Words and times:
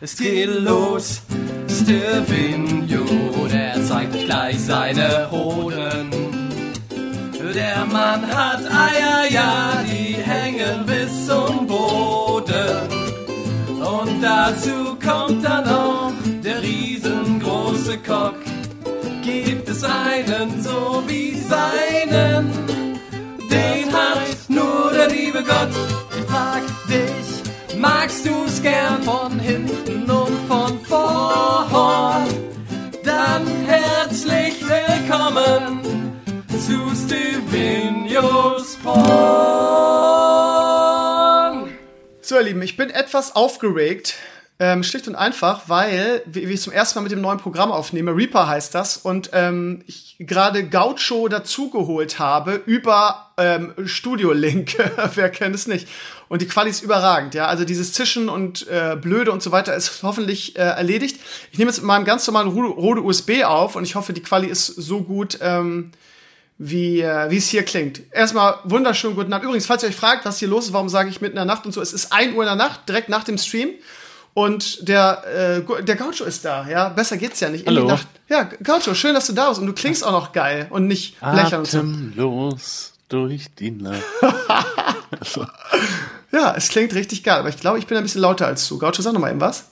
Es 0.00 0.16
geht 0.16 0.48
los, 0.48 1.22
Stevino, 1.68 3.46
der 3.50 3.82
zeigt 3.84 4.26
gleich 4.26 4.58
seine 4.58 5.30
Hoden. 5.30 6.10
Der 7.54 7.86
Mann 7.86 8.26
hat 8.26 8.60
Eier, 8.66 9.30
ja, 9.30 9.84
die 9.86 10.14
hängen 10.14 10.84
bis 10.84 11.26
zum 11.26 11.66
Boden. 11.68 12.88
Und 13.68 14.20
dazu 14.20 14.96
kommt 15.00 15.44
dann 15.44 15.68
auch 15.68 16.12
der 16.42 16.60
riesengroße 16.60 17.98
Cock. 17.98 18.34
Gibt 19.22 19.68
es 19.68 19.84
einen 19.84 20.60
so 20.60 21.04
wie 21.06 21.38
seinen? 21.38 22.50
Den 23.48 23.92
hat 23.92 24.48
nur 24.48 24.90
der 24.92 25.08
liebe 25.08 25.44
Gott. 25.44 25.93
Magst 28.24 28.26
du's 28.26 28.62
gern 28.62 29.02
von 29.02 29.38
hinten 29.38 30.10
und 30.10 30.48
von 30.48 30.80
vorn? 30.84 32.26
Dann 33.02 33.46
herzlich 33.66 34.62
willkommen 34.66 35.82
zu 36.48 36.90
Stevenios 36.96 38.76
Porn. 38.82 38.94
So, 42.22 42.36
ihr 42.36 42.42
Lieben, 42.42 42.62
ich 42.62 42.78
bin 42.78 42.88
etwas 42.90 43.36
aufgeregt. 43.36 44.14
Ähm, 44.60 44.84
schlicht 44.84 45.08
und 45.08 45.16
einfach, 45.16 45.68
weil 45.68 46.22
wie, 46.26 46.48
wie 46.48 46.52
ich 46.52 46.62
zum 46.62 46.72
ersten 46.72 46.96
Mal 46.98 47.02
mit 47.02 47.10
dem 47.10 47.20
neuen 47.20 47.38
Programm 47.38 47.72
aufnehme, 47.72 48.16
Reaper 48.16 48.46
heißt 48.46 48.72
das, 48.72 48.96
und 48.96 49.30
ähm, 49.32 49.82
ich 49.88 50.14
gerade 50.20 50.68
Gaucho 50.68 51.26
dazugeholt 51.26 52.20
habe 52.20 52.62
über 52.64 53.32
ähm, 53.36 53.74
Studio 53.84 54.32
Link. 54.32 54.76
Wer 55.14 55.30
kennt 55.30 55.56
es 55.56 55.66
nicht? 55.66 55.88
Und 56.28 56.42
die 56.42 56.46
Quali 56.46 56.70
ist 56.70 56.82
überragend, 56.82 57.34
ja. 57.34 57.46
Also 57.46 57.64
dieses 57.64 57.92
Zischen 57.92 58.28
und 58.28 58.66
äh, 58.68 58.96
Blöde 59.00 59.32
und 59.32 59.42
so 59.42 59.52
weiter 59.52 59.74
ist 59.74 60.02
hoffentlich 60.02 60.56
äh, 60.56 60.60
erledigt. 60.60 61.20
Ich 61.52 61.58
nehme 61.58 61.70
jetzt 61.70 61.78
mit 61.78 61.86
meinem 61.86 62.04
ganz 62.04 62.26
normalen 62.26 62.48
Rode, 62.48 63.02
USB 63.02 63.44
auf 63.44 63.76
und 63.76 63.84
ich 63.84 63.94
hoffe, 63.94 64.12
die 64.12 64.22
Quali 64.22 64.46
ist 64.46 64.66
so 64.66 65.02
gut, 65.02 65.38
ähm, 65.40 65.92
wie, 66.56 67.00
äh, 67.00 67.30
wie 67.30 67.36
es 67.36 67.48
hier 67.48 67.64
klingt. 67.64 68.00
Erstmal 68.12 68.58
wunderschönen 68.64 69.16
guten 69.16 69.32
Abend. 69.32 69.44
Übrigens, 69.44 69.66
falls 69.66 69.82
ihr 69.82 69.88
euch 69.88 69.96
fragt, 69.96 70.24
was 70.24 70.38
hier 70.38 70.48
los 70.48 70.66
ist, 70.66 70.72
warum 70.72 70.88
sage 70.88 71.08
ich 71.08 71.20
mitten 71.20 71.32
in 71.32 71.36
der 71.36 71.44
Nacht 71.44 71.66
und 71.66 71.72
so, 71.72 71.80
es 71.80 71.92
ist 71.92 72.12
1 72.12 72.34
Uhr 72.34 72.42
in 72.42 72.46
der 72.46 72.56
Nacht, 72.56 72.88
direkt 72.88 73.08
nach 73.08 73.24
dem 73.24 73.38
Stream. 73.38 73.70
Und 74.34 74.88
der, 74.88 75.62
äh, 75.68 75.84
der 75.84 75.94
Gaucho 75.94 76.24
ist 76.24 76.44
da, 76.44 76.68
ja. 76.68 76.88
Besser 76.88 77.16
geht's 77.16 77.38
ja 77.38 77.48
nicht. 77.48 77.66
Hallo. 77.66 77.86
Nacht. 77.86 78.08
Ja, 78.28 78.48
Gaucho, 78.62 78.94
schön, 78.94 79.14
dass 79.14 79.28
du 79.28 79.32
da 79.32 79.48
bist. 79.48 79.60
Und 79.60 79.66
du 79.66 79.72
klingst 79.72 80.04
auch 80.04 80.12
noch 80.12 80.32
geil 80.32 80.66
und 80.70 80.88
nicht 80.88 81.20
blechern 81.20 81.60
und 81.60 81.68
so. 81.68 81.78
Atemlos 81.78 82.93
durch 83.08 83.54
die 83.54 83.70
Nacht. 83.70 84.02
also, 85.20 85.46
Ja, 86.32 86.54
es 86.56 86.68
klingt 86.68 86.94
richtig 86.94 87.22
geil. 87.22 87.38
Aber 87.40 87.48
ich 87.48 87.58
glaube, 87.58 87.78
ich 87.78 87.86
bin 87.86 87.96
ein 87.96 88.02
bisschen 88.02 88.20
lauter 88.20 88.46
als 88.46 88.66
du. 88.68 88.78
Gaucho, 88.78 89.02
sag 89.02 89.12
noch 89.12 89.20
mal 89.20 89.30
eben 89.30 89.40
was. 89.40 89.66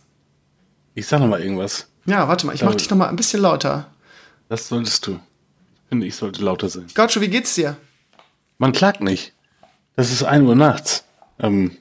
ich 0.95 1.07
sag 1.07 1.21
noch 1.21 1.27
mal 1.29 1.41
irgendwas. 1.41 1.89
Ja, 2.07 2.27
warte 2.29 2.47
mal, 2.47 2.55
ich 2.55 2.63
mach 2.63 2.69
David. 2.71 2.81
dich 2.81 2.91
noch 2.91 2.97
mal 2.99 3.09
ein 3.09 3.17
bisschen 3.17 3.41
lauter. 3.41 3.87
Das 4.49 4.69
solltest 4.69 5.07
du. 5.07 5.13
Ich 5.13 5.89
finde, 5.89 6.07
ich 6.07 6.17
sollte 6.17 6.43
lauter 6.43 6.69
sein. 6.69 6.87
Gaucho, 6.95 7.21
wie 7.21 7.29
geht's 7.29 7.55
dir? 7.55 7.77
Man 8.59 8.73
klagt 8.73 9.01
nicht. 9.01 9.33
Das 9.97 10.11
ist 10.11 10.23
1 10.23 10.45
Uhr 10.47 10.55
nachts. 10.55 11.05
Ähm, 11.39 11.77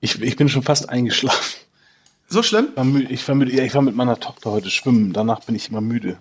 ich, 0.00 0.20
ich 0.22 0.36
bin 0.36 0.48
schon 0.48 0.62
fast 0.62 0.88
eingeschlafen. 0.88 1.60
So 2.28 2.42
schlimm? 2.42 2.68
Ich 2.70 2.76
war, 2.76 2.84
müde, 2.84 3.12
ich, 3.12 3.28
war 3.28 3.34
müde. 3.34 3.52
Ja, 3.52 3.64
ich 3.64 3.74
war 3.74 3.82
mit 3.82 3.94
meiner 3.94 4.18
Tochter 4.18 4.50
heute 4.50 4.70
schwimmen. 4.70 5.12
Danach 5.12 5.40
bin 5.40 5.54
ich 5.54 5.68
immer 5.68 5.80
müde. 5.80 6.16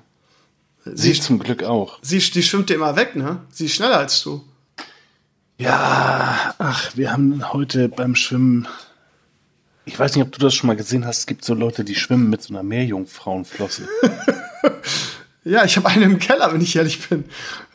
Sie 0.86 1.14
Sie, 1.14 1.20
zum 1.20 1.40
Glück 1.40 1.64
auch. 1.64 1.98
sie, 2.02 2.20
die 2.20 2.44
schwimmt 2.44 2.70
dir 2.70 2.76
immer 2.76 2.96
weg, 2.96 3.16
ne? 3.16 3.42
Sie 3.52 3.66
ist 3.66 3.74
schneller 3.76 3.98
als 3.98 4.22
du. 4.22 4.44
Ja, 5.58 6.54
ach, 6.60 6.96
wir 6.96 7.12
haben 7.12 7.54
heute 7.54 7.90
beim 7.90 8.16
Schwimmen. 8.16 8.68
Ich 9.86 9.98
weiß 9.98 10.16
nicht, 10.16 10.24
ob 10.26 10.32
du 10.32 10.40
das 10.40 10.54
schon 10.54 10.68
mal 10.68 10.76
gesehen 10.76 11.06
hast. 11.06 11.20
Es 11.20 11.26
gibt 11.28 11.46
so 11.46 11.54
Leute, 11.54 11.84
die 11.84 11.96
schwimmen 11.96 12.30
mit 12.30 12.42
so 12.42 12.54
einer 12.54 12.64
Meerjungfrauenflosse. 12.64 13.88
Ja, 15.48 15.64
ich 15.64 15.78
habe 15.78 15.88
eine 15.88 16.06
im 16.06 16.18
Keller, 16.18 16.52
wenn 16.52 16.60
ich 16.60 16.76
ehrlich 16.76 17.08
bin. 17.08 17.26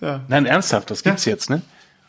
Ja. 0.01 0.23
Nein, 0.27 0.45
ernsthaft, 0.45 0.91
das 0.91 1.05
gibt's 1.05 1.25
jetzt, 1.25 1.51
ne? 1.51 1.63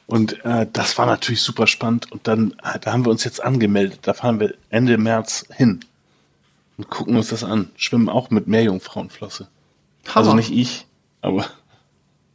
Und 0.08 0.44
äh, 0.44 0.66
das 0.74 0.98
war 0.98 1.06
natürlich 1.06 1.44
super 1.44 1.68
spannend. 1.68 2.12
Und 2.12 2.28
dann, 2.28 2.56
äh, 2.64 2.80
da 2.80 2.92
haben 2.92 3.06
wir 3.06 3.12
uns 3.12 3.24
jetzt 3.24 3.44
angemeldet. 3.44 4.00
Da 4.02 4.16
fahren 4.16 4.40
wir 4.40 4.56
Ende 4.72 4.98
März 4.98 5.46
hin 5.56 5.82
und 6.78 6.90
gucken 6.90 7.16
uns 7.16 7.30
das 7.30 7.44
an. 7.44 7.70
Schwimmen 7.78 8.10
auch 8.10 8.32
mit 8.32 8.48
Meerjungfrauenflosse. 8.48 9.48
Also 10.16 10.32
Hammer. 10.32 10.38
nicht 10.42 10.52
ich, 10.52 10.88
aber 11.22 11.46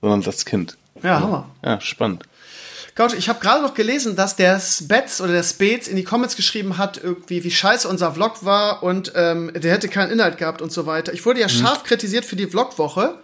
sondern 0.00 0.22
das 0.22 0.44
Kind. 0.44 0.76
Ja, 1.02 1.20
Hammer. 1.20 1.50
Ja, 1.64 1.80
spannend. 1.80 2.24
Gaucho, 2.94 3.14
ich 3.14 3.28
habe 3.28 3.40
gerade 3.40 3.62
noch 3.62 3.74
gelesen, 3.74 4.16
dass 4.16 4.36
der 4.36 4.58
Spets 4.58 5.20
oder 5.20 5.32
der 5.32 5.42
Spets 5.42 5.86
in 5.86 5.96
die 5.96 6.04
Comments 6.04 6.34
geschrieben 6.34 6.78
hat, 6.78 6.98
irgendwie, 7.02 7.44
wie 7.44 7.50
scheiße 7.50 7.86
unser 7.86 8.12
Vlog 8.12 8.44
war 8.44 8.82
und 8.82 9.12
ähm, 9.14 9.52
der 9.54 9.72
hätte 9.72 9.88
keinen 9.88 10.10
Inhalt 10.10 10.38
gehabt 10.38 10.62
und 10.62 10.72
so 10.72 10.86
weiter. 10.86 11.12
Ich 11.12 11.26
wurde 11.26 11.40
ja 11.40 11.48
scharf 11.50 11.84
kritisiert 11.84 12.24
für 12.24 12.36
die 12.36 12.46
Vlogwoche, 12.46 13.18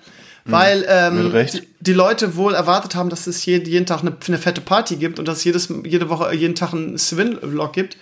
weil 0.45 0.85
ähm, 0.89 1.25
Mit 1.25 1.33
Recht. 1.33 1.55
die, 1.55 1.69
die 1.81 1.93
Leute 1.95 2.37
wohl 2.37 2.55
erwartet 2.55 2.95
haben, 2.95 3.09
dass 3.09 3.27
es 3.27 3.47
jeden, 3.47 3.67
jeden 3.67 3.87
Tag 3.87 4.01
eine, 4.01 4.15
eine 4.27 4.39
fette 4.39 4.61
Party 4.61 4.97
gibt 4.97 5.19
und 5.19 5.27
dass 5.27 5.39
es 5.39 5.45
jedes, 5.45 5.73
jede 5.85 6.11
Woche, 6.11 6.35
jeden 6.35 6.55
Tag 6.55 6.75
einen 6.75 6.99
Swin-Vlog 6.99 7.73
gibt. 7.73 7.97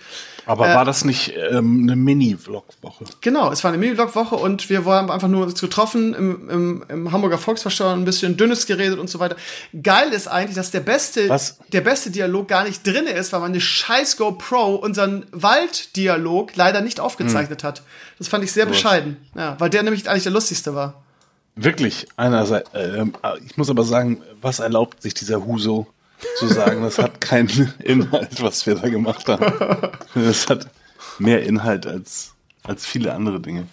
Aber 0.45 0.69
Äh, 0.69 0.75
war 0.75 0.85
das 0.85 1.05
nicht 1.05 1.33
ähm, 1.51 1.83
eine 1.83 1.95
Mini-Vlog-Woche? 1.95 3.05
Genau, 3.21 3.51
es 3.51 3.63
war 3.63 3.69
eine 3.69 3.77
Mini-Vlog-Woche 3.77 4.35
und 4.35 4.69
wir 4.69 4.85
waren 4.85 5.09
einfach 5.09 5.27
nur 5.27 5.45
uns 5.45 5.59
getroffen 5.59 6.13
im, 6.13 6.49
im, 6.49 6.85
im 6.89 7.11
Hamburger 7.11 7.37
Volksversteuer, 7.37 7.93
ein 7.93 8.05
bisschen 8.05 8.37
dünnes 8.37 8.65
geredet 8.65 8.99
und 8.99 9.09
so 9.09 9.19
weiter. 9.19 9.35
Geil 9.83 10.11
ist 10.13 10.27
eigentlich, 10.27 10.55
dass 10.55 10.71
der 10.71 10.79
beste, 10.79 11.29
Was? 11.29 11.59
der 11.71 11.81
beste 11.81 12.11
Dialog 12.11 12.47
gar 12.47 12.63
nicht 12.63 12.85
drin 12.85 13.05
ist, 13.07 13.33
weil 13.33 13.41
meine 13.41 13.61
scheiß 13.61 14.17
GoPro 14.17 14.75
unseren 14.75 15.25
Walddialog 15.31 16.55
leider 16.55 16.81
nicht 16.81 16.99
aufgezeichnet 16.99 17.63
hat. 17.63 17.83
Das 18.17 18.27
fand 18.27 18.43
ich 18.43 18.51
sehr 18.51 18.65
bescheiden. 18.65 19.17
Ja, 19.35 19.55
weil 19.59 19.69
der 19.69 19.83
nämlich 19.83 20.09
eigentlich 20.09 20.23
der 20.23 20.31
lustigste 20.31 20.75
war. 20.75 21.03
Wirklich, 21.55 22.07
einerseits, 22.15 22.69
ähm, 22.73 23.13
ich 23.45 23.57
muss 23.57 23.69
aber 23.69 23.83
sagen, 23.83 24.21
was 24.41 24.59
erlaubt 24.59 25.01
sich 25.01 25.13
dieser 25.13 25.45
Huso 25.45 25.87
zu 26.37 26.47
sagen, 26.47 26.81
das 26.81 26.97
hat 26.97 27.21
keinen 27.21 27.73
Inhalt, 27.83 28.41
was 28.41 28.65
wir 28.65 28.75
da 28.75 28.89
gemacht 28.89 29.27
haben. 29.27 29.91
Das 30.15 30.47
hat 30.47 30.67
mehr 31.19 31.43
Inhalt 31.43 31.87
als, 31.87 32.33
als 32.63 32.85
viele 32.85 33.13
andere 33.13 33.39
Dinge. 33.39 33.67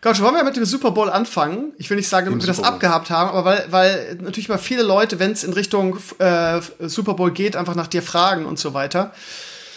Gott, 0.00 0.20
wollen 0.20 0.34
wir 0.34 0.44
mit 0.44 0.54
dem 0.54 0.66
Super 0.66 0.90
Bowl 0.90 1.08
anfangen? 1.08 1.72
Ich 1.78 1.88
will 1.88 1.96
nicht 1.96 2.08
sagen, 2.08 2.26
damit 2.26 2.42
wir 2.42 2.46
das 2.46 2.62
abgehabt 2.62 3.08
haben, 3.08 3.30
aber 3.30 3.44
weil, 3.44 3.66
weil 3.70 4.18
natürlich 4.20 4.50
mal 4.50 4.58
viele 4.58 4.82
Leute, 4.82 5.18
wenn 5.18 5.32
es 5.32 5.44
in 5.44 5.54
Richtung 5.54 5.96
äh, 6.18 6.60
Super 6.80 7.14
Bowl 7.14 7.30
geht, 7.30 7.56
einfach 7.56 7.74
nach 7.74 7.86
dir 7.86 8.02
fragen 8.02 8.44
und 8.44 8.58
so 8.58 8.74
weiter. 8.74 9.12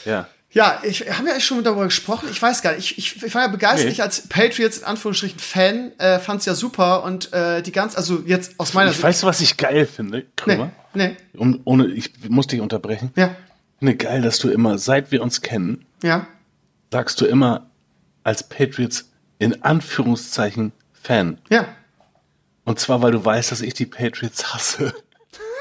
Ja. 0.03 0.27
Ja, 0.57 0.81
ich 0.81 1.01
haben 1.01 1.25
wir 1.25 1.33
eigentlich 1.33 1.45
schon 1.45 1.63
darüber 1.63 1.83
gesprochen. 1.83 2.27
Ich 2.31 2.41
weiß 2.41 2.63
gar 2.63 2.73
nicht. 2.73 2.97
Ich, 2.97 3.15
ich, 3.15 3.23
ich 3.23 3.35
war 3.35 3.43
ja 3.43 3.47
begeistert. 3.47 3.85
Nee. 3.85 3.91
Ich 3.91 4.01
als 4.01 4.27
Patriots 4.27 4.79
in 4.79 4.85
Anführungsstrichen 4.85 5.37
Fan 5.37 5.91
äh, 5.99 6.17
fand's 6.17 6.45
ja 6.45 6.55
super 6.55 7.03
und 7.03 7.31
äh, 7.31 7.61
die 7.61 7.71
ganz, 7.71 7.95
also 7.95 8.23
jetzt 8.25 8.55
aus 8.57 8.73
meiner 8.73 8.89
Ich 8.89 9.03
weiß, 9.03 9.23
was 9.23 9.39
ich 9.39 9.57
geil 9.57 9.85
finde, 9.85 10.25
Krümmer. 10.35 10.71
Nee, 10.95 11.09
nee. 11.09 11.39
Um, 11.39 11.61
ohne, 11.63 11.85
ich 11.85 12.11
muss 12.27 12.47
dich 12.47 12.59
unterbrechen. 12.59 13.11
Ja, 13.15 13.35
Ich 13.75 13.79
finde 13.79 13.97
geil, 13.97 14.23
dass 14.23 14.39
du 14.39 14.49
immer, 14.49 14.79
seit 14.79 15.11
wir 15.11 15.21
uns 15.21 15.41
kennen, 15.41 15.85
ja. 16.01 16.25
sagst 16.91 17.21
du 17.21 17.27
immer 17.27 17.69
als 18.23 18.41
Patriots 18.41 19.11
in 19.37 19.61
Anführungszeichen 19.61 20.71
Fan. 20.91 21.37
Ja. 21.51 21.67
Und 22.65 22.79
zwar, 22.79 23.03
weil 23.03 23.11
du 23.11 23.23
weißt, 23.23 23.51
dass 23.51 23.61
ich 23.61 23.75
die 23.75 23.85
Patriots 23.85 24.53
hasse. 24.55 24.91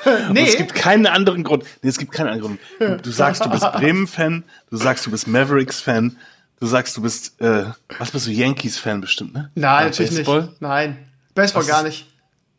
Nee. 0.06 0.40
Und 0.40 0.48
es 0.48 0.56
gibt 0.56 0.74
keinen 0.74 1.06
anderen 1.06 1.42
Grund. 1.44 1.64
Nee, 1.82 1.88
es 1.90 1.98
gibt 1.98 2.12
keinen 2.12 2.28
anderen 2.28 2.58
Grund. 2.58 2.60
Du, 2.78 3.02
du 3.02 3.10
sagst, 3.10 3.44
du 3.44 3.50
bist 3.50 3.62
Bremen-Fan, 3.72 4.44
du 4.70 4.76
sagst, 4.76 5.04
du 5.06 5.10
bist 5.10 5.26
Mavericks-Fan, 5.26 6.16
du 6.60 6.66
sagst, 6.66 6.96
du 6.96 7.02
bist, 7.02 7.40
äh, 7.40 7.64
was 7.98 8.10
bist 8.10 8.26
du, 8.26 8.30
Yankees-Fan 8.30 9.00
bestimmt, 9.00 9.34
ne? 9.34 9.50
Nein, 9.54 9.78
Bei 9.78 9.84
natürlich 9.84 10.14
Baseball? 10.14 10.42
nicht. 10.42 10.62
Nein. 10.62 10.98
Baseball 11.34 11.62
Was 11.62 11.68
gar 11.68 11.82
nicht. 11.82 12.06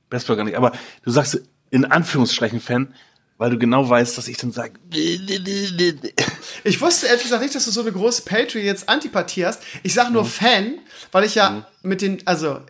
Baseball 0.09 0.35
gar 0.35 0.43
nicht. 0.45 0.55
Aber 0.57 0.71
du 1.03 1.11
sagst 1.11 1.41
in 1.69 1.85
Anführungsstrichen 1.85 2.59
Fan, 2.61 2.93
weil 3.37 3.51
du 3.51 3.57
genau 3.57 3.87
weißt, 3.87 4.17
dass 4.17 4.27
ich 4.27 4.37
dann 4.37 4.51
sage, 4.51 4.73
Ich 6.63 6.81
wusste 6.81 7.07
ehrlich 7.07 7.23
gesagt 7.23 7.41
nicht, 7.43 7.55
dass 7.55 7.65
du 7.65 7.71
so 7.71 7.81
eine 7.81 7.91
große 7.91 8.23
Patriots-Antipathie 8.23 9.45
hast. 9.45 9.61
Ich 9.83 9.93
sage 9.93 10.11
nur 10.11 10.25
Fan, 10.25 10.79
weil 11.11 11.23
ich 11.23 11.35
ja 11.35 11.67
mit 11.83 12.01
den, 12.01 12.25
also 12.25 12.61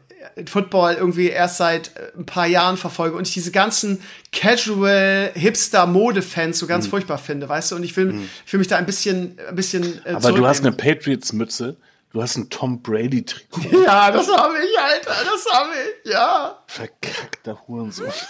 Football 0.45 0.95
irgendwie 0.95 1.30
erst 1.30 1.57
seit 1.57 1.95
äh, 1.95 2.12
ein 2.18 2.25
paar 2.25 2.45
Jahren 2.45 2.78
verfolge 2.78 3.18
und 3.18 3.28
ich 3.28 3.34
diese 3.34 3.51
ganzen 3.51 4.01
Casual 4.31 5.31
Hipster-Mode-Fans 5.34 6.60
so 6.60 6.68
ganz 6.68 6.88
furchtbar 6.88 7.18
finde, 7.18 7.50
weißt 7.50 7.72
du? 7.72 7.75
Und 7.75 7.84
ich 7.84 7.95
will, 7.98 8.22
ich 8.45 8.54
will 8.54 8.60
mich 8.60 8.68
da 8.68 8.78
ein 8.78 8.86
bisschen, 8.86 9.38
ein 9.48 9.56
bisschen. 9.56 10.06
Äh, 10.06 10.13
aber 10.13 10.31
du 10.31 10.45
hast 10.45 10.60
eine 10.60 10.72
zurücknehmen. 10.72 11.00
Patriots-Mütze, 11.00 11.78
du 12.12 12.22
hast 12.22 12.38
ein 12.38 12.50
Tom 12.50 12.81
Brady-Trikot. 12.81 13.62
Ja, 13.86 14.12
das 14.12 14.28
habe 14.28 14.56
ich, 14.57 14.80
Alter, 14.80 15.16
das 15.25 15.45
habe 15.54 15.69
ich, 16.04 16.12
ja. 16.12 16.63
Verkackter 16.68 17.62
Hurensohn. 17.68 18.12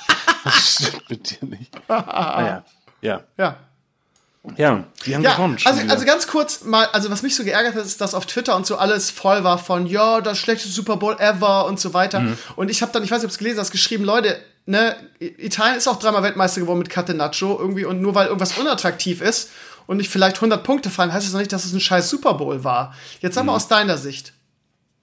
Das 0.44 0.76
stimmt 0.76 1.10
mit 1.10 1.30
dir 1.30 1.46
nicht. 1.46 1.90
Naja, 1.90 2.64
ja. 3.02 3.24
Ja. 3.38 3.58
Ja, 4.56 4.84
die 5.06 5.16
haben 5.16 5.24
Ja, 5.24 5.36
gewonnen. 5.36 5.60
schon 5.60 5.72
also, 5.72 5.84
wieder. 5.84 5.94
also 5.94 6.06
ganz 6.06 6.28
kurz 6.28 6.64
mal, 6.64 6.86
also 6.94 7.10
was 7.12 7.22
mich 7.24 7.36
so 7.36 7.44
geärgert 7.44 7.76
hat, 7.76 7.86
ist, 7.86 8.00
dass 8.02 8.14
auf 8.14 8.26
Twitter 8.26 8.56
und 8.56 8.66
so 8.66 8.78
alles 8.78 9.10
voll 9.12 9.44
war 9.44 9.58
von, 9.58 9.86
ja, 9.88 10.22
das 10.22 10.38
schlechteste 10.38 10.74
Super 10.74 10.98
Bowl 10.98 11.16
ever 11.20 11.66
und 11.66 11.80
so 11.80 11.94
weiter. 11.94 12.22
Mhm. 12.22 12.38
Und 12.56 12.70
ich 12.72 12.82
habe 12.82 12.92
dann, 12.92 13.04
ich 13.04 13.12
weiß 13.12 13.20
nicht, 13.20 13.26
ob 13.26 13.32
es 13.32 13.38
gelesen 13.38 13.60
hast, 13.60 13.72
geschrieben, 13.72 14.04
Leute, 14.04 14.40
ne, 14.66 14.96
Italien 15.20 15.78
ist 15.78 15.88
auch 15.88 16.00
dreimal 16.00 16.24
Weltmeister 16.24 16.62
geworden 16.62 16.80
mit 16.80 16.90
Catenaccio 16.90 17.58
irgendwie 17.60 17.86
und 17.86 18.02
nur 18.02 18.16
weil 18.16 18.28
irgendwas 18.28 18.58
unattraktiv 18.58 19.22
ist 19.22 19.50
und 19.88 19.98
nicht 19.98 20.10
vielleicht 20.10 20.38
100 20.38 20.64
Punkte 20.64 20.90
fallen, 20.90 21.12
heißt 21.14 21.26
das 21.26 21.34
noch 21.34 21.40
nicht, 21.40 21.54
dass 21.54 21.66
es 21.66 21.74
ein 21.74 21.80
scheiß 21.80 22.10
Super 22.10 22.34
Bowl 22.36 22.64
war. 22.64 22.94
Jetzt 23.22 23.36
sag 23.36 23.46
mal 23.46 23.56
aus 23.56 23.68
deiner 23.68 23.98
Sicht. 23.98 24.34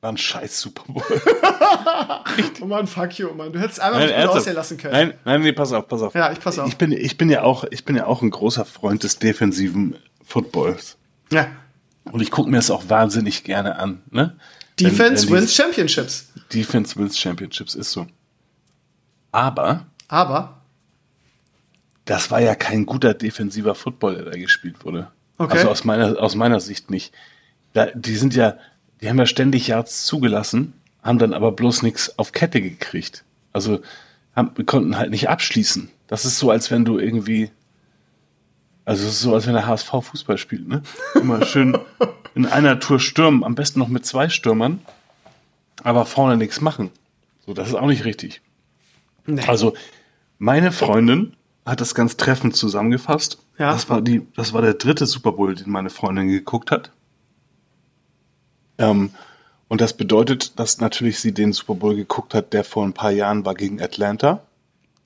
War 0.05 0.12
ein 0.12 0.19
scheiß 0.19 0.61
Super 0.61 0.85
Bowl. 0.87 1.03
Oh 2.61 2.67
Mann, 2.67 2.87
fuck 2.87 3.19
you, 3.19 3.33
Mann. 3.33 3.53
Du 3.55 3.59
hättest 3.59 3.81
einfach 3.81 3.99
Nein, 4.01 4.09
nicht 4.09 4.27
gut 4.27 4.37
aussehen 4.37 4.55
lassen 4.55 4.77
können. 4.77 4.93
Nein, 4.93 5.15
nein, 5.25 5.41
nee, 5.41 5.53
pass 5.53 5.73
auf, 5.73 5.89
pass 5.89 6.03
auf. 6.03 6.15
Ja, 6.15 6.31
ich 6.31 6.41
pass 6.41 6.59
auf. 6.59 6.69
Ich 6.69 6.77
bin, 6.77 6.93
ich 6.93 7.17
bin 7.17 7.31
ja 7.31 7.43
auch, 7.43 7.65
ich 7.71 7.87
bin 7.87 7.97
ja 7.97 8.05
auch 8.06 8.21
ein 8.21 8.29
großer 8.29 8.67
Freund 8.67 9.03
des 9.03 9.19
defensiven 9.19 9.97
Footballs. 10.23 10.99
Ja. 11.33 11.47
Und 12.05 12.21
ich 12.21 12.31
gucke 12.31 12.51
mir 12.51 12.56
das 12.59 12.71
auch 12.71 12.89
wahnsinnig 12.91 13.45
gerne 13.45 13.79
an. 13.79 14.03
Ne? 14.11 14.37
Defense 14.79 15.27
Wenn- 15.27 15.33
wenn 15.37 15.41
wins 15.43 15.55
Championships. 15.55 16.29
Defense 16.53 16.97
wins 16.97 17.19
Championships, 17.19 17.75
ist 17.75 17.93
so. 17.93 18.06
Aber 19.33 19.87
Aber, 20.09 20.61
das 22.05 22.31
war 22.31 22.41
ja 22.41 22.55
kein 22.55 22.85
guter 22.85 23.15
defensiver 23.15 23.75
Football, 23.75 24.17
der 24.17 24.25
da 24.27 24.31
gespielt 24.33 24.85
wurde. 24.85 25.11
Okay. 25.39 25.56
Also 25.59 25.71
aus 25.71 25.85
meiner, 25.85 26.21
aus 26.21 26.35
meiner 26.35 26.61
Sicht 26.61 26.91
nicht. 26.91 27.15
Da, 27.73 27.87
die 27.87 28.17
sind 28.17 28.35
ja, 28.35 28.59
die 29.05 29.11
haben 29.11 29.19
ja 29.19 29.27
ständig 29.27 29.67
Yards 29.67 30.06
zugelassen, 30.06 30.73
haben 31.03 31.19
dann 31.19 31.35
aber 31.35 31.53
bloß 31.53 31.83
nichts 31.83 32.19
auf 32.19 32.33
Kette 32.33 32.62
gekriegt. 32.62 33.23
Also 33.53 33.83
haben, 34.35 34.53
wir 34.55 34.65
konnten 34.65 34.97
halt 34.97 35.11
nicht 35.11 35.29
abschließen. 35.29 35.91
Das 36.06 36.25
ist 36.25 36.39
so, 36.39 36.51
als 36.51 36.71
wenn 36.71 36.87
du 36.87 36.99
irgendwie, 36.99 37.51
also 38.87 39.05
es 39.06 39.12
ist 39.12 39.21
so, 39.21 39.35
als 39.35 39.47
wenn 39.47 39.53
der 39.53 39.67
HSV 39.67 39.91
Fußball 39.91 40.39
spielt, 40.39 40.67
ne? 40.67 40.83
Immer 41.17 41.45
schön 41.45 41.77
in 42.35 42.47
einer 42.47 42.81
Tour 42.81 42.99
stürmen, 42.99 43.45
am 43.45 43.55
besten 43.55 43.79
noch 43.79 43.89
mit 43.89 44.06
zwei 44.06 44.31
Stürmern, 44.31 44.81
aber 45.83 46.06
vorne 46.06 46.39
nichts 46.39 46.62
machen. 46.62 46.89
So, 47.45 47.53
das 47.53 47.69
ist 47.69 47.75
auch 47.75 47.87
nicht 47.87 48.06
richtig. 48.06 48.41
nee. 49.27 49.45
Also, 49.47 49.75
meine 50.39 50.73
Freundin 50.73 51.37
hat 51.67 51.83
das 51.83 51.95
ganz 51.95 52.17
treffend 52.17 52.56
zusammengefasst. 52.56 53.37
Ja. 53.59 53.71
Das 53.71 53.91
war 53.91 54.01
die, 54.01 54.27
das 54.35 54.55
war 54.55 54.62
der 54.62 54.75
dritte 54.75 55.05
Super 55.05 55.33
Bowl, 55.33 55.55
den 55.55 55.71
meine 55.71 55.91
Freundin 55.91 56.29
geguckt 56.29 56.71
hat. 56.71 56.91
Ähm, 58.79 59.11
und 59.69 59.81
das 59.81 59.97
bedeutet, 59.97 60.59
dass 60.59 60.81
natürlich 60.81 61.21
sie 61.21 61.32
den 61.32 61.53
Super 61.53 61.75
Bowl 61.75 61.97
geguckt 61.97 62.35
hat, 62.35 62.53
der 62.53 62.65
vor 62.65 62.85
ein 62.85 62.93
paar 62.93 63.11
Jahren 63.11 63.44
war 63.44 63.55
gegen 63.55 63.81
Atlanta. 63.81 64.43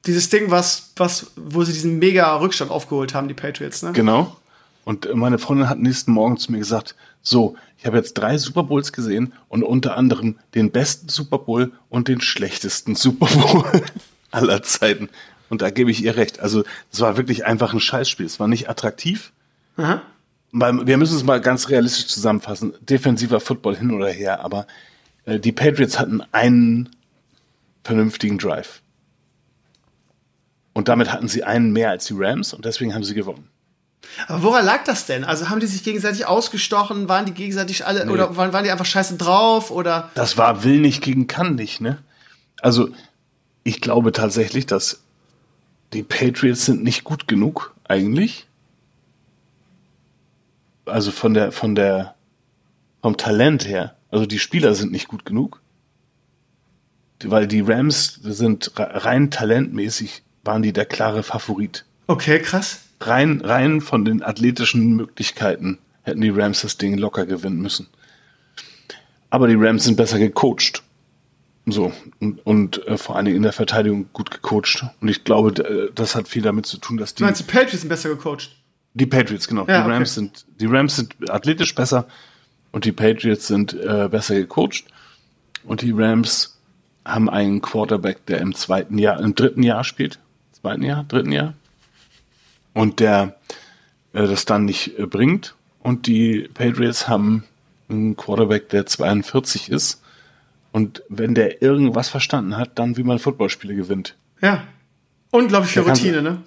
dieses 0.06 0.28
Ding, 0.28 0.50
was, 0.50 0.92
was, 0.96 1.32
wo 1.36 1.64
sie 1.64 1.72
diesen 1.72 1.98
mega 1.98 2.34
Rückstand 2.36 2.70
aufgeholt 2.70 3.14
haben, 3.14 3.28
die 3.28 3.34
Patriots, 3.34 3.82
ne? 3.82 3.92
Genau. 3.92 4.36
Und 4.84 5.14
meine 5.14 5.38
Freundin 5.38 5.68
hat 5.68 5.78
nächsten 5.78 6.12
Morgen 6.12 6.38
zu 6.38 6.50
mir 6.50 6.58
gesagt, 6.58 6.94
so, 7.22 7.56
ich 7.78 7.86
habe 7.86 7.98
jetzt 7.98 8.14
drei 8.14 8.38
Super 8.38 8.62
Bowls 8.62 8.92
gesehen 8.92 9.32
und 9.48 9.62
unter 9.62 9.96
anderem 9.96 10.36
den 10.54 10.70
besten 10.70 11.08
Super 11.08 11.38
Bowl 11.38 11.72
und 11.90 12.08
den 12.08 12.20
schlechtesten 12.20 12.94
Super 12.94 13.26
Bowl 13.26 13.64
aller 14.30 14.62
Zeiten. 14.62 15.08
Und 15.50 15.62
da 15.62 15.70
gebe 15.70 15.90
ich 15.90 16.02
ihr 16.02 16.16
recht. 16.16 16.40
Also, 16.40 16.64
es 16.92 17.00
war 17.00 17.16
wirklich 17.16 17.44
einfach 17.46 17.72
ein 17.72 17.80
Scheißspiel. 17.80 18.26
Es 18.26 18.40
war 18.40 18.48
nicht 18.48 18.68
attraktiv. 18.68 19.32
Aha. 19.76 20.02
Wir 20.52 20.96
müssen 20.96 21.16
es 21.16 21.24
mal 21.24 21.40
ganz 21.40 21.68
realistisch 21.68 22.06
zusammenfassen. 22.06 22.72
Defensiver 22.80 23.40
Football 23.40 23.76
hin 23.76 23.90
oder 23.90 24.08
her, 24.08 24.40
aber 24.44 24.66
äh, 25.24 25.38
die 25.38 25.52
Patriots 25.52 25.98
hatten 25.98 26.22
einen 26.32 26.88
vernünftigen 27.84 28.38
Drive. 28.38 28.80
Und 30.72 30.88
damit 30.88 31.12
hatten 31.12 31.28
sie 31.28 31.44
einen 31.44 31.72
mehr 31.72 31.90
als 31.90 32.06
die 32.06 32.14
Rams 32.16 32.52
und 32.54 32.64
deswegen 32.64 32.94
haben 32.94 33.04
sie 33.04 33.14
gewonnen. 33.14 33.48
Aber 34.26 34.42
woran 34.42 34.64
lag 34.64 34.84
das 34.84 35.06
denn? 35.06 35.24
Also 35.24 35.50
haben 35.50 35.60
die 35.60 35.66
sich 35.66 35.82
gegenseitig 35.82 36.26
ausgestochen? 36.26 37.08
Waren 37.08 37.26
die 37.26 37.32
gegenseitig 37.32 37.86
alle, 37.86 38.06
Nee. 38.06 38.12
oder 38.12 38.36
waren, 38.36 38.52
waren 38.52 38.64
die 38.64 38.70
einfach 38.70 38.86
scheiße 38.86 39.16
drauf? 39.16 39.70
Oder? 39.70 40.10
Das 40.14 40.38
war 40.38 40.64
will 40.64 40.80
nicht 40.80 41.02
gegen 41.02 41.26
kann 41.26 41.56
nicht, 41.56 41.80
ne? 41.80 41.98
Also, 42.60 42.88
ich 43.64 43.80
glaube 43.80 44.12
tatsächlich, 44.12 44.66
dass 44.66 45.00
die 45.92 46.02
Patriots 46.02 46.64
sind 46.64 46.82
nicht 46.82 47.04
gut 47.04 47.28
genug, 47.28 47.74
eigentlich. 47.84 48.47
Also 50.88 51.10
von 51.10 51.34
der, 51.34 51.52
von 51.52 51.74
der, 51.74 52.14
vom 53.02 53.16
Talent 53.16 53.66
her. 53.66 53.96
Also 54.10 54.26
die 54.26 54.38
Spieler 54.38 54.74
sind 54.74 54.92
nicht 54.92 55.08
gut 55.08 55.24
genug. 55.24 55.60
Weil 57.24 57.46
die 57.46 57.60
Rams 57.60 58.20
sind 58.22 58.78
re- 58.78 59.04
rein 59.04 59.30
talentmäßig, 59.30 60.22
waren 60.44 60.62
die 60.62 60.72
der 60.72 60.86
klare 60.86 61.22
Favorit. 61.22 61.84
Okay, 62.06 62.38
krass. 62.40 62.80
Rein, 63.00 63.40
rein 63.42 63.80
von 63.80 64.04
den 64.04 64.22
athletischen 64.22 64.96
Möglichkeiten 64.96 65.78
hätten 66.02 66.20
die 66.20 66.30
Rams 66.30 66.62
das 66.62 66.78
Ding 66.78 66.96
locker 66.96 67.26
gewinnen 67.26 67.60
müssen. 67.60 67.88
Aber 69.30 69.46
die 69.46 69.56
Rams 69.56 69.84
sind 69.84 69.96
besser 69.96 70.18
gecoacht. 70.18 70.82
So, 71.66 71.92
und, 72.18 72.44
und 72.46 72.86
äh, 72.86 72.96
vor 72.96 73.16
allen 73.16 73.26
Dingen 73.26 73.36
in 73.36 73.42
der 73.42 73.52
Verteidigung 73.52 74.08
gut 74.14 74.30
gecoacht. 74.30 74.86
Und 75.02 75.08
ich 75.08 75.24
glaube, 75.24 75.52
d- 75.52 75.90
das 75.94 76.14
hat 76.14 76.26
viel 76.26 76.40
damit 76.42 76.64
zu 76.64 76.78
tun, 76.78 76.96
dass 76.96 77.14
Du 77.14 77.18
die, 77.18 77.24
meinst, 77.24 77.40
die 77.42 77.44
Patriots 77.44 77.80
sind 77.80 77.88
besser 77.90 78.08
gecoacht? 78.08 78.56
Die 78.98 79.06
Patriots, 79.06 79.48
genau, 79.48 79.62
Ja, 79.66 79.78
die 79.78 79.84
okay. 79.84 79.92
Rams 79.94 80.14
sind, 80.14 80.44
die 80.60 80.66
Rams 80.66 80.96
sind 80.96 81.14
athletisch 81.30 81.74
besser 81.74 82.06
und 82.72 82.84
die 82.84 82.92
Patriots 82.92 83.46
sind 83.46 83.72
äh, 83.74 84.08
besser 84.10 84.34
gecoacht. 84.34 84.84
Und 85.64 85.82
die 85.82 85.92
Rams 85.92 86.58
haben 87.04 87.28
einen 87.30 87.60
Quarterback, 87.62 88.26
der 88.26 88.40
im 88.40 88.54
zweiten 88.54 88.98
Jahr, 88.98 89.20
im 89.20 89.34
dritten 89.34 89.62
Jahr 89.62 89.84
spielt. 89.84 90.18
Zweiten 90.52 90.82
Jahr, 90.82 91.04
dritten 91.04 91.32
Jahr. 91.32 91.54
Und 92.74 93.00
der 93.00 93.36
äh, 94.12 94.26
das 94.26 94.44
dann 94.44 94.64
nicht 94.64 94.98
äh, 94.98 95.06
bringt. 95.06 95.54
Und 95.82 96.06
die 96.06 96.48
Patriots 96.54 97.08
haben 97.08 97.44
einen 97.88 98.16
Quarterback, 98.16 98.68
der 98.68 98.86
42 98.86 99.70
ist. 99.70 100.02
Und 100.72 101.02
wenn 101.08 101.34
der 101.34 101.62
irgendwas 101.62 102.08
verstanden 102.08 102.56
hat, 102.56 102.78
dann 102.78 102.96
wie 102.96 103.02
man 103.02 103.18
Footballspiele 103.18 103.74
gewinnt. 103.74 104.14
Ja. 104.42 104.64
Unglaublich 105.30 105.72
viel 105.72 105.82
Der 105.84 105.92
kann- 105.92 106.00
Routine, 106.02 106.22
ne? 106.22 106.38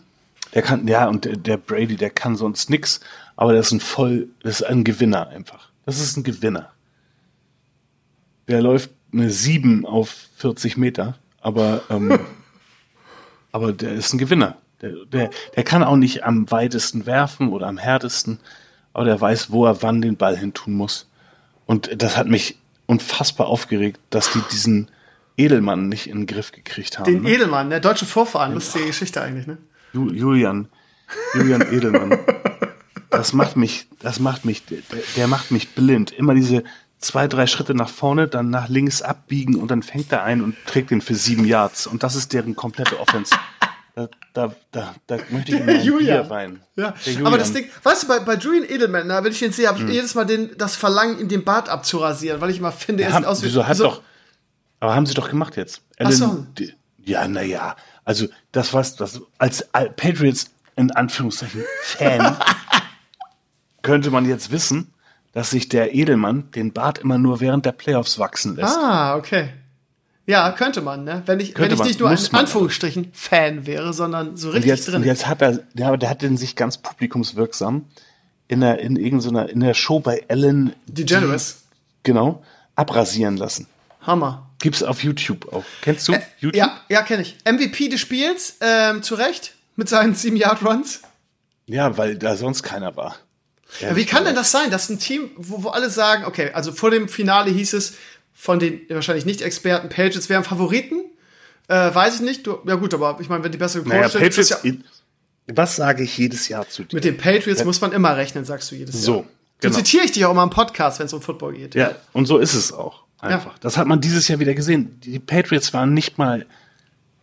Der 0.53 0.61
kann, 0.61 0.87
ja, 0.87 1.07
und 1.07 1.25
der, 1.25 1.37
der 1.37 1.57
Brady, 1.57 1.95
der 1.95 2.09
kann 2.09 2.35
sonst 2.35 2.69
nix, 2.69 2.99
aber 3.35 3.53
der 3.53 3.61
ist 3.61 3.71
ein 3.71 3.79
voll, 3.79 4.27
das 4.43 4.61
ist 4.61 4.67
ein 4.67 4.83
Gewinner 4.83 5.29
einfach. 5.29 5.69
Das 5.85 5.99
ist 5.99 6.17
ein 6.17 6.23
Gewinner. 6.23 6.71
Der 8.47 8.61
läuft 8.61 8.91
eine 9.13 9.29
7 9.29 9.85
auf 9.85 10.13
40 10.37 10.77
Meter, 10.77 11.17
aber, 11.41 11.83
ähm, 11.89 12.19
aber 13.51 13.71
der 13.71 13.93
ist 13.93 14.13
ein 14.13 14.17
Gewinner. 14.17 14.57
Der, 14.81 14.93
der, 15.05 15.29
der 15.55 15.63
kann 15.63 15.83
auch 15.83 15.95
nicht 15.95 16.23
am 16.23 16.49
weitesten 16.51 17.05
werfen 17.05 17.49
oder 17.49 17.67
am 17.67 17.77
härtesten, 17.77 18.39
aber 18.93 19.05
der 19.05 19.21
weiß, 19.21 19.51
wo 19.51 19.65
er 19.65 19.81
wann 19.81 20.01
den 20.01 20.17
Ball 20.17 20.37
hin 20.37 20.53
tun 20.53 20.73
muss. 20.73 21.07
Und 21.65 22.01
das 22.01 22.17
hat 22.17 22.27
mich 22.27 22.57
unfassbar 22.87 23.47
aufgeregt, 23.47 23.99
dass 24.09 24.31
die 24.31 24.41
diesen 24.51 24.89
Edelmann 25.37 25.87
nicht 25.87 26.07
in 26.07 26.19
den 26.19 26.25
Griff 26.27 26.51
gekriegt 26.51 26.99
haben. 26.99 27.05
Den 27.05 27.23
ne? 27.23 27.29
Edelmann, 27.29 27.69
der 27.69 27.79
deutsche 27.79 28.05
Vorfahren. 28.05 28.53
Lustige 28.53 28.85
Geschichte 28.85 29.21
eigentlich, 29.21 29.47
ne? 29.47 29.57
Ju- 29.93 30.11
Julian, 30.13 30.69
Julian 31.35 31.61
Edelmann. 31.73 32.17
Das 33.13 33.33
macht 33.33 33.57
mich, 33.57 33.87
das 33.99 34.21
macht 34.21 34.45
mich, 34.45 34.63
der, 34.67 34.77
der 35.17 35.27
macht 35.27 35.51
mich 35.51 35.75
blind. 35.75 36.11
Immer 36.11 36.33
diese 36.33 36.63
zwei, 36.97 37.27
drei 37.27 37.45
Schritte 37.45 37.73
nach 37.75 37.89
vorne, 37.89 38.29
dann 38.29 38.49
nach 38.49 38.69
links 38.69 39.01
abbiegen 39.01 39.55
und 39.55 39.69
dann 39.69 39.83
fängt 39.83 40.13
er 40.13 40.23
ein 40.23 40.41
und 40.41 40.55
trägt 40.65 40.91
den 40.91 41.01
für 41.01 41.15
sieben 41.15 41.43
Yards. 41.43 41.87
Und 41.87 42.03
das 42.03 42.15
ist 42.15 42.31
deren 42.31 42.55
komplette 42.55 42.97
Offense. 43.01 43.35
Da, 43.95 44.07
da, 44.33 44.55
da, 44.71 44.95
da 45.07 45.17
möchte 45.29 45.51
ich 45.55 45.59
in 45.59 45.69
ein 45.69 45.83
Julian. 45.83 46.21
Bier 46.23 46.31
rein. 46.31 46.61
Ja, 46.77 46.91
Der 47.05 47.11
Julian. 47.11 47.27
aber 47.27 47.37
das 47.37 47.51
Ding, 47.51 47.65
weißt 47.83 48.03
du, 48.03 48.07
bei, 48.07 48.19
bei 48.19 48.35
Julian 48.35 48.63
Edelman, 48.69 49.05
na, 49.07 49.21
wenn 49.21 49.33
ich 49.33 49.39
den 49.39 49.51
sehe, 49.51 49.67
habe 49.67 49.79
ich 49.79 49.83
Hm. 49.83 49.91
jedes 49.91 50.15
Mal 50.15 50.23
den, 50.25 50.51
das 50.57 50.77
Verlangen, 50.77 51.19
ihm 51.19 51.27
den 51.27 51.43
Bart 51.43 51.67
abzurasieren, 51.67 52.39
weil 52.39 52.49
ich 52.51 52.59
immer 52.59 52.71
finde, 52.71 53.03
er 53.03 53.11
haben, 53.11 53.23
sieht 53.23 53.27
aus 53.29 53.41
wie 53.41 53.47
wieso 53.47 53.67
hat 53.67 53.75
so- 53.75 53.83
doch, 53.83 54.01
aber 54.79 54.95
haben 54.95 55.05
sie 55.05 55.13
doch 55.15 55.29
gemacht 55.29 55.57
jetzt. 55.57 55.81
Ach 55.99 56.09
so. 56.13 56.47
die, 56.57 56.73
ja, 57.03 57.27
naja, 57.27 57.75
also 58.05 58.27
das 58.51 58.73
was, 58.73 58.95
das 58.95 59.21
als 59.37 59.73
Al- 59.73 59.89
Patriots 59.91 60.51
in 60.75 60.91
Anführungszeichen 60.91 61.63
Fan 61.83 62.37
könnte 63.81 64.11
man 64.11 64.27
jetzt 64.27 64.51
wissen, 64.51 64.93
dass 65.33 65.49
sich 65.51 65.69
der 65.69 65.93
Edelmann 65.95 66.51
den 66.51 66.73
Bart 66.73 66.99
immer 66.99 67.17
nur 67.17 67.39
während 67.39 67.65
der 67.65 67.71
Playoffs 67.71 68.19
wachsen 68.19 68.55
lässt. 68.55 68.75
Ah, 68.77 69.15
okay. 69.15 69.49
Ja, 70.27 70.51
könnte 70.51 70.81
man, 70.81 71.03
ne? 71.03 71.23
Wenn 71.25 71.39
ich, 71.39 71.53
Könnte 71.53 71.71
wenn 71.71 71.73
ich 71.73 71.79
man, 71.79 71.87
nicht 71.87 71.99
nur 71.99 72.09
ein 72.09 72.13
muss 72.15 72.31
man. 72.31 72.41
Anführungsstrichen 72.41 73.09
Fan 73.11 73.65
wäre, 73.65 73.91
sondern 73.91 74.37
so 74.37 74.49
und 74.49 74.55
richtig 74.55 74.69
jetzt, 74.69 74.87
drin. 74.87 74.95
und 74.97 75.03
jetzt 75.05 75.27
hat 75.27 75.41
er, 75.41 75.59
ja, 75.73 75.87
aber 75.87 75.97
der 75.97 76.09
hat 76.09 76.21
den 76.21 76.37
sich 76.37 76.55
ganz 76.55 76.77
publikumswirksam 76.77 77.85
in 78.47 78.61
der, 78.61 78.79
in 78.79 78.97
irgendeiner, 78.97 79.49
in 79.49 79.61
der 79.61 79.73
Show 79.73 79.99
bei 79.99 80.23
Ellen, 80.27 80.73
DeGeneres. 80.87 81.63
genau, 82.03 82.43
abrasieren 82.75 83.35
lassen. 83.37 83.67
Hammer. 84.01 84.47
Gibt's 84.61 84.83
auf 84.83 85.03
YouTube 85.03 85.51
auch. 85.51 85.63
Kennst 85.81 86.07
du 86.07 86.13
YouTube? 86.39 86.55
Äh, 86.55 86.57
Ja, 86.59 86.81
ja, 86.89 87.01
kenne 87.01 87.23
ich. 87.23 87.35
MVP 87.45 87.89
des 87.89 87.99
Spiels, 87.99 88.57
ähm, 88.61 89.03
zu 89.03 89.15
Recht, 89.15 89.53
mit 89.75 89.89
seinen 89.89 90.15
7-Yard-Runs. 90.15 91.01
Ja, 91.65 91.97
weil 91.97 92.15
da 92.17 92.35
sonst 92.35 92.63
keiner 92.63 92.95
war. 92.95 93.17
Ja, 93.79 93.95
wie 93.95 94.05
kann 94.05 94.25
denn 94.25 94.35
das 94.35 94.51
sein, 94.51 94.69
dass 94.69 94.89
ein 94.89 94.99
Team, 94.99 95.31
wo, 95.37 95.63
wo 95.63 95.69
alle 95.69 95.89
sagen, 95.89 96.25
okay, 96.25 96.51
also 96.53 96.71
vor 96.73 96.91
dem 96.91 97.07
Finale 97.07 97.51
hieß 97.51 97.73
es 97.73 97.93
von 98.33 98.59
den 98.59 98.81
wahrscheinlich 98.89 99.25
nicht 99.25 99.41
Experten, 99.41 99.87
Patriots 99.89 100.27
wären 100.29 100.43
Favoriten? 100.43 101.01
Äh, 101.69 101.93
weiß 101.95 102.15
ich 102.15 102.21
nicht. 102.21 102.45
Du, 102.45 102.57
ja 102.67 102.75
gut, 102.75 102.93
aber 102.93 103.17
ich 103.21 103.29
meine, 103.29 103.43
wenn 103.45 103.51
die 103.51 103.57
besser 103.57 103.79
Naja, 103.83 104.07
gecoacht 104.07 104.11
sind, 104.11 104.21
Patriots, 104.23 104.49
ja, 104.49 105.55
was 105.55 105.75
sage 105.77 106.03
ich 106.03 106.17
jedes 106.17 106.49
Jahr 106.49 106.67
zu 106.67 106.83
dir? 106.83 106.95
mit 106.95 107.05
den 107.05 107.17
Patriots 107.17 107.63
muss 107.63 107.79
man 107.79 107.93
immer 107.93 108.17
rechnen, 108.17 108.43
sagst 108.43 108.69
du 108.71 108.75
jedes 108.75 108.95
Jahr. 108.95 109.03
so, 109.03 109.13
So 109.21 109.25
genau. 109.61 109.75
zitiere 109.77 110.03
ich 110.03 110.11
dich 110.11 110.25
auch 110.25 110.31
immer 110.31 110.43
im 110.43 110.49
Podcast, 110.49 110.99
wenn 110.99 111.05
es 111.05 111.13
um 111.13 111.21
Football 111.21 111.53
geht. 111.53 111.75
Ja, 111.75 111.95
und 112.11 112.25
so 112.25 112.37
ist 112.39 112.53
es 112.53 112.73
auch. 112.73 113.03
Einfach. 113.21 113.53
Ja. 113.53 113.57
Das 113.61 113.77
hat 113.77 113.87
man 113.87 114.01
dieses 114.01 114.27
Jahr 114.27 114.39
wieder 114.39 114.53
gesehen. 114.53 114.99
Die 115.01 115.19
Patriots 115.19 115.73
waren 115.73 115.93
nicht 115.93 116.17
mal, 116.17 116.45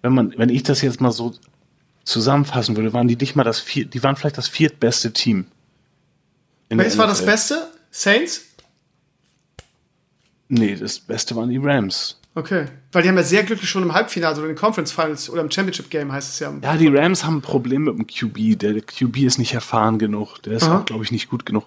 wenn 0.03 0.15
man, 0.15 0.33
wenn 0.39 0.49
ich 0.49 0.63
das 0.63 0.81
jetzt 0.81 1.01
mal 1.01 1.11
so 1.11 1.35
zusammenfassen 2.05 2.77
würde, 2.77 2.93
waren 2.93 3.09
die 3.09 3.17
nicht 3.17 3.37
mal 3.37 3.45
das 3.45 3.59
vier, 3.61 3.85
die 3.85 4.03
waren 4.03 4.17
vielleicht 4.17 4.39
das 4.39 4.49
viertbeste 4.49 5.13
Team 5.13 5.47
Welches 6.69 6.97
war 6.97 7.07
das. 7.07 7.25
Beste? 7.25 7.69
Saints? 7.91 8.45
Nee, 10.49 10.77
das 10.77 10.99
Beste 11.01 11.37
waren 11.37 11.51
die 11.51 11.59
Rams. 11.59 12.19
Okay. 12.35 12.67
Weil 12.93 13.03
die 13.03 13.09
haben 13.09 13.17
ja 13.17 13.23
sehr 13.25 13.43
glücklich 13.43 13.69
schon 13.69 13.83
im 13.83 13.93
Halbfinale 13.93 14.37
oder 14.37 14.45
in 14.45 14.55
den 14.55 14.59
Conference 14.59 14.93
Finals 14.93 15.29
oder 15.29 15.43
im 15.43 15.51
Championship 15.51 15.91
Game 15.91 16.13
heißt 16.13 16.33
es 16.33 16.39
ja. 16.39 16.55
Ja, 16.63 16.77
die 16.77 16.87
Rams 16.87 17.25
haben 17.25 17.39
ein 17.39 17.43
Problem 17.43 17.85
mit 17.85 17.99
dem 17.99 18.07
QB. 18.07 18.59
Der, 18.59 18.81
QB 18.81 19.19
ist 19.19 19.39
nicht 19.39 19.55
erfahren 19.55 19.99
genug. 19.99 20.39
Der 20.43 20.55
ist 20.55 20.71
glaube 20.87 21.03
ich, 21.05 21.11
nicht 21.11 21.29
gut 21.29 21.45
genug. 21.45 21.67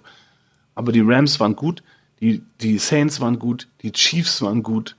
Aber 0.74 0.92
die 0.92 1.02
Rams 1.02 1.40
waren 1.40 1.56
gut. 1.56 1.84
Die, 2.22 2.44
die 2.62 2.78
Saints 2.78 3.20
waren 3.20 3.40
gut. 3.40 3.68
Die 3.82 3.92
Chiefs 3.92 4.42
waren 4.42 4.62
gut. 4.64 4.96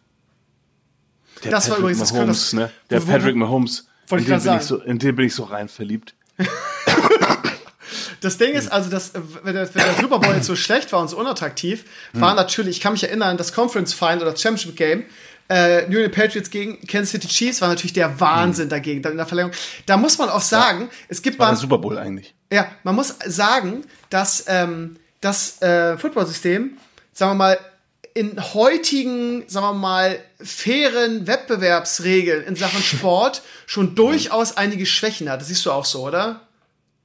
Der 1.44 1.50
Das 1.52 1.70
war 1.70 1.78
übrigens- 1.78 2.00
das 2.00 2.12
Mahomes, 2.12 2.40
das- 2.40 2.52
ne? 2.52 2.70
Der 2.90 3.02
wo- 3.02 3.06
wo- 3.08 3.12
Patrick 3.12 3.36
Mahomes. 3.36 3.86
In, 4.10 4.18
den 4.26 4.42
bin 4.42 4.56
ich 4.56 4.62
so, 4.62 4.76
in 4.82 4.98
den 4.98 5.16
bin 5.16 5.26
ich 5.26 5.34
so 5.34 5.44
rein 5.44 5.68
verliebt. 5.68 6.14
Das 8.20 8.38
Ding 8.38 8.52
ist 8.54 8.70
also, 8.70 8.88
dass, 8.88 9.12
wenn 9.42 9.54
der, 9.54 9.74
wenn 9.74 9.82
der 9.84 9.94
Super 10.00 10.20
Bowl 10.20 10.32
jetzt 10.34 10.46
so 10.46 10.54
schlecht 10.54 10.92
war 10.92 11.00
und 11.00 11.08
so 11.08 11.18
unattraktiv, 11.18 11.84
war 12.12 12.34
natürlich, 12.36 12.76
ich 12.76 12.82
kann 12.82 12.92
mich 12.92 13.02
erinnern, 13.02 13.36
das 13.36 13.52
Conference 13.52 13.92
Final 13.94 14.18
oder 14.22 14.30
das 14.32 14.40
Championship 14.40 14.76
Game, 14.76 15.04
äh, 15.48 15.82
New 15.88 15.96
England 15.96 16.14
Patriots 16.14 16.48
gegen 16.50 16.86
Kansas 16.86 17.10
City 17.10 17.26
Chiefs 17.26 17.60
war 17.60 17.68
natürlich 17.68 17.94
der 17.94 18.20
Wahnsinn 18.20 18.68
dagegen, 18.68 19.02
dann 19.02 19.12
in 19.12 19.18
der 19.18 19.26
Verlängerung. 19.26 19.56
Da 19.86 19.96
muss 19.96 20.18
man 20.18 20.28
auch 20.28 20.40
sagen, 20.40 20.88
es 21.08 21.20
gibt 21.20 21.38
War 21.40 21.46
beim, 21.48 21.54
der 21.56 21.60
Super 21.60 21.78
Bowl 21.78 21.98
eigentlich. 21.98 22.32
ja, 22.52 22.68
man 22.84 22.94
muss 22.94 23.12
sagen, 23.26 23.82
dass 24.08 24.44
ähm, 24.46 24.96
das 25.20 25.60
äh, 25.60 25.98
Football-System, 25.98 26.74
sagen 27.12 27.32
wir 27.32 27.36
mal, 27.36 27.58
in 28.14 28.38
heutigen, 28.54 29.44
sagen 29.48 29.66
wir 29.66 29.72
mal, 29.74 30.18
fairen 30.42 31.26
Wettbewerbsregeln 31.26 32.44
in 32.44 32.56
Sachen 32.56 32.82
Sport 32.82 33.42
schon 33.66 33.94
durchaus 33.94 34.56
einige 34.56 34.86
Schwächen 34.86 35.30
hat. 35.30 35.40
Das 35.40 35.48
siehst 35.48 35.64
du 35.64 35.72
auch 35.72 35.84
so, 35.84 36.06
oder? 36.06 36.40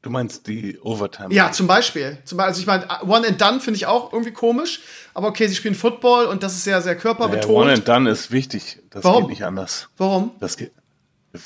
Du 0.02 0.10
meinst 0.10 0.48
die 0.48 0.78
Overtime. 0.80 1.34
Ja, 1.34 1.52
zum 1.52 1.68
Beispiel. 1.68 2.18
Zum 2.24 2.38
Beispiel 2.38 2.50
also 2.50 2.62
ich 2.62 2.68
meine, 2.68 2.88
One 3.04 3.28
and 3.28 3.42
Done 3.42 3.60
finde 3.60 3.78
ich 3.78 3.88
auch 3.88 4.14
irgendwie 4.14 4.32
komisch. 4.32 4.82
Aber 5.14 5.28
okay, 5.28 5.48
sie 5.48 5.56
spielen 5.56 5.76
Football 5.76 6.26
und 6.28 6.44
das 6.44 6.54
ist 6.54 6.64
sehr, 6.64 6.82
sehr 6.82 6.96
körperbetont. 6.96 7.58
One 7.58 7.74
and 7.74 7.88
Done 7.88 8.10
ist 8.10 8.32
wichtig. 8.32 8.80
Das 8.90 9.04
Warum? 9.04 9.24
geht 9.24 9.32
nicht 9.32 9.44
anders. 9.44 9.90
Warum? 9.98 10.32
Das 10.40 10.56
geht, 10.56 10.72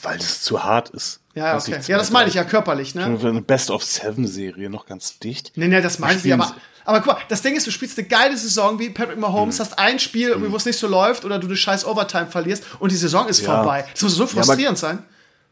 weil 0.03 0.19
es 0.19 0.41
zu 0.41 0.63
hart 0.63 0.89
ist. 0.89 1.21
Ja, 1.33 1.57
okay. 1.57 1.79
Ja, 1.87 1.97
das 1.97 2.07
zwei, 2.07 2.13
meine 2.13 2.29
ich 2.29 2.35
ja 2.35 2.43
körperlich, 2.43 2.93
ne? 2.93 3.05
Eine 3.05 3.41
Best-of-Seven-Serie 3.41 4.69
noch 4.69 4.85
ganz 4.85 5.17
dicht. 5.19 5.53
Nee, 5.55 5.67
nee, 5.67 5.81
das 5.81 5.99
meine 5.99 6.19
ich 6.21 6.33
Aber, 6.33 6.53
aber 6.85 6.99
guck 6.99 7.07
mal, 7.13 7.17
das 7.29 7.41
Ding 7.41 7.55
ist, 7.55 7.65
du 7.67 7.71
spielst 7.71 7.97
eine 7.97 8.07
geile 8.07 8.35
Saison 8.37 8.79
wie 8.79 8.89
Patrick 8.89 9.17
Mahomes, 9.19 9.57
Mhm. 9.57 9.63
hast 9.63 9.79
ein 9.79 9.99
Spiel, 9.99 10.29
irgendwie, 10.29 10.51
wo 10.51 10.55
es 10.55 10.65
nicht 10.65 10.79
so 10.79 10.87
läuft 10.87 11.25
oder 11.25 11.39
du 11.39 11.47
eine 11.47 11.55
scheiß 11.55 11.85
Overtime 11.85 12.27
verlierst 12.27 12.63
und 12.79 12.91
die 12.91 12.95
Saison 12.97 13.27
ist 13.27 13.41
Ja. 13.41 13.55
vorbei. 13.57 13.85
Das 13.93 14.01
muss 14.03 14.15
so 14.15 14.23
aber- 14.23 14.31
frustrierend 14.31 14.77
sein. 14.77 14.99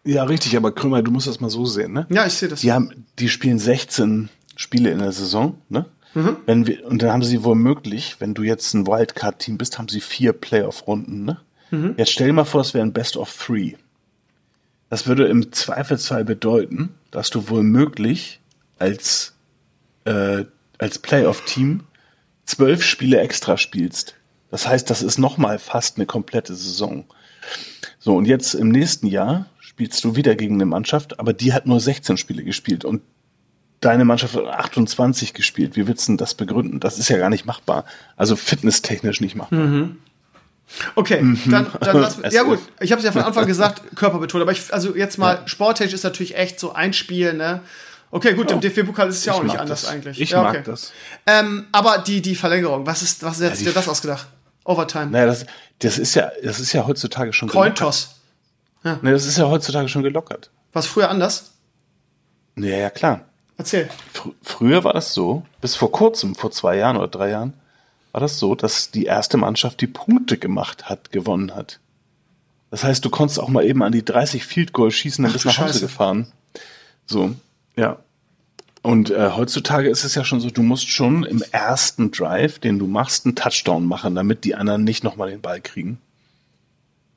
Ja, 0.05 0.24
richtig, 0.24 0.55
aber 0.55 0.71
Krümmer, 0.71 1.01
du 1.03 1.12
musst 1.12 1.27
das 1.27 1.39
mal 1.39 1.50
so 1.50 1.65
sehen, 1.65 1.91
ne? 1.93 2.07
Ja, 2.09 2.25
ich 2.25 2.33
sehe 2.33 2.48
das. 2.50 2.62
Die 2.62 2.71
haben, 2.71 3.05
die 3.19 3.27
spielen 3.29 3.59
16 3.59 4.29
Spiele 4.55 4.91
in 4.91 5.00
der 5.00 5.12
Saison, 5.12 5.62
ne? 5.69 5.86
Mhm. 6.13 6.38
Wenn 6.45 6.65
wir, 6.67 6.86
und 6.88 7.01
dann 7.03 7.12
haben 7.12 7.24
sie 7.24 7.43
womöglich, 7.43 8.15
wenn 8.19 8.33
du 8.33 8.41
jetzt 8.43 8.74
ein 8.74 8.88
Wildcard-Team 8.88 9.57
bist, 9.57 9.77
haben 9.77 9.89
sie 9.89 10.01
vier 10.01 10.33
Playoff-Runden, 10.33 11.25
ne? 11.25 11.38
Mhm. 11.71 11.95
Jetzt 11.98 12.12
stell 12.12 12.27
dir 12.27 12.33
mal 12.33 12.45
vor, 12.45 12.62
es 12.62 12.74
wäre 12.74 12.83
ein 12.83 12.93
Best 12.93 13.15
of 13.17 13.31
Three. 13.38 13.74
Das 14.89 15.05
würde 15.05 15.27
im 15.27 15.51
Zweifelsfall 15.51 16.25
bedeuten, 16.25 16.95
dass 17.12 17.29
du 17.29 17.48
womöglich 17.50 18.39
als, 18.79 19.33
äh, 20.05 20.45
als 20.79 21.00
Playoff-Team 21.00 21.81
zwölf 22.45 22.83
Spiele 22.83 23.19
extra 23.19 23.57
spielst. 23.57 24.15
Das 24.50 24.67
heißt, 24.67 24.89
das 24.89 25.03
ist 25.03 25.19
nochmal 25.19 25.59
fast 25.59 25.98
eine 25.98 26.07
komplette 26.07 26.55
Saison. 26.55 27.05
So, 28.00 28.15
und 28.15 28.25
jetzt 28.25 28.55
im 28.55 28.69
nächsten 28.69 29.07
Jahr 29.07 29.45
spielst 29.59 30.03
du 30.03 30.15
wieder 30.15 30.36
gegen 30.36 30.55
eine 30.55 30.65
Mannschaft, 30.65 31.19
aber 31.19 31.33
die 31.33 31.53
hat 31.53 31.67
nur 31.67 31.79
16 31.79 32.17
Spiele 32.17 32.43
gespielt 32.43 32.83
und 32.83 33.01
deine 33.81 34.05
Mannschaft 34.05 34.36
hat 34.36 34.45
28 34.45 35.33
gespielt. 35.33 35.75
Wie 35.75 35.88
willst 35.88 36.07
du 36.07 36.13
denn 36.13 36.17
das 36.17 36.33
begründen? 36.33 36.79
Das 36.79 36.98
ist 36.98 37.09
ja 37.09 37.17
gar 37.17 37.29
nicht 37.29 37.45
machbar. 37.45 37.86
Also 38.17 38.36
fitnesstechnisch 38.36 39.21
nicht 39.21 39.36
machbar. 39.36 39.59
Okay, 40.95 41.19
dann, 41.48 41.67
dann 41.79 41.98
lass 42.01 42.17
Mhm. 42.17 42.24
Ja, 42.31 42.43
gut, 42.43 42.59
ich 42.79 42.91
habe 42.91 43.00
es 43.00 43.05
ja 43.05 43.12
von 43.12 43.24
Anfang 43.24 43.45
gesagt, 43.48 43.95
körperbetont. 43.95 44.41
Aber 44.41 44.51
ich, 44.51 44.74
also 44.74 44.95
jetzt 44.95 45.17
mal, 45.17 45.41
sporttechnisch 45.45 45.93
ist 45.93 46.03
natürlich 46.03 46.36
echt 46.36 46.59
so 46.59 46.74
ein 46.74 46.93
Spiel, 46.93 47.33
ne? 47.33 47.62
Okay, 48.12 48.34
gut, 48.34 48.50
im 48.51 48.60
DFB-Pokal 48.60 49.10
ist 49.10 49.20
es 49.20 49.25
ja 49.25 49.34
auch 49.34 49.44
nicht 49.44 49.58
anders 49.58 49.82
das. 49.82 49.92
eigentlich. 49.92 50.20
Ich 50.20 50.32
ja, 50.32 50.42
mag 50.42 50.56
okay. 50.56 50.63
das. 50.66 50.92
Ähm, 51.28 51.68
aber 51.72 52.00
die, 52.00 52.22
die 52.22 52.36
Verlängerung, 52.36 52.86
was 52.86 53.04
ist, 53.04 53.22
was 53.24 53.39
hättest 53.39 53.62
die 53.62 53.66
du 53.66 53.72
dir 53.72 53.75
das 53.75 53.88
ausgedacht? 53.88 54.28
Overtime. 54.63 55.08
Naja, 55.08 55.28
das, 55.28 55.46
das 55.80 55.98
ist 55.98 56.16
ja, 56.16 56.32
das 56.44 56.60
ist 56.60 56.74
ja 56.74 56.88
heutzutage 56.88 57.34
schon 57.34 57.50
Cointoss. 57.50 58.16
gelockert. 58.84 59.04
Nee, 59.04 59.12
das 59.12 59.25
ist 59.25 59.38
ja 59.38 59.48
heutzutage 59.48 59.88
schon 59.89 60.04
gelockert. 60.04 60.50
War 60.74 60.80
es 60.80 60.88
früher 60.88 61.10
anders? 61.10 61.51
Ja, 62.56 62.78
ja, 62.78 62.89
klar. 62.89 63.25
Erzähl. 63.58 63.89
Fr 64.13 64.30
früher 64.42 64.84
war 64.84 64.94
das 64.94 65.13
so, 65.13 65.46
bis 65.62 65.75
vor 65.75 65.92
kurzem, 65.92 66.34
vor 66.34 66.51
zwei 66.51 66.78
Jahren 66.78 66.98
oder 66.98 67.08
drei 67.08 67.30
Jahren, 67.30 67.54
war 68.12 68.22
das 68.22 68.39
so, 68.39 68.56
dass 68.56 68.92
die 68.92 69.06
erste 69.06 69.38
Mannschaft, 69.38 69.82
die 69.82 69.88
Punkte 69.88 70.38
gemacht 70.38 70.89
hat, 70.89 71.12
gewonnen 71.12 71.56
hat. 71.56 71.80
Das 72.72 72.84
heißt, 72.84 73.04
du 73.04 73.10
konntest 73.10 73.39
auch 73.39 73.50
mal 73.50 73.66
eben 73.66 73.84
an 73.84 73.92
die 73.92 74.06
30 74.06 74.46
Field 74.46 74.74
Goal 74.74 74.92
schießen, 74.92 75.24
dann 75.24 75.32
Ach 75.32 75.34
bist 75.34 75.46
du 75.46 75.50
nach 75.50 75.58
Hause 75.58 75.74
Scheiße. 75.74 75.88
gefahren. 75.88 76.32
So, 77.06 77.36
ja. 77.79 77.98
Und 78.81 79.09
äh, 79.12 79.31
heutzutage 79.36 79.89
ist 79.89 80.05
es 80.05 80.15
ja 80.15 80.24
schon 80.24 80.39
so, 80.39 80.50
du 80.50 80.63
musst 80.63 80.89
schon 80.89 81.24
im 81.25 81.43
ersten 81.51 82.12
Drive, 82.12 82.59
den 82.59 82.79
du 82.79 82.88
machst, 82.88 83.25
einen 83.25 83.36
Touchdown 83.36 83.86
machen, 83.86 84.15
damit 84.15 84.45
die 84.45 84.55
anderen 84.55 84.86
nicht 84.86 85.03
nochmal 85.03 85.29
den 85.29 85.41
Ball 85.41 85.59
kriegen. 85.59 86.00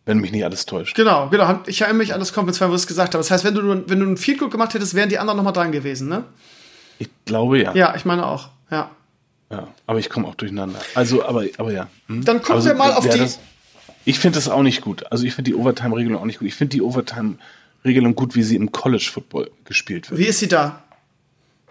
Wenn 0.04 0.18
mich 0.18 0.32
nicht 0.32 0.44
alles 0.44 0.66
täuscht. 0.66 0.96
Genau, 0.96 1.28
genau. 1.28 1.60
Ich 1.66 1.80
erinnere 1.82 1.98
mich 1.98 2.12
an 2.14 2.18
das 2.18 2.32
Conference, 2.32 2.60
wo 2.60 2.66
du 2.66 2.74
es 2.74 2.88
gesagt 2.88 3.14
hast. 3.14 3.28
Das 3.28 3.30
heißt, 3.30 3.44
wenn 3.44 3.54
du, 3.54 3.88
wenn 3.88 4.00
du 4.00 4.06
einen 4.06 4.16
Field 4.16 4.38
Goal 4.40 4.50
gemacht 4.50 4.74
hättest, 4.74 4.94
wären 4.94 5.08
die 5.08 5.18
anderen 5.20 5.36
nochmal 5.36 5.52
dran 5.52 5.70
gewesen, 5.70 6.08
ne? 6.08 6.24
Ich 6.98 7.08
glaube 7.26 7.60
ja. 7.62 7.72
Ja, 7.76 7.94
ich 7.94 8.04
meine 8.04 8.26
auch. 8.26 8.48
Ja. 8.72 8.90
Ja, 9.50 9.68
aber 9.86 10.00
ich 10.00 10.10
komme 10.10 10.26
auch 10.26 10.34
durcheinander. 10.34 10.80
Also, 10.96 11.24
aber, 11.24 11.44
aber 11.58 11.72
ja. 11.72 11.86
Hm. 12.08 12.24
Dann 12.24 12.38
gucken 12.38 12.56
Also, 12.56 12.70
wir 12.70 12.74
mal 12.74 12.92
auf 12.94 13.04
ja, 13.04 13.12
die- 13.12 13.18
Das, 13.20 13.38
ich 14.04 14.18
finde 14.18 14.38
das 14.38 14.48
auch 14.48 14.62
nicht 14.64 14.80
gut. 14.80 15.04
Also 15.12 15.24
ich 15.24 15.34
finde 15.34 15.52
die 15.52 15.54
Overtime-Regelung 15.54 16.20
auch 16.20 16.24
nicht 16.24 16.40
gut. 16.40 16.48
Ich 16.48 16.56
finde 16.56 16.70
die 16.70 16.82
Overtime-Regelung 16.82 17.38
gut, 18.14 18.34
wie 18.34 18.42
sie 18.42 18.56
im 18.56 18.72
College-Football 18.72 19.50
gespielt 19.64 20.10
wird. 20.10 20.20
Wie 20.20 20.26
ist 20.26 20.38
sie 20.38 20.48
da? 20.48 20.82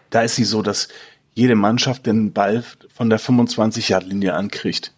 Da 0.10 0.22
ist 0.22 0.36
sie 0.36 0.44
so, 0.44 0.62
dass 0.62 0.90
jede 1.34 1.56
Mannschaft 1.56 2.06
den 2.06 2.34
Ball 2.34 2.64
von 2.94 3.10
der 3.10 3.20
25-Yard-Linie 3.20 4.34
ankriegt. 4.34 4.94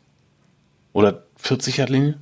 Oder 0.93 1.23
40-Yard-Linie? 1.43 2.17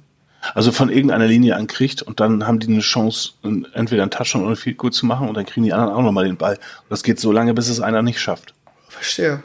Also 0.55 0.71
von 0.71 0.89
irgendeiner 0.89 1.27
Linie 1.27 1.55
ankriegt 1.55 2.01
und 2.01 2.19
dann 2.19 2.47
haben 2.47 2.59
die 2.59 2.67
eine 2.67 2.79
Chance, 2.79 3.33
entweder 3.73 4.01
einen 4.01 4.11
Touchdown 4.11 4.41
oder 4.41 4.53
ein 4.53 4.55
Field 4.55 4.77
Goal 4.77 4.91
zu 4.91 5.05
machen 5.05 5.29
und 5.29 5.35
dann 5.35 5.45
kriegen 5.45 5.63
die 5.63 5.71
anderen 5.71 5.93
auch 5.93 6.01
nochmal 6.01 6.25
den 6.25 6.37
Ball. 6.37 6.55
Und 6.55 6.89
das 6.89 7.03
geht 7.03 7.19
so 7.19 7.31
lange, 7.31 7.53
bis 7.53 7.69
es 7.69 7.79
einer 7.79 8.01
nicht 8.01 8.19
schafft. 8.19 8.55
Verstehe. 8.89 9.43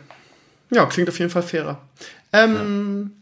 Ja, 0.71 0.87
klingt 0.87 1.09
auf 1.11 1.19
jeden 1.19 1.31
Fall 1.31 1.43
fairer. 1.43 1.83
Ähm, 2.33 3.13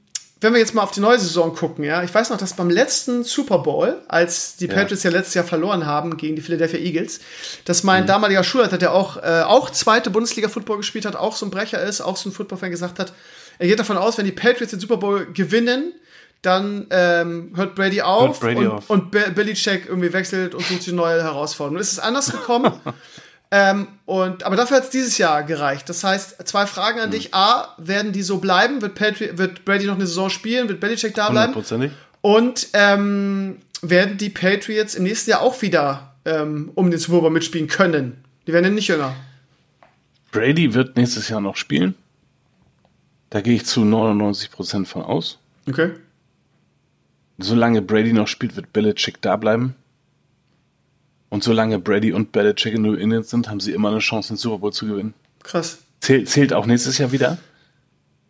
Wenn 0.45 0.53
wir 0.53 0.61
jetzt 0.61 0.75
mal 0.75 0.83
auf 0.83 0.91
die 0.91 1.01
neue 1.01 1.19
Saison 1.19 1.55
gucken, 1.55 1.85
ja, 1.85 2.03
ich 2.03 2.15
weiß 2.15 2.29
noch, 2.31 2.37
dass 2.37 2.53
beim 2.55 2.69
letzten 2.69 3.25
Super 3.25 3.59
Bowl, 3.61 4.03
als 4.09 4.57
die 4.57 4.69
Patriots 4.69 5.03
ja 5.03 5.11
letztes 5.11 5.33
Jahr 5.35 5.45
verloren 5.45 5.87
haben 5.87 6.17
gegen 6.19 6.37
die 6.37 6.43
Philadelphia 6.43 6.79
Eagles, 6.81 7.21
dass 7.65 7.83
mein 7.83 8.03
Mhm. 8.03 8.09
damaliger 8.09 8.45
Schulleiter, 8.45 8.77
der 8.77 8.93
auch, 8.93 9.17
äh, 9.17 9.43
auch 9.47 9.71
zweite 9.71 10.11
Bundesliga-Football 10.11 10.77
gespielt 10.77 11.07
hat, 11.07 11.17
auch 11.17 11.35
so 11.35 11.47
ein 11.47 11.51
Brecher 11.51 11.83
ist, 11.83 12.01
auch 12.03 12.17
so 12.19 12.29
ein 12.29 12.33
Football-Fan 12.33 12.71
gesagt 12.71 12.99
hat, 12.99 13.13
er 13.59 13.69
geht 13.69 13.79
davon 13.79 13.97
aus, 13.97 14.19
wenn 14.19 14.27
die 14.27 14.33
Patriots 14.33 14.71
den 14.73 14.81
Super 14.81 14.99
Bowl 14.99 15.27
gewinnen, 15.33 15.93
dann 16.43 16.89
ähm, 16.91 17.53
hört 17.57 17.75
Brady 17.75 18.03
auf, 18.03 18.41
Brady 18.41 18.57
und, 18.57 18.69
auf. 18.69 18.91
und 18.91 19.11
Be- 19.11 19.31
Belichick 19.35 19.87
irgendwie 19.89 20.13
wechselt 20.13 20.55
und 20.55 20.67
sucht 20.67 20.83
sich 20.83 20.93
neue 20.93 21.23
Herausforderungen. 21.23 21.77
Und 21.79 21.81
es 21.83 21.93
ist 21.93 22.01
anders 22.01 22.31
gekommen. 22.31 22.71
ähm, 23.56 23.87
und, 24.04 24.42
aber 24.42 24.56
dafür 24.56 24.78
hat 24.78 24.84
es 24.84 24.90
dieses 24.90 25.16
Jahr 25.16 25.44
gereicht. 25.44 25.88
Das 25.88 26.02
heißt, 26.02 26.44
zwei 26.49 26.66
Fragen 26.66 26.99
an 26.99 27.12
dich. 27.12 27.34
A, 27.34 27.68
werden 27.78 28.11
die 28.11 28.23
so 28.23 28.38
bleiben? 28.38 28.82
Wird, 28.82 28.96
Patri 28.96 29.38
wird 29.38 29.64
Brady 29.64 29.87
noch 29.87 29.94
eine 29.94 30.08
Saison 30.08 30.28
spielen? 30.28 30.68
Wird 30.68 30.80
Belichick 30.80 31.14
da 31.14 31.30
bleiben? 31.30 31.54
Hundertprozentig. 31.54 31.92
Und 32.20 32.66
ähm, 32.73 33.58
werden 33.80 34.18
die 34.18 34.30
Patriots 34.30 34.96
im 34.96 35.04
nächsten 35.04 35.30
Jahr 35.30 35.40
auch 35.40 35.62
wieder 35.62 36.16
ähm, 36.25 36.73
um 36.75 36.90
den 36.90 36.99
Super 36.99 37.20
Bowl 37.20 37.30
mitspielen 37.30 37.68
können? 37.68 38.25
Die 38.49 38.52
werden 38.52 38.64
ja 38.64 38.70
nicht 38.73 38.88
jünger. 38.88 39.14
Brady 40.32 40.75
wird 40.75 40.96
nächstes 40.96 41.28
Jahr 41.28 41.40
noch 41.40 41.54
spielen. 41.54 41.94
Da 43.30 43.40
gehe 43.40 43.54
ich 43.54 43.66
zu 43.66 43.82
99% 43.82 44.84
von 44.84 45.02
aus. 45.02 45.38
Okay. 45.68 45.92
Solange 47.38 47.82
Brady 47.82 48.12
noch 48.12 48.26
spielt, 48.26 48.56
wird 48.56 48.73
Belichick 48.73 49.23
da 49.23 49.37
bleiben. 49.37 49.76
Und 51.28 51.43
solange 51.43 51.78
Brady 51.78 52.12
und 52.12 52.33
Belichick 52.33 52.75
in 52.75 52.83
New 52.83 52.95
England 52.95 53.26
sind, 53.26 53.49
haben 53.49 53.61
sie 53.61 53.73
immer 53.73 53.88
eine 53.88 53.99
Chance, 53.99 54.28
den 54.28 54.37
Super 54.37 54.59
Bowl 54.59 54.73
zu 54.73 54.87
gewinnen. 54.87 55.14
Krass. 55.43 55.78
Zählt, 56.00 56.28
zählt 56.28 56.52
auch 56.52 56.66
nächstes 56.66 56.99
Jahr 56.99 57.12
wieder. 57.12 57.38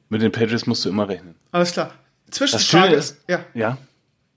Mit 0.09 0.23
den 0.23 0.33
Patriots 0.33 0.67
musst 0.67 0.85
du 0.85 0.89
immer 0.89 1.09
rechnen. 1.09 1.35
Alles 1.53 1.73
klar. 1.73 1.93
Das 2.27 2.37
Zwischenfrage. 2.39 2.87
Schöne 2.87 2.97
ist, 2.97 3.17
ja. 3.29 3.45
ja, 3.55 3.79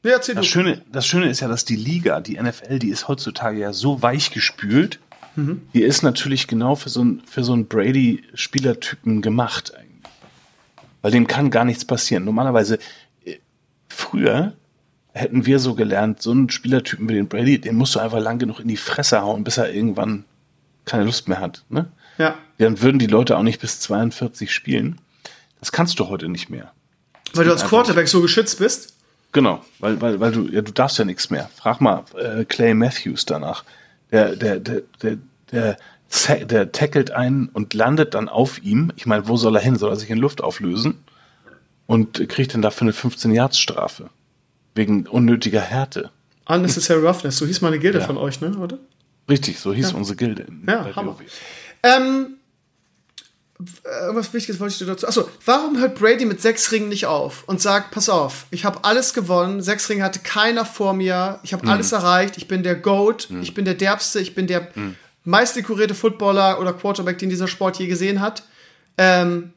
Nee, 0.04 0.12
das 0.12 0.28
du. 0.28 0.44
Schöne, 0.44 0.82
das 0.92 1.06
Schöne 1.06 1.30
ist 1.30 1.42
ja, 1.42 1.48
dass 1.48 1.66
die 1.66 1.76
Liga, 1.76 2.22
die 2.22 2.40
NFL, 2.42 2.80
die 2.80 2.90
ist 2.90 3.08
heutzutage 3.08 3.60
ja 3.60 3.74
so 3.74 4.02
weich 4.02 4.32
gespült. 4.32 5.00
Die 5.74 5.84
ist 5.84 6.02
natürlich 6.02 6.48
genau 6.48 6.76
für 6.76 6.90
so 6.90 7.02
einen 7.02 7.22
für 7.22 7.44
so 7.44 7.54
einen 7.54 7.68
Brady-Spielertypen 7.68 9.22
gemacht 9.22 9.76
eigentlich. 9.76 10.12
Weil 11.02 11.12
dem 11.12 11.28
kann 11.28 11.52
gar 11.52 11.64
nichts 11.64 11.86
passieren. 11.86 12.26
Normalerweise, 12.26 12.80
äh, 13.24 13.38
früher 13.88 14.54
hätten 15.18 15.46
wir 15.46 15.60
so 15.60 15.76
gelernt, 15.76 16.22
so 16.22 16.32
einen 16.32 16.50
Spielertypen 16.50 17.10
wie 17.10 17.14
den 17.14 17.28
Brady, 17.28 17.60
den 17.60 17.76
musst 17.76 17.96
du 17.96 18.00
einfach 18.00 18.20
lang 18.20 18.40
genug 18.40 18.60
in 18.60 18.68
die 18.68 18.78
Fresse 18.78 19.22
hauen, 19.22 19.44
bis 19.44 19.58
er 19.58 19.74
irgendwann 19.74 20.26
keine 20.86 21.04
Lust 21.04 21.28
mehr 21.28 21.40
hat. 21.40 21.64
Ne? 21.70 21.92
Ja. 22.18 22.36
Dann 22.58 22.82
würden 22.82 23.00
die 23.00 23.08
Leute 23.08 23.38
auch 23.38 23.44
nicht 23.44 23.60
bis 23.60 23.80
42 23.80 24.52
spielen. 24.52 25.00
Das 25.60 25.72
kannst 25.72 26.00
du 26.00 26.08
heute 26.08 26.30
nicht 26.30 26.50
mehr. 26.50 26.72
Weil 27.34 27.46
du 27.46 27.52
als 27.52 27.66
Quarterback 27.66 28.08
so 28.08 28.22
geschützt 28.22 28.60
bist. 28.60 28.96
Genau, 29.34 29.62
weil, 29.80 30.00
weil, 30.02 30.20
weil 30.20 30.32
du, 30.32 30.48
ja, 30.48 30.62
du 30.62 30.72
darfst 30.72 30.98
ja 30.98 31.06
nichts 31.06 31.30
mehr. 31.30 31.50
Frag 31.56 31.82
mal 31.82 32.06
äh, 32.18 32.46
Clay 32.46 32.74
Matthews 32.74 33.26
danach. 33.26 33.66
Der, 34.12 34.36
der, 34.36 34.60
der, 34.60 34.82
der, 35.02 35.18
der, 35.52 35.78
der, 36.28 36.46
der 36.46 36.72
tackelt 36.72 37.12
einen 37.12 37.50
und 37.50 37.74
landet 37.74 38.14
dann 38.14 38.30
auf 38.30 38.64
ihm. 38.64 38.92
Ich 38.96 39.06
meine, 39.06 39.28
wo 39.28 39.36
soll 39.36 39.56
er 39.56 39.62
hin? 39.62 39.76
Soll 39.76 39.92
er 39.92 39.98
sich 39.98 40.10
in 40.10 40.18
Luft 40.18 40.42
auflösen? 40.42 41.04
Und 41.88 42.28
kriegt 42.30 42.54
dann 42.54 42.62
dafür 42.62 42.86
eine 42.86 42.92
15-Yards-Strafe. 42.92 44.10
Wegen 44.78 45.08
unnötiger 45.08 45.62
Härte. 45.62 46.12
Unnecessary 46.46 47.06
Roughness, 47.06 47.38
so 47.38 47.46
hieß 47.46 47.62
mal 47.62 47.70
eine 47.70 47.80
Gilde 47.80 48.00
Ja. 48.00 48.06
von 48.06 48.18
euch, 48.18 48.40
ne, 48.42 48.56
oder? 48.58 48.78
Richtig, 49.30 49.60
so 49.60 49.74
hieß 49.74 49.92
unsere 49.94 50.16
Gilde. 50.16 50.46
Ja, 50.66 50.96
Hammer. 50.96 51.18
Ähm, 51.84 52.38
äh, 53.60 53.64
was 54.14 54.34
Wichtiges 54.34 54.60
wollte 54.60 54.74
ich 54.74 54.78
dir 54.80 54.86
dazu. 54.86 55.08
Achso, 55.08 55.30
warum 55.46 55.80
hört 55.80 55.96
Brady 55.96 56.26
mit 56.26 56.42
sechs 56.42 56.72
Ringen 56.72 56.90
nicht 56.90 57.08
auf 57.08 57.44
und 57.48 57.60
sagt, 57.60 57.92
pass 57.92 58.08
auf, 58.08 58.46
ich 58.52 58.64
habe 58.66 58.84
alles 58.84 59.14
gewonnen, 59.14 59.62
sechs 59.62 59.90
Ringe 59.90 60.04
hatte 60.04 60.20
keiner 60.20 60.64
vor 60.64 60.94
mir, 60.94 61.40
ich 61.44 61.54
habe 61.54 61.68
alles 61.68 61.92
erreicht, 61.92 62.38
ich 62.38 62.48
bin 62.48 62.64
der 62.64 62.76
GOAT, 62.76 63.30
ich 63.42 63.54
bin 63.54 63.66
der 63.66 63.74
derbste, 63.74 64.20
ich 64.20 64.36
bin 64.36 64.48
der 64.48 64.68
meist 65.24 65.56
dekorierte 65.58 65.96
Footballer 65.96 66.60
oder 66.62 66.72
Quarterback, 66.72 67.18
den 67.18 67.30
dieser 67.30 67.48
Sport 67.50 67.80
je 67.80 67.88
gesehen 67.88 68.22
hat. 68.22 68.44
Ähm, 68.98 69.52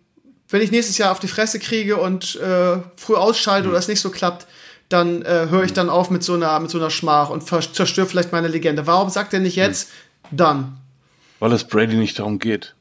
wenn 0.49 0.63
ich 0.63 0.73
nächstes 0.73 0.99
Jahr 0.99 1.13
auf 1.13 1.21
die 1.21 1.29
Fresse 1.29 1.61
kriege 1.61 1.97
und 1.99 2.35
äh, 2.37 2.79
früh 2.97 3.15
ausschalte 3.15 3.69
oder 3.69 3.79
es 3.79 3.87
nicht 3.87 4.01
so 4.01 4.11
klappt, 4.11 4.49
dann 4.91 5.23
äh, 5.23 5.47
höre 5.49 5.65
ich 5.65 5.73
dann 5.73 5.89
auf 5.89 6.11
mit 6.11 6.23
so 6.23 6.35
einer 6.35 6.59
mit 6.61 6.71
so 6.71 6.79
einer 6.79 6.91
Schmach 6.91 7.31
und 7.31 7.47
zerstöre 7.47 8.07
vielleicht 8.07 8.33
meine 8.33 8.49
Legende. 8.49 8.87
Warum 8.87 9.09
sagt 9.09 9.33
er 9.33 9.41
nicht 9.41 9.57
jetzt, 9.57 9.91
dann? 10.31 10.77
Weil 11.39 11.53
es 11.53 11.65
Brady 11.65 11.97
nicht 11.97 12.19
darum 12.19 12.39
geht. 12.39 12.75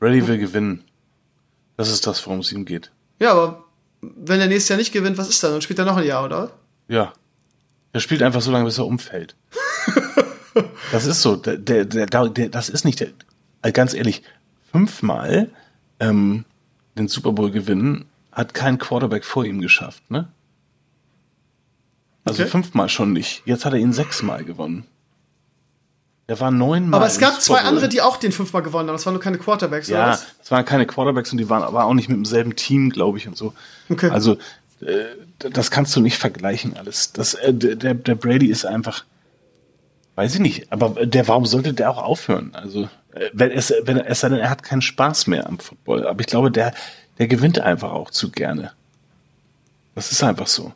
Brady 0.00 0.26
will 0.26 0.38
gewinnen. 0.38 0.82
Das 1.76 1.90
ist 1.90 2.06
das, 2.06 2.26
worum 2.26 2.40
es 2.40 2.50
ihm 2.52 2.64
geht. 2.64 2.90
Ja, 3.20 3.32
aber 3.32 3.64
wenn 4.00 4.40
er 4.40 4.48
nächstes 4.48 4.70
Jahr 4.70 4.78
nicht 4.78 4.92
gewinnt, 4.92 5.18
was 5.18 5.28
ist 5.28 5.44
dann? 5.44 5.52
Dann 5.52 5.62
spielt 5.62 5.78
er 5.78 5.84
noch 5.84 5.98
ein 5.98 6.06
Jahr, 6.06 6.24
oder? 6.24 6.50
Ja. 6.88 7.12
Er 7.92 8.00
spielt 8.00 8.22
einfach 8.22 8.40
so 8.40 8.50
lange, 8.50 8.64
bis 8.64 8.78
er 8.78 8.86
umfällt. 8.86 9.36
das 10.92 11.04
ist 11.04 11.20
so. 11.20 11.36
Der, 11.36 11.58
der, 11.58 11.84
der, 11.84 12.06
der, 12.06 12.48
das 12.48 12.68
ist 12.70 12.84
nicht 12.84 12.98
der. 13.00 13.08
also 13.60 13.72
Ganz 13.72 13.94
ehrlich, 13.94 14.22
fünfmal 14.72 15.50
ähm, 16.00 16.46
den 16.96 17.08
Super 17.08 17.32
Bowl 17.32 17.50
gewinnen 17.50 18.06
hat 18.32 18.54
kein 18.54 18.78
Quarterback 18.78 19.24
vor 19.24 19.44
ihm 19.44 19.60
geschafft, 19.60 20.10
ne? 20.10 20.28
Also 22.24 22.42
Okay. 22.42 22.50
fünfmal 22.50 22.88
schon 22.88 23.12
nicht. 23.12 23.42
Jetzt 23.46 23.64
hat 23.64 23.72
er 23.72 23.78
ihn 23.78 23.92
sechsmal 23.92 24.44
gewonnen. 24.44 24.84
Er 26.28 26.38
war 26.38 26.50
neunmal. 26.50 27.00
Aber 27.00 27.06
es 27.06 27.18
gab 27.18 27.40
zwei 27.40 27.58
andere, 27.58 27.88
die 27.88 28.00
auch 28.00 28.16
den 28.16 28.30
fünfmal 28.32 28.62
gewonnen 28.62 28.88
haben. 28.88 28.94
Das 28.94 29.04
waren 29.06 29.14
nur 29.14 29.22
keine 29.22 29.38
Quarterbacks, 29.38 29.88
oder 29.90 29.98
Ja, 29.98 30.18
es 30.42 30.50
waren 30.50 30.64
keine 30.64 30.86
Quarterbacks 30.86 31.32
und 31.32 31.38
die 31.38 31.48
waren 31.50 31.62
aber 31.62 31.84
auch 31.84 31.94
nicht 31.94 32.08
mit 32.08 32.16
demselben 32.16 32.54
Team, 32.54 32.90
glaube 32.90 33.18
ich, 33.18 33.26
und 33.26 33.36
so. 33.36 33.52
Okay. 33.90 34.08
Also, 34.08 34.38
äh, 34.80 35.04
das 35.38 35.70
kannst 35.72 35.94
du 35.96 36.00
nicht 36.00 36.16
vergleichen 36.16 36.76
alles. 36.76 37.12
Das, 37.12 37.34
äh, 37.34 37.52
der, 37.52 37.94
der 37.94 38.14
Brady 38.14 38.46
ist 38.46 38.64
einfach, 38.64 39.04
weiß 40.14 40.34
ich 40.34 40.40
nicht, 40.40 40.70
aber 40.72 41.04
der, 41.04 41.26
warum 41.26 41.44
sollte 41.44 41.74
der 41.74 41.90
auch 41.90 42.02
aufhören? 42.02 42.54
Also, 42.54 42.88
äh, 43.12 43.28
wenn 43.32 43.50
es, 43.50 43.74
wenn 43.82 43.98
er, 43.98 44.06
es 44.08 44.20
sei 44.20 44.28
denn, 44.28 44.38
er 44.38 44.48
hat 44.48 44.62
keinen 44.62 44.80
Spaß 44.82 45.26
mehr 45.26 45.46
am 45.48 45.58
Football. 45.58 46.06
Aber 46.06 46.20
ich 46.20 46.26
glaube, 46.28 46.52
der, 46.52 46.72
der 47.18 47.26
gewinnt 47.26 47.58
einfach 47.60 47.90
auch 47.90 48.10
zu 48.10 48.30
gerne. 48.30 48.72
Das 49.96 50.12
ist 50.12 50.22
einfach 50.22 50.46
so. 50.46 50.72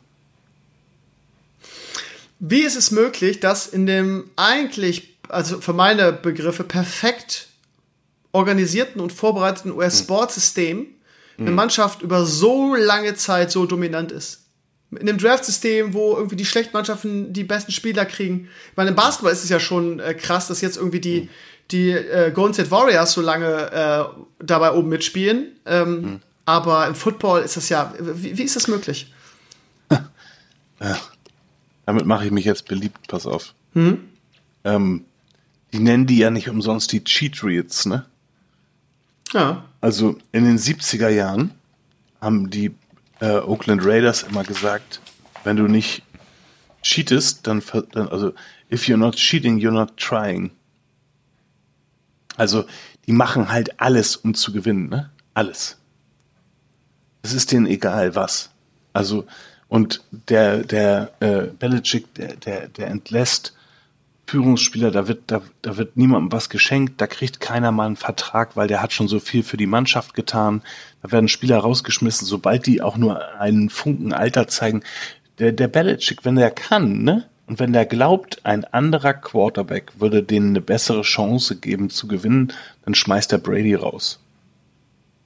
Wie 2.39 2.61
ist 2.61 2.75
es 2.75 2.91
möglich, 2.91 3.39
dass 3.39 3.67
in 3.67 3.85
dem 3.85 4.29
eigentlich, 4.35 5.17
also 5.29 5.59
für 5.59 5.73
meine 5.73 6.13
Begriffe, 6.13 6.63
perfekt 6.63 7.47
organisierten 8.31 9.01
und 9.01 9.11
vorbereiteten 9.11 9.71
US-Sportsystem 9.71 10.87
eine 11.39 11.51
Mannschaft 11.51 12.01
über 12.01 12.25
so 12.25 12.75
lange 12.75 13.15
Zeit 13.15 13.51
so 13.51 13.65
dominant 13.65 14.11
ist? 14.11 14.43
In 14.91 15.05
dem 15.05 15.17
Draft-System, 15.17 15.93
wo 15.93 16.15
irgendwie 16.15 16.37
die 16.37 16.45
schlechten 16.45 16.71
Mannschaften 16.73 17.33
die 17.33 17.43
besten 17.43 17.71
Spieler 17.71 18.05
kriegen. 18.05 18.47
Ich 18.71 18.77
meine, 18.77 18.91
im 18.91 18.95
Basketball 18.95 19.33
ist 19.33 19.43
es 19.43 19.49
ja 19.49 19.59
schon 19.59 19.99
äh, 19.99 20.13
krass, 20.13 20.47
dass 20.47 20.61
jetzt 20.61 20.77
irgendwie 20.77 21.01
die, 21.01 21.29
die 21.71 21.91
äh, 21.91 22.31
Golden 22.31 22.53
State 22.53 22.71
Warriors 22.71 23.11
so 23.11 23.21
lange 23.21 23.71
äh, 23.71 24.05
dabei 24.39 24.71
oben 24.71 24.87
mitspielen. 24.89 25.59
Ähm, 25.65 26.21
Aber 26.45 26.87
im 26.87 26.95
Football 26.95 27.41
ist 27.41 27.57
das 27.57 27.67
ja, 27.67 27.93
wie, 27.99 28.37
wie 28.37 28.43
ist 28.43 28.55
das 28.55 28.69
möglich? 28.69 29.13
Damit 31.87 32.05
mache 32.05 32.25
ich 32.25 32.31
mich 32.31 32.43
jetzt 32.43 32.67
beliebt, 32.67 33.07
pass 33.07 33.25
auf. 33.25 33.55
Ähm, 34.65 35.05
die 35.71 35.79
nennen 35.79 36.05
die 36.05 36.17
ja 36.17 36.29
nicht 36.29 36.49
umsonst 36.49 36.91
die 36.91 37.01
Cheat 37.01 37.41
Reads, 37.43 37.85
ne? 37.85 38.05
Ja. 39.31 39.63
Also 39.79 40.17
in 40.33 40.43
den 40.43 40.57
70er 40.57 41.07
Jahren 41.07 41.51
haben 42.19 42.49
die 42.49 42.75
äh, 43.21 43.37
Oakland 43.37 43.85
Raiders 43.85 44.23
immer 44.23 44.43
gesagt, 44.43 44.99
wenn 45.45 45.55
du 45.55 45.67
nicht 45.67 46.03
cheatest, 46.81 47.47
dann, 47.47 47.63
dann 47.93 48.09
also 48.09 48.33
if 48.69 48.83
you're 48.87 48.97
not 48.97 49.15
cheating, 49.15 49.57
you're 49.57 49.71
not 49.71 49.95
trying. 49.95 50.51
Also 52.35 52.65
die 53.05 53.13
machen 53.13 53.49
halt 53.49 53.79
alles, 53.79 54.17
um 54.17 54.33
zu 54.33 54.51
gewinnen, 54.51 54.89
ne? 54.89 55.09
Alles. 55.33 55.77
Es 57.21 57.31
ist 57.31 57.53
denen 57.53 57.65
egal 57.65 58.13
was. 58.15 58.49
Also 58.91 59.25
und 59.69 60.03
der 60.11 60.63
der 60.63 61.11
äh, 61.19 61.47
Belichick, 61.47 62.13
der 62.15 62.35
der 62.35 62.67
der 62.67 62.87
entlässt 62.87 63.53
Führungsspieler, 64.27 64.91
da 64.91 65.07
wird, 65.07 65.23
da, 65.27 65.41
da 65.61 65.77
wird 65.77 65.95
niemandem 65.95 66.33
was 66.33 66.49
geschenkt, 66.49 66.99
da 66.99 67.07
kriegt 67.07 67.39
keiner 67.39 67.71
mal 67.71 67.85
einen 67.85 67.95
Vertrag, 67.95 68.57
weil 68.57 68.67
der 68.67 68.81
hat 68.81 68.91
schon 68.91 69.07
so 69.07 69.19
viel 69.21 69.41
für 69.41 69.55
die 69.55 69.67
Mannschaft 69.67 70.13
getan. 70.13 70.61
Da 71.01 71.13
werden 71.13 71.29
Spieler 71.29 71.59
rausgeschmissen, 71.59 72.27
sobald 72.27 72.65
die 72.65 72.81
auch 72.81 72.97
nur 72.97 73.39
einen 73.39 73.69
Funken 73.69 74.11
Alter 74.11 74.49
zeigen. 74.49 74.83
Der, 75.39 75.53
der 75.53 75.69
Belichick, 75.69 76.25
wenn 76.25 76.35
der 76.35 76.51
kann, 76.51 77.03
ne? 77.03 77.25
Und 77.45 77.59
wenn 77.59 77.71
der 77.71 77.85
glaubt, 77.85 78.45
ein 78.45 78.65
anderer 78.65 79.13
Quarterback 79.13 79.93
würde 79.99 80.21
denen 80.21 80.49
eine 80.49 80.61
bessere 80.61 81.03
Chance 81.03 81.55
geben 81.55 81.89
zu 81.89 82.09
gewinnen, 82.09 82.51
dann 82.83 82.93
schmeißt 82.93 83.31
der 83.31 83.37
Brady 83.37 83.75
raus. 83.75 84.19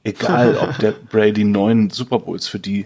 Egal, 0.03 0.55
ob 0.57 0.77
der 0.77 0.91
Brady 1.09 1.43
neun 1.43 1.89
Super 1.89 2.19
Bowls 2.19 2.47
für 2.47 2.59
die 2.59 2.85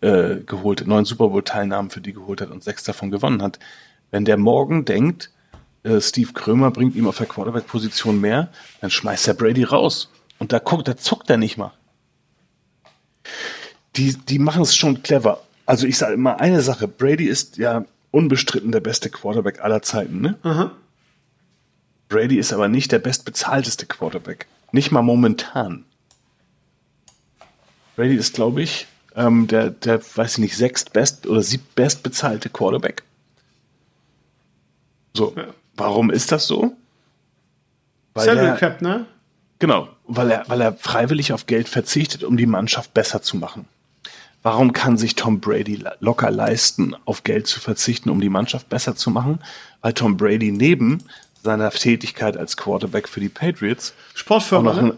äh, 0.00 0.36
geholt, 0.36 0.86
neun 0.86 1.04
Super 1.04 1.28
Bowl 1.28 1.42
Teilnahmen 1.42 1.90
für 1.90 2.00
die 2.00 2.12
geholt 2.12 2.40
hat 2.40 2.50
und 2.50 2.62
sechs 2.62 2.84
davon 2.84 3.10
gewonnen 3.10 3.42
hat. 3.42 3.58
Wenn 4.10 4.24
der 4.24 4.36
morgen 4.36 4.84
denkt, 4.84 5.30
äh, 5.82 6.00
Steve 6.00 6.32
Krömer 6.32 6.70
bringt 6.70 6.94
ihm 6.96 7.06
auf 7.06 7.18
der 7.18 7.26
Quarterback-Position 7.26 8.20
mehr, 8.20 8.50
dann 8.80 8.90
schmeißt 8.90 9.26
der 9.26 9.34
Brady 9.34 9.64
raus. 9.64 10.10
Und 10.38 10.52
da 10.52 10.58
guckt, 10.58 10.88
da 10.88 10.96
zuckt 10.96 11.28
er 11.30 11.36
nicht 11.36 11.56
mal. 11.56 11.72
Die, 13.96 14.14
die 14.14 14.38
machen 14.38 14.62
es 14.62 14.76
schon 14.76 15.02
clever. 15.02 15.42
Also 15.66 15.86
ich 15.86 15.98
sage 15.98 16.14
immer 16.14 16.40
eine 16.40 16.62
Sache, 16.62 16.88
Brady 16.88 17.24
ist 17.24 17.58
ja 17.58 17.84
unbestritten 18.10 18.72
der 18.72 18.80
beste 18.80 19.10
Quarterback 19.10 19.60
aller 19.60 19.82
Zeiten, 19.82 20.20
ne? 20.20 20.38
Aha. 20.42 20.70
Brady 22.08 22.38
ist 22.38 22.52
aber 22.52 22.68
nicht 22.68 22.90
der 22.90 23.00
bestbezahlteste 23.00 23.84
Quarterback. 23.86 24.46
Nicht 24.72 24.92
mal 24.92 25.02
momentan. 25.02 25.84
Brady 27.96 28.14
ist, 28.14 28.34
glaube 28.34 28.62
ich, 28.62 28.86
ähm, 29.14 29.46
der, 29.46 29.70
der, 29.70 30.00
weiß 30.00 30.32
ich 30.34 30.38
nicht, 30.38 30.56
sechstbest 30.56 31.26
oder 31.26 31.42
siebtbestbezahlte 31.42 32.48
Quarterback. 32.48 33.02
So, 35.14 35.32
Ja. 35.36 35.46
warum 35.76 36.10
ist 36.10 36.32
das 36.32 36.46
so? 36.46 36.72
Weil 38.14 38.26
Salary 38.26 38.46
er, 38.48 38.56
Cap, 38.56 38.82
ne? 38.82 39.06
genau, 39.58 39.88
weil 40.06 40.30
er, 40.30 40.44
weil 40.48 40.60
er 40.60 40.72
freiwillig 40.74 41.32
auf 41.32 41.46
Geld 41.46 41.68
verzichtet, 41.68 42.24
um 42.24 42.36
die 42.36 42.46
Mannschaft 42.46 42.94
besser 42.94 43.22
zu 43.22 43.36
machen. 43.36 43.66
Warum 44.42 44.72
kann 44.72 44.96
sich 44.96 45.16
Tom 45.16 45.40
Brady 45.40 45.84
locker 46.00 46.30
leisten, 46.30 46.94
auf 47.04 47.24
Geld 47.24 47.46
zu 47.48 47.60
verzichten, 47.60 48.08
um 48.08 48.20
die 48.20 48.28
Mannschaft 48.28 48.68
besser 48.68 48.94
zu 48.94 49.10
machen? 49.10 49.40
Weil 49.82 49.92
Tom 49.94 50.16
Brady 50.16 50.52
neben 50.52 51.02
seiner 51.42 51.70
Tätigkeit 51.70 52.36
als 52.36 52.56
Quarterback 52.56 53.08
für 53.08 53.20
die 53.20 53.28
Patriots 53.28 53.94
auch 54.12 54.16
Sportfirma, 54.16 54.72
noch 54.74 54.82
ne? 54.82 54.96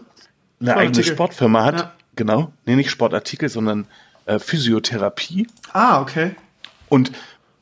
eine, 0.59 0.71
eine 0.71 0.79
eigene. 0.79 1.03
Sportfirma 1.03 1.63
hat. 1.65 1.79
Ja. 1.79 1.93
Genau, 2.15 2.51
nee, 2.65 2.75
nicht 2.75 2.89
Sportartikel, 2.91 3.49
sondern 3.49 3.87
äh, 4.25 4.37
Physiotherapie. 4.39 5.47
Ah, 5.73 6.01
okay. 6.01 6.35
Und 6.89 7.11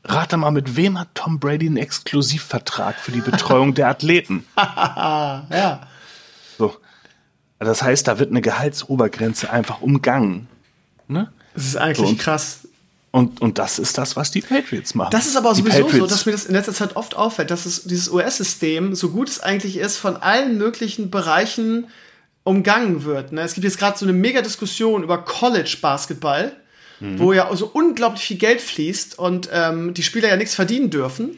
rate 0.03 0.37
mal, 0.37 0.51
mit 0.51 0.75
wem 0.75 0.99
hat 0.99 1.09
Tom 1.13 1.39
Brady 1.39 1.67
einen 1.67 1.77
Exklusivvertrag 1.77 2.95
für 2.99 3.11
die 3.11 3.21
Betreuung 3.21 3.73
der 3.75 3.87
Athleten? 3.89 4.45
Ja. 4.57 5.87
So. 6.57 6.75
Das 7.59 7.81
heißt, 7.83 8.07
da 8.07 8.19
wird 8.19 8.31
eine 8.31 8.41
Gehaltsobergrenze 8.41 9.51
einfach 9.51 9.81
umgangen. 9.81 10.47
Ne? 11.07 11.31
Das 11.53 11.65
ist 11.65 11.75
eigentlich 11.77 11.97
So, 11.97 12.05
und- 12.07 12.17
krass. 12.19 12.59
Und, 13.11 13.41
und 13.41 13.57
das 13.57 13.79
ist 13.79 13.97
das, 13.97 14.15
was 14.15 14.29
die 14.29 14.41
Patriots 14.41 14.93
machen. 14.93 15.09
Das 15.11 15.25
ist 15.25 15.35
aber 15.35 15.51
Die 15.53 15.61
sowieso 15.61 15.77
so, 15.79 15.83
Patriots- 15.87 16.09
dass 16.11 16.25
mir 16.27 16.31
das 16.31 16.45
in 16.45 16.53
letzter 16.53 16.73
Zeit 16.75 16.95
oft 16.95 17.15
auffällt, 17.15 17.49
dass 17.49 17.65
es 17.65 17.83
dieses 17.85 18.07
US-System, 18.09 18.93
so 18.93 19.09
gut 19.09 19.27
es 19.29 19.39
eigentlich 19.39 19.77
ist, 19.77 19.97
von 19.97 20.15
allen 20.15 20.59
möglichen 20.59 21.09
Bereichen 21.09 21.87
umgangen 22.49 23.03
wird. 23.05 23.31
Ne? 23.31 23.41
Es 23.41 23.53
gibt 23.53 23.63
jetzt 23.65 23.77
gerade 23.79 23.97
so 23.97 24.05
eine 24.05 24.13
mega 24.13 24.41
Diskussion 24.41 25.03
über 25.03 25.17
College-Basketball, 25.19 26.51
Mhm. 27.01 27.17
wo 27.19 27.31
ja 27.31 27.49
so 27.55 27.67
unglaublich 27.71 28.23
viel 28.23 28.37
Geld 28.37 28.59
fließt 28.59 29.17
und 29.17 29.49
ähm, 29.53 29.93
die 29.93 30.03
Spieler 30.03 30.27
ja 30.27 30.35
nichts 30.35 30.55
verdienen 30.55 30.89
dürfen. 30.89 31.37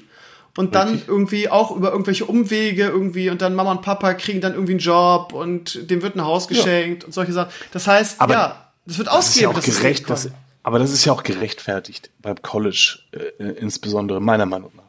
und 0.57 0.75
dann 0.75 0.89
Richtig. 0.89 1.07
irgendwie 1.07 1.49
auch 1.49 1.71
über 1.73 1.91
irgendwelche 1.91 2.25
Umwege 2.25 2.83
irgendwie 2.87 3.29
und 3.29 3.41
dann 3.41 3.55
Mama 3.55 3.71
und 3.71 3.83
Papa 3.83 4.13
kriegen 4.15 4.41
dann 4.41 4.51
irgendwie 4.53 4.73
einen 4.73 4.79
Job 4.81 5.31
und 5.31 5.89
dem 5.89 6.01
wird 6.01 6.15
ein 6.17 6.25
Haus 6.25 6.49
geschenkt 6.49 7.05
und 7.05 7.13
solche 7.13 7.31
Sachen. 7.31 7.51
Das 7.71 7.87
heißt, 7.87 8.19
Aber 8.19 8.33
ja, 8.33 8.71
das 8.85 8.97
wird 8.97 9.07
Das 9.07 9.29
ist 9.29 9.39
ja 9.39 9.47
ausgegeben. 9.49 9.73
auch 9.75 9.79
gerecht, 9.81 10.09
das, 10.09 10.29
aber 10.63 10.79
das 10.79 10.91
ist 10.91 11.05
ja 11.05 11.13
auch 11.13 11.23
gerechtfertigt 11.23 12.09
beim 12.21 12.41
College, 12.41 12.99
äh, 13.13 13.17
äh, 13.41 13.51
insbesondere 13.59 14.19
meiner 14.19 14.45
Meinung 14.45 14.71
nach. 14.75 14.83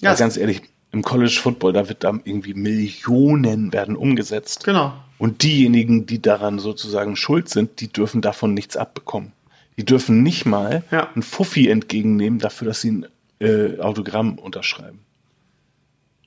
ja, 0.00 0.10
Ja, 0.12 0.16
ganz 0.16 0.36
ehrlich, 0.36 0.62
im 0.92 1.02
College 1.02 1.40
Football, 1.42 1.72
da 1.72 1.88
wird 1.88 2.04
dann 2.04 2.20
irgendwie 2.24 2.54
Millionen 2.54 3.72
werden 3.72 3.96
umgesetzt. 3.96 4.62
genau. 4.64 4.92
Und 5.22 5.44
diejenigen, 5.44 6.04
die 6.06 6.20
daran 6.20 6.58
sozusagen 6.58 7.14
schuld 7.14 7.48
sind, 7.48 7.80
die 7.80 7.86
dürfen 7.92 8.22
davon 8.22 8.54
nichts 8.54 8.76
abbekommen. 8.76 9.30
Die 9.78 9.84
dürfen 9.84 10.24
nicht 10.24 10.46
mal 10.46 10.82
Ja. 10.90 11.08
ein 11.14 11.22
Fuffi 11.22 11.68
entgegennehmen 11.68 12.40
dafür, 12.40 12.66
dass 12.66 12.80
sie 12.80 12.90
ein 12.90 13.06
äh, 13.40 13.78
Autogramm 13.78 14.36
unterschreiben. 14.36 14.98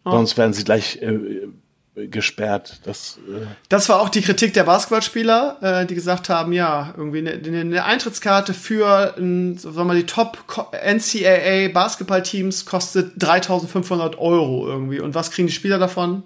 Oh. 0.06 0.12
Sonst 0.12 0.38
werden 0.38 0.54
sie 0.54 0.64
gleich 0.64 1.02
äh, 1.02 2.08
gesperrt. 2.08 2.80
Das, 2.86 3.20
äh, 3.28 3.46
Das 3.68 3.90
war 3.90 4.00
auch 4.00 4.08
die 4.08 4.22
Kritik 4.22 4.54
der 4.54 4.64
Basketballspieler, 4.64 5.58
äh, 5.62 5.86
die 5.86 5.96
gesagt 5.96 6.30
haben, 6.30 6.54
ja, 6.54 6.94
irgendwie 6.96 7.18
eine, 7.20 7.32
eine 7.32 7.60
eine 7.62 7.84
Eintrittskarte 7.84 8.54
für 8.54 9.16
ein, 9.18 9.58
sagen 9.58 9.76
wir 9.76 9.84
mal, 9.84 9.98
die 9.98 10.06
Top 10.06 10.38
NCAA 10.72 11.68
Basketballteams 11.74 12.66
kostet 12.66 13.12
3500 13.18 14.18
Euro 14.20 14.68
irgendwie. 14.68 15.02
Und 15.02 15.16
was 15.16 15.32
kriegen 15.32 15.48
die 15.48 15.54
Spieler 15.54 15.80
davon? 15.80 16.24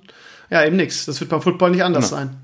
Ja, 0.51 0.63
eben 0.65 0.75
nichts. 0.75 1.05
Das 1.05 1.19
wird 1.19 1.31
beim 1.31 1.41
Football 1.41 1.71
nicht 1.71 1.83
anders 1.83 2.09
Genau. 2.09 2.21
sein. 2.21 2.35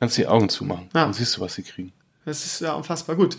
Kannst 0.00 0.16
die 0.16 0.26
Augen 0.26 0.48
zumachen. 0.48 0.88
Ja. 0.94 1.04
Dann 1.04 1.12
siehst 1.12 1.36
du, 1.36 1.40
was 1.40 1.54
sie 1.54 1.62
kriegen. 1.62 1.92
Das 2.26 2.44
ist 2.44 2.60
ja 2.60 2.72
unfassbar 2.72 3.14
gut. 3.14 3.36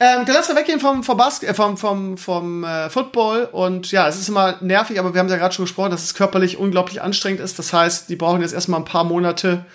Ähm, 0.00 0.24
dann 0.24 0.34
lass 0.34 0.48
mal 0.48 0.56
weggehen 0.56 0.80
vom, 0.80 1.04
vom, 1.04 1.16
Basket, 1.18 1.50
äh, 1.50 1.52
vom, 1.52 1.76
vom, 1.76 2.16
vom 2.16 2.64
äh, 2.64 2.88
Football. 2.88 3.50
Und 3.52 3.92
ja, 3.92 4.08
es 4.08 4.18
ist 4.18 4.30
immer 4.30 4.56
nervig, 4.62 4.98
aber 4.98 5.12
wir 5.12 5.20
haben 5.20 5.28
ja 5.28 5.36
gerade 5.36 5.54
schon 5.54 5.66
gesprochen, 5.66 5.90
dass 5.90 6.02
es 6.02 6.14
körperlich 6.14 6.56
unglaublich 6.56 7.02
anstrengend 7.02 7.40
ist. 7.40 7.58
Das 7.58 7.74
heißt, 7.74 8.08
die 8.08 8.16
brauchen 8.16 8.40
jetzt 8.40 8.54
erstmal 8.54 8.80
ein 8.80 8.86
paar 8.86 9.04
Monate, 9.04 9.66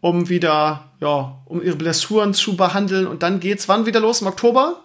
um 0.00 0.28
wieder, 0.28 0.90
ja, 0.98 1.36
um 1.44 1.62
ihre 1.62 1.76
Blessuren 1.76 2.34
zu 2.34 2.56
behandeln. 2.56 3.06
Und 3.06 3.22
dann 3.22 3.38
geht's 3.38 3.68
wann 3.68 3.86
wieder 3.86 4.00
los? 4.00 4.20
Im 4.20 4.26
Oktober? 4.26 4.80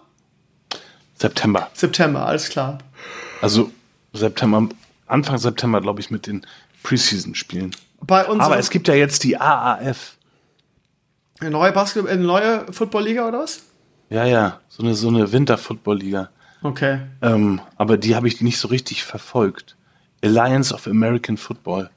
September. 1.16 1.70
September, 1.74 2.24
alles 2.24 2.50
klar. 2.50 2.78
Also 3.40 3.72
September, 4.12 4.68
Anfang 5.08 5.38
September, 5.38 5.80
glaube 5.80 6.00
ich, 6.00 6.12
mit 6.12 6.28
den 6.28 6.46
Preseason-Spielen. 6.84 7.74
Aber 8.06 8.58
es 8.58 8.70
gibt 8.70 8.86
ja 8.86 8.94
jetzt 8.94 9.24
die 9.24 9.40
AAF. 9.40 10.16
Eine 11.42 11.50
neue 11.50 11.72
Basketball, 11.72 12.12
eine 12.12 12.22
neue 12.22 12.72
Football-Liga 12.72 13.28
oder 13.28 13.40
was? 13.40 13.62
Ja, 14.10 14.24
ja, 14.24 14.60
so 14.68 14.82
eine, 14.82 14.94
so 14.94 15.08
eine 15.08 15.32
Winter-Football-Liga. 15.32 16.30
Okay. 16.62 17.00
Ähm, 17.22 17.60
aber 17.76 17.96
die 17.96 18.14
habe 18.14 18.28
ich 18.28 18.40
nicht 18.40 18.58
so 18.58 18.68
richtig 18.68 19.04
verfolgt. 19.04 19.76
Alliance 20.22 20.72
of 20.72 20.86
American 20.86 21.36
Football. 21.36 21.90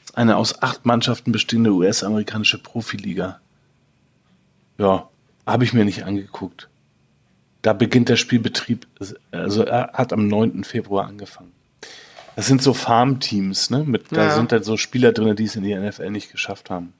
Das 0.00 0.10
ist 0.10 0.16
eine 0.18 0.36
aus 0.36 0.62
acht 0.62 0.84
Mannschaften 0.86 1.30
bestehende 1.32 1.70
US-amerikanische 1.72 2.58
Profiliga. 2.58 3.40
Ja, 4.78 5.08
habe 5.46 5.64
ich 5.64 5.72
mir 5.72 5.84
nicht 5.84 6.04
angeguckt. 6.04 6.68
Da 7.62 7.72
beginnt 7.72 8.08
der 8.08 8.16
Spielbetrieb, 8.16 8.86
also 9.32 9.64
er 9.64 9.90
hat 9.92 10.12
am 10.12 10.28
9. 10.28 10.64
Februar 10.64 11.06
angefangen. 11.06 11.52
Das 12.36 12.46
sind 12.46 12.62
so 12.62 12.72
Farmteams, 12.72 13.70
ne? 13.70 13.82
Mit, 13.84 14.12
da 14.12 14.26
Ja. 14.26 14.34
sind 14.34 14.52
dann 14.52 14.62
so 14.62 14.76
Spieler 14.76 15.10
drin, 15.12 15.34
die 15.34 15.44
es 15.44 15.56
in 15.56 15.64
die 15.64 15.74
NFL 15.74 16.10
nicht 16.10 16.30
geschafft 16.30 16.70
haben. 16.70 16.92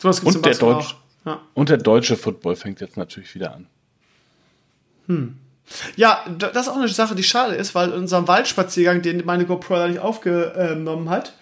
Gibt's 0.00 0.20
Und 0.20 0.34
der 0.34 0.40
Basketball 0.50 0.74
Deutsch- 0.74 0.92
auch. 0.94 1.01
Ja. 1.24 1.40
Und 1.54 1.68
der 1.68 1.76
deutsche 1.78 2.16
Football 2.16 2.56
fängt 2.56 2.80
jetzt 2.80 2.96
natürlich 2.96 3.34
wieder 3.34 3.54
an. 3.54 3.66
Ja, 5.96 6.24
da- 6.38 6.48
das 6.50 6.66
ist 6.66 6.72
auch 6.72 6.76
eine 6.76 6.88
Sache, 6.88 7.14
die 7.14 7.22
schade 7.22 7.54
ist, 7.54 7.74
weil 7.74 7.90
in 7.90 7.94
unserem 8.00 8.26
Waldspaziergang, 8.28 9.02
den 9.02 9.24
meine 9.24 9.44
GoPro 9.46 9.74
da 9.76 9.88
nicht 9.88 10.00
aufgenommen 10.00 11.10
hat, 11.10 11.34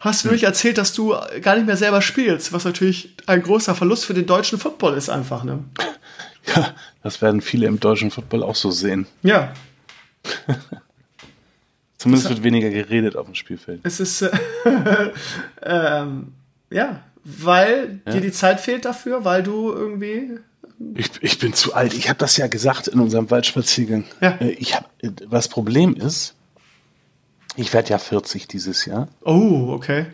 hast 0.00 0.20
du 0.22 0.24
Hm. 0.24 0.30
nämlich 0.30 0.44
erzählt, 0.44 0.78
dass 0.78 0.92
du 0.94 1.14
gar 1.42 1.56
nicht 1.56 1.66
mehr 1.66 1.76
selber 1.76 2.00
spielst, 2.02 2.52
was 2.52 2.64
natürlich 2.64 3.14
ein 3.26 3.42
großer 3.42 3.74
Verlust 3.74 4.04
für 4.06 4.14
den 4.14 4.26
deutschen 4.26 4.58
Football 4.58 4.94
ist 4.94 5.08
einfach, 5.10 5.44
ne? 5.44 5.64
Ja, 6.56 6.74
das 7.02 7.20
werden 7.20 7.40
viele 7.42 7.66
im 7.66 7.78
deutschen 7.80 8.10
Football 8.10 8.42
auch 8.42 8.54
so 8.56 8.70
sehen. 8.70 9.06
Ja, 9.22 9.52
Zumindest 11.98 12.30
wird 12.30 12.42
weniger 12.42 12.70
geredet 12.70 13.14
auf 13.16 13.26
dem 13.26 13.34
Spielfeld. 13.34 13.80
es 13.82 14.00
ist, 14.00 14.22
äh, 14.22 14.30
ähm, 15.62 16.32
ja, 16.70 17.02
weil 17.24 18.00
dir 18.12 18.20
die 18.20 18.32
Zeit 18.32 18.60
fehlt 18.60 18.84
dafür, 18.84 19.24
weil 19.24 19.42
du 19.42 19.72
irgendwie, 19.72 20.38
Ich, 20.96 21.10
ich 21.20 21.38
bin 21.38 21.52
zu 21.52 21.74
alt. 21.74 21.94
Ich 21.94 22.08
habe 22.08 22.18
das 22.18 22.36
ja 22.36 22.46
gesagt 22.46 22.88
in 22.88 23.00
unserem 23.00 23.30
Waldspaziergang. 23.30 24.04
Ja. 24.20 24.30
Äh, 24.40 24.50
Ich 24.52 24.74
hab, 24.74 24.90
äh, 25.02 25.10
das 25.30 25.48
Problem 25.48 25.94
ist, 25.94 26.34
ich 27.56 27.72
werde 27.72 27.90
ja 27.90 27.98
40 27.98 28.46
dieses 28.48 28.86
Jahr. 28.86 29.08
oh, 29.22 29.72
okay. 29.72 30.06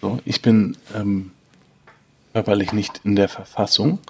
So, 0.00 0.18
ich 0.24 0.42
bin 0.42 0.76
ähm, 0.96 1.30
körperlich 2.32 2.72
nicht 2.72 3.00
in 3.04 3.14
der 3.14 3.28
Verfassung, 3.28 4.00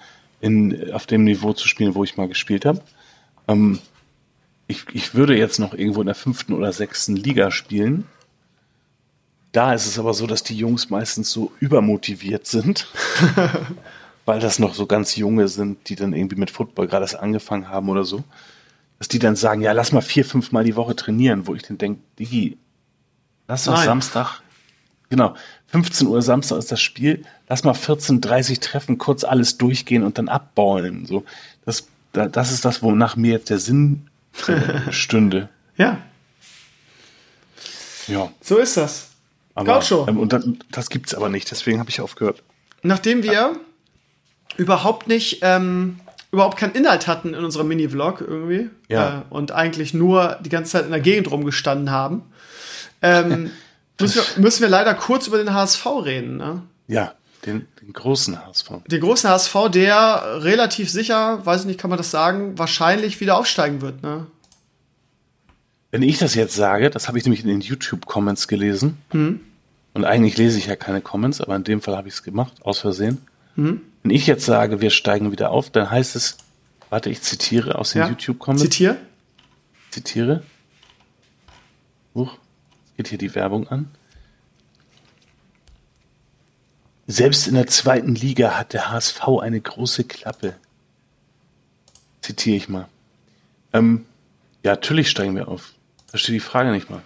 in, 0.40 0.90
auf 0.92 1.06
dem 1.06 1.24
Niveau 1.24 1.52
zu 1.52 1.68
spielen, 1.68 1.94
wo 1.94 2.02
ich 2.04 2.16
mal 2.16 2.28
gespielt 2.28 2.64
habe. 2.64 2.80
Ähm, 3.48 3.78
ich, 4.68 4.84
ich 4.94 5.14
würde 5.14 5.36
jetzt 5.36 5.58
noch 5.58 5.74
irgendwo 5.74 6.00
in 6.00 6.06
der 6.06 6.14
fünften 6.14 6.54
oder 6.54 6.72
sechsten 6.72 7.14
Liga 7.16 7.50
spielen. 7.50 8.06
Da 9.52 9.74
ist 9.74 9.86
es 9.86 9.98
aber 9.98 10.14
so, 10.14 10.26
dass 10.26 10.42
die 10.42 10.56
Jungs 10.56 10.88
meistens 10.88 11.30
so 11.30 11.52
übermotiviert 11.60 12.46
sind, 12.46 12.88
weil 14.24 14.40
das 14.40 14.58
noch 14.58 14.74
so 14.74 14.86
ganz 14.86 15.14
junge 15.16 15.48
sind, 15.48 15.88
die 15.88 15.94
dann 15.96 16.14
irgendwie 16.14 16.36
mit 16.36 16.50
Football 16.50 16.86
gerade 16.86 17.04
erst 17.04 17.16
angefangen 17.18 17.68
haben 17.68 17.88
oder 17.90 18.04
so, 18.04 18.24
dass 18.98 19.08
die 19.08 19.18
dann 19.18 19.36
sagen, 19.36 19.60
ja, 19.60 19.72
lass 19.72 19.92
mal 19.92 20.00
vier, 20.00 20.24
fünf 20.24 20.52
Mal 20.52 20.64
die 20.64 20.76
Woche 20.76 20.96
trainieren, 20.96 21.46
wo 21.46 21.54
ich 21.54 21.62
dann 21.62 21.76
denke, 21.76 22.00
Digi, 22.18 22.56
lass 23.46 23.64
doch 23.64 23.74
Nein. 23.74 23.84
Samstag, 23.84 24.40
genau, 25.10 25.34
15 25.66 26.06
Uhr 26.06 26.22
Samstag 26.22 26.56
ist 26.58 26.72
das 26.72 26.80
Spiel, 26.80 27.22
lass 27.48 27.62
mal 27.64 27.74
14.30 27.74 28.60
treffen, 28.60 28.96
kurz 28.96 29.22
alles 29.24 29.58
durchgehen 29.58 30.02
und 30.02 30.16
dann 30.16 30.28
abballen. 30.30 31.04
So, 31.04 31.24
das, 31.66 31.86
da- 32.14 32.28
das 32.28 32.52
ist 32.52 32.64
das, 32.64 32.82
wonach 32.82 33.16
mir 33.16 33.32
jetzt 33.32 33.50
der 33.50 33.58
Sinn 33.58 34.06
stünde. 34.90 35.50
Ja, 35.76 35.98
Ja, 38.08 38.32
so 38.40 38.56
ist 38.56 38.78
das. 38.78 39.08
Aber, 39.54 39.66
Gaucho. 39.80 40.06
ähm, 40.08 40.18
und 40.18 40.32
das, 40.32 40.46
das 40.70 40.88
gibt's 40.90 41.14
aber 41.14 41.28
nicht, 41.28 41.50
deswegen 41.50 41.78
habe 41.78 41.90
ich 41.90 42.00
aufgehört. 42.00 42.42
Nachdem 42.82 43.22
wir 43.22 43.56
überhaupt 44.56 45.08
nicht, 45.08 45.38
ähm, 45.42 45.98
überhaupt 46.30 46.56
keinen 46.58 46.74
Inhalt 46.74 47.06
hatten 47.06 47.34
in 47.34 47.44
unserem 47.44 47.68
Mini-Vlog 47.68 48.20
irgendwie 48.20 48.70
Ja. 48.88 49.18
äh, 49.20 49.22
und 49.34 49.52
eigentlich 49.52 49.94
nur 49.94 50.38
die 50.42 50.48
ganze 50.48 50.72
Zeit 50.72 50.84
in 50.84 50.90
der 50.90 51.00
Gegend 51.00 51.30
rumgestanden 51.30 51.90
haben, 51.90 52.22
ähm, 53.02 53.50
müssen, 54.00 54.16
wir, 54.36 54.42
müssen 54.42 54.62
wir 54.62 54.68
leider 54.68 54.94
kurz 54.94 55.26
über 55.26 55.38
den 55.38 55.52
HSV 55.52 55.86
reden. 56.04 56.36
Ne? 56.38 56.62
Ja, 56.88 57.12
den, 57.46 57.66
den 57.80 57.92
großen 57.92 58.44
HSV. 58.46 58.70
Den 58.86 59.00
großen 59.00 59.28
HSV, 59.28 59.54
der 59.72 60.42
relativ 60.42 60.90
sicher, 60.90 61.44
weiß 61.44 61.60
ich 61.62 61.66
nicht, 61.66 61.80
kann 61.80 61.90
man 61.90 61.96
das 61.98 62.10
sagen, 62.10 62.58
wahrscheinlich 62.58 63.20
wieder 63.20 63.36
aufsteigen 63.36 63.80
wird. 63.80 64.02
Ne? 64.02 64.26
Wenn 65.92 66.02
ich 66.02 66.18
das 66.18 66.34
jetzt 66.34 66.54
sage, 66.56 66.90
das 66.90 67.06
habe 67.06 67.18
ich 67.18 67.24
nämlich 67.24 67.42
in 67.42 67.48
den 67.48 67.60
YouTube-Comments 67.60 68.48
gelesen. 68.48 68.96
Und 69.94 70.04
eigentlich 70.04 70.36
lese 70.38 70.58
ich 70.58 70.66
ja 70.66 70.74
keine 70.74 71.00
Comments, 71.02 71.40
aber 71.40 71.54
in 71.54 71.64
dem 71.64 71.80
Fall 71.82 71.96
habe 71.96 72.08
ich 72.08 72.14
es 72.14 72.22
gemacht, 72.22 72.54
aus 72.62 72.78
Versehen. 72.80 73.18
Wenn 74.02 74.10
ich 74.10 74.26
jetzt 74.26 74.44
sage, 74.46 74.80
wir 74.80 74.88
steigen 74.90 75.30
wieder 75.32 75.50
auf, 75.50 75.68
dann 75.70 75.90
heißt 75.90 76.16
es, 76.16 76.38
warte, 76.90 77.10
ich 77.10 77.20
zitiere 77.22 77.78
aus 77.78 77.92
den 77.92 78.00
Ja? 78.02 78.08
YouTube-Comments. 78.08 78.62
Zitier. 78.62 78.96
zitiere. 79.90 80.42
Huch, 82.14 82.36
geht 82.96 83.08
hier 83.08 83.18
die 83.18 83.34
Werbung 83.34 83.68
an. 83.68 83.90
Selbst 87.06 87.46
in 87.46 87.54
der 87.54 87.66
zweiten 87.66 88.14
Liga 88.14 88.58
hat 88.58 88.72
der 88.72 88.90
HSV 88.90 89.20
eine 89.42 89.60
große 89.60 90.04
Klappe. 90.04 90.54
Zitiere 92.22 92.56
ich 92.56 92.68
mal. 92.70 92.88
Ähm, 93.74 94.06
ja, 94.62 94.70
natürlich 94.72 95.10
steigen 95.10 95.34
wir 95.34 95.48
auf. 95.48 95.72
Verstehe 96.12 96.34
die 96.34 96.40
Frage 96.40 96.72
nicht 96.72 96.90
mal. 96.90 97.00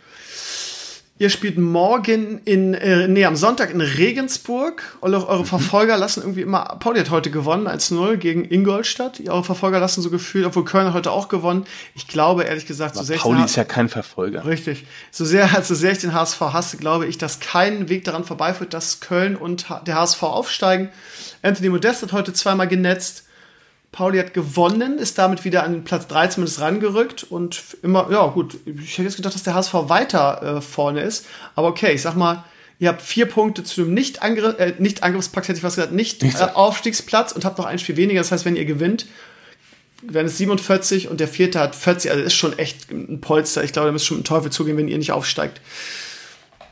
Ihr 1.19 1.31
spielt 1.31 1.59
morgen 1.59 2.40
in, 2.45 2.75
äh, 2.75 3.07
nee, 3.07 3.25
am 3.25 3.37
Sonntag 3.37 3.71
in 3.71 3.81
Regensburg. 3.81 4.83
Eure, 5.01 5.29
eure 5.29 5.45
Verfolger 5.47 5.97
lassen 5.97 6.23
irgendwie 6.23 6.40
immer, 6.40 6.77
Pauli 6.81 6.99
hat 6.99 7.11
heute 7.11 7.31
gewonnen, 7.31 7.69
1-0 7.69 8.16
gegen 8.16 8.45
Ingolstadt. 8.45 9.21
Eure 9.29 9.45
Verfolger 9.45 9.79
lassen 9.79 10.03
so 10.03 10.11
gefühlt, 10.11 10.45
obwohl 10.45 10.64
Köln 10.64 10.88
hat 10.88 10.95
heute 10.95 11.12
auch 11.12 11.29
gewonnen. 11.29 11.66
Ich 11.95 12.09
glaube, 12.09 12.42
ehrlich 12.42 12.66
gesagt, 12.66 12.97
so 12.97 13.05
sehr 13.05 13.14
ich 13.14 13.23
Pauli 13.23 13.45
ist 13.45 13.55
ja 13.55 13.62
kein 13.62 13.88
Verfolger. 13.88 14.45
Richtig. 14.45 14.87
So 15.12 15.25
sehr, 15.25 15.49
so 15.62 15.77
sehr 15.77 15.92
ich 15.92 15.99
den 15.99 16.12
HSV 16.12 16.40
hasse, 16.40 16.79
glaube 16.79 17.07
ich, 17.07 17.16
dass 17.16 17.38
kein 17.38 17.88
Weg 17.88 18.03
daran 18.03 18.25
vorbeiführt, 18.25 18.75
dass 18.75 18.99
Köln 18.99 19.37
und 19.37 19.66
der 19.87 19.95
HSV 19.95 20.21
aufsteigen. 20.25 20.88
Anthony 21.42 21.69
Modest 21.69 22.03
hat 22.03 22.12
heute 22.12 22.33
zweimal 22.33 22.66
genetzt. 22.66 23.23
Pauli 23.96 24.18
hat 24.18 24.35
gewonnen, 24.35 24.98
ist 24.98 25.16
damit 25.16 25.46
wieder 25.46 25.64
an 25.64 25.82
Platz 25.82 26.06
3 26.06 26.26
zumindest 26.26 26.61
rangerückt 26.61 27.24
und 27.24 27.62
immer, 27.82 28.09
ja 28.11 28.26
gut, 28.26 28.59
ich 28.66 28.92
hätte 28.92 29.04
jetzt 29.04 29.16
gedacht, 29.16 29.35
dass 29.35 29.42
der 29.42 29.54
HSV 29.54 29.72
weiter 29.72 30.59
äh, 30.59 30.61
vorne 30.61 31.00
ist. 31.00 31.24
Aber 31.54 31.68
okay, 31.68 31.94
ich 31.94 32.02
sag 32.02 32.14
mal, 32.14 32.44
ihr 32.78 32.90
habt 32.90 33.00
vier 33.00 33.24
Punkte 33.24 33.64
zu 33.64 33.85
dem 33.85 33.94
Nicht-Angriff, 33.94 34.59
äh, 34.59 34.74
Nicht-Angriffspakt, 34.78 35.48
hätte 35.48 35.56
ich 35.56 35.64
was 35.64 35.76
gesagt. 35.76 35.94
Nicht-Aufstiegsplatz 35.94 37.32
und 37.32 37.46
habt 37.46 37.56
noch 37.56 37.64
ein 37.64 37.78
Spiel 37.78 37.96
weniger. 37.96 38.20
Das 38.20 38.32
heißt, 38.32 38.44
wenn 38.44 38.56
ihr 38.56 38.66
gewinnt, 38.66 39.06
werden 40.02 40.26
es 40.26 40.37
47 40.37 41.09
und 41.09 41.18
der 41.18 41.28
vierte 41.28 41.59
hat 41.59 41.74
40. 41.74 42.11
Also 42.11 42.22
ist 42.22 42.35
schon 42.35 42.59
echt 42.59 42.90
ein 42.90 43.22
Polster. 43.22 43.64
Ich 43.64 43.72
glaube, 43.72 43.87
da 43.87 43.92
müsst 43.92 44.04
schon 44.04 44.18
mit 44.18 44.26
dem 44.26 44.28
Teufel 44.28 44.52
zugehen, 44.52 44.76
wenn 44.76 44.88
ihr 44.88 44.98
nicht 44.98 45.12
aufsteigt. 45.12 45.62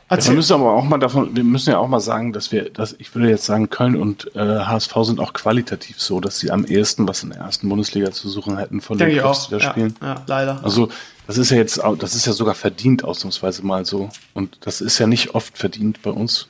Ja, 0.09 0.23
wir 0.23 0.33
müssen 0.33 0.53
aber 0.53 0.71
auch 0.73 0.83
mal 0.83 0.99
davon, 0.99 1.35
wir 1.35 1.43
müssen 1.43 1.71
ja 1.71 1.79
auch 1.79 1.87
mal 1.87 1.99
sagen, 1.99 2.31
dass 2.31 2.51
wir, 2.51 2.69
dass 2.69 2.93
ich 2.99 3.13
würde 3.15 3.27
jetzt 3.29 3.45
sagen, 3.45 3.71
Köln 3.71 3.95
und 3.95 4.35
äh, 4.35 4.39
HSV 4.39 4.93
sind 5.01 5.19
auch 5.19 5.33
qualitativ 5.33 5.99
so, 5.99 6.19
dass 6.19 6.37
sie 6.37 6.51
am 6.51 6.63
ehesten 6.65 7.07
was 7.07 7.23
in 7.23 7.31
der 7.31 7.39
ersten 7.39 7.67
Bundesliga 7.69 8.11
zu 8.11 8.29
suchen 8.29 8.57
hätten 8.57 8.81
von 8.81 8.99
Denke 8.99 9.15
den 9.15 9.21
Clubs, 9.21 9.47
die 9.47 9.51
da 9.51 9.57
Ja, 9.57 9.71
spielen. 9.71 9.95
ja, 10.01 10.23
leider. 10.27 10.63
Also 10.63 10.89
das 11.25 11.39
ist 11.39 11.49
ja 11.49 11.57
jetzt, 11.57 11.81
das 11.97 12.13
ist 12.13 12.27
ja 12.27 12.33
sogar 12.33 12.53
verdient 12.53 13.03
ausnahmsweise 13.03 13.65
mal 13.65 13.83
so. 13.83 14.09
Und 14.35 14.59
das 14.61 14.79
ist 14.79 14.99
ja 14.99 15.07
nicht 15.07 15.33
oft 15.33 15.57
verdient 15.57 16.03
bei 16.03 16.11
uns. 16.11 16.47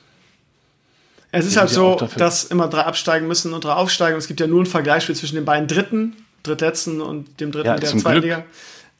Es 1.32 1.46
ist 1.46 1.56
halt 1.56 1.70
so, 1.70 1.96
dass 2.16 2.44
immer 2.44 2.68
drei 2.68 2.82
absteigen 2.82 3.26
müssen 3.26 3.54
und 3.54 3.64
drei 3.64 3.72
aufsteigen. 3.72 4.18
Es 4.18 4.26
gibt 4.28 4.40
ja 4.40 4.46
nur 4.46 4.62
ein 4.62 4.66
Vergleichsspiel 4.66 5.14
zwischen 5.16 5.34
den 5.34 5.44
beiden 5.46 5.66
Dritten, 5.66 6.14
Drittletzten 6.42 7.00
und 7.00 7.40
dem 7.40 7.52
Dritten 7.52 7.66
Ja, 7.66 7.76
der 7.76 7.96
zweiten 7.96 8.20
Glück. 8.20 8.44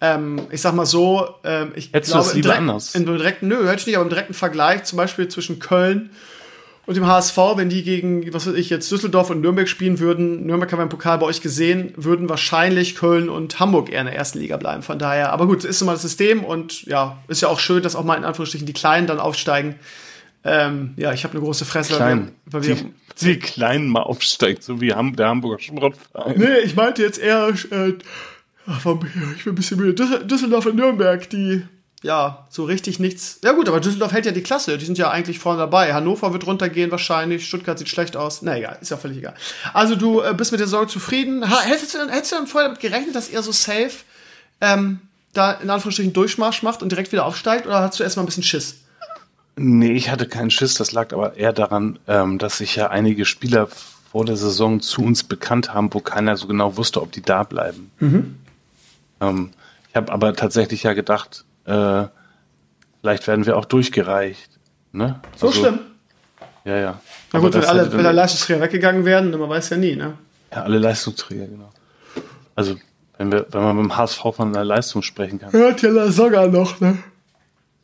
Ähm, 0.01 0.41
ich 0.51 0.61
sag 0.61 0.75
mal 0.75 0.85
so, 0.87 1.27
ähm, 1.45 1.73
ich 1.75 1.91
Hättest 1.93 2.13
glaube, 2.13 2.29
lieber 2.35 2.49
direkten, 2.49 2.69
anders? 2.71 2.95
im 2.95 3.07
direkten, 3.07 3.49
nö, 3.49 3.67
hätte 3.67 3.81
ich 3.81 3.87
nicht, 3.87 3.97
aber 3.97 4.05
im 4.05 4.11
direkten 4.11 4.35
Vergleich 4.35 4.85
zum 4.85 4.99
Beispiel 4.99 5.29
zwischen 5.29 5.59
Köln 5.59 6.11
und 6.85 6.97
dem 6.97 7.07
HSV, 7.07 7.37
wenn 7.57 7.69
die 7.71 7.83
gegen, 7.83 8.33
was 8.35 8.47
weiß 8.47 8.55
ich, 8.55 8.69
jetzt 8.71 8.93
Düsseldorf 8.93 9.31
und 9.31 9.41
Nürnberg 9.41 9.69
spielen 9.69 9.99
würden, 9.99 10.45
Nürnberg 10.47 10.71
haben 10.71 10.79
wir 10.81 10.83
im 10.85 10.89
Pokal 10.91 11.19
bei 11.19 11.27
euch 11.27 11.41
gesehen, 11.41 11.95
würden 11.97 12.29
wahrscheinlich 12.29 12.95
Köln 12.95 13.29
und 13.31 13.59
Hamburg 13.59 13.91
eher 13.91 14.01
in 14.01 14.07
der 14.07 14.15
ersten 14.15 14.39
Liga 14.39 14.57
bleiben. 14.59 14.83
Von 14.83 14.99
daher, 14.99 15.33
aber 15.33 15.47
gut, 15.47 15.65
ist 15.65 15.81
immer 15.81 15.93
das 15.93 16.03
System 16.03 16.45
und 16.45 16.83
ja, 16.85 17.19
ist 17.29 17.41
ja 17.41 17.49
auch 17.49 17.59
schön, 17.59 17.83
dass 17.83 17.97
auch 17.97 18.05
mal 18.05 18.17
in 18.17 18.25
Anführungsstrichen 18.25 18.67
die 18.67 18.73
Kleinen 18.75 19.07
dann 19.07 19.19
aufsteigen. 19.19 19.77
Ähm, 20.45 20.93
ja, 20.97 21.13
ich 21.13 21.25
habe 21.25 21.33
eine 21.33 21.41
große 21.43 21.65
Fresse. 21.65 21.93
weil 21.93 21.97
Klein. 21.99 22.31
wir- 22.45 22.53
Weil 22.53 22.63
wir, 22.69 22.75
Die, 22.77 22.93
die 23.25 23.39
Kleinen 23.41 23.89
mal 23.89 24.03
aufsteigt, 24.03 24.63
so 24.63 24.81
wie 24.81 24.89
der 24.89 24.97
Hamburger 24.97 25.59
Sportverein. 25.59 26.35
Nee, 26.39 26.59
ich 26.65 26.77
meinte 26.77 27.03
jetzt 27.03 27.19
eher, 27.19 27.49
äh, 27.49 27.95
ich 28.69 29.45
bin 29.45 29.53
ein 29.53 29.55
bisschen 29.55 29.79
müde. 29.79 29.95
Düssel- 29.95 30.25
Düsseldorf 30.27 30.67
und 30.67 30.77
Nürnberg, 30.77 31.29
die, 31.31 31.63
ja, 32.03 32.47
so 32.51 32.65
richtig 32.65 32.99
nichts. 32.99 33.39
Ja, 33.45 33.53
gut, 33.53 33.69
aber 33.69 33.81
Düsseldorf 33.81 34.13
hält 34.13 34.27
ja 34.27 34.33
die 34.33 34.43
Klasse. 34.43 34.77
Die 34.79 34.85
sind 34.85 34.99
ja 34.99 35.11
eigentlich 35.11 35.39
vorne 35.39 35.59
dabei. 35.61 35.93
Hannover 35.95 36.33
wird 36.33 36.47
runtergehen 36.47 36.91
wahrscheinlich. 36.91 37.47
Stuttgart 37.47 37.79
sieht 37.79 37.89
schlecht 37.89 38.17
aus. 38.17 38.43
Na 38.43 38.57
egal, 38.57 38.79
ist 38.81 38.91
ja 38.91 38.97
völlig 38.97 39.19
egal. 39.19 39.35
Also, 39.73 39.97
du 39.97 40.21
äh, 40.21 40.35
bist 40.35 40.53
mit 40.53 40.61
der 40.61 40.69
Sorge 40.69 40.89
zufrieden. 40.91 41.49
Ha, 41.49 41.61
hättest, 41.63 41.95
du, 41.95 41.99
dann- 41.99 42.09
hättest 42.11 42.33
du 42.33 42.37
dann 42.37 42.47
vorher 42.47 42.69
damit 42.69 42.81
gerechnet, 42.83 43.15
dass 43.15 43.31
ihr 43.31 43.43
so 43.43 43.53
safe 43.53 43.91
ähm, 44.61 45.01
da 45.33 45.53
in 45.53 45.71
Anführungsstrichen 45.71 46.13
Durchmarsch 46.13 46.63
macht 46.63 46.83
und 46.83 46.91
direkt 46.91 47.13
wieder 47.13 47.25
aufsteigt? 47.27 47.67
Oder 47.67 47.81
hast 47.81 47.99
du 47.99 48.03
erstmal 48.05 48.25
ein 48.25 48.27
bisschen 48.27 48.43
Schiss? 48.43 48.77
Nee, 49.57 49.93
ich 49.93 50.11
hatte 50.11 50.27
keinen 50.29 50.51
Schiss. 50.51 50.75
Das 50.75 50.93
lag 50.93 51.13
aber 51.13 51.37
eher 51.37 51.53
daran, 51.53 51.99
ähm, 52.07 52.39
dass 52.39 52.59
sich 52.59 52.77
ja 52.77 52.89
einige 52.91 53.25
Spieler 53.25 53.69
vor 54.13 54.25
der 54.27 54.37
Saison 54.37 54.81
zu 54.81 55.03
uns 55.03 55.25
bekannt 55.25 55.73
haben, 55.75 55.93
wo 55.93 56.01
keiner 56.01 56.37
so 56.37 56.47
genau 56.47 56.77
wusste, 56.77 57.01
ob 57.03 57.13
die 57.13 57.23
da 57.23 57.43
bleiben. 57.43 57.91
Ähm, 59.21 59.51
ich 59.91 59.97
habe 59.97 60.13
aber 60.13 60.35
tatsächlich 60.35 60.83
ja 60.83 60.93
gedacht, 60.93 61.45
äh, 61.65 62.05
vielleicht 63.01 63.27
werden 63.27 63.47
wir 63.47 63.57
auch 63.57 63.65
durchgereicht. 63.65 64.51
Ne? 64.93 65.21
So 65.37 65.49
Also, 65.49 65.61
schlimm? 65.61 65.79
Ja, 66.65 66.77
ja. 66.77 67.01
Na 67.33 67.41
gut, 67.41 67.55
wenn 67.55 67.65
alle, 67.65 67.91
wenn 67.93 68.01
alle 68.07 68.13
Leistungsträger 68.17 68.61
weggegangen 68.61 69.05
wären, 69.05 69.31
man 69.31 69.49
weiß 69.49 69.71
ja 69.71 69.77
nie, 69.77 69.95
ne? 69.97 70.17
Ja, 70.53 70.63
alle 70.63 70.79
Leistungsträger, 70.79 71.47
genau. 71.47 71.71
Also, 72.55 72.77
wenn, 73.19 73.31
wir, 73.33 73.47
wenn 73.51 73.63
man 73.63 73.77
mit 73.77 73.85
dem 73.85 73.97
HSV 73.97 74.21
von 74.21 74.49
einer 74.49 74.65
Leistung 74.65 75.03
sprechen 75.03 75.39
kann. 75.39 75.53
Hört 75.53 75.83
ja 75.83 75.91
La 75.91 76.11
Soga 76.11 76.47
noch, 76.47 76.81
ne? 76.81 76.99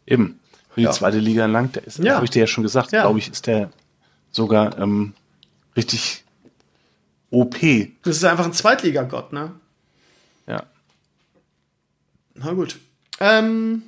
Eben. 0.07 0.39
Für 0.71 0.81
die 0.81 0.85
Ja. 0.87 0.91
zweite 0.93 1.19
Liga 1.19 1.47
lang, 1.47 1.71
der 1.73 1.87
ist, 1.87 1.99
Ja. 1.99 2.15
habe 2.17 2.25
ich 2.25 2.31
dir 2.31 2.41
ja 2.41 2.47
schon 2.47 2.63
gesagt, 2.65 2.93
Ja. 2.93 3.03
glaube 3.03 3.19
ich, 3.19 3.31
ist 3.31 3.47
der 3.47 3.71
sogar 4.31 4.79
ähm, 4.79 5.13
richtig 5.77 6.25
OP. 7.31 7.57
Das 8.03 8.17
ist 8.17 8.25
einfach 8.25 8.47
ein 8.47 8.53
Zweitligagott, 8.53 9.33
ne? 9.33 9.53
Na 12.35 12.53
gut. 12.53 12.79
Ähm, 13.21 13.83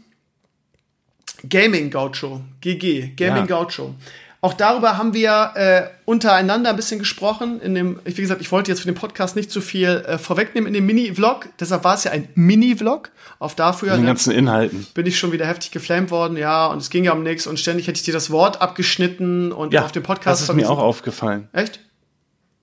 Gaming 1.49 1.91
Gaucho, 1.91 2.43
GG, 2.61 3.13
Gaming 3.17 3.47
Ja. 3.47 3.47
Gaucho. 3.47 3.95
Auch 4.41 4.53
darüber 4.53 4.99
haben 4.99 5.15
wir 5.15 5.53
äh, 5.55 5.89
untereinander 6.05 6.69
ein 6.69 6.77
bisschen 6.77 6.99
gesprochen. 6.99 7.63
In 7.63 7.75
dem, 7.75 7.99
wie 8.05 8.13
gesagt, 8.13 8.43
ich 8.43 8.53
wollte 8.53 8.71
jetzt 8.71 8.81
für 8.81 8.87
den 8.87 8.95
Podcast 8.95 9.37
nicht 9.37 9.51
zu 9.51 9.63
viel 9.63 10.05
äh, 10.07 10.19
vorwegnehmen 10.19 10.67
in 10.69 10.75
dem 10.75 10.85
Mini-Vlog. 10.85 11.49
Deshalb 11.59 11.83
war 11.83 11.95
es 11.95 12.05
ja 12.05 12.11
ein 12.11 12.29
Mini-Vlog. 12.35 13.11
Auf 13.39 13.55
dafür 13.55 13.93
Den 13.93 14.03
ne, 14.03 14.07
ganzen 14.09 14.33
Inhalten. 14.33 14.87
bin 14.93 15.07
ich 15.07 15.19
schon 15.19 15.33
wieder 15.33 15.47
heftig 15.47 15.71
geflamed 15.71 16.11
worden. 16.11 16.37
Ja, 16.37 16.67
und 16.67 16.77
es 16.77 16.91
ging 16.91 17.05
ja 17.05 17.13
um 17.13 17.23
nichts. 17.23 17.47
Und 17.47 17.59
ständig 17.59 17.87
hätte 17.89 17.97
ich 17.97 18.03
dir 18.03 18.13
das 18.13 18.31
Wort 18.31 18.61
abgeschnitten 18.61 19.51
und 19.51 19.73
Ja, 19.73 19.87
auf 19.87 19.93
dem 19.93 20.03
Podcast 20.03 20.43
das 20.43 20.49
ist 20.51 20.55
mir 20.55 20.69
auch 20.69 20.79
aufgefallen. 20.79 21.49
Echt? 21.55 21.81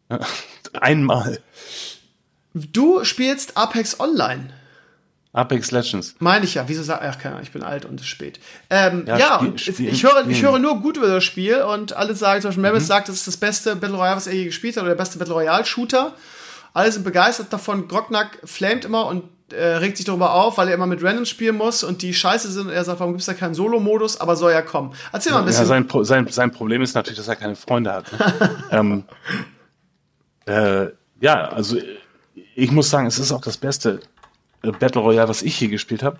Einmal. 0.73 1.39
Du 2.53 3.03
spielst 3.03 3.57
Apex 3.57 3.99
Online. 3.99 4.53
Apex 5.33 5.71
Legends. 5.71 6.15
Meine 6.19 6.43
ich 6.45 6.55
ja. 6.55 6.65
Wieso 6.67 6.83
sag 6.83 7.01
ach, 7.01 7.17
keine 7.17 7.35
Ahnung, 7.35 7.43
ich 7.45 7.51
bin 7.53 7.63
alt 7.63 7.85
und 7.85 7.95
es 7.95 8.01
ist 8.01 8.07
spät. 8.09 8.39
Ähm, 8.69 9.05
ja, 9.07 9.17
Ja, 9.17 9.35
spiel- 9.37 9.47
und 9.49 9.61
spielen- 9.61 9.93
ich, 9.93 10.03
höre, 10.03 10.27
ich 10.27 10.41
höre 10.43 10.59
nur 10.59 10.81
gut 10.81 10.97
über 10.97 11.07
das 11.07 11.23
Spiel 11.23 11.61
und 11.61 11.93
alle 11.93 12.15
sagen, 12.15 12.41
zum 12.41 12.49
Beispiel 12.49 12.63
Mhm. 12.63 12.69
Mavis 12.73 12.87
sagt, 12.87 13.07
das 13.07 13.15
ist 13.15 13.27
das 13.27 13.37
beste 13.37 13.75
Battle 13.77 13.95
Royale, 13.95 14.17
was 14.17 14.27
er 14.27 14.33
je 14.33 14.45
gespielt 14.45 14.75
hat, 14.75 14.83
oder 14.83 14.91
der 14.91 14.97
beste 14.97 15.17
Battle 15.19 15.33
Royale-Shooter. 15.33 16.13
Alle 16.73 16.91
sind 16.91 17.03
begeistert 17.03 17.51
davon. 17.53 17.87
Grocknack 17.87 18.39
flamet 18.43 18.83
immer 18.85 19.05
und 19.07 19.23
äh, 19.53 19.75
regt 19.75 19.97
sich 19.97 20.05
darüber 20.05 20.33
auf, 20.33 20.57
weil 20.57 20.69
er 20.69 20.75
immer 20.75 20.85
mit 20.87 21.03
Randoms 21.03 21.27
spielen 21.29 21.57
muss 21.57 21.83
und 21.83 22.01
die 22.01 22.13
scheiße 22.13 22.49
sind. 22.51 22.67
Und 22.67 22.73
er 22.73 22.83
sagt, 22.85 22.99
warum 23.01 23.11
gibt 23.13 23.19
es 23.21 23.25
da 23.25 23.33
keinen 23.33 23.53
Solo-Modus? 23.53 24.19
Aber 24.21 24.37
soll 24.37 24.51
ja 24.53 24.61
kommen. 24.61 24.93
Erzähl 25.11 25.33
mal 25.33 25.39
ein 25.39 25.43
Ja, 25.43 25.47
bisschen. 25.47 25.65
sein, 25.65 25.87
Pro- 25.87 26.03
sein, 26.05 26.27
sein 26.29 26.51
Problem 26.51 26.81
ist 26.81 26.93
natürlich, 26.95 27.17
dass 27.17 27.27
er 27.27 27.35
keine 27.35 27.55
Freunde 27.57 27.91
hat. 27.91 28.11
Ne? 28.13 28.49
ähm, 28.71 29.03
äh, 30.45 30.87
ja, 31.19 31.49
also 31.49 31.77
ich 32.55 32.71
muss 32.71 32.89
sagen, 32.89 33.07
es 33.07 33.19
ist 33.19 33.31
auch 33.31 33.41
das 33.41 33.57
beste 33.57 33.99
Battle 34.61 35.01
Royale, 35.01 35.29
was 35.29 35.41
ich 35.41 35.55
hier 35.55 35.69
gespielt 35.69 36.03
habe. 36.03 36.19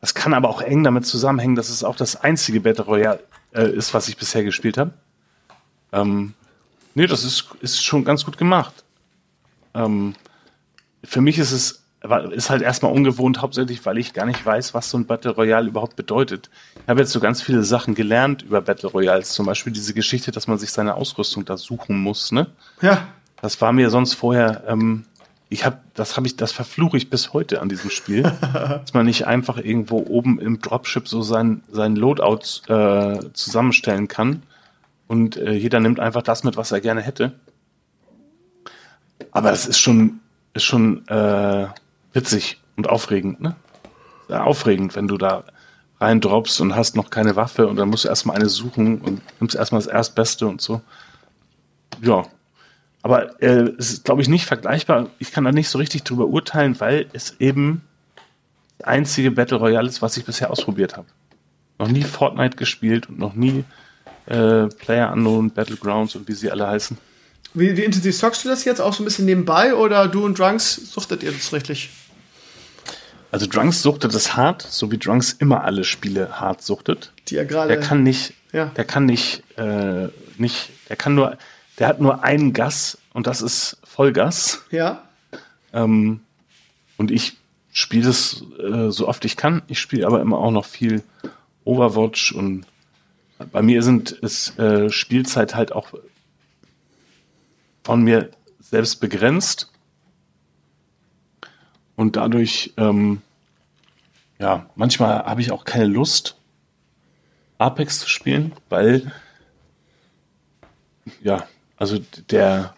Das 0.00 0.14
kann 0.14 0.34
aber 0.34 0.48
auch 0.48 0.62
eng 0.62 0.82
damit 0.84 1.06
zusammenhängen, 1.06 1.54
dass 1.54 1.68
es 1.68 1.84
auch 1.84 1.96
das 1.96 2.16
einzige 2.16 2.60
Battle 2.60 2.84
Royale 2.84 3.20
äh, 3.54 3.70
ist, 3.70 3.94
was 3.94 4.08
ich 4.08 4.16
bisher 4.16 4.42
gespielt 4.42 4.78
habe. 4.78 4.92
Ähm, 5.92 6.34
nee, 6.94 7.06
das 7.06 7.24
ist, 7.24 7.48
ist 7.60 7.84
schon 7.84 8.04
ganz 8.04 8.24
gut 8.24 8.36
gemacht. 8.36 8.84
Ähm, 9.74 10.14
für 11.04 11.20
mich 11.20 11.38
ist 11.38 11.52
es 11.52 11.82
ist 12.32 12.50
halt 12.50 12.62
erstmal 12.62 12.92
ungewohnt, 12.92 13.42
hauptsächlich, 13.42 13.86
weil 13.86 13.96
ich 13.96 14.12
gar 14.12 14.26
nicht 14.26 14.44
weiß, 14.44 14.74
was 14.74 14.90
so 14.90 14.98
ein 14.98 15.06
Battle 15.06 15.30
Royale 15.30 15.68
überhaupt 15.68 15.94
bedeutet. 15.94 16.50
Ich 16.74 16.88
habe 16.88 17.00
jetzt 17.00 17.12
so 17.12 17.20
ganz 17.20 17.42
viele 17.42 17.62
Sachen 17.62 17.94
gelernt 17.94 18.42
über 18.42 18.60
Battle 18.60 18.88
Royals, 18.88 19.32
zum 19.34 19.46
Beispiel 19.46 19.72
diese 19.72 19.94
Geschichte, 19.94 20.32
dass 20.32 20.48
man 20.48 20.58
sich 20.58 20.72
seine 20.72 20.94
Ausrüstung 20.94 21.44
da 21.44 21.56
suchen 21.56 21.96
muss. 21.96 22.32
Ne? 22.32 22.48
ja. 22.80 23.06
Das 23.40 23.60
war 23.60 23.72
mir 23.72 23.90
sonst 23.90 24.14
vorher, 24.14 24.62
ähm, 24.68 25.04
ich 25.52 25.66
habe, 25.66 25.78
das 25.92 26.16
habe 26.16 26.26
ich, 26.26 26.36
das 26.36 26.50
verfluche 26.50 26.96
ich 26.96 27.10
bis 27.10 27.34
heute 27.34 27.60
an 27.60 27.68
diesem 27.68 27.90
Spiel, 27.90 28.22
dass 28.52 28.94
man 28.94 29.04
nicht 29.04 29.26
einfach 29.26 29.58
irgendwo 29.58 29.98
oben 29.98 30.40
im 30.40 30.60
Dropship 30.60 31.06
so 31.06 31.20
sein 31.20 31.62
sein 31.70 31.94
Loadout 31.94 32.72
äh, 32.72 33.32
zusammenstellen 33.34 34.08
kann 34.08 34.42
und 35.08 35.36
äh, 35.36 35.52
jeder 35.52 35.80
nimmt 35.80 36.00
einfach 36.00 36.22
das 36.22 36.42
mit, 36.42 36.56
was 36.56 36.72
er 36.72 36.80
gerne 36.80 37.02
hätte. 37.02 37.32
Aber 39.30 39.50
das 39.50 39.66
ist 39.66 39.78
schon, 39.78 40.20
ist 40.54 40.64
schon 40.64 41.06
äh, 41.08 41.66
witzig 42.14 42.58
und 42.76 42.88
aufregend, 42.88 43.40
ne? 43.40 43.54
Sehr 44.28 44.46
aufregend, 44.46 44.96
wenn 44.96 45.06
du 45.06 45.18
da 45.18 45.44
rein 46.00 46.20
droppst 46.20 46.60
und 46.62 46.74
hast 46.74 46.96
noch 46.96 47.10
keine 47.10 47.36
Waffe 47.36 47.66
und 47.68 47.76
dann 47.76 47.90
musst 47.90 48.04
du 48.04 48.08
erstmal 48.08 48.36
eine 48.36 48.48
suchen 48.48 49.00
und 49.02 49.20
nimmst 49.38 49.54
erstmal 49.54 49.82
das 49.82 49.92
Erstbeste 49.92 50.46
und 50.46 50.62
so. 50.62 50.80
Ja. 52.00 52.24
Aber 53.02 53.40
äh, 53.42 53.70
es 53.78 53.92
ist, 53.92 54.04
glaube 54.04 54.22
ich, 54.22 54.28
nicht 54.28 54.46
vergleichbar. 54.46 55.08
Ich 55.18 55.32
kann 55.32 55.44
da 55.44 55.52
nicht 55.52 55.68
so 55.68 55.78
richtig 55.78 56.04
drüber 56.04 56.26
urteilen, 56.26 56.78
weil 56.80 57.06
es 57.12 57.36
eben 57.40 57.82
das 58.78 58.86
einzige 58.86 59.30
Battle 59.32 59.58
Royale 59.58 59.88
ist, 59.88 60.02
was 60.02 60.16
ich 60.16 60.24
bisher 60.24 60.50
ausprobiert 60.50 60.96
habe. 60.96 61.08
Noch 61.78 61.88
nie 61.88 62.02
Fortnite 62.04 62.56
gespielt 62.56 63.08
und 63.08 63.18
noch 63.18 63.34
nie 63.34 63.64
äh, 64.26 64.66
Player 64.68 65.12
Unknown 65.12 65.50
Battlegrounds 65.50 66.14
und 66.14 66.28
wie 66.28 66.32
sie 66.34 66.50
alle 66.50 66.68
heißen. 66.68 66.96
Wie, 67.54 67.76
wie 67.76 67.82
intensiv 67.82 68.16
zockst 68.16 68.44
du 68.44 68.48
das 68.48 68.64
jetzt? 68.64 68.80
Auch 68.80 68.94
so 68.94 69.02
ein 69.02 69.04
bisschen 69.04 69.26
nebenbei 69.26 69.74
oder 69.74 70.06
du 70.06 70.24
und 70.24 70.38
Drunks 70.38 70.74
suchtet 70.74 71.22
ihr 71.24 71.32
das 71.32 71.52
richtig? 71.52 71.90
Also 73.32 73.46
Drunks 73.46 73.82
suchtet 73.82 74.14
es 74.14 74.36
hart, 74.36 74.62
so 74.62 74.92
wie 74.92 74.98
Drunks 74.98 75.32
immer 75.32 75.64
alle 75.64 75.84
Spiele 75.84 76.38
hart 76.40 76.62
suchtet. 76.62 77.12
Die 77.28 77.34
ja 77.34 77.44
gerade. 77.44 77.68
Der 77.68 77.80
kann 77.80 78.02
nicht, 78.02 78.34
Ja. 78.52 78.66
der 78.66 78.84
kann 78.84 79.06
nicht, 79.06 79.42
äh, 79.56 80.08
nicht, 80.38 80.70
der 80.88 80.96
kann 80.96 81.14
nur, 81.14 81.36
der 81.78 81.88
hat 81.88 82.00
nur 82.00 82.22
einen 82.22 82.52
Gas 82.52 82.98
und 83.12 83.26
das 83.26 83.42
ist 83.42 83.78
Vollgas. 83.84 84.62
Ja. 84.70 85.02
Ähm, 85.72 86.20
und 86.96 87.10
ich 87.10 87.36
spiele 87.72 88.10
es 88.10 88.44
äh, 88.58 88.90
so 88.90 89.08
oft 89.08 89.24
ich 89.24 89.36
kann. 89.36 89.62
Ich 89.68 89.80
spiele 89.80 90.06
aber 90.06 90.20
immer 90.20 90.38
auch 90.38 90.50
noch 90.50 90.66
viel 90.66 91.02
Overwatch 91.64 92.32
und 92.32 92.66
bei 93.50 93.62
mir 93.62 93.82
sind 93.82 94.12
ist 94.12 94.58
äh, 94.58 94.90
Spielzeit 94.90 95.54
halt 95.54 95.72
auch 95.72 95.92
von 97.82 98.02
mir 98.02 98.30
selbst 98.60 99.00
begrenzt. 99.00 99.70
Und 101.96 102.16
dadurch, 102.16 102.72
ähm, 102.76 103.22
ja, 104.38 104.66
manchmal 104.76 105.24
habe 105.24 105.40
ich 105.40 105.52
auch 105.52 105.64
keine 105.64 105.86
Lust, 105.86 106.36
Apex 107.58 108.00
zu 108.00 108.08
spielen, 108.08 108.52
weil, 108.68 109.12
ja, 111.22 111.46
also 111.82 111.98
der, 112.30 112.74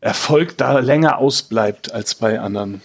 Erfolg 0.00 0.56
da 0.56 0.78
länger 0.78 1.18
ausbleibt 1.18 1.90
als 1.90 2.14
bei 2.14 2.38
anderen. 2.38 2.80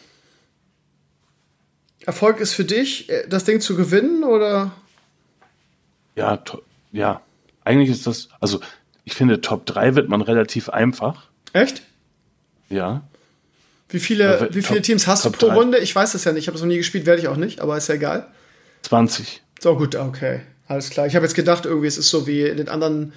Erfolg 2.08 2.40
ist 2.40 2.54
für 2.54 2.66
dich, 2.66 3.10
äh, 3.12 3.28
das 3.28 3.44
Ding 3.44 3.62
zu 3.62 3.76
gewinnen 3.76 4.24
oder? 4.24 4.72
Ja, 6.16 6.42
ja. 6.92 7.22
Eigentlich 7.64 7.92
ist 7.92 8.08
das, 8.08 8.30
also 8.40 8.60
ich 9.04 9.14
finde, 9.14 9.40
Top 9.42 9.68
3 9.68 9.94
wird 9.94 10.10
man 10.10 10.22
relativ 10.22 10.70
einfach. 10.70 11.28
Echt? 11.54 11.84
Ja. 12.70 13.04
Wie 13.90 14.00
viele, 14.00 14.50
wie 14.54 14.64
viele 14.64 14.80
Top, 14.80 14.86
Teams 14.86 15.06
hast 15.06 15.22
Top 15.22 15.34
du 15.34 15.46
pro 15.46 15.48
3. 15.50 15.54
Runde? 15.54 15.78
Ich 15.78 15.96
weiß 15.96 16.14
das 16.14 16.24
ja 16.24 16.32
nicht. 16.32 16.46
Ich 16.46 16.48
habe 16.48 16.56
es 16.56 16.64
noch 16.64 16.68
nie 16.68 16.78
gespielt, 16.78 17.06
werde 17.06 17.22
ich 17.22 17.28
auch 17.28 17.38
nicht, 17.38 17.60
aber 17.60 17.78
ist 17.78 17.88
ja 17.88 17.94
egal. 17.94 18.26
20. 18.82 19.44
So 19.60 19.78
gut, 19.78 19.96
okay. 19.96 20.42
Alles 20.68 20.90
klar. 20.90 21.06
Ich 21.06 21.16
habe 21.16 21.26
jetzt 21.26 21.36
gedacht, 21.36 21.68
irgendwie, 21.68 21.88
es 21.88 22.00
ist 22.00 22.10
so 22.10 22.26
wie 22.26 22.42
in 22.42 22.58
den 22.58 22.70
anderen 22.70 23.14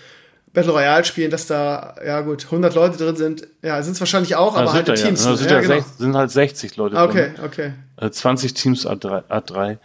Battle 0.54 0.72
Royale 0.72 1.04
Spielen, 1.04 1.30
dass 1.32 1.48
da, 1.48 1.96
ja 2.04 2.20
gut, 2.20 2.44
100 2.44 2.74
Leute 2.74 2.96
drin 2.96 3.16
sind. 3.16 3.48
Ja, 3.60 3.82
sind 3.82 3.94
es 3.94 4.00
wahrscheinlich 4.00 4.36
auch, 4.36 4.56
aber 4.56 4.72
halt 4.72 4.86
Teams. 4.86 5.24
Ja. 5.24 5.36
Sind, 5.36 5.50
ja, 5.50 5.60
genau. 5.60 5.84
sind 5.98 6.16
halt 6.16 6.30
60 6.30 6.76
Leute 6.76 6.96
okay, 6.96 7.32
drin. 7.34 7.44
Okay, 7.44 7.72
okay. 7.98 8.10
20 8.10 8.54
Teams 8.54 8.86
A3. 8.86 9.24
A3. 9.24 9.78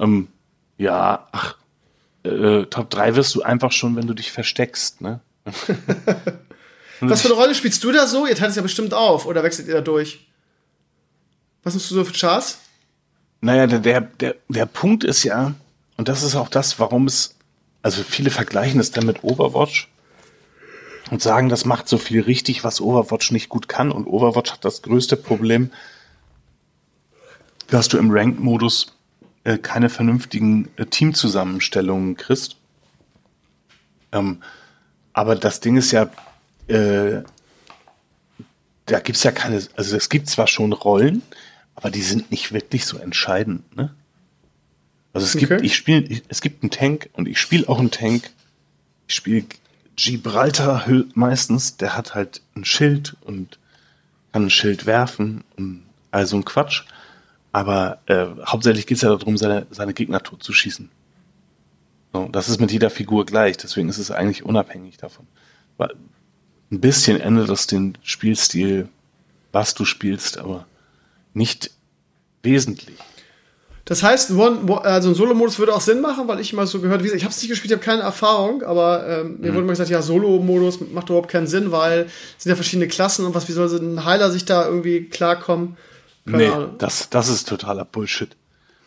Ähm, 0.00 0.28
ja, 0.78 1.28
ach, 1.30 1.56
äh, 2.24 2.64
Top 2.64 2.88
3 2.88 3.16
wirst 3.16 3.34
du 3.34 3.42
einfach 3.42 3.70
schon, 3.70 3.96
wenn 3.96 4.06
du 4.06 4.14
dich 4.14 4.32
versteckst, 4.32 5.02
ne? 5.02 5.20
Was 7.00 7.20
für 7.20 7.28
eine 7.28 7.36
Rolle 7.36 7.54
spielst 7.54 7.84
du 7.84 7.92
da 7.92 8.06
so? 8.06 8.26
Ihr 8.26 8.34
teilt 8.34 8.50
es 8.50 8.56
ja 8.56 8.62
bestimmt 8.62 8.94
auf 8.94 9.26
oder 9.26 9.42
wechselt 9.42 9.68
ihr 9.68 9.74
da 9.74 9.80
durch? 9.82 10.26
Was 11.64 11.74
hast 11.74 11.90
du 11.90 11.96
so 11.96 12.04
für 12.04 12.14
Chars? 12.14 12.60
Naja, 13.42 13.66
der, 13.66 13.80
der, 13.80 14.00
der, 14.00 14.36
der 14.48 14.64
Punkt 14.64 15.04
ist 15.04 15.22
ja, 15.22 15.52
und 15.98 16.08
das 16.08 16.22
ist 16.22 16.34
auch 16.34 16.48
das, 16.48 16.80
warum 16.80 17.06
es, 17.06 17.34
also 17.82 18.02
viele 18.02 18.30
vergleichen 18.30 18.80
es 18.80 18.90
dann 18.90 19.04
mit 19.04 19.22
Overwatch 19.22 19.90
und 21.14 21.22
sagen, 21.22 21.48
das 21.48 21.64
macht 21.64 21.88
so 21.88 21.96
viel 21.96 22.22
richtig, 22.22 22.64
was 22.64 22.80
Overwatch 22.80 23.30
nicht 23.30 23.48
gut 23.48 23.68
kann. 23.68 23.92
Und 23.92 24.08
Overwatch 24.08 24.50
hat 24.50 24.64
das 24.64 24.82
größte 24.82 25.16
Problem, 25.16 25.70
dass 27.68 27.86
du 27.86 27.98
im 27.98 28.10
Ranked-Modus 28.10 28.96
äh, 29.44 29.56
keine 29.56 29.90
vernünftigen 29.90 30.70
äh, 30.74 30.86
Teamzusammenstellungen 30.86 32.16
kriegst. 32.16 32.56
Ähm, 34.10 34.42
aber 35.12 35.36
das 35.36 35.60
Ding 35.60 35.76
ist 35.76 35.92
ja, 35.92 36.10
äh, 36.66 37.22
da 38.86 38.98
gibt's 38.98 39.22
ja 39.22 39.30
keine, 39.30 39.62
also 39.76 39.96
es 39.96 40.08
gibt 40.08 40.28
zwar 40.28 40.48
schon 40.48 40.72
Rollen, 40.72 41.22
aber 41.76 41.92
die 41.92 42.02
sind 42.02 42.32
nicht 42.32 42.52
wirklich 42.52 42.86
so 42.86 42.98
entscheidend. 42.98 43.76
Ne? 43.76 43.94
Also 45.12 45.28
es 45.28 45.36
okay. 45.36 45.46
gibt, 45.46 45.62
ich 45.62 45.76
spiele, 45.76 46.22
es 46.26 46.40
gibt 46.40 46.64
einen 46.64 46.72
Tank 46.72 47.08
und 47.12 47.28
ich 47.28 47.38
spiele 47.38 47.68
auch 47.68 47.78
einen 47.78 47.92
Tank. 47.92 48.32
Ich 49.06 49.14
spiele 49.14 49.44
Gibraltar 49.96 50.86
meistens, 51.14 51.76
der 51.76 51.96
hat 51.96 52.14
halt 52.14 52.42
ein 52.56 52.64
Schild 52.64 53.16
und 53.22 53.58
kann 54.32 54.46
ein 54.46 54.50
Schild 54.50 54.86
werfen 54.86 55.44
und 55.56 55.84
all 56.10 56.26
so 56.26 56.36
ein 56.36 56.44
Quatsch. 56.44 56.82
Aber 57.52 58.00
äh, 58.06 58.26
hauptsächlich 58.44 58.86
geht 58.86 58.96
es 58.96 59.02
ja 59.02 59.10
darum, 59.10 59.36
seine, 59.36 59.66
seine 59.70 59.94
Gegner 59.94 60.22
tot 60.22 60.42
zu 60.42 60.52
schießen. 60.52 60.90
So, 62.12 62.28
das 62.30 62.48
ist 62.48 62.60
mit 62.60 62.72
jeder 62.72 62.90
Figur 62.90 63.26
gleich, 63.26 63.56
deswegen 63.56 63.88
ist 63.88 63.98
es 63.98 64.10
eigentlich 64.10 64.44
unabhängig 64.44 64.96
davon. 64.96 65.26
Ein 65.78 66.80
bisschen 66.80 67.20
ändert 67.20 67.48
das 67.48 67.66
den 67.66 67.98
Spielstil, 68.02 68.88
was 69.52 69.74
du 69.74 69.84
spielst, 69.84 70.38
aber 70.38 70.66
nicht 71.32 71.70
wesentlich. 72.42 72.98
Das 73.84 74.02
heißt, 74.02 74.30
One, 74.30 74.82
also 74.82 75.10
ein 75.10 75.14
Solo-Modus 75.14 75.58
würde 75.58 75.74
auch 75.74 75.80
Sinn 75.80 76.00
machen, 76.00 76.26
weil 76.26 76.40
ich 76.40 76.54
immer 76.54 76.66
so 76.66 76.80
gehört, 76.80 77.00
wie 77.00 77.04
gesagt, 77.04 77.18
ich 77.18 77.24
habe 77.24 77.32
es 77.32 77.42
nicht 77.42 77.50
gespielt, 77.50 77.70
ich 77.70 77.76
habe 77.76 77.84
keine 77.84 78.02
Erfahrung, 78.02 78.62
aber 78.62 79.06
ähm, 79.06 79.36
mir 79.40 79.50
mhm. 79.50 79.54
wurde 79.54 79.64
immer 79.64 79.72
gesagt, 79.72 79.90
ja, 79.90 80.00
Solo-Modus 80.00 80.80
macht 80.92 81.10
überhaupt 81.10 81.28
keinen 81.28 81.46
Sinn, 81.46 81.70
weil 81.70 82.06
es 82.36 82.44
sind 82.44 82.50
ja 82.50 82.56
verschiedene 82.56 82.88
Klassen 82.88 83.26
und 83.26 83.34
was, 83.34 83.46
wie 83.48 83.52
soll 83.52 83.68
ein 83.68 84.04
Heiler 84.06 84.30
sich 84.30 84.46
da 84.46 84.66
irgendwie 84.66 85.04
klarkommen? 85.04 85.76
Keine 86.24 86.36
nee, 86.38 86.48
Ahnung. 86.48 86.78
das, 86.78 87.10
das 87.10 87.28
ist 87.28 87.46
totaler 87.46 87.84
Bullshit. 87.84 88.34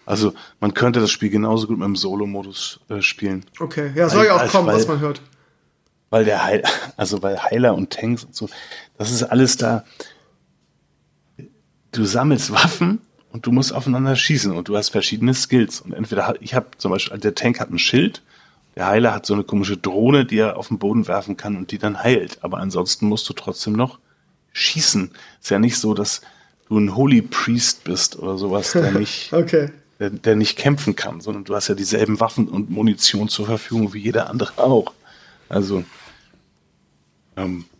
Also 0.07 0.33
man 0.59 0.73
könnte 0.73 0.99
das 0.99 1.11
Spiel 1.11 1.29
genauso 1.29 1.67
gut 1.67 1.77
mit 1.77 1.85
dem 1.85 1.95
Solo-Modus 1.95 2.79
äh, 2.89 3.01
spielen. 3.01 3.45
Okay, 3.59 3.91
ja, 3.93 4.09
soll 4.09 4.25
ja 4.25 4.35
auch 4.35 4.47
kommen, 4.47 4.67
weil, 4.67 4.77
was 4.77 4.87
man 4.87 4.99
hört. 4.99 5.21
Weil 6.09 6.25
der 6.25 6.43
Heil, 6.43 6.63
also 6.97 7.21
weil 7.21 7.43
Heiler 7.43 7.75
und 7.75 7.91
Tanks 7.91 8.23
und 8.23 8.35
so, 8.35 8.49
das 8.97 9.11
ist 9.11 9.21
alles 9.21 9.57
da. 9.57 9.83
Du 11.91 12.05
sammelst 12.05 12.51
Waffen 12.51 13.01
und 13.31 13.45
du 13.45 13.51
musst 13.51 13.73
aufeinander 13.73 14.15
schießen 14.15 14.51
und 14.51 14.67
du 14.67 14.77
hast 14.77 14.89
verschiedene 14.89 15.33
Skills. 15.33 15.81
Und 15.81 15.93
entweder 15.93 16.35
ich 16.39 16.53
habe 16.53 16.67
zum 16.77 16.91
Beispiel, 16.91 17.17
der 17.17 17.35
Tank 17.35 17.59
hat 17.59 17.69
ein 17.69 17.79
Schild, 17.79 18.21
der 18.75 18.87
Heiler 18.87 19.13
hat 19.13 19.25
so 19.25 19.33
eine 19.33 19.43
komische 19.43 19.75
Drohne, 19.75 20.25
die 20.25 20.37
er 20.37 20.57
auf 20.57 20.67
den 20.67 20.77
Boden 20.77 21.07
werfen 21.07 21.35
kann 21.35 21.55
und 21.57 21.71
die 21.71 21.79
dann 21.79 22.03
heilt. 22.03 22.37
Aber 22.43 22.59
ansonsten 22.59 23.07
musst 23.07 23.27
du 23.27 23.33
trotzdem 23.33 23.73
noch 23.73 23.99
schießen. 24.53 25.11
Ist 25.41 25.49
ja 25.49 25.59
nicht 25.59 25.77
so, 25.77 25.93
dass 25.93 26.21
du 26.69 26.77
ein 26.77 26.95
Holy 26.95 27.21
Priest 27.21 27.83
bist 27.83 28.19
oder 28.19 28.37
sowas, 28.37 28.73
der 28.73 28.91
nicht, 28.99 29.33
okay. 29.33 29.69
der, 29.99 30.11
der 30.11 30.35
nicht 30.35 30.57
kämpfen 30.57 30.95
kann, 30.95 31.21
sondern 31.21 31.43
du 31.43 31.55
hast 31.55 31.69
ja 31.69 31.75
dieselben 31.75 32.19
Waffen 32.19 32.47
und 32.47 32.69
Munition 32.69 33.29
zur 33.29 33.47
Verfügung 33.47 33.93
wie 33.93 33.99
jeder 33.99 34.29
andere 34.29 34.51
auch. 34.57 34.93
Also 35.49 35.83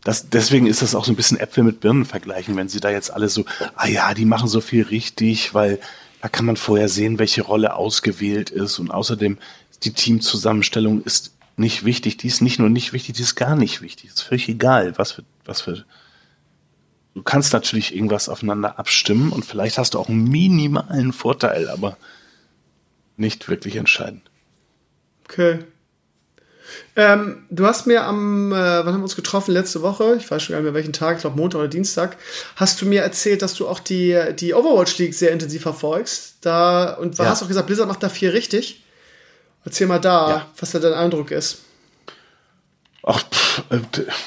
das, 0.04 0.30
deswegen 0.30 0.68
ist 0.68 0.82
das 0.82 0.94
auch 0.94 1.06
so 1.06 1.12
ein 1.12 1.16
bisschen 1.16 1.40
Äpfel 1.40 1.64
mit 1.64 1.80
Birnen 1.80 2.06
vergleichen, 2.06 2.56
wenn 2.56 2.70
sie 2.70 2.80
da 2.80 2.92
jetzt 2.92 3.12
alle 3.12 3.28
so, 3.28 3.46
ah 3.76 3.88
ja, 3.88 4.14
die 4.14 4.26
machen 4.26 4.48
so 4.48 4.62
viel 4.62 4.84
richtig, 4.84 5.54
weil 5.54 5.80
da 6.22 6.30
kann 6.30 6.46
man 6.46 6.58
vorher 6.58 6.90
sehen, 6.90 7.20
welche 7.20 7.42
Rolle 7.42 7.76
ausgewählt 7.76 8.50
ist 8.50 8.80
und 8.80 8.92
außerdem 8.92 9.38
die 9.84 9.94
Teamzusammenstellung 9.94 11.04
ist 11.04 11.34
nicht 11.56 11.86
wichtig. 11.86 12.18
Die 12.18 12.28
ist 12.28 12.42
nicht 12.42 12.60
nur 12.60 12.70
nicht 12.70 12.94
wichtig, 12.94 13.16
die 13.16 13.24
ist 13.24 13.36
gar 13.36 13.56
nicht 13.56 13.82
wichtig. 13.82 14.10
Ist 14.10 14.22
völlig 14.22 14.48
egal, 14.48 14.98
was 14.98 15.14
für, 15.14 15.24
was 15.46 15.62
für. 15.62 15.86
Du 17.16 17.24
kannst 17.24 17.54
natürlich 17.54 17.96
irgendwas 17.96 18.30
aufeinander 18.30 18.78
abstimmen 18.78 19.32
und 19.32 19.44
vielleicht 19.44 19.80
hast 19.80 19.96
du 19.96 20.00
auch 20.00 20.10
einen 20.10 20.28
minimalen 20.28 21.14
Vorteil, 21.14 21.68
aber 21.70 21.98
nicht 23.16 23.50
wirklich 23.50 23.76
entscheidend. 23.76 24.30
Okay. 25.26 25.66
Ähm, 26.96 27.46
du 27.50 27.66
hast 27.66 27.88
mir 27.88 28.04
am, 28.04 28.52
äh, 28.52 28.56
wann 28.56 28.88
haben 28.88 29.00
wir 29.00 29.04
uns 29.04 29.16
getroffen? 29.16 29.52
Letzte 29.52 29.82
Woche, 29.82 30.16
ich 30.18 30.30
weiß 30.30 30.42
schon 30.42 30.54
gar 30.54 30.60
nicht 30.60 30.66
mehr 30.66 30.74
welchen 30.74 30.94
Tag, 30.94 31.18
ich 31.18 31.22
glaube 31.22 31.38
Montag 31.38 31.60
oder 31.60 31.68
Dienstag, 31.68 32.18
hast 32.56 32.82
du 32.82 32.86
mir 32.86 33.02
erzählt, 33.02 33.42
dass 33.42 33.54
du 33.54 33.68
auch 33.68 33.80
die, 33.80 34.20
die 34.40 34.54
Overwatch 34.54 34.98
League 34.98 35.14
sehr 35.14 35.32
intensiv 35.32 35.62
verfolgst. 35.62 36.38
Da, 36.42 36.94
und 36.94 37.18
ja. 37.18 37.26
hast 37.26 37.44
auch 37.44 37.48
gesagt, 37.48 37.68
Blizzard 37.68 37.88
macht 37.88 38.04
da 38.04 38.10
viel 38.10 38.30
richtig. 38.30 38.84
Erzähl 39.66 39.88
mal 39.88 40.00
da, 40.00 40.30
ja. 40.30 40.48
was 40.58 40.72
da 40.72 40.80
dein 40.80 40.94
Eindruck 40.94 41.32
ist. 41.32 41.60
Ach, 43.04 43.24
pff, 43.30 43.64
äh, 43.70 43.80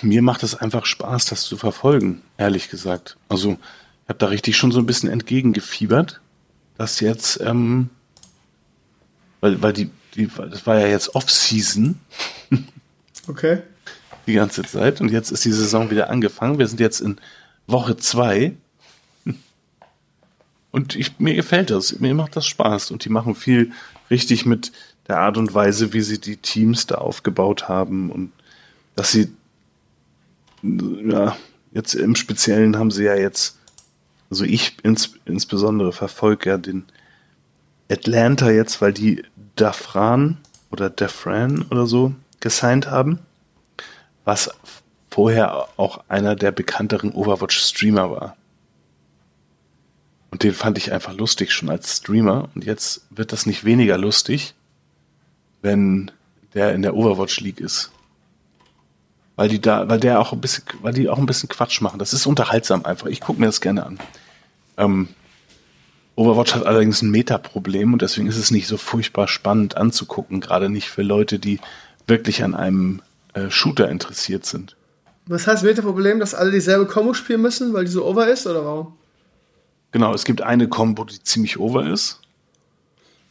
mir 0.02 0.22
macht 0.22 0.42
es 0.42 0.54
einfach 0.54 0.86
Spaß, 0.86 1.26
das 1.26 1.42
zu 1.42 1.56
verfolgen, 1.56 2.22
ehrlich 2.38 2.70
gesagt. 2.70 3.16
Also, 3.28 3.52
ich 3.52 4.08
habe 4.08 4.18
da 4.18 4.26
richtig 4.26 4.56
schon 4.56 4.72
so 4.72 4.78
ein 4.78 4.86
bisschen 4.86 5.10
entgegengefiebert, 5.10 6.20
dass 6.78 7.00
jetzt, 7.00 7.40
ähm, 7.40 7.90
weil, 9.40 9.62
weil 9.62 9.72
die, 9.72 9.90
die, 10.20 10.30
das 10.50 10.66
war 10.66 10.78
ja 10.78 10.86
jetzt 10.86 11.14
Off-Season. 11.14 11.98
Okay. 13.28 13.62
Die 14.26 14.34
ganze 14.34 14.62
Zeit. 14.62 15.00
Und 15.00 15.10
jetzt 15.10 15.30
ist 15.30 15.44
die 15.44 15.52
Saison 15.52 15.90
wieder 15.90 16.10
angefangen. 16.10 16.58
Wir 16.58 16.66
sind 16.66 16.80
jetzt 16.80 17.00
in 17.00 17.16
Woche 17.66 17.96
zwei. 17.96 18.56
Und 20.70 20.94
ich, 20.94 21.18
mir 21.18 21.34
gefällt 21.34 21.70
das. 21.70 21.98
Mir 22.00 22.14
macht 22.14 22.36
das 22.36 22.46
Spaß. 22.46 22.90
Und 22.90 23.04
die 23.04 23.08
machen 23.08 23.34
viel 23.34 23.72
richtig 24.10 24.46
mit 24.46 24.72
der 25.08 25.18
Art 25.18 25.36
und 25.36 25.54
Weise, 25.54 25.92
wie 25.92 26.02
sie 26.02 26.20
die 26.20 26.36
Teams 26.36 26.86
da 26.86 26.96
aufgebaut 26.96 27.68
haben. 27.68 28.10
Und 28.10 28.32
dass 28.94 29.12
sie, 29.12 29.32
ja, 30.62 31.36
jetzt 31.72 31.94
im 31.94 32.14
Speziellen 32.14 32.76
haben 32.76 32.90
sie 32.90 33.04
ja 33.04 33.16
jetzt, 33.16 33.58
also 34.28 34.44
ich 34.44 34.76
ins, 34.84 35.14
insbesondere 35.24 35.92
verfolge 35.92 36.50
ja 36.50 36.58
den 36.58 36.84
Atlanta 37.90 38.50
jetzt, 38.50 38.80
weil 38.80 38.92
die 38.92 39.24
Dafran 39.56 40.38
oder 40.70 40.90
Dafran 40.90 41.66
oder 41.70 41.86
so 41.86 42.14
gesigned 42.38 42.86
haben, 42.86 43.18
was 44.24 44.50
vorher 45.10 45.68
auch 45.76 46.04
einer 46.08 46.36
der 46.36 46.52
bekannteren 46.52 47.12
Overwatch-Streamer 47.12 48.10
war. 48.10 48.36
Und 50.30 50.44
den 50.44 50.54
fand 50.54 50.78
ich 50.78 50.92
einfach 50.92 51.12
lustig 51.12 51.52
schon 51.52 51.70
als 51.70 51.96
Streamer. 51.96 52.48
Und 52.54 52.64
jetzt 52.64 53.04
wird 53.10 53.32
das 53.32 53.46
nicht 53.46 53.64
weniger 53.64 53.98
lustig, 53.98 54.54
wenn 55.60 56.10
der 56.54 56.72
in 56.72 56.82
der 56.82 56.94
Overwatch 56.94 57.40
League 57.40 57.60
ist. 57.60 57.90
Weil 59.34 59.48
die 59.48 59.60
da, 59.60 59.88
weil 59.88 59.98
der 59.98 60.20
auch 60.20 60.32
ein 60.32 60.40
bisschen, 60.40 60.64
weil 60.82 60.92
die 60.92 61.08
auch 61.08 61.18
ein 61.18 61.26
bisschen 61.26 61.48
Quatsch 61.48 61.80
machen. 61.80 61.98
Das 61.98 62.12
ist 62.12 62.26
unterhaltsam 62.26 62.84
einfach. 62.84 63.06
Ich 63.06 63.20
gucke 63.20 63.40
mir 63.40 63.46
das 63.46 63.60
gerne 63.60 63.84
an. 63.84 63.98
Ähm, 64.76 65.08
Overwatch 66.20 66.54
hat 66.54 66.66
allerdings 66.66 67.00
ein 67.00 67.10
Meta-Problem 67.10 67.94
und 67.94 68.02
deswegen 68.02 68.26
ist 68.26 68.36
es 68.36 68.50
nicht 68.50 68.66
so 68.66 68.76
furchtbar 68.76 69.26
spannend 69.26 69.78
anzugucken, 69.78 70.40
gerade 70.40 70.68
nicht 70.68 70.90
für 70.90 71.00
Leute, 71.00 71.38
die 71.38 71.60
wirklich 72.06 72.44
an 72.44 72.54
einem 72.54 73.00
äh, 73.32 73.48
Shooter 73.48 73.88
interessiert 73.88 74.44
sind. 74.44 74.76
Was 75.24 75.46
heißt 75.46 75.64
Meta-Problem, 75.64 76.20
dass 76.20 76.34
alle 76.34 76.50
dieselbe 76.50 76.84
Combo 76.84 77.14
spielen 77.14 77.40
müssen, 77.40 77.72
weil 77.72 77.86
die 77.86 77.90
so 77.90 78.04
over 78.04 78.28
ist 78.28 78.46
oder 78.46 78.66
warum? 78.66 78.92
Genau, 79.92 80.12
es 80.12 80.26
gibt 80.26 80.42
eine 80.42 80.68
Combo, 80.68 81.04
die 81.04 81.22
ziemlich 81.22 81.58
over 81.58 81.86
ist. 81.86 82.20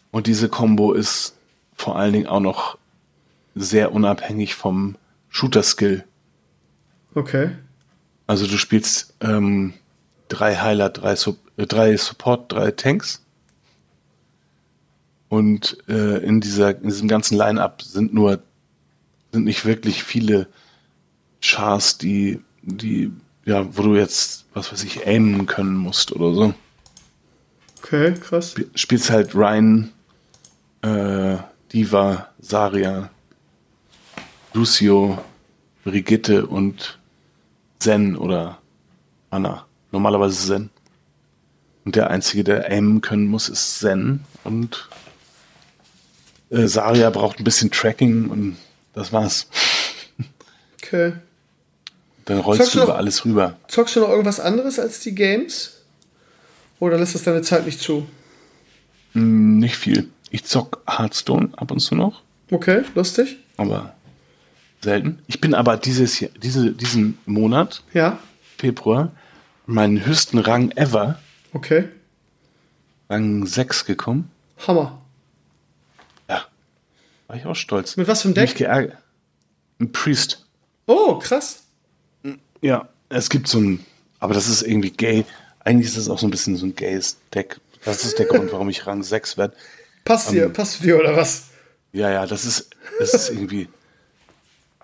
Und 0.10 0.26
diese 0.26 0.50
Combo 0.50 0.94
ist 0.94 1.36
vor 1.76 1.96
allen 1.96 2.14
Dingen 2.14 2.28
auch 2.28 2.40
noch 2.40 2.80
sehr 3.54 3.94
unabhängig 3.94 4.56
vom 4.56 4.96
Shooter-Skill. 5.30 6.06
Okay. 7.14 7.52
Also 8.26 8.48
du 8.48 8.58
spielst 8.58 9.14
ähm, 9.22 9.76
drei 10.30 10.56
Heiler, 10.56 10.90
drei, 10.90 11.16
Sup 11.16 11.38
äh, 11.58 11.66
drei 11.68 11.98
Support, 11.98 12.52
drei 12.52 12.72
Tanks. 12.72 13.22
Und 15.28 15.78
äh, 15.88 16.18
in, 16.24 16.40
dieser, 16.42 16.76
in 16.78 16.88
diesem 16.88 17.08
ganzen 17.08 17.38
Line-Up 17.38 17.82
sind 17.82 18.14
nur, 18.14 18.42
sind 19.32 19.44
nicht 19.44 19.66
wirklich 19.66 20.04
viele 20.04 20.48
Chars, 21.42 21.98
die, 21.98 22.40
die, 22.64 23.12
ja, 23.46 23.66
wo 23.78 23.84
du 23.84 23.96
jetzt, 23.96 24.46
was 24.54 24.72
weiß 24.72 24.84
ich, 24.84 25.06
aimen 25.06 25.46
können 25.46 25.76
musst 25.76 26.12
oder 26.14 26.34
so. 26.34 26.54
Okay, 27.84 28.14
krass. 28.16 28.54
Sp- 28.58 28.72
Spielst 28.76 29.10
halt 29.10 29.36
Ryan, 29.36 29.92
äh, 30.82 31.38
Diva, 31.72 32.30
Saria, 32.40 33.10
Lucio, 34.54 35.20
Brigitte 35.84 36.48
und 36.48 36.98
Zen 37.78 38.16
oder 38.16 38.58
Anna. 39.30 39.66
Normalerweise 39.92 40.48
Zen. 40.48 40.70
Und 41.86 41.96
der 41.96 42.10
Einzige, 42.10 42.44
der 42.44 42.66
aimen 42.70 43.02
können 43.02 43.28
muss, 43.28 43.50
ist 43.50 43.80
Zen. 43.80 44.22
Und 44.44 44.88
äh, 46.50 46.68
Saria 46.68 47.10
braucht 47.10 47.40
ein 47.40 47.44
bisschen 47.44 47.72
Tracking 47.72 48.30
und 48.30 48.58
das 48.94 49.12
war's. 49.14 49.48
Okay. 50.82 51.14
Dann 52.26 52.40
rollst 52.40 52.74
du 52.74 52.78
du 52.80 52.84
über 52.84 52.94
noch- 52.94 53.00
alles 53.00 53.26
rüber. 53.26 53.58
Zockst 53.68 53.96
du 53.96 54.02
noch 54.02 54.10
irgendwas 54.10 54.40
anderes 54.40 54.80
als 54.80 55.00
die 55.00 55.16
Games? 55.16 55.78
Oder 56.80 56.98
lässt 56.98 57.16
das 57.16 57.24
deine 57.24 57.42
Zeit 57.42 57.66
nicht 57.66 57.80
zu? 57.82 58.08
Hm, 59.14 59.58
nicht 59.60 59.76
viel. 59.76 60.10
Ich 60.32 60.46
zock 60.46 60.82
Hearthstone 60.88 61.50
ab 61.58 61.72
und 61.72 61.80
zu 61.80 61.96
noch, 61.96 62.22
Okay, 62.52 62.84
lustig. 62.96 63.38
aber 63.58 63.96
selten. 64.82 65.20
Ich 65.28 65.42
bin 65.42 65.54
aber 65.56 65.76
dieses 65.78 66.20
Jahr, 66.20 66.30
diese, 66.42 66.72
diesen 66.72 67.18
Monat, 67.26 67.84
Ja, 67.94 68.20
Februar, 68.58 69.12
meinen 69.70 70.06
höchsten 70.06 70.40
Rang 70.40 70.72
ever, 70.72 71.20
okay. 71.54 71.90
Rang 73.10 73.46
6 73.46 73.86
gekommen. 73.86 74.30
Hammer. 74.68 75.00
Ja. 76.28 76.46
War 77.28 77.36
ich 77.36 77.46
auch 77.46 77.56
stolz. 77.56 77.96
Mit 77.98 78.08
was 78.08 78.22
für 78.22 78.30
einem 78.30 78.36
Mich 78.42 78.52
Deck? 78.52 78.58
geärgert. 78.60 78.98
Ein 79.80 79.92
Priest. 79.92 80.46
Oh, 80.88 81.18
krass. 81.20 81.64
Ja, 82.62 82.90
es 83.10 83.30
gibt 83.30 83.48
so 83.48 83.60
ein, 83.60 83.86
aber 84.20 84.34
das 84.34 84.50
ist 84.50 84.64
irgendwie 84.64 84.92
gay. 84.92 85.26
Eigentlich 85.64 85.88
ist 85.88 85.98
das 85.98 86.10
auch 86.10 86.20
so 86.20 86.28
ein 86.28 86.32
bisschen 86.32 86.58
so 86.58 86.66
ein 86.66 86.76
gayes 86.76 87.18
Deck. 87.34 87.60
Das 87.86 88.04
ist 88.04 88.20
der 88.20 88.26
Grund, 88.28 88.52
warum 88.52 88.70
ich 88.70 88.86
Rang 88.86 89.04
6 89.04 89.38
werde. 89.38 89.56
Passt 90.04 90.32
dir, 90.32 90.50
passt 90.50 90.78
zu 90.78 90.84
dir 90.84 91.00
oder 91.00 91.16
was? 91.16 91.46
Ja, 91.94 92.10
ja, 92.10 92.26
das 92.26 92.46
ist, 92.46 92.70
das 93.00 93.14
ist 93.14 93.30
irgendwie. 93.30 93.70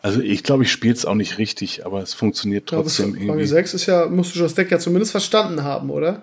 Also 0.06 0.22
ich 0.22 0.44
glaube, 0.44 0.62
ich 0.62 0.72
spiele 0.72 0.94
es 0.94 1.04
auch 1.04 1.16
nicht 1.16 1.40
richtig, 1.40 1.84
aber 1.84 2.00
es 2.04 2.14
funktioniert 2.14 2.70
Ja, 2.70 2.78
trotzdem 2.78 3.14
Rang 3.14 3.22
irgendwie. 3.24 3.48
6 3.48 3.74
ist 3.74 3.86
ja, 3.88 4.06
musst 4.06 4.36
du 4.36 4.40
das 4.40 4.54
Deck 4.54 4.70
ja 4.70 4.78
zumindest 4.78 5.10
verstanden 5.12 5.64
haben, 5.64 5.90
oder? 5.90 6.22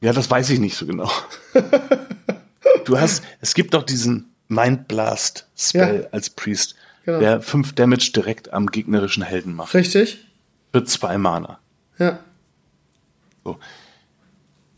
Ja, 0.00 0.14
das 0.14 0.30
weiß 0.30 0.48
ich 0.48 0.58
nicht 0.58 0.74
so 0.74 0.86
genau. 0.86 1.10
du 2.86 2.98
hast, 2.98 3.22
es 3.42 3.52
gibt 3.52 3.74
doch 3.74 3.82
diesen 3.82 4.30
Mind 4.48 4.88
Blast 4.88 5.46
Spell 5.54 6.02
Ja. 6.04 6.08
als 6.12 6.30
Priest, 6.30 6.76
Genau. 7.04 7.18
der 7.20 7.42
5 7.42 7.74
Damage 7.74 8.10
direkt 8.16 8.54
am 8.54 8.68
gegnerischen 8.68 9.22
Helden 9.22 9.52
macht. 9.52 9.74
Richtig? 9.74 10.24
Für 10.72 10.84
zwei 10.84 11.18
Mana. 11.18 11.58
Ja. 11.98 12.20
So. 13.44 13.58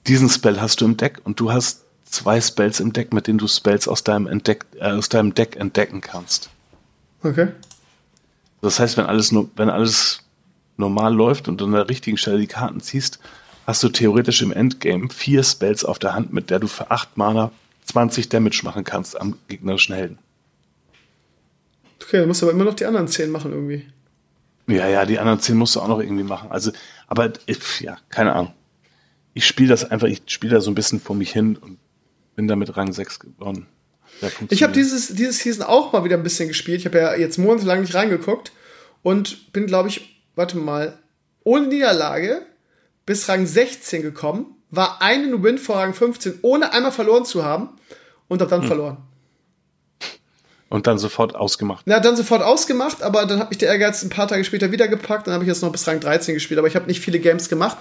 Diesen 0.08 0.28
Spell 0.28 0.60
hast 0.60 0.80
du 0.80 0.84
im 0.84 0.96
Deck 0.96 1.20
und 1.22 1.38
du 1.38 1.52
hast 1.52 1.84
zwei 2.06 2.40
Spells 2.40 2.80
im 2.80 2.92
Deck, 2.92 3.12
mit 3.12 3.28
denen 3.28 3.38
du 3.38 3.46
Spells 3.46 3.86
aus 3.86 4.02
deinem, 4.02 4.26
Entdeck, 4.26 4.66
äh, 4.80 4.90
aus 4.90 5.08
deinem 5.08 5.32
Deck 5.32 5.54
entdecken 5.54 6.00
kannst. 6.00 6.50
Okay. 7.22 7.46
Das 8.62 8.80
heißt, 8.80 8.96
wenn 8.96 9.06
alles, 9.06 9.34
wenn 9.56 9.68
alles 9.68 10.20
normal 10.76 11.14
läuft 11.14 11.48
und 11.48 11.60
du 11.60 11.66
an 11.66 11.72
der 11.72 11.88
richtigen 11.88 12.16
Stelle 12.16 12.38
die 12.38 12.46
Karten 12.46 12.80
ziehst, 12.80 13.18
hast 13.66 13.82
du 13.82 13.88
theoretisch 13.90 14.40
im 14.40 14.52
Endgame 14.52 15.10
vier 15.10 15.42
Spells 15.44 15.84
auf 15.84 15.98
der 15.98 16.14
Hand, 16.14 16.32
mit 16.32 16.48
der 16.48 16.58
du 16.58 16.68
für 16.68 16.90
acht 16.90 17.16
Mana 17.16 17.52
20 17.84 18.28
Damage 18.28 18.60
machen 18.64 18.84
kannst 18.84 19.20
am 19.20 19.36
gegnerischen 19.48 19.94
Helden. 19.94 20.18
Okay, 22.02 22.18
dann 22.18 22.28
musst 22.28 22.42
du 22.42 22.46
aber 22.46 22.54
immer 22.54 22.64
noch 22.64 22.74
die 22.74 22.86
anderen 22.86 23.08
10 23.08 23.30
machen 23.30 23.52
irgendwie. 23.52 23.86
Ja, 24.68 24.88
ja, 24.88 25.04
die 25.04 25.18
anderen 25.18 25.40
zehn 25.40 25.56
musst 25.56 25.74
du 25.74 25.80
auch 25.80 25.88
noch 25.88 26.00
irgendwie 26.00 26.22
machen. 26.22 26.50
Also, 26.50 26.72
aber 27.08 27.32
äh, 27.46 27.56
ja, 27.80 27.96
keine 28.08 28.32
Ahnung. 28.32 28.54
Ich 29.34 29.46
spiele 29.46 29.68
das 29.68 29.90
einfach, 29.90 30.06
ich 30.08 30.22
spiele 30.26 30.54
da 30.54 30.60
so 30.60 30.70
ein 30.70 30.74
bisschen 30.74 31.00
vor 31.00 31.16
mich 31.16 31.32
hin 31.32 31.56
und 31.56 31.78
bin 32.36 32.48
damit 32.48 32.76
Rang 32.76 32.92
6 32.92 33.18
geworden. 33.18 33.66
Ja, 34.20 34.28
Ich 34.50 34.62
habe 34.62 34.72
dieses, 34.72 35.08
dieses 35.08 35.38
Season 35.38 35.64
auch 35.64 35.92
mal 35.92 36.04
wieder 36.04 36.16
ein 36.16 36.22
bisschen 36.22 36.48
gespielt. 36.48 36.80
Ich 36.80 36.86
habe 36.86 36.98
ja 36.98 37.14
jetzt 37.16 37.38
monatelang 37.38 37.80
nicht 37.80 37.94
reingeguckt 37.94 38.52
und 39.02 39.52
bin, 39.52 39.66
glaube 39.66 39.88
ich, 39.88 40.22
warte 40.36 40.56
mal, 40.56 40.98
ohne 41.44 41.66
Niederlage 41.66 42.42
bis 43.04 43.28
Rang 43.28 43.46
16 43.46 44.02
gekommen, 44.02 44.56
war 44.70 45.02
einen 45.02 45.42
Win 45.42 45.58
vor 45.58 45.76
Rang 45.76 45.92
15, 45.92 46.38
ohne 46.42 46.72
einmal 46.72 46.92
verloren 46.92 47.24
zu 47.24 47.44
haben 47.44 47.70
und 48.28 48.40
habe 48.40 48.54
Hm. 48.54 48.60
dann 48.60 48.68
verloren. 48.68 48.96
Und 50.68 50.86
dann 50.86 50.96
sofort 50.96 51.34
ausgemacht. 51.34 51.82
Na, 51.84 52.00
dann 52.00 52.16
sofort 52.16 52.40
ausgemacht, 52.40 53.02
aber 53.02 53.26
dann 53.26 53.38
hat 53.38 53.50
mich 53.50 53.58
der 53.58 53.68
Ehrgeiz 53.68 54.02
ein 54.02 54.08
paar 54.08 54.26
Tage 54.26 54.42
später 54.42 54.72
wieder 54.72 54.88
gepackt. 54.88 55.26
Dann 55.26 55.34
habe 55.34 55.44
ich 55.44 55.48
jetzt 55.48 55.60
noch 55.60 55.70
bis 55.70 55.86
Rang 55.86 56.00
13 56.00 56.32
gespielt, 56.32 56.56
aber 56.56 56.66
ich 56.66 56.76
habe 56.76 56.86
nicht 56.86 57.00
viele 57.00 57.18
Games 57.18 57.50
gemacht. 57.50 57.76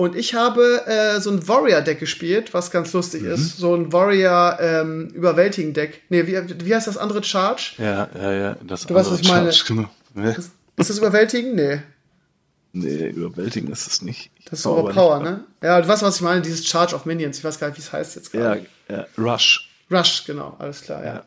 Und 0.00 0.16
ich 0.16 0.32
habe 0.34 0.86
äh, 0.86 1.20
so 1.20 1.30
ein 1.30 1.46
Warrior-Deck 1.46 2.00
gespielt, 2.00 2.54
was 2.54 2.70
ganz 2.70 2.92
lustig 2.94 3.20
Mhm. 3.22 3.32
ist. 3.32 3.58
So 3.58 3.74
ein 3.74 3.92
Warrior 3.92 4.56
ähm. 4.58 5.12
Nee, 5.12 6.26
wie, 6.26 6.64
wie 6.66 6.74
heißt 6.74 6.86
das 6.86 6.96
andere 6.96 7.22
Charge? 7.22 7.72
Ja, 7.76 8.08
ja, 8.14 8.32
ja. 8.32 8.56
Das 8.66 8.86
Du 8.86 8.94
weißt, 8.94 9.10
was 9.12 9.20
ich 9.20 9.28
meine. 9.28 9.52
Charge, 9.52 9.74
Genau. 9.74 9.90
Ne? 10.14 10.34
Ist 10.76 10.88
das 10.90 10.96
Überwältigen? 10.98 11.54
Nee. 11.54 11.82
Nee, 12.72 13.08
überwältigend 13.08 13.70
ist 13.72 13.86
es 13.88 14.00
nicht. 14.00 14.30
Das 14.48 14.60
ist 14.60 14.62
Power 14.62 14.84
Overpower, 14.84 15.20
ne? 15.20 15.44
Ja, 15.62 15.78
du 15.82 15.86
weißt, 15.88 16.02
was 16.02 16.16
ich 16.16 16.22
meine, 16.22 16.40
dieses 16.40 16.66
Charge 16.66 16.94
of 16.94 17.04
Minions. 17.04 17.36
Ich 17.38 17.44
weiß 17.44 17.58
gar 17.58 17.68
nicht, 17.68 17.76
wie 17.76 17.82
es 17.82 17.92
heißt 17.92 18.16
jetzt 18.16 18.32
Ja, 18.32 18.40
gerade. 18.54 18.66
ja, 18.88 19.06
Rush. 19.18 19.68
Rush, 19.90 20.24
genau, 20.24 20.56
alles 20.58 20.80
klar, 20.80 21.04
ja. 21.04 21.24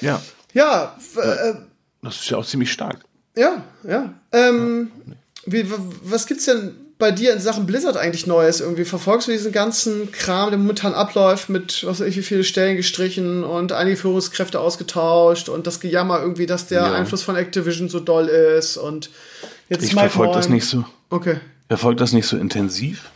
Ja, 0.00 0.20
Ja, 0.54 0.96
f- 0.98 1.22
äh, 1.24 1.54
das 2.02 2.16
ist 2.16 2.30
ja 2.30 2.36
auch 2.38 2.46
ziemlich 2.46 2.72
stark. 2.72 2.98
ja, 3.36 3.62
ja. 3.84 4.12
Ähm, 4.32 4.90
wie, 5.46 5.70
w- 5.70 5.74
was 6.02 6.26
gibt's 6.26 6.46
denn 6.46 6.74
bei 7.00 7.10
dir 7.10 7.32
in 7.32 7.40
Sachen 7.40 7.66
Blizzard 7.66 7.96
eigentlich 7.96 8.28
Neues? 8.28 8.60
Irgendwie 8.60 8.84
verfolgst 8.84 9.26
du 9.26 9.32
diesen 9.32 9.50
ganzen 9.50 10.12
Kram, 10.12 10.50
der 10.50 10.58
momentan 10.58 10.94
abläuft, 10.94 11.48
mit 11.48 11.82
was 11.84 11.98
weiß 11.98 12.06
ich, 12.06 12.16
wie 12.16 12.22
viele 12.22 12.44
Stellen 12.44 12.76
gestrichen 12.76 13.42
und 13.42 13.72
einige 13.72 13.96
Führungskräfte 13.96 14.60
ausgetauscht 14.60 15.48
und 15.48 15.66
das 15.66 15.80
Gejammer 15.80 16.20
irgendwie, 16.20 16.46
dass 16.46 16.68
der 16.68 16.82
Ja. 16.82 16.92
Einfluss 16.92 17.22
von 17.24 17.34
Activision 17.34 17.88
so 17.88 17.98
doll 17.98 18.28
ist 18.28 18.76
und 18.76 19.10
jetzt 19.68 19.82
Ich 19.82 19.94
verfolge 19.94 20.34
das 20.34 20.48
nicht 20.48 20.66
so. 20.66 20.84
Okay. 21.08 21.40
verfolge 21.66 21.96
das 21.98 22.12
nicht 22.12 22.26
so 22.28 22.36
intensiv. 22.36 23.10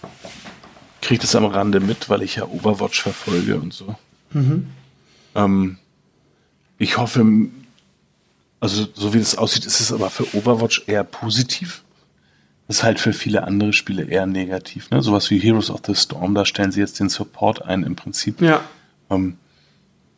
Kriege 1.01 1.21
das 1.21 1.37
am 1.37 1.45
Rande 1.45 1.79
mit, 1.79 2.09
weil 2.09 2.23
ich 2.23 2.35
ja 2.37 2.47
Overwatch 2.49 3.03
verfolge 3.03 3.57
und 3.57 3.73
so. 3.73 3.95
Ähm, 5.37 5.79
ich 6.79 6.99
hoffe, 6.99 7.25
also 8.59 8.87
so 8.95 9.15
wie 9.15 9.19
das 9.21 9.37
aussieht, 9.39 9.65
ist 9.67 9.79
es 9.81 9.93
aber 9.93 10.11
für 10.11 10.27
Overwatch 10.35 10.83
eher 10.87 11.05
positiv. 11.05 11.84
Ist 12.67 12.83
halt 12.83 12.99
für 12.99 13.13
viele 13.13 13.45
andere 13.45 13.73
Spiele 13.73 14.05
eher 14.05 14.27
negativ. 14.27 14.91
Ne? 14.91 15.03
Sowas 15.03 15.31
wie 15.31 15.39
Heroes 15.39 15.71
of 15.71 15.83
the 15.87 15.95
Storm, 15.95 16.35
da 16.35 16.45
stellen 16.45 16.73
sie 16.73 16.81
jetzt 16.81 16.99
den 16.99 17.11
Support 17.11 17.63
ein 17.63 17.83
im 17.83 17.95
Prinzip. 17.95 18.41
Ja. 18.41 18.63
Ähm, 19.11 19.37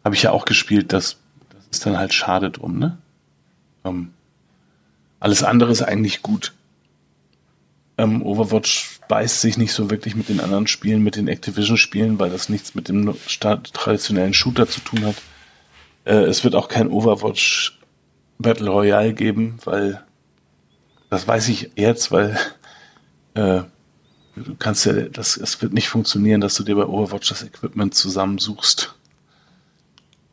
Habe 0.04 0.14
ich 0.14 0.22
ja 0.22 0.30
auch 0.30 0.44
gespielt, 0.44 0.92
das, 0.92 1.16
das 1.50 1.64
ist 1.70 1.86
dann 1.86 1.98
halt 1.98 2.14
schade 2.14 2.50
drum, 2.50 2.78
ne? 2.78 2.98
Ähm, 3.84 4.12
alles 5.18 5.42
andere 5.42 5.72
ist 5.72 5.82
eigentlich 5.82 6.22
gut. 6.22 6.52
Ähm, 7.98 8.22
Overwatch 8.22 9.00
beißt 9.08 9.40
sich 9.40 9.56
nicht 9.56 9.72
so 9.72 9.90
wirklich 9.90 10.14
mit 10.14 10.28
den 10.28 10.40
anderen 10.40 10.66
Spielen, 10.66 11.02
mit 11.02 11.16
den 11.16 11.28
Activision-Spielen, 11.28 12.18
weil 12.18 12.30
das 12.30 12.48
nichts 12.48 12.74
mit 12.74 12.88
dem 12.88 13.16
traditionellen 13.32 14.34
Shooter 14.34 14.68
zu 14.68 14.80
tun 14.80 15.04
hat. 15.04 15.16
Äh, 16.04 16.24
es 16.24 16.44
wird 16.44 16.54
auch 16.54 16.68
kein 16.68 16.88
Overwatch 16.88 17.78
Battle 18.38 18.70
Royale 18.70 19.14
geben, 19.14 19.58
weil 19.64 20.04
das 21.10 21.26
weiß 21.26 21.48
ich 21.48 21.70
jetzt, 21.76 22.10
weil 22.12 22.38
äh, 23.34 23.62
du 24.36 24.54
kannst 24.58 24.84
ja, 24.86 24.92
das, 24.92 25.36
es 25.36 25.60
wird 25.62 25.72
nicht 25.72 25.88
funktionieren, 25.88 26.40
dass 26.40 26.54
du 26.54 26.62
dir 26.62 26.76
bei 26.76 26.86
Overwatch 26.86 27.28
das 27.28 27.42
Equipment 27.42 27.94
zusammensuchst. 27.94 28.94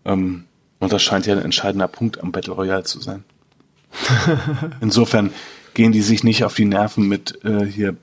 Ähm, 0.05 0.45
und 0.79 0.91
das 0.91 1.01
scheint 1.01 1.25
ja 1.25 1.35
ein 1.35 1.41
entscheidender 1.41 1.87
Punkt 1.87 2.21
am 2.21 2.31
Battle 2.31 2.53
Royale 2.53 2.83
zu 2.83 2.99
sein. 2.99 3.23
Insofern 4.81 5.31
gehen 5.73 5.91
die 5.91 6.01
sich 6.01 6.23
nicht 6.23 6.43
auf 6.43 6.55
die 6.55 6.65
Nerven 6.65 7.07
mit 7.07 7.43
äh, 7.45 7.65
hier 7.65 7.95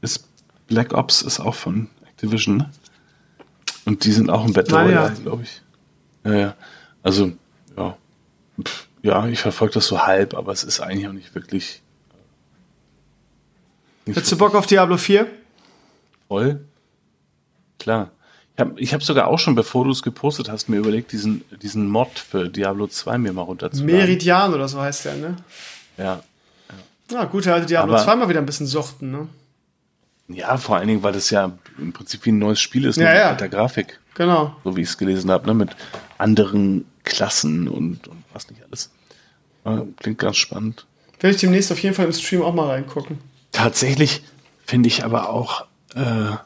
ist 0.00 0.28
Black 0.68 0.92
Ops 0.94 1.22
ist 1.22 1.40
auch 1.40 1.54
von 1.54 1.88
Activision, 2.06 2.58
ne? 2.58 2.70
Und 3.84 4.04
die 4.04 4.12
sind 4.12 4.30
auch 4.30 4.44
im 4.44 4.52
Battle 4.52 4.78
Ah. 4.78 4.82
Royale, 4.82 5.14
glaube 5.22 5.42
ich. 5.42 5.62
Ja, 6.24 6.34
ja. 6.34 6.54
Also, 7.02 7.32
ja. 7.76 7.96
Pff, 8.62 8.86
ja, 9.02 9.26
ich 9.26 9.40
verfolge 9.40 9.74
das 9.74 9.86
so 9.86 10.02
halb, 10.02 10.34
aber 10.34 10.52
es 10.52 10.62
ist 10.62 10.80
eigentlich 10.80 11.08
auch 11.08 11.12
nicht 11.12 11.34
wirklich. 11.34 11.81
Nicht 14.06 14.16
Hättest 14.16 14.32
du 14.32 14.38
Bock 14.38 14.54
auf 14.54 14.66
Diablo 14.66 14.96
4? 14.96 15.26
Voll. 16.28 16.60
Klar. 17.78 18.10
Ich 18.54 18.60
habe 18.60 18.80
ich 18.80 18.94
hab 18.94 19.02
sogar 19.02 19.28
auch 19.28 19.38
schon, 19.38 19.54
bevor 19.54 19.84
du 19.84 19.90
es 19.90 20.02
gepostet 20.02 20.48
hast, 20.50 20.68
mir 20.68 20.76
überlegt, 20.78 21.12
diesen, 21.12 21.42
diesen 21.62 21.88
Mod 21.88 22.18
für 22.18 22.48
Diablo 22.48 22.86
2 22.86 23.18
mir 23.18 23.32
mal 23.32 23.42
runterzuladen. 23.42 23.96
Meridian 23.96 24.52
oder 24.52 24.68
so 24.68 24.80
heißt 24.80 25.06
der, 25.06 25.14
ne? 25.16 25.36
Ja. 25.96 26.22
Ja, 27.10 27.24
gut, 27.24 27.46
er 27.46 27.54
hatte 27.56 27.66
Diablo 27.66 27.94
Aber- 27.94 28.04
zweimal 28.04 28.28
wieder 28.28 28.40
ein 28.40 28.46
bisschen 28.46 28.66
suchten, 28.66 29.10
ne? 29.10 29.28
Ja, 30.28 30.56
vor 30.56 30.76
allen 30.76 30.88
Dingen, 30.88 31.02
weil 31.02 31.12
das 31.12 31.30
ja 31.30 31.52
im 31.78 31.92
Prinzip 31.92 32.24
wie 32.24 32.32
ein 32.32 32.38
neues 32.38 32.60
Spiel 32.60 32.84
ist, 32.86 32.96
Ja, 32.96 33.02
nur 33.04 33.12
mit 33.12 33.20
ja. 33.20 33.28
alter 33.30 33.48
Grafik, 33.48 33.98
Genau. 34.14 34.54
so 34.64 34.76
wie 34.76 34.82
ich 34.82 34.88
es 34.88 34.96
gelesen 34.98 35.30
habe, 35.30 35.46
ne? 35.46 35.54
mit 35.54 35.70
anderen 36.18 36.86
Klassen 37.04 37.68
und, 37.68 38.06
und 38.08 38.22
was 38.32 38.48
nicht 38.50 38.62
alles. 38.64 38.90
Äh, 39.64 39.82
Klingt 39.98 40.18
ganz 40.18 40.36
spannend. 40.36 40.86
Werde 41.20 41.34
ich 41.34 41.40
demnächst 41.40 41.70
auf 41.72 41.78
jeden 41.82 41.94
Fall 41.94 42.06
im 42.06 42.12
Stream 42.12 42.42
auch 42.42 42.54
mal 42.54 42.68
reingucken. 42.68 43.18
Tatsächlich 43.52 44.22
finde 44.66 44.88
ich 44.88 45.04
aber 45.04 45.28
auch, 45.28 45.66
äh, 45.94 46.36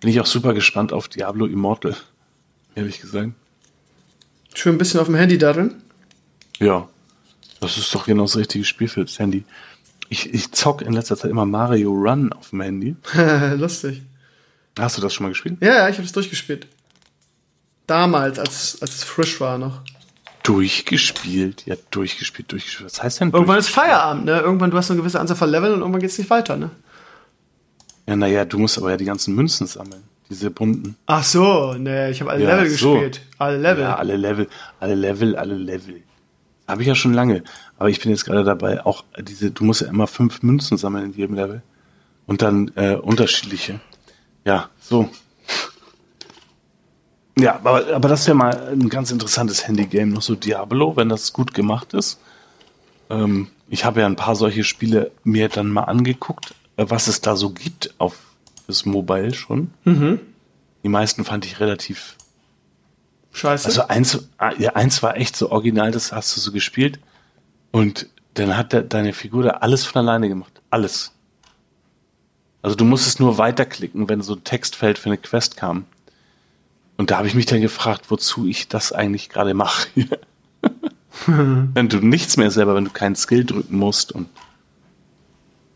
bin 0.00 0.10
ich 0.10 0.20
auch 0.20 0.26
super 0.26 0.54
gespannt 0.54 0.92
auf 0.92 1.08
Diablo 1.08 1.46
Immortal, 1.46 1.94
ehrlich 2.74 3.00
gesagt. 3.00 3.32
Schön 4.54 4.74
ein 4.74 4.78
bisschen 4.78 5.00
auf 5.00 5.06
dem 5.06 5.14
Handy 5.14 5.38
daddeln. 5.38 5.82
Ja, 6.58 6.88
das 7.60 7.78
ist 7.78 7.94
doch 7.94 8.06
genau 8.06 8.22
das 8.22 8.36
richtige 8.36 8.64
Spiel 8.64 8.88
für 8.88 9.04
das 9.04 9.18
Handy. 9.18 9.44
Ich, 10.08 10.32
ich 10.32 10.52
zock 10.52 10.82
in 10.82 10.92
letzter 10.92 11.16
Zeit 11.16 11.30
immer 11.30 11.46
Mario 11.46 11.90
Run 11.90 12.32
auf 12.32 12.50
dem 12.50 12.60
Handy. 12.60 12.96
Lustig. 13.56 14.02
Hast 14.78 14.96
du 14.96 15.02
das 15.02 15.14
schon 15.14 15.24
mal 15.24 15.30
gespielt? 15.30 15.58
Ja, 15.60 15.74
ja, 15.74 15.88
ich 15.88 15.96
habe 15.96 16.06
es 16.06 16.12
durchgespielt. 16.12 16.66
Damals, 17.86 18.38
als, 18.38 18.80
als 18.80 18.96
es 18.96 19.04
frisch 19.04 19.40
war 19.40 19.58
noch. 19.58 19.82
Durchgespielt, 20.42 21.64
ja, 21.66 21.76
durchgespielt, 21.90 22.50
durchgespielt. 22.50 22.90
Was 22.92 23.02
heißt 23.02 23.20
denn 23.20 23.30
Irgendwann 23.30 23.58
ist? 23.58 23.68
Feierabend, 23.68 24.24
ne? 24.24 24.40
Irgendwann, 24.40 24.70
du 24.70 24.76
hast 24.76 24.90
eine 24.90 24.98
gewisse 25.00 25.20
Anzahl 25.20 25.36
von 25.36 25.50
Leveln 25.50 25.72
und 25.74 25.80
irgendwann 25.80 26.00
geht's 26.00 26.18
nicht 26.18 26.30
weiter, 26.30 26.56
ne? 26.56 26.70
Ja, 28.08 28.16
naja, 28.16 28.44
du 28.44 28.58
musst 28.58 28.76
aber 28.78 28.90
ja 28.90 28.96
die 28.96 29.04
ganzen 29.04 29.34
Münzen 29.34 29.66
sammeln. 29.66 30.02
Diese 30.28 30.50
bunten. 30.50 30.96
Ach 31.06 31.22
so, 31.22 31.74
ne, 31.74 32.10
ich 32.10 32.20
habe 32.20 32.30
alle 32.32 32.42
Ja, 32.44 32.56
Level 32.56 32.70
so. 32.70 32.92
gespielt. 32.94 33.20
Alle 33.38 33.58
Level. 33.58 33.84
Ja, 33.84 33.96
alle 33.96 34.16
Level, 34.16 34.48
alle 34.80 34.94
Level, 34.94 35.36
alle 35.36 35.54
Level. 35.54 36.02
Habe 36.66 36.82
ich 36.82 36.88
ja 36.88 36.94
schon 36.94 37.12
lange. 37.12 37.44
Aber 37.78 37.90
ich 37.90 38.00
bin 38.00 38.10
jetzt 38.10 38.24
gerade 38.24 38.42
dabei, 38.44 38.84
auch 38.84 39.04
diese, 39.20 39.50
du 39.50 39.64
musst 39.64 39.82
ja 39.82 39.88
immer 39.88 40.06
fünf 40.06 40.42
Münzen 40.42 40.78
sammeln 40.78 41.06
in 41.06 41.12
jedem 41.12 41.36
Level. 41.36 41.62
Und 42.26 42.40
dann 42.42 42.70
äh, 42.76 42.94
unterschiedliche. 42.94 43.80
Ja, 44.44 44.70
so. 44.80 45.08
Ja, 47.38 47.56
aber, 47.56 47.94
aber 47.94 48.08
das 48.08 48.26
wäre 48.26 48.36
mal 48.36 48.68
ein 48.72 48.88
ganz 48.88 49.10
interessantes 49.10 49.66
Handy-Game, 49.66 50.10
noch 50.10 50.22
so 50.22 50.34
Diablo, 50.34 50.96
wenn 50.96 51.08
das 51.08 51.32
gut 51.32 51.54
gemacht 51.54 51.94
ist. 51.94 52.18
Ähm, 53.08 53.48
ich 53.68 53.84
habe 53.84 54.00
ja 54.00 54.06
ein 54.06 54.16
paar 54.16 54.36
solche 54.36 54.64
Spiele 54.64 55.12
mir 55.24 55.48
dann 55.48 55.68
mal 55.70 55.84
angeguckt, 55.84 56.54
äh, 56.76 56.84
was 56.88 57.06
es 57.06 57.20
da 57.20 57.36
so 57.36 57.50
gibt 57.50 57.94
auf 57.98 58.18
das 58.66 58.84
Mobile 58.84 59.32
schon. 59.34 59.70
Die 60.82 60.88
meisten 60.88 61.24
fand 61.24 61.46
ich 61.46 61.60
relativ 61.60 62.16
Scheiße. 63.32 63.66
also 63.66 63.88
eins, 63.88 64.28
ah, 64.36 64.52
ja, 64.58 64.74
eins 64.74 65.02
war 65.02 65.16
echt 65.16 65.36
so 65.36 65.50
original, 65.50 65.90
das 65.90 66.12
hast 66.12 66.36
du 66.36 66.40
so 66.40 66.52
gespielt. 66.52 66.98
Und 67.70 68.08
dann 68.34 68.56
hat 68.56 68.72
der, 68.72 68.82
deine 68.82 69.12
Figur 69.12 69.42
da 69.42 69.50
alles 69.50 69.84
von 69.84 70.06
alleine 70.06 70.28
gemacht. 70.28 70.60
Alles. 70.70 71.12
Also 72.60 72.76
du 72.76 72.84
musstest 72.84 73.20
nur 73.20 73.38
weiterklicken, 73.38 74.08
wenn 74.08 74.22
so 74.22 74.34
ein 74.34 74.44
Textfeld 74.44 74.98
für 74.98 75.08
eine 75.08 75.18
Quest 75.18 75.56
kam. 75.56 75.86
Und 76.96 77.10
da 77.10 77.18
habe 77.18 77.28
ich 77.28 77.34
mich 77.34 77.46
dann 77.46 77.60
gefragt, 77.60 78.10
wozu 78.10 78.46
ich 78.46 78.68
das 78.68 78.92
eigentlich 78.92 79.28
gerade 79.28 79.54
mache. 79.54 79.88
wenn 81.26 81.88
du 81.88 81.98
nichts 81.98 82.36
mehr 82.36 82.50
selber, 82.50 82.74
wenn 82.74 82.84
du 82.84 82.90
keinen 82.90 83.16
Skill 83.16 83.44
drücken 83.44 83.76
musst 83.76 84.12
und 84.12 84.28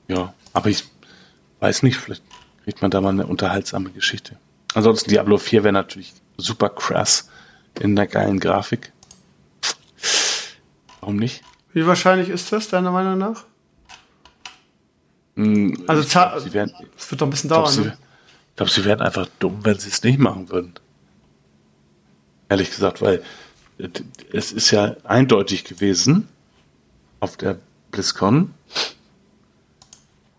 ja, 0.09 0.35
aber 0.53 0.71
ich 0.71 0.85
weiß 1.61 1.83
nicht, 1.83 1.97
vielleicht 1.97 2.23
kriegt 2.65 2.81
man 2.83 2.91
da 2.91 3.01
mal 3.01 3.11
eine 3.11 3.27
unterhaltsame 3.27 3.91
Geschichte. 3.91 4.37
Ansonsten 4.75 5.11
Diablo 5.11 5.39
4 5.39 5.65
wäre 5.65 5.73
natürlich 5.73 6.15
super 6.37 6.69
krass 6.69 7.29
in 7.81 7.97
der 7.97 8.07
geilen 8.07 8.41
Grafik. 8.41 8.93
Warum 11.01 11.17
nicht? 11.17 11.43
Wie 11.73 11.87
wahrscheinlich 11.87 12.29
ist 12.29 12.53
das, 12.53 12.69
deiner 12.69 12.91
Meinung 12.91 13.19
nach? 13.19 13.45
Hm, 15.37 15.85
Also, 15.87 16.03
ich 16.03 16.11
glaub, 16.11 16.53
werden, 16.55 16.73
Das 16.97 17.11
wird 17.11 17.21
doch 17.21 17.27
ein 17.27 17.31
bisschen 17.31 17.49
ich 17.49 17.55
glaub, 17.55 17.65
dauern, 17.65 17.75
sie, 17.75 17.81
ne? 17.83 17.99
ich 18.51 18.57
glaub, 18.57 18.71
sie 18.71 18.85
wären 18.85 19.01
einfach 19.01 19.29
dumm, 19.39 19.59
wenn 19.63 19.79
sie 19.79 19.91
es 19.91 20.03
nicht 20.03 20.19
machen 20.19 20.49
würden. 20.49 20.75
Ehrlich 22.49 22.71
gesagt, 22.71 23.03
weil 23.03 23.23
es 24.33 24.53
ist 24.53 24.71
ja 24.71 24.97
eindeutig 25.05 25.65
gewesen 25.65 26.29
auf 27.21 27.37
der 27.37 27.59
BlizzCon, 27.91 28.55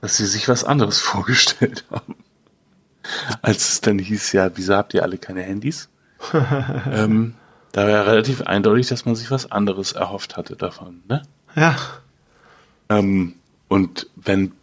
dass 0.01 0.17
sie 0.17 0.25
sich 0.25 0.47
was 0.47 0.63
anderes 0.63 0.99
vorgestellt 1.11 1.85
haben. 1.91 2.15
Als 3.41 3.69
es 3.69 3.81
dann 3.81 3.99
hieß, 3.99 4.33
ja, 4.33 4.51
wieso 4.55 4.75
habt 4.75 4.93
ihr 4.93 5.03
alle 5.03 5.17
keine 5.17 5.41
Handys? 5.41 5.89
ähm, 6.33 7.35
da 7.71 7.83
war 7.83 7.89
ja 7.89 8.01
relativ 8.01 8.41
eindeutig, 8.41 8.87
dass 8.87 9.05
man 9.05 9.15
sich 9.15 9.31
was 9.31 9.51
anderes 9.51 9.93
erhofft 9.93 10.35
hatte 10.35 10.55
davon. 10.55 11.03
Ne? 11.07 11.21
Ja. 11.55 11.77
Ähm, 12.89 13.35
und 13.67 14.09
wenn 14.15 14.53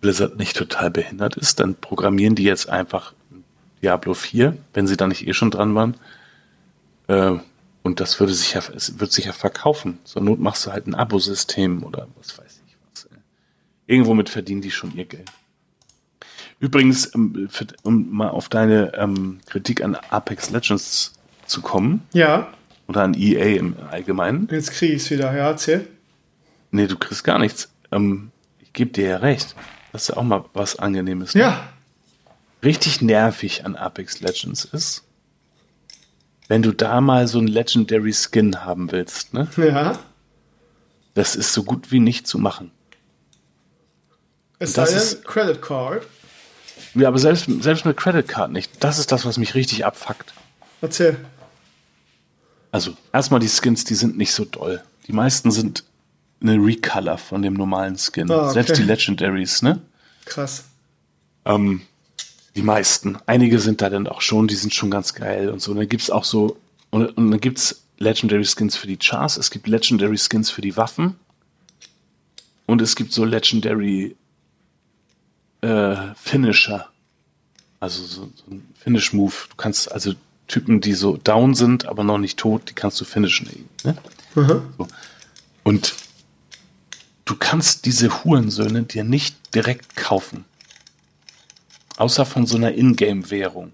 Blizzard 0.00 0.36
nicht 0.36 0.56
total 0.56 0.90
behindert 0.90 1.36
ist, 1.36 1.60
dann 1.60 1.74
programmieren 1.74 2.34
die 2.34 2.44
jetzt 2.44 2.68
einfach 2.68 3.12
Diablo 3.82 4.14
4, 4.14 4.56
wenn 4.74 4.86
sie 4.86 4.96
da 4.96 5.06
nicht 5.06 5.26
eh 5.26 5.32
schon 5.32 5.50
dran 5.50 5.74
waren. 5.74 5.96
Äh, 7.08 7.32
und 7.82 8.00
das 8.00 8.18
würde 8.18 8.34
sich 8.34 8.54
ja, 8.54 8.62
es 8.74 8.98
wird 8.98 9.12
sich 9.12 9.26
ja 9.26 9.32
verkaufen. 9.32 9.98
Zur 10.04 10.22
Not 10.22 10.40
machst 10.40 10.66
du 10.66 10.72
halt 10.72 10.86
ein 10.86 10.94
Abosystem 10.94 11.82
oder 11.84 12.08
was 12.18 12.36
weiß 12.38 12.60
ich 12.66 12.76
was. 12.92 13.04
äh. 13.04 13.08
Irgendwo 13.86 14.14
mit 14.14 14.28
verdienen 14.28 14.60
die 14.60 14.70
schon 14.72 14.94
ihr 14.96 15.04
Geld. 15.04 15.30
Übrigens, 16.58 17.14
ähm, 17.14 17.48
um 17.82 18.10
mal 18.10 18.28
auf 18.30 18.48
deine 18.48 18.92
ähm, 18.94 19.40
Kritik 19.46 19.82
an 19.84 19.94
Apex 19.94 20.50
Legends 20.50 21.12
zu 21.46 21.60
kommen, 21.60 22.02
Ja, 22.12 22.48
oder 22.88 23.02
an 23.02 23.14
EA 23.14 23.56
im 23.58 23.76
Allgemeinen, 23.90 24.48
jetzt 24.50 24.70
krieg 24.72 24.92
ich's 24.94 25.10
wieder. 25.10 25.34
Ja, 25.36 25.48
erzähl. 25.50 25.86
Nee, 26.70 26.86
du 26.86 26.96
kriegst 26.96 27.24
gar 27.24 27.38
nichts. 27.38 27.68
Ähm, 27.92 28.30
ich 28.60 28.72
gebe 28.72 28.90
dir 28.90 29.06
ja 29.08 29.16
recht. 29.18 29.54
Das 29.92 30.02
ist 30.02 30.08
ja 30.08 30.16
auch 30.16 30.22
mal 30.24 30.44
was 30.54 30.78
Angenehmes. 30.78 31.34
ne? 31.34 31.42
Ja. 31.42 31.68
Richtig 32.64 33.00
nervig 33.02 33.64
an 33.64 33.76
Apex 33.76 34.20
Legends 34.20 34.64
ist, 34.64 35.04
wenn 36.48 36.62
du 36.62 36.72
da 36.72 37.00
mal 37.00 37.26
so 37.28 37.38
einen 37.38 37.48
Legendary 37.48 38.12
Skin 38.12 38.64
haben 38.64 38.92
willst, 38.92 39.34
ne? 39.34 39.48
Ja. 39.56 39.98
Das 41.14 41.34
ist 41.36 41.52
so 41.52 41.64
gut 41.64 41.90
wie 41.92 42.00
nicht 42.00 42.26
zu 42.26 42.38
machen. 42.38 42.70
Es 44.58 44.72
Das 44.74 44.90
sei 44.90 44.96
ist- 44.96 45.14
denn, 45.14 45.24
Credit 45.24 45.62
Card. 45.62 46.06
Ja, 46.94 47.08
aber 47.08 47.18
selbst, 47.18 47.46
selbst 47.62 47.84
mit 47.84 47.96
Credit 47.96 48.26
Card 48.26 48.52
nicht. 48.52 48.72
Das 48.84 48.98
ist 48.98 49.12
das, 49.12 49.24
was 49.24 49.38
mich 49.38 49.54
richtig 49.54 49.84
abfuckt. 49.84 50.32
Erzähl. 50.80 51.16
Also, 52.70 52.94
erstmal 53.12 53.40
die 53.40 53.48
Skins, 53.48 53.84
die 53.84 53.94
sind 53.94 54.16
nicht 54.18 54.32
so 54.32 54.44
doll. 54.44 54.82
Die 55.06 55.12
meisten 55.12 55.50
sind 55.50 55.84
eine 56.42 56.56
Recolor 56.56 57.16
von 57.18 57.40
dem 57.42 57.54
normalen 57.54 57.96
Skin. 57.96 58.30
Ah, 58.30 58.44
okay. 58.44 58.52
Selbst 58.54 58.76
die 58.78 58.82
Legendaries, 58.82 59.62
ne? 59.62 59.80
Krass. 60.26 60.64
Ähm, 61.46 61.82
die 62.56 62.62
meisten. 62.62 63.18
Einige 63.26 63.58
sind 63.58 63.82
da 63.82 63.90
dann 63.90 64.06
auch 64.08 64.20
schon, 64.20 64.48
die 64.48 64.56
sind 64.56 64.74
schon 64.74 64.90
ganz 64.90 65.14
geil 65.14 65.50
und 65.50 65.60
so. 65.60 65.72
Und 65.72 65.78
dann 65.78 65.88
gibt's 65.88 66.10
auch 66.10 66.24
so, 66.24 66.56
und, 66.90 67.16
und 67.16 67.30
dann 67.30 67.40
gibt's 67.40 67.82
Legendary 67.98 68.44
Skins 68.44 68.76
für 68.76 68.86
die 68.86 68.98
Chars, 68.98 69.36
es 69.36 69.50
gibt 69.50 69.68
Legendary 69.68 70.18
Skins 70.18 70.50
für 70.50 70.60
die 70.60 70.76
Waffen 70.76 71.16
und 72.66 72.82
es 72.82 72.96
gibt 72.96 73.12
so 73.12 73.24
Legendary 73.24 74.16
äh, 75.62 75.96
Finisher. 76.16 76.88
Also 77.80 78.04
so, 78.04 78.30
so 78.34 78.50
ein 78.50 78.66
Finish-Move. 78.78 79.34
Du 79.50 79.56
kannst 79.56 79.92
also 79.92 80.14
Typen, 80.48 80.80
die 80.80 80.94
so 80.94 81.16
down 81.16 81.54
sind, 81.54 81.86
aber 81.86 82.04
noch 82.04 82.18
nicht 82.18 82.38
tot, 82.38 82.70
die 82.70 82.74
kannst 82.74 83.00
du 83.00 83.04
finishen. 83.04 83.68
Ne? 83.84 83.96
So. 84.34 84.88
Und 85.62 85.94
du 87.24 87.36
kannst 87.36 87.84
diese 87.84 88.24
Hurensöhne 88.24 88.84
dir 88.84 89.04
nicht 89.04 89.36
direkt 89.54 89.96
kaufen. 89.96 90.44
Außer 91.96 92.24
von 92.26 92.46
so 92.46 92.56
einer 92.56 92.74
Ingame-Währung. 92.74 93.72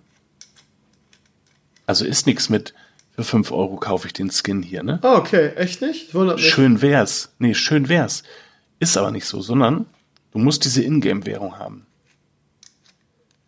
Also 1.86 2.04
ist 2.04 2.26
nichts 2.26 2.48
mit, 2.48 2.74
für 3.14 3.24
5 3.24 3.50
Euro 3.50 3.76
kaufe 3.76 4.06
ich 4.06 4.12
den 4.12 4.30
Skin 4.30 4.62
hier, 4.62 4.82
ne? 4.82 5.00
Ah, 5.02 5.16
okay. 5.16 5.48
Echt 5.56 5.80
nicht? 5.82 6.14
Wundert 6.14 6.36
mich. 6.36 6.48
Schön 6.48 6.80
wär's. 6.82 7.30
Nee, 7.38 7.54
schön 7.54 7.88
wär's. 7.88 8.22
Ist 8.78 8.96
aber 8.96 9.10
nicht 9.10 9.26
so, 9.26 9.40
sondern 9.40 9.86
du 10.32 10.38
musst 10.38 10.64
diese 10.64 10.82
Ingame-Währung 10.82 11.58
haben. 11.58 11.86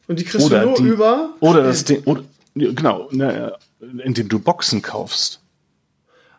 Und 0.07 0.19
die 0.19 0.25
kriegst 0.25 0.47
Oder 0.47 0.61
du 0.63 0.67
nur 0.71 0.77
die- 0.77 0.83
über. 0.89 1.35
Oder 1.41 1.63
das 1.63 1.85
Ding, 1.85 2.03
oder, 2.05 2.25
genau, 2.55 3.09
ne, 3.11 3.57
indem 4.03 4.29
du 4.29 4.39
Boxen 4.39 4.83
kaufst. 4.83 5.41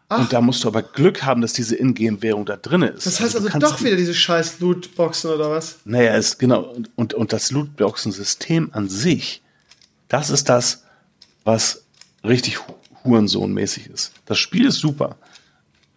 Und 0.07 0.31
da 0.31 0.39
musst 0.39 0.63
du 0.63 0.67
aber 0.67 0.83
Glück 0.83 1.23
haben, 1.23 1.41
dass 1.41 1.53
diese 1.53 1.75
Ingame-Währung 1.75 2.45
da 2.45 2.57
drin 2.57 2.83
ist. 2.83 3.07
Das 3.07 3.19
heißt 3.19 3.33
du 3.33 3.39
also 3.39 3.49
kannst 3.49 3.67
doch 3.67 3.81
wieder 3.81 3.95
diese 3.95 4.13
scheiß 4.13 4.59
Lootboxen 4.59 5.31
oder 5.31 5.49
was? 5.49 5.77
Naja, 5.83 6.15
es 6.15 6.37
genau 6.37 6.75
und, 6.95 7.13
und, 7.15 7.33
das 7.33 7.49
Lootboxen-System 7.51 8.69
an 8.73 8.87
sich, 8.87 9.41
das 10.07 10.29
ist 10.29 10.47
das, 10.47 10.83
was 11.43 11.85
richtig 12.23 12.59
Hu- 12.67 12.73
Hurensohn-mäßig 13.03 13.87
ist. 13.89 14.11
Das 14.27 14.37
Spiel 14.37 14.67
ist 14.67 14.79
super, 14.79 15.15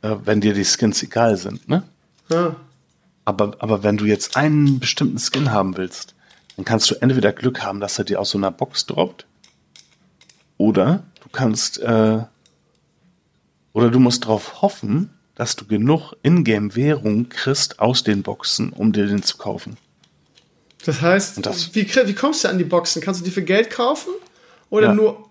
äh, 0.00 0.16
wenn 0.24 0.40
dir 0.40 0.54
die 0.54 0.64
Skins 0.64 1.02
egal 1.02 1.36
sind, 1.36 1.68
ne? 1.68 1.82
Ja. 2.30 2.56
Aber, 3.26 3.56
aber 3.58 3.82
wenn 3.82 3.98
du 3.98 4.06
jetzt 4.06 4.36
einen 4.36 4.78
bestimmten 4.80 5.18
Skin 5.18 5.50
haben 5.50 5.76
willst, 5.76 6.14
dann 6.56 6.64
kannst 6.64 6.90
du 6.90 6.94
entweder 6.94 7.32
Glück 7.32 7.62
haben, 7.62 7.78
dass 7.80 7.98
er 7.98 8.04
dir 8.04 8.20
aus 8.20 8.30
so 8.30 8.38
einer 8.38 8.50
Box 8.50 8.86
droppt, 8.86 9.26
oder 10.56 11.02
du 11.22 11.28
kannst, 11.30 11.78
äh, 11.78 12.20
oder 13.72 13.90
du 13.90 13.98
musst 14.00 14.24
darauf 14.24 14.62
hoffen, 14.62 15.10
dass 15.34 15.54
du 15.56 15.66
genug 15.66 16.14
Ingame-Währung 16.22 17.28
kriegst 17.28 17.78
aus 17.78 18.02
den 18.02 18.22
Boxen, 18.22 18.72
um 18.72 18.92
dir 18.92 19.06
den 19.06 19.22
zu 19.22 19.36
kaufen. 19.38 19.76
Das 20.84 21.00
heißt, 21.00 21.44
das- 21.44 21.74
wie, 21.74 21.86
wie 22.06 22.14
kommst 22.14 22.44
du 22.44 22.48
an 22.48 22.58
die 22.58 22.64
Boxen? 22.64 23.02
Kannst 23.02 23.20
du 23.20 23.24
die 23.24 23.30
für 23.30 23.42
Geld 23.42 23.70
kaufen? 23.70 24.10
Oder 24.70 24.88
Ja. 24.88 24.94
nur. 24.94 25.28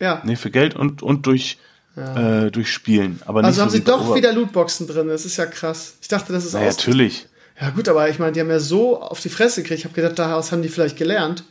Ja. 0.00 0.22
Nee, 0.24 0.36
für 0.36 0.50
Geld 0.50 0.74
und, 0.74 1.02
und 1.02 1.26
durch, 1.26 1.58
äh, 1.96 2.50
durch 2.50 2.72
Spielen. 2.72 3.20
Aber 3.26 3.40
nicht 3.40 3.46
Also 3.48 3.62
haben 3.62 3.70
so 3.70 3.76
sie 3.76 3.84
doch 3.84 4.14
wieder 4.14 4.32
Lootboxen 4.32 4.86
drin. 4.86 5.08
Das 5.08 5.24
ist 5.24 5.36
ja 5.36 5.46
krass. 5.46 5.94
Ich 6.00 6.08
dachte, 6.08 6.32
das 6.32 6.44
ist 6.44 6.54
Na, 6.54 6.60
aus. 6.60 6.76
natürlich. 6.78 7.26
Ja, 7.60 7.70
gut, 7.70 7.88
aber 7.88 8.08
ich 8.10 8.18
meine, 8.18 8.32
die 8.32 8.40
haben 8.40 8.50
ja 8.50 8.58
so 8.58 9.00
auf 9.00 9.20
die 9.20 9.28
Fresse 9.28 9.62
gekriegt. 9.62 9.78
Ich 9.80 9.84
habe 9.84 9.94
gedacht, 9.94 10.18
daraus 10.18 10.50
haben 10.50 10.62
die 10.62 10.68
vielleicht 10.68 10.96
gelernt. 10.96 11.44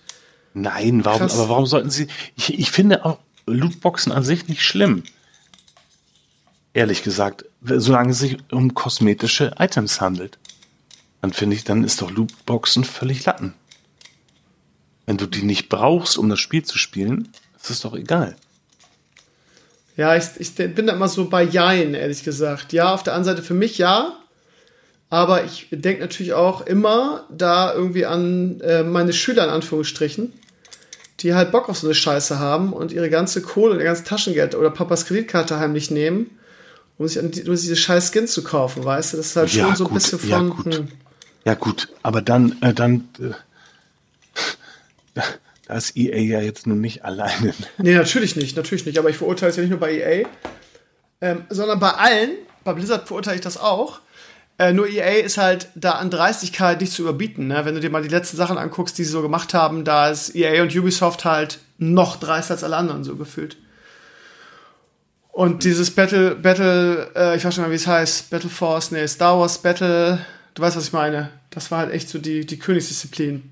Nein, 0.53 1.05
warum, 1.05 1.19
Krass. 1.19 1.33
aber 1.39 1.49
warum 1.49 1.65
sollten 1.65 1.89
sie. 1.89 2.07
Ich, 2.35 2.59
ich 2.59 2.71
finde 2.71 3.05
auch 3.05 3.19
Lootboxen 3.45 4.11
an 4.11 4.23
sich 4.23 4.47
nicht 4.49 4.61
schlimm. 4.63 5.03
Ehrlich 6.73 7.03
gesagt, 7.03 7.45
solange 7.61 8.11
es 8.11 8.19
sich 8.19 8.37
um 8.51 8.73
kosmetische 8.73 9.55
Items 9.59 10.01
handelt. 10.01 10.39
Dann 11.21 11.31
finde 11.31 11.55
ich, 11.55 11.63
dann 11.63 11.83
ist 11.83 12.01
doch 12.01 12.11
Lootboxen 12.11 12.83
völlig 12.83 13.25
Latten. 13.25 13.53
Wenn 15.05 15.17
du 15.17 15.25
die 15.27 15.43
nicht 15.43 15.69
brauchst, 15.69 16.17
um 16.17 16.29
das 16.29 16.39
Spiel 16.39 16.63
zu 16.63 16.77
spielen, 16.77 17.29
ist 17.61 17.69
es 17.69 17.81
doch 17.81 17.95
egal. 17.95 18.35
Ja, 19.95 20.15
ich, 20.15 20.25
ich 20.39 20.55
bin 20.55 20.87
da 20.87 20.93
immer 20.93 21.07
so 21.07 21.29
bei 21.29 21.43
Jein, 21.43 21.93
ehrlich 21.93 22.23
gesagt. 22.23 22.73
Ja, 22.73 22.93
auf 22.93 23.03
der 23.03 23.13
anderen 23.13 23.37
Seite 23.37 23.45
für 23.45 23.53
mich 23.53 23.77
ja. 23.77 24.17
Aber 25.09 25.43
ich 25.43 25.67
denke 25.69 26.01
natürlich 26.01 26.33
auch 26.33 26.65
immer 26.65 27.27
da 27.29 27.71
irgendwie 27.71 28.07
an 28.07 28.59
äh, 28.61 28.81
meine 28.81 29.13
Schüler 29.13 29.43
in 29.43 29.51
Anführungsstrichen, 29.51 30.33
die 31.19 31.35
halt 31.35 31.51
Bock 31.51 31.69
auf 31.69 31.77
so 31.77 31.85
eine 31.85 31.93
Scheiße 31.93 32.39
haben 32.39 32.73
und 32.73 32.91
ihre 32.91 33.11
ganze 33.11 33.43
Kohle 33.43 33.77
ihr 33.77 33.83
ganzes 33.83 34.05
Taschengeld 34.05 34.55
oder 34.55 34.71
Papas 34.71 35.05
Kreditkarte 35.05 35.59
heimlich 35.59 35.91
nehmen, 35.91 36.31
um 36.97 37.07
sich, 37.07 37.21
um 37.23 37.31
diese 37.31 37.75
scheiß 37.75 38.11
Skins 38.11 38.33
zu 38.33 38.43
kaufen, 38.43 38.83
weißt 38.85 39.13
du? 39.13 39.17
Das 39.17 39.27
ist 39.27 39.35
halt 39.35 39.53
Ja, 39.53 39.65
schon 39.67 39.75
so 39.75 39.83
ein 39.85 39.87
gut, 39.89 39.93
bisschen 39.95 40.29
ja, 40.29 40.37
von. 40.37 40.49
gut. 40.51 40.75
hm. 40.75 40.87
Ja, 41.45 41.55
gut, 41.55 41.89
aber 42.03 42.21
dann, 42.21 42.55
äh, 42.61 42.73
dann, 42.73 43.09
äh, 43.19 43.31
da 45.67 45.75
ist 45.75 45.95
EA 45.97 46.17
ja 46.17 46.41
jetzt 46.41 46.67
nun 46.67 46.81
nicht 46.81 47.03
alleine. 47.05 47.53
Nee, 47.77 47.95
natürlich 47.95 48.35
nicht, 48.35 48.55
natürlich 48.55 48.85
nicht. 48.85 48.97
Aber 48.99 49.09
ich 49.09 49.17
verurteile 49.17 49.49
es 49.49 49.55
ja 49.57 49.61
nicht 49.61 49.71
nur 49.71 49.79
bei 49.79 49.93
EA, 49.97 50.27
ähm, 51.21 51.45
sondern 51.49 51.79
bei 51.79 51.91
allen. 51.91 52.31
Bei 52.63 52.73
Blizzard 52.73 53.07
verurteile 53.07 53.35
ich 53.35 53.41
das 53.41 53.57
auch. 53.57 53.99
Äh, 54.57 54.71
nur 54.71 54.87
EA 54.87 55.23
ist 55.25 55.37
halt 55.37 55.67
da 55.75 55.93
an 55.93 56.09
Dreistigkeit 56.11 56.79
nicht 56.79 56.93
zu 56.93 57.01
überbieten. 57.01 57.47
Ne? 57.47 57.65
Wenn 57.65 57.73
du 57.75 57.81
dir 57.81 57.89
mal 57.89 58.03
die 58.03 58.07
letzten 58.09 58.37
Sachen 58.37 58.57
anguckst, 58.57 58.97
die 58.97 59.03
sie 59.03 59.09
so 59.11 59.21
gemacht 59.21 59.53
haben, 59.53 59.83
da 59.83 60.09
ist 60.09 60.35
EA 60.35 60.61
und 60.61 60.75
Ubisoft 60.75 61.25
halt 61.25 61.59
noch 61.77 62.17
dreister 62.17 62.53
als 62.53 62.63
alle 62.63 62.77
anderen 62.77 63.03
so 63.03 63.15
gefühlt. 63.15 63.57
Und 65.33 65.63
dieses 65.63 65.89
Battle, 65.89 66.35
Battle, 66.35 67.09
äh, 67.15 67.35
ich 67.35 67.43
weiß 67.43 67.55
schon 67.55 67.63
mal, 67.63 67.71
wie 67.71 67.75
es 67.75 67.87
heißt, 67.87 68.29
Battle 68.29 68.51
Force, 68.51 68.91
nee, 68.91 69.05
Star 69.07 69.39
Wars 69.39 69.57
Battle, 69.57 70.23
du 70.53 70.61
weißt, 70.61 70.77
was 70.77 70.85
ich 70.85 70.93
meine. 70.93 71.31
Das 71.49 71.71
war 71.71 71.79
halt 71.79 71.91
echt 71.91 72.07
so 72.07 72.19
die, 72.19 72.45
die 72.45 72.59
Königsdisziplin. 72.59 73.51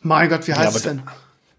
Mein 0.00 0.30
Gott, 0.30 0.48
wie 0.48 0.54
heißt 0.54 0.68
aber 0.68 0.76
es 0.76 0.82
denn? 0.82 1.02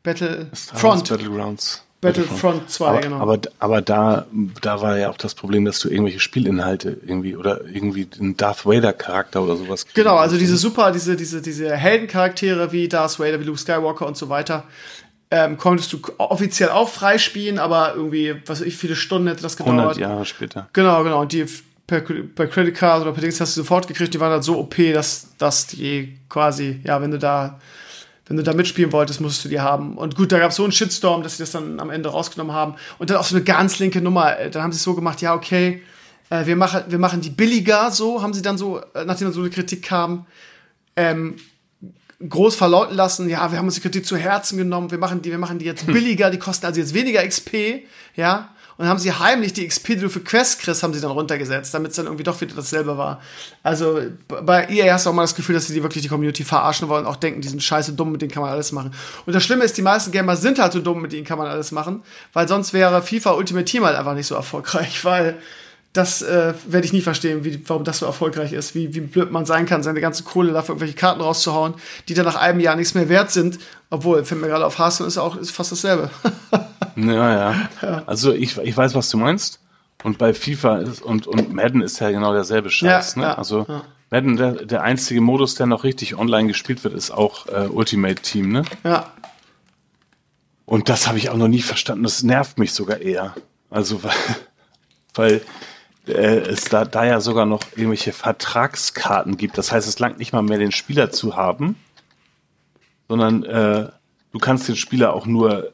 Battle 0.02 0.48
Star 0.54 0.74
Wars 0.74 0.82
Front. 0.82 1.10
Battlegrounds. 1.10 1.86
Battlefront 2.06 2.70
2, 2.70 2.88
aber, 2.88 3.02
genau. 3.02 3.20
Aber, 3.20 3.40
aber 3.60 3.82
da, 3.82 4.26
da 4.62 4.82
war 4.82 4.98
ja 4.98 5.10
auch 5.10 5.18
das 5.18 5.34
Problem, 5.34 5.66
dass 5.66 5.80
du 5.80 5.90
irgendwelche 5.90 6.20
Spielinhalte 6.20 6.98
irgendwie 7.06 7.36
oder 7.36 7.66
irgendwie 7.66 8.08
einen 8.20 8.38
Darth 8.38 8.66
Vader 8.66 8.94
Charakter 8.94 9.42
oder 9.42 9.56
sowas 9.56 9.86
kriegst. 9.86 9.96
Genau, 9.96 10.18
also 10.18 10.38
diese 10.38 10.58
super, 10.58 10.92
diese, 10.92 11.16
diese, 11.16 11.42
diese 11.42 11.76
Heldencharaktere 11.76 12.72
wie 12.72 12.88
Darth 12.88 13.20
Vader, 13.20 13.40
wie 13.40 13.46
Luke 13.46 13.60
Skywalker 13.60 14.06
und 14.06 14.18
so 14.18 14.30
weiter, 14.30 14.66
ähm, 15.32 15.58
konntest 15.58 15.92
du 15.92 16.00
offiziell 16.18 16.70
auch 16.70 16.90
freispielen, 16.90 17.60
aber 17.60 17.96
irgendwie, 17.96 18.36
was 18.46 18.62
weiß 18.62 18.68
ich, 18.68 18.78
viele 18.78 18.96
Stunden 18.96 19.28
hätte 19.28 19.42
das 19.42 19.60
100 19.60 19.78
gedauert. 19.78 19.98
Jahre 19.98 20.26
später. 20.26 20.70
Genau, 20.74 21.04
genau. 21.04 21.22
Und 21.22 21.32
die 21.32 21.46
per, 21.88 22.02
per 22.02 22.48
Credit 22.48 22.76
Card 22.76 23.02
oder 23.02 23.12
per 23.12 23.22
Dings 23.22 23.40
hast 23.40 23.56
du 23.58 23.62
sofort 23.62 23.88
gekriegt, 23.88 24.14
die 24.14 24.20
waren 24.20 24.32
halt 24.32 24.44
so 24.44 24.58
OP, 24.60 24.76
dass, 24.94 25.36
dass 25.38 25.68
die 25.68 26.18
quasi, 26.30 26.80
ja, 26.84 27.02
wenn 27.02 27.12
du 27.12 27.20
da, 27.20 27.60
wenn 28.28 28.38
du 28.38 28.44
da 28.44 28.54
mitspielen 28.54 28.92
wolltest, 28.92 29.22
musstest 29.22 29.46
du 29.46 29.50
die 29.50 29.60
haben. 29.60 29.98
Und 29.98 30.16
gut, 30.16 30.32
da 30.32 30.40
gab 30.40 30.50
es 30.50 30.56
so 30.56 30.64
einen 30.64 30.72
Shitstorm, 30.72 31.22
dass 31.22 31.38
sie 31.38 31.44
das 31.44 31.52
dann 31.52 31.80
am 31.80 31.90
Ende 31.90 32.10
rausgenommen 32.10 32.56
haben. 32.56 32.76
Und 32.98 33.10
dann 33.10 33.18
auch 33.18 33.24
so 33.24 33.36
eine 33.36 33.44
ganz 33.44 33.78
linke 33.80 34.02
Nummer. 34.02 34.40
Äh, 34.40 34.50
Dann 34.50 34.64
haben 34.64 34.72
sie 34.72 34.78
es 34.78 34.84
so 34.84 34.96
gemacht, 34.96 35.22
ja, 35.22 35.36
okay, 35.36 35.84
äh, 36.30 36.46
wir, 36.46 36.56
machen, 36.56 36.84
wir 36.88 36.98
machen 37.00 37.22
die 37.22 37.30
billiger, 37.30 37.92
so, 37.92 38.22
haben 38.24 38.34
sie 38.34 38.42
dann 38.42 38.58
so, 38.58 38.80
äh, 38.80 39.06
nachdem 39.06 39.28
dann 39.28 39.34
so 39.34 39.42
eine 39.42 39.50
Kritik 39.52 39.84
kam, 39.84 40.26
ähm, 40.96 41.36
groß 42.28 42.56
verlauten 42.56 42.96
lassen, 42.96 43.30
ja, 43.30 43.52
wir 43.52 43.58
haben 43.58 43.66
uns 43.66 43.76
die 43.76 43.82
Kritik 43.82 44.06
zu 44.06 44.16
Herzen 44.18 44.58
genommen, 44.58 44.92
wir 44.92 44.98
machen 44.98 45.22
die, 45.22 45.32
wir 45.32 45.38
machen 45.38 45.60
die 45.60 45.66
jetzt 45.66 45.86
billiger, 45.86 46.30
die 46.30 46.40
kosten 46.40 46.66
also 46.66 46.80
jetzt 46.80 46.94
weniger 46.94 47.26
XP, 47.28 47.84
ja, 48.16 48.50
und 48.78 48.88
haben 48.88 49.00
sie 49.00 49.12
heimlich 49.12 49.54
die 49.54 49.66
XP, 49.66 49.88
die 49.88 50.00
du 50.00 50.10
für 50.10 50.20
Quest 50.20 50.60
kriegst, 50.60 50.84
haben 50.84 50.94
sie 50.94 51.00
dann 51.00 51.12
runtergesetzt, 51.12 51.74
damit 51.74 51.92
es 51.92 51.96
dann 51.96 52.08
irgendwie 52.08 52.26
doch 52.26 52.40
wieder 52.42 52.56
dasselbe 52.56 52.98
war. 52.98 53.22
Also 53.64 54.02
bei 54.28 54.68
EA 54.70 54.94
hast 54.94 55.06
du 55.06 55.12
auch 55.12 55.14
mal 55.14 55.24
das 55.24 55.36
Gefühl, 55.36 55.56
dass 55.56 55.68
sie 55.68 55.74
die 55.74 55.82
wirklich 55.82 56.02
die 56.02 56.10
Community 56.10 56.44
verarschen 56.44 56.90
wollen 56.90 57.06
auch 57.06 57.16
denken, 57.16 57.40
die 57.40 57.48
sind 57.48 57.64
scheiße 57.64 57.94
dumm, 57.94 58.12
mit 58.12 58.22
denen 58.22 58.32
kann 58.32 58.44
man 58.44 58.52
alles 58.52 58.74
machen. 58.74 58.94
Und 59.26 59.34
das 59.34 59.44
Schlimme 59.44 59.64
ist, 59.64 59.78
die 59.78 59.82
meisten 59.82 60.12
Gamer 60.12 60.36
sind 60.36 60.60
halt 60.60 60.74
so 60.74 60.82
dumm, 60.82 61.02
mit 61.02 61.14
denen 61.14 61.26
kann 61.26 61.38
man 61.38 61.48
alles 61.48 61.72
machen, 61.72 62.04
weil 62.34 62.50
sonst 62.50 62.74
wäre 62.74 63.02
FIFA 63.02 63.32
Ultimate 63.32 63.66
Team 63.66 63.86
halt 63.86 63.96
einfach 63.96 64.14
nicht 64.14 64.28
so 64.28 64.36
erfolgreich, 64.36 65.04
weil 65.06 65.38
das 65.96 66.22
äh, 66.22 66.54
werde 66.68 66.86
ich 66.86 66.94
nie 66.94 67.02
verstehen, 67.02 67.46
wie, 67.46 67.62
warum 67.68 67.86
das 67.86 68.00
so 68.00 68.06
erfolgreich 68.06 68.52
ist, 68.52 68.76
wie, 68.76 68.94
wie 68.94 69.00
blöd 69.00 69.32
man 69.32 69.46
sein 69.46 69.66
kann, 69.66 69.82
seine 69.82 70.02
ganze 70.02 70.24
Kohle 70.24 70.52
dafür 70.52 70.74
irgendwelche 70.74 70.96
Karten 70.96 71.22
rauszuhauen, 71.22 71.76
die 72.10 72.14
dann 72.14 72.26
nach 72.26 72.36
einem 72.36 72.60
Jahr 72.60 72.76
nichts 72.76 72.96
mehr 72.96 73.08
wert 73.08 73.32
sind. 73.32 73.60
Obwohl, 73.90 74.26
fällt 74.26 74.42
mir 74.42 74.48
gerade 74.48 74.66
auf, 74.66 74.78
Hearthstone 74.78 75.08
ist 75.08 75.18
auch 75.18 75.38
ist 75.38 75.52
fast 75.52 75.72
dasselbe. 75.72 76.10
Ja, 76.98 77.68
ja. 77.82 78.04
Also 78.06 78.32
ich, 78.32 78.58
ich 78.58 78.78
weiß, 78.78 78.96
was 78.96 79.10
du 79.10 79.18
meinst. 79.18 79.60
Und 80.02 80.18
bei 80.18 80.34
FIFA 80.34 80.78
ist, 80.78 81.02
und, 81.02 81.28
und 81.28 81.54
Madden 81.54 81.82
ist 81.82 82.00
ja 82.00 82.10
genau 82.10 82.32
derselbe 82.32 82.70
Scheiß. 82.70 83.16
Ja, 83.16 83.22
ne? 83.22 83.28
ja, 83.28 83.34
also. 83.34 83.66
Madden, 84.12 84.38
der, 84.38 84.52
der 84.64 84.82
einzige 84.82 85.20
Modus, 85.20 85.56
der 85.56 85.66
noch 85.66 85.84
richtig 85.84 86.18
online 86.18 86.48
gespielt 86.48 86.86
wird, 86.86 86.94
ist 86.94 87.12
auch 87.12 87.48
äh, 87.48 87.68
Ultimate 87.68 88.22
Team. 88.22 88.50
Ne? 88.50 88.64
ja. 88.86 89.12
Und 90.64 90.88
das 90.88 91.08
habe 91.10 91.18
ich 91.18 91.30
auch 91.30 91.36
noch 91.36 91.50
nie 91.50 91.62
verstanden. 91.62 92.04
Das 92.04 92.24
nervt 92.24 92.60
mich 92.60 92.72
sogar 92.72 93.02
eher. 93.02 93.36
Also 93.70 94.02
weil, 94.04 94.14
weil 95.16 95.42
äh, 96.08 96.40
es 96.40 96.66
da, 96.66 96.86
da 96.86 97.06
ja 97.06 97.20
sogar 97.20 97.46
noch 97.46 97.62
irgendwelche 97.76 98.14
Vertragskarten 98.14 99.38
gibt. 99.38 99.58
Das 99.58 99.72
heißt, 99.72 99.88
es 99.88 100.00
langt 100.00 100.20
nicht 100.20 100.34
mal 100.34 100.42
mehr, 100.42 100.58
den 100.58 100.72
Spieler 100.72 101.12
zu 101.12 101.36
haben, 101.36 101.78
sondern 103.08 103.44
äh, 103.44 103.90
du 104.32 104.40
kannst 104.40 104.68
den 104.68 104.76
Spieler 104.76 105.14
auch 105.14 105.26
nur 105.26 105.74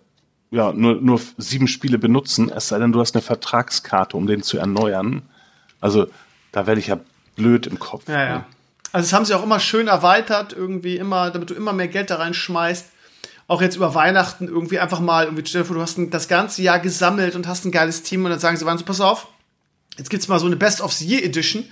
ja, 0.51 0.73
nur, 0.73 0.95
nur 0.95 1.19
sieben 1.37 1.67
Spiele 1.67 1.97
benutzen, 1.97 2.51
es 2.53 2.67
sei 2.67 2.77
denn, 2.77 2.91
du 2.91 2.99
hast 2.99 3.15
eine 3.15 3.21
Vertragskarte, 3.21 4.17
um 4.17 4.27
den 4.27 4.43
zu 4.43 4.57
erneuern. 4.57 5.21
Also, 5.79 6.07
da 6.51 6.67
werde 6.67 6.81
ich 6.81 6.87
ja 6.87 6.99
blöd 7.37 7.67
im 7.67 7.79
Kopf. 7.79 8.07
Ja, 8.07 8.23
ja. 8.23 8.45
Also 8.91 9.05
das 9.05 9.13
haben 9.13 9.23
sie 9.23 9.33
auch 9.33 9.43
immer 9.43 9.61
schön 9.61 9.87
erweitert, 9.87 10.51
irgendwie 10.51 10.97
immer, 10.97 11.31
damit 11.31 11.49
du 11.49 11.53
immer 11.53 11.71
mehr 11.71 11.87
Geld 11.87 12.09
da 12.09 12.17
reinschmeißt. 12.17 12.87
Auch 13.47 13.61
jetzt 13.61 13.77
über 13.77 13.95
Weihnachten 13.95 14.47
irgendwie 14.47 14.79
einfach 14.79 14.99
mal, 14.99 15.25
irgendwie, 15.25 15.43
du 15.43 15.81
hast 15.81 15.97
das 16.09 16.27
ganze 16.27 16.61
Jahr 16.61 16.79
gesammelt 16.79 17.35
und 17.35 17.47
hast 17.47 17.63
ein 17.63 17.71
geiles 17.71 18.03
Team 18.03 18.25
und 18.25 18.31
dann 18.31 18.39
sagen 18.39 18.57
sie, 18.57 18.65
waren 18.65 18.77
so, 18.77 18.83
pass 18.83 18.99
auf, 18.99 19.27
jetzt 19.97 20.09
gibt's 20.09 20.27
mal 20.27 20.39
so 20.39 20.45
eine 20.45 20.55
Best 20.55 20.81
of 20.81 20.93
the 20.93 21.05
Year 21.05 21.23
Edition, 21.23 21.65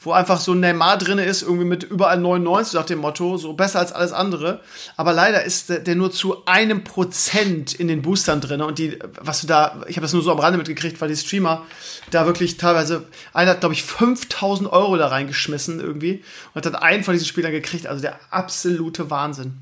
wo 0.00 0.12
einfach 0.12 0.38
so 0.38 0.52
ein 0.52 0.60
Neymar 0.60 0.98
drin 0.98 1.18
ist, 1.18 1.42
irgendwie 1.42 1.64
mit 1.64 1.82
überall 1.82 2.18
99 2.18 2.74
nach 2.74 2.84
dem 2.84 2.98
Motto, 2.98 3.36
so 3.38 3.54
besser 3.54 3.78
als 3.78 3.92
alles 3.92 4.12
andere. 4.12 4.60
Aber 4.96 5.12
leider 5.12 5.44
ist 5.44 5.70
der, 5.70 5.94
nur 5.94 6.12
zu 6.12 6.44
einem 6.46 6.84
Prozent 6.84 7.72
in 7.74 7.88
den 7.88 8.02
Boostern 8.02 8.40
drin. 8.40 8.60
Und 8.60 8.78
die, 8.78 8.98
was 9.20 9.40
du 9.40 9.46
da, 9.46 9.82
ich 9.88 9.96
habe 9.96 10.04
das 10.04 10.12
nur 10.12 10.22
so 10.22 10.30
am 10.30 10.38
Rande 10.38 10.58
mitgekriegt, 10.58 11.00
weil 11.00 11.08
die 11.08 11.16
Streamer 11.16 11.62
da 12.10 12.26
wirklich 12.26 12.56
teilweise, 12.58 13.06
einer 13.32 13.52
hat, 13.52 13.60
glaube 13.60 13.74
ich, 13.74 13.82
5000 13.82 14.70
Euro 14.70 14.96
da 14.96 15.08
reingeschmissen 15.08 15.80
irgendwie 15.80 16.22
und 16.52 16.64
hat 16.64 16.66
dann 16.66 16.82
einen 16.82 17.04
von 17.04 17.14
diesen 17.14 17.26
Spielern 17.26 17.52
gekriegt. 17.52 17.86
Also 17.86 18.02
der 18.02 18.18
absolute 18.30 19.10
Wahnsinn. 19.10 19.54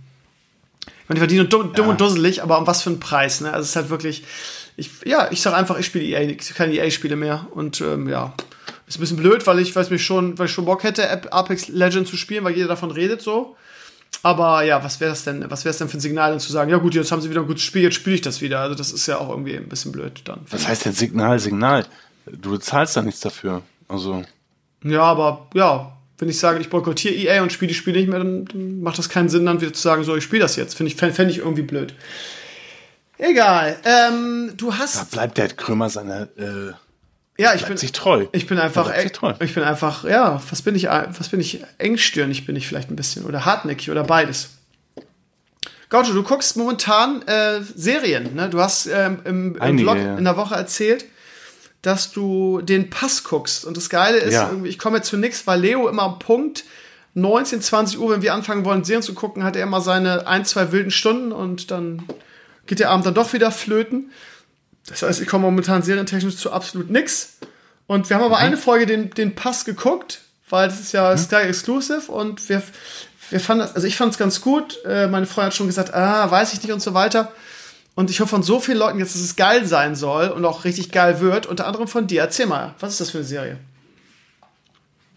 Ich 0.85 1.09
meine, 1.09 1.17
die 1.17 1.21
verdienen 1.21 1.49
dumm, 1.49 1.73
dumm 1.73 1.89
und 1.89 2.01
dusselig, 2.01 2.43
aber 2.43 2.59
um 2.59 2.67
was 2.67 2.83
für 2.83 2.91
einen 2.91 3.01
Preis, 3.01 3.41
ne? 3.41 3.53
Also 3.53 3.63
es 3.63 3.71
ist 3.71 3.77
halt 3.77 3.91
wirklich, 3.91 4.25
ich, 4.77 4.91
ja, 5.05 5.29
ich 5.31 5.41
sag 5.43 5.55
einfach, 5.55 5.79
ich 5.79 5.87
spiele 5.87 6.05
EA, 6.05 6.35
keine 6.55 6.75
EA-Spiele 6.75 7.17
mehr 7.17 7.47
und 7.53 7.81
ähm, 7.81 8.09
ja, 8.09 8.35
ist 8.87 8.99
ein 8.99 9.01
bisschen 9.01 9.17
blöd, 9.17 9.47
weil 9.47 9.59
ich, 9.59 9.75
ich 9.77 9.91
mich 9.91 10.05
schon, 10.05 10.39
weil 10.39 10.47
ich 10.47 10.53
schon 10.53 10.65
Bock 10.65 10.83
hätte, 10.83 11.09
Ap- 11.11 11.29
Apex 11.33 11.69
Legends 11.69 12.11
zu 12.11 12.17
spielen, 12.17 12.45
weil 12.45 12.55
jeder 12.55 12.69
davon 12.69 12.91
redet 12.91 13.23
so. 13.23 13.57
Aber 14.23 14.63
ja, 14.63 14.85
was 14.85 15.01
wäre 15.01 15.11
das 15.11 15.25
denn, 15.25 15.51
was 15.51 15.65
wäre 15.65 15.71
es 15.73 15.79
denn 15.79 15.89
für 15.89 15.97
ein 15.97 16.01
Signal, 16.01 16.31
denn 16.31 16.41
zu 16.41 16.53
sagen, 16.53 16.71
ja 16.71 16.77
gut, 16.77 16.95
jetzt 16.95 17.11
haben 17.11 17.21
sie 17.23 17.31
wieder 17.31 17.41
ein 17.41 17.47
gutes 17.47 17.63
Spiel, 17.63 17.83
jetzt 17.83 17.95
spiele 17.95 18.15
ich 18.17 18.21
das 18.23 18.41
wieder. 18.41 18.61
Also 18.61 18.75
das 18.75 18.93
ist 18.93 19.07
ja 19.07 19.19
auch 19.19 19.31
irgendwie 19.31 19.57
ein 19.57 19.69
bisschen 19.69 19.91
blöd 19.93 20.21
dann. 20.27 20.41
Was 20.51 20.69
heißt 20.69 20.85
denn 20.85 20.93
Signal, 20.93 21.39
Signal? 21.39 21.87
Du 22.27 22.51
bezahlst 22.53 22.97
da 22.97 23.03
nichts 23.03 23.21
dafür. 23.21 23.63
Also, 23.89 24.23
Ja, 24.85 25.03
aber 25.03 25.49
ja, 25.55 25.97
wenn 26.19 26.29
ich 26.29 26.39
sage, 26.39 26.61
ich 26.61 26.69
boykottiere 26.71 27.15
EA 27.15 27.43
und 27.43 27.53
spiele 27.53 27.69
die 27.71 27.75
Spiele 27.75 27.99
nicht 27.99 28.09
mehr, 28.11 28.19
dann, 28.21 28.45
dann 28.45 28.81
macht 28.81 28.99
das 28.99 29.09
keinen 29.09 29.29
Sinn, 29.29 29.47
dann 29.47 29.61
wieder 29.61 29.73
zu 29.73 29.83
sagen, 29.83 30.05
so, 30.05 30.15
ich 30.15 30.23
spiele 30.23 30.43
das 30.43 30.55
jetzt. 30.57 30.77
Finde 30.77 30.93
ich, 30.93 30.97
fände 30.97 31.31
ich 31.31 31.39
irgendwie 31.39 31.63
blöd. 31.63 31.95
Egal. 33.23 33.77
Ähm, 33.85 34.53
du 34.57 34.71
da 34.71 34.79
hast. 34.79 35.11
bleibt 35.13 35.39
der 35.39 35.49
Krömer 35.49 35.89
seiner, 35.89 36.23
äh, 36.37 36.73
Ja, 37.39 37.55
ich 37.55 37.65
bin. 37.65 37.77
sich 37.77 37.93
treu. 37.93 38.27
Ich 38.33 38.47
bin 38.49 38.59
einfach, 38.59 38.93
sich 38.97 39.13
treu. 39.13 39.35
ich 39.41 39.55
bin 39.55 39.63
einfach, 39.63 40.05
ja, 40.05 40.43
was 40.51 40.63
bin 40.63 40.75
ich, 40.75 40.85
was 40.87 41.29
bin 41.29 41.39
ich, 41.41 41.63
engstirnig 41.79 42.47
bin 42.47 42.57
ich 42.57 42.67
vielleicht 42.67 42.91
ein 42.91 42.97
bisschen 42.97 43.25
oder 43.25 43.45
hartnäckig 43.45 43.91
oder 43.91 44.03
beides. 44.03 44.51
Gaucho, 45.89 46.13
du 46.15 46.23
guckst 46.23 46.57
momentan 46.57 47.23
äh, 47.29 47.61
Serien, 47.63 48.35
ne? 48.35 48.49
Du 48.49 48.61
hast 48.61 48.87
ähm, 48.87 49.21
im, 49.25 49.55
im 49.57 49.63
Einige, 49.63 49.83
Vlog 49.85 49.99
ja. 49.99 50.17
in 50.19 50.25
der 50.25 50.37
Woche 50.37 50.55
erzählt, 50.55 51.05
dass 51.83 52.11
du 52.13 52.61
den 52.63 52.91
Pass 52.91 53.23
guckst. 53.25 53.65
Und 53.65 53.77
das 53.77 53.89
Geile 53.91 54.19
ist, 54.19 54.33
Ja. 54.35 54.51
ich 54.65 54.79
komme 54.79 54.97
jetzt 54.97 55.09
zu 55.09 55.17
nichts, 55.17 55.47
weil 55.47 55.61
Leo 55.61 55.89
immer 55.89 56.03
am 56.03 56.19
Punkt 56.19 56.65
19, 57.15 57.61
20 57.61 57.99
Uhr, 58.01 58.11
wenn 58.11 58.23
wir 58.23 58.33
anfangen 58.35 58.65
wollen, 58.65 58.85
Serien 58.85 59.03
zu 59.03 59.15
gucken, 59.15 59.45
hat 59.45 59.55
er 59.55 59.63
immer 59.65 59.81
seine 59.83 60.27
ein, 60.27 60.45
zwei 60.47 60.73
wilden 60.73 60.91
Stunden 60.91 61.31
und 61.31 61.71
dann 61.71 62.03
geht 62.67 62.81
der 62.81 62.91
Abend 62.91 63.07
dann 63.07 63.15
doch 63.15 63.33
wieder 63.33 63.51
flöten. 63.51 64.11
Das 64.87 65.03
heißt, 65.03 65.21
ich 65.21 65.29
komme 65.29 65.45
momentan 65.45 65.83
serientechnisch 65.83 66.37
zu 66.37 66.53
absolut 66.53 66.91
nix. 66.91 67.39
Und 67.87 68.09
wir 68.09 68.17
haben 68.17 68.25
aber 68.25 68.39
eine 68.39 68.57
Folge 68.57 68.87
den, 68.87 69.11
den 69.11 69.35
Pass 69.35 69.65
geguckt, 69.65 70.21
weil 70.49 70.69
das 70.69 70.81
ist 70.81 70.93
ja 70.93 71.17
Sky 71.17 71.37
Exclusive 71.37 72.11
und 72.11 72.49
wir, 72.49 72.63
wir 73.31 73.41
fanden 73.41 73.63
das, 73.63 73.75
also 73.75 73.87
ich 73.87 73.97
fand 73.97 74.13
es 74.13 74.19
ganz 74.19 74.41
gut. 74.41 74.79
Äh, 74.85 75.09
meine 75.09 75.27
Freundin 75.27 75.47
hat 75.47 75.55
schon 75.55 75.67
gesagt, 75.67 75.95
ah, 75.95 76.31
weiß 76.31 76.53
ich 76.55 76.63
nicht 76.63 76.73
und 76.73 76.81
so 76.81 76.95
weiter. 76.95 77.33
Und 77.95 78.11
ich 78.11 78.21
höre 78.21 78.27
von 78.27 78.43
so 78.43 78.59
vielen 78.61 78.79
Leuten 78.79 78.99
jetzt, 78.99 79.15
dass 79.15 79.23
es 79.23 79.37
geil 79.37 79.67
sein 79.67 79.95
soll 79.95 80.29
und 80.29 80.45
auch 80.45 80.65
richtig 80.65 80.91
geil 80.91 81.21
wird, 81.21 81.47
unter 81.47 81.67
anderem 81.67 81.89
von 81.89 82.07
dir. 82.07 82.23
Erzähl 82.23 82.47
mal, 82.47 82.75
was 82.81 82.93
ist 82.93 83.01
das 83.01 83.11
für 83.11 83.19
eine 83.19 83.27
Serie? 83.27 83.59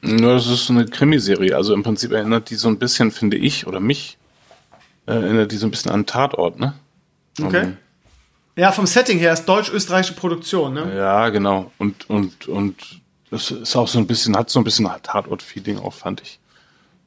Ja, 0.04 0.34
das 0.34 0.48
ist 0.48 0.70
eine 0.70 0.86
Krimiserie. 0.86 1.56
Also 1.56 1.74
im 1.74 1.84
Prinzip 1.84 2.12
erinnert 2.12 2.50
die 2.50 2.56
so 2.56 2.68
ein 2.68 2.78
bisschen, 2.78 3.12
finde 3.12 3.38
ich, 3.38 3.66
oder 3.66 3.80
mich, 3.80 4.18
äh, 5.08 5.14
erinnert 5.14 5.52
die 5.52 5.58
so 5.58 5.66
ein 5.66 5.72
bisschen 5.72 5.92
an 5.92 6.06
Tatort, 6.06 6.60
ne? 6.60 6.74
Okay. 7.42 7.64
Ähm, 7.64 7.78
Ja, 8.58 8.72
vom 8.72 8.86
Setting 8.86 9.20
her 9.20 9.34
ist 9.34 9.46
deutsch-österreichische 9.46 10.16
Produktion, 10.16 10.74
ne? 10.74 10.96
Ja, 10.96 11.30
genau. 11.30 11.72
Und, 11.78 12.10
und, 12.10 12.48
und 12.48 13.02
das 13.30 13.52
ist 13.52 13.76
auch 13.76 13.88
so 13.88 14.00
ein 14.00 14.08
bisschen, 14.08 14.38
hat 14.38 14.50
so 14.50 14.60
ein 14.60 14.64
bisschen 14.64 14.90
Tatort-Feeling 15.04 15.80
auch, 15.80 15.94
fand 15.94 16.22
ich. 16.22 16.40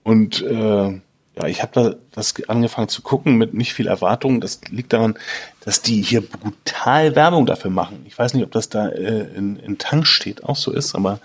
Und 0.03 0.43
äh, 0.43 1.01
ja, 1.37 1.47
ich 1.47 1.63
habe 1.63 1.73
da 1.73 1.95
das 2.11 2.35
angefangen 2.49 2.89
zu 2.89 3.01
gucken 3.03 3.37
mit 3.37 3.55
nicht 3.55 3.73
viel 3.73 3.87
Erwartung. 3.87 4.41
Das 4.41 4.61
liegt 4.71 4.93
daran, 4.93 5.15
dass 5.61 5.83
die 5.83 6.03
hier 6.03 6.21
brutal 6.21 7.15
Werbung 7.15 7.47
dafür 7.47 7.71
machen. 7.71 8.05
Ich 8.07 8.19
weiß 8.19 8.35
nicht, 8.35 8.45
ob 8.45 8.51
das 8.51 8.69
da 8.69 8.89
äh, 8.89 9.29
in, 9.35 9.57
in 9.57 9.79
Tank 9.79 10.07
steht, 10.07 10.45
auch 10.45 10.57
so 10.57 10.73
ist, 10.73 10.95
aber 10.95 11.21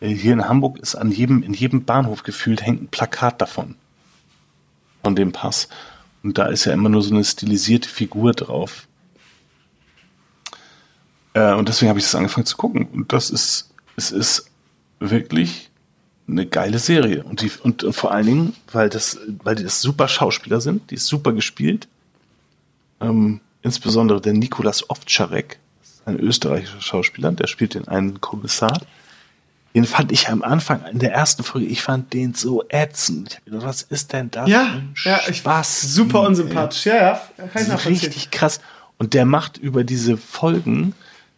äh, 0.00 0.08
hier 0.08 0.32
in 0.32 0.48
Hamburg 0.48 0.78
ist 0.78 0.94
an 0.94 1.10
jedem, 1.10 1.42
in 1.42 1.54
jedem 1.54 1.84
Bahnhof 1.84 2.22
gefühlt 2.24 2.62
hängt 2.62 2.82
ein 2.82 2.88
Plakat 2.88 3.40
davon. 3.40 3.76
Von 5.02 5.14
dem 5.14 5.32
Pass. 5.32 5.68
Und 6.24 6.38
da 6.38 6.46
ist 6.46 6.64
ja 6.64 6.72
immer 6.72 6.88
nur 6.88 7.02
so 7.02 7.14
eine 7.14 7.22
stilisierte 7.22 7.88
Figur 7.88 8.32
drauf. 8.32 8.88
Äh, 11.34 11.52
und 11.52 11.68
deswegen 11.68 11.90
habe 11.90 11.98
ich 11.98 12.06
das 12.06 12.14
angefangen 12.14 12.46
zu 12.46 12.56
gucken. 12.56 12.86
Und 12.86 13.12
das 13.12 13.28
ist, 13.28 13.70
es 13.96 14.10
ist 14.10 14.50
wirklich 15.00 15.70
eine 16.26 16.46
geile 16.46 16.78
Serie. 16.78 17.22
Und, 17.24 17.42
die, 17.42 17.50
und, 17.62 17.84
und 17.84 17.92
vor 17.92 18.10
allen 18.10 18.26
Dingen, 18.26 18.56
weil 18.72 18.88
das, 18.88 19.18
weil 19.42 19.54
die 19.54 19.64
das 19.64 19.82
super 19.82 20.08
Schauspieler 20.08 20.62
sind, 20.62 20.90
die 20.90 20.94
ist 20.94 21.06
super 21.06 21.32
gespielt. 21.34 21.88
Ähm, 23.02 23.40
insbesondere 23.60 24.22
der 24.22 24.32
Nikolas 24.32 24.88
Ovtcharek, 24.88 25.58
ein 26.06 26.18
österreichischer 26.18 26.80
Schauspieler, 26.80 27.32
der 27.32 27.48
spielt 27.48 27.74
den 27.74 27.86
einen 27.86 28.22
Kommissar. 28.22 28.80
Den 29.74 29.86
fand 29.86 30.12
ich 30.12 30.28
am 30.28 30.42
Anfang 30.42 30.84
in 30.86 31.00
der 31.00 31.12
ersten 31.12 31.42
Folge, 31.42 31.66
ich 31.66 31.82
fand 31.82 32.12
den 32.12 32.32
so 32.34 32.62
ätzend. 32.68 33.30
Ich 33.30 33.36
hab 33.36 33.44
gedacht, 33.46 33.64
was 33.64 33.82
ist 33.82 34.12
denn 34.12 34.30
das? 34.30 34.48
Ja, 34.48 34.80
ja, 35.04 35.20
ich 35.28 35.38
Spaß. 35.38 35.82
super 35.82 36.20
unsympathisch. 36.20 36.86
Ja, 36.86 36.94
ja, 36.94 37.20
kann 37.52 37.62
ich 37.62 37.68
nachvollziehen. 37.68 37.92
richtig 37.92 38.30
krass. 38.30 38.60
Und 38.98 39.14
der 39.14 39.24
macht 39.24 39.58
über 39.58 39.82
diese 39.82 40.16
Folgen 40.16 40.94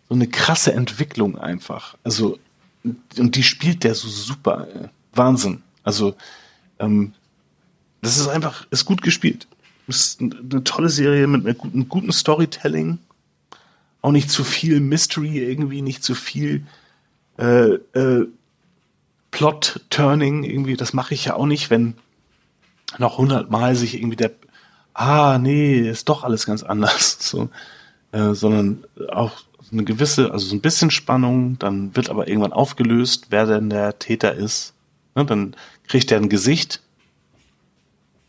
so 0.09 0.15
eine 0.15 0.27
krasse 0.27 0.75
Entwicklung 0.75 1.39
einfach. 1.39 1.97
Also, 2.05 2.39
und 2.85 3.37
die 3.37 3.43
spielt 3.43 3.85
der 3.85 3.95
so 3.95 4.09
super. 4.09 4.69
Wahnsinn. 5.15 5.63
Also, 5.83 6.15
ähm, 6.79 7.15
das 8.03 8.19
ist 8.19 8.29
einfach, 8.29 8.67
ist 8.71 8.85
gut 8.85 9.01
gespielt. 9.01 9.47
Ist 9.87 10.21
eine 10.21 10.63
tolle 10.63 10.91
Serie 10.91 11.27
mit 11.27 11.47
einem 11.47 11.57
guten, 11.57 11.89
guten 11.89 12.13
Storytelling. 12.13 12.99
Auch 14.03 14.13
nicht 14.13 14.31
zu 14.31 14.45
viel 14.45 14.81
Mystery 14.81 15.39
irgendwie, 15.39 15.81
nicht 15.81 16.05
zu 16.05 16.15
viel 16.15 16.67
äh, 17.39 17.75
äh, 17.99 18.29
Plot-Turning 19.31 20.45
irgendwie. 20.45 20.77
Das 20.77 20.93
mache 20.93 21.15
ich 21.15 21.27
ja 21.27 21.35
auch 21.35 21.47
nicht, 21.47 21.71
wenn 21.71 21.95
noch 22.99 23.19
hundertmal 23.19 23.75
sich 23.75 23.95
irgendwie 23.95 24.17
der 24.17 24.31
ah, 24.97 25.39
nee, 25.39 25.79
ist 25.79 26.09
doch 26.09 26.25
alles 26.25 26.47
ganz 26.47 26.63
anders, 26.63 27.19
so, 27.21 27.51
äh, 28.13 28.33
sondern 28.33 28.85
auch 29.11 29.33
eine 29.71 29.85
gewisse, 29.85 30.31
also 30.31 30.47
so 30.47 30.55
ein 30.55 30.61
bisschen 30.61 30.91
Spannung, 30.91 31.59
dann 31.59 31.95
wird 31.97 32.09
aber 32.09 32.29
irgendwann 32.29 32.53
aufgelöst, 32.53 33.27
wer 33.31 33.47
denn 33.47 33.69
der 33.69 33.99
Täter 33.99 34.35
ist. 34.35 34.75
Ne, 35.15 35.25
dann 35.25 35.57
kriegt 35.89 36.11
er 36.13 36.19
ein 36.19 36.29
Gesicht 36.29 36.83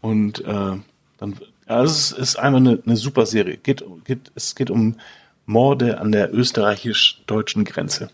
und 0.02 0.40
äh, 0.44 0.76
dann, 1.18 1.36
ja, 1.70 1.84
es 1.84 2.12
ist, 2.12 2.18
ist 2.18 2.40
einfach 2.40 2.60
eine, 2.60 2.82
eine 2.86 2.98
super 2.98 3.26
Serie. 3.26 3.58
Geht, 3.58 3.84
geht, 4.06 4.32
es 4.36 4.56
geht 4.56 4.72
um 4.72 4.96
Morde 5.46 6.00
an 6.00 6.12
der 6.12 6.34
österreichisch-deutschen 6.34 7.66
Grenze. 7.66 8.10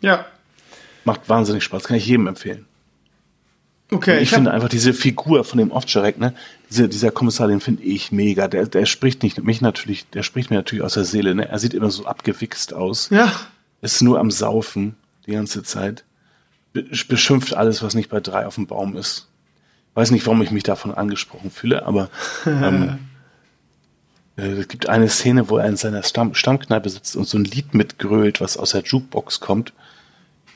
Ja, 0.00 0.26
Macht 1.04 1.28
wahnsinnig 1.28 1.64
Spaß, 1.64 1.84
kann 1.84 1.96
ich 1.96 2.06
jedem 2.06 2.26
empfehlen. 2.26 2.66
okay. 3.90 4.16
ich 4.18 4.24
Ich, 4.24 4.30
finde 4.30 4.50
einfach 4.50 4.68
diese 4.68 4.92
Figur 4.92 5.44
von 5.44 5.58
dem 5.58 5.72
Ovtcharek, 5.72 6.18
ne, 6.18 6.34
diese, 6.68 6.88
dieser 6.88 7.10
Kommissar, 7.10 7.48
den 7.48 7.60
finde 7.60 7.82
ich 7.82 8.12
mega. 8.12 8.48
Der, 8.48 8.66
der 8.66 8.86
spricht 8.86 9.22
nicht 9.22 9.42
mich 9.42 9.60
natürlich, 9.60 10.08
der 10.10 10.22
spricht 10.22 10.50
mir 10.50 10.56
natürlich 10.56 10.84
aus 10.84 10.94
der 10.94 11.04
Seele. 11.04 11.34
Ne? 11.34 11.48
Er 11.48 11.58
sieht 11.58 11.74
immer 11.74 11.90
so 11.90 12.06
abgewichst 12.06 12.74
aus, 12.74 13.08
ja, 13.10 13.32
ist 13.80 14.02
nur 14.02 14.20
am 14.20 14.30
Saufen 14.30 14.96
die 15.26 15.32
ganze 15.32 15.62
Zeit, 15.62 16.04
Be 16.72 16.84
beschimpft 17.08 17.54
alles, 17.54 17.82
was 17.82 17.94
nicht 17.94 18.10
bei 18.10 18.20
drei 18.20 18.46
auf 18.46 18.54
dem 18.54 18.66
Baum 18.66 18.96
ist. 18.96 19.26
Weiß 19.94 20.12
nicht, 20.12 20.24
warum 20.26 20.40
ich 20.42 20.52
mich 20.52 20.62
davon 20.62 20.94
angesprochen 20.94 21.50
fühle, 21.50 21.84
aber 21.84 22.10
ähm, 22.46 22.82
äh, 22.82 22.96
es 24.42 24.68
gibt 24.68 24.88
eine 24.88 25.08
Szene, 25.08 25.48
wo 25.48 25.58
er 25.58 25.68
in 25.68 25.76
seiner 25.76 26.02
Stamm 26.02 26.34
Stammkneipe 26.34 26.88
sitzt 26.88 27.16
und 27.16 27.26
so 27.26 27.38
ein 27.38 27.44
Lied 27.44 27.74
mitgrölt, 27.74 28.40
was 28.40 28.56
aus 28.56 28.72
der 28.72 28.82
Jukebox 28.82 29.40
kommt. 29.40 29.72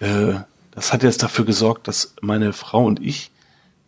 Äh, 0.00 0.34
das 0.72 0.92
hat 0.92 1.02
jetzt 1.02 1.22
dafür 1.22 1.44
gesorgt, 1.44 1.88
dass 1.88 2.14
meine 2.20 2.52
Frau 2.52 2.84
und 2.84 3.00
ich 3.00 3.30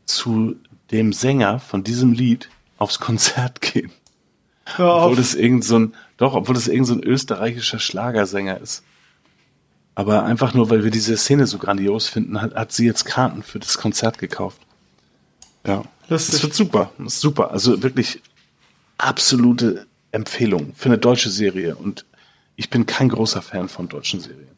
zu 0.05 0.57
dem 0.91 1.13
Sänger 1.13 1.59
von 1.59 1.83
diesem 1.83 2.13
Lied 2.13 2.49
aufs 2.79 3.01
Konzert 3.01 3.61
gehen. 3.61 3.91
hör 4.77 4.93
auf. 4.93 5.03
Obwohl 5.05 5.17
das 5.17 5.35
irgend 5.35 5.65
so 5.65 5.79
ein, 5.79 5.95
doch, 6.17 6.35
obwohl 6.35 6.55
das 6.55 6.69
irgend 6.69 6.87
so 6.87 6.95
ein 6.95 7.03
österreichischer 7.03 7.79
Schlagersänger 7.79 8.61
ist. 8.61 8.83
Aber 9.95 10.25
einfach 10.25 10.53
nur, 10.53 10.69
weil 10.69 10.85
wir 10.85 10.91
diese 10.91 11.17
Szene 11.17 11.47
so 11.47 11.59
grandios 11.59 12.07
finden, 12.09 12.41
hat, 12.43 12.55
hat 12.55 12.71
sie 12.71 12.85
jetzt 12.85 13.07
Karten 13.07 13.43
für 13.43 13.59
das 13.59 13.79
Konzert 13.79 14.19
gekauft. 14.19 14.59
Ja. 15.67 15.85
Lustig. 16.09 16.35
Das 16.35 16.43
wird 16.43 16.55
super. 16.55 16.93
Das 16.99 17.15
ist 17.15 17.21
super. 17.21 17.51
Also 17.51 17.83
wirklich 17.83 18.21
absolute 18.99 19.87
Empfehlung 20.13 20.73
für 20.75 20.87
eine 20.87 20.99
deutsche 20.99 21.31
Serie. 21.31 21.77
Und 21.77 22.05
ich 22.57 22.71
bin 22.71 22.87
kein 22.87 23.09
großer 23.09 23.43
Fan 23.43 23.69
von 23.69 23.89
deutschen 23.89 24.21
Serien. 24.21 24.49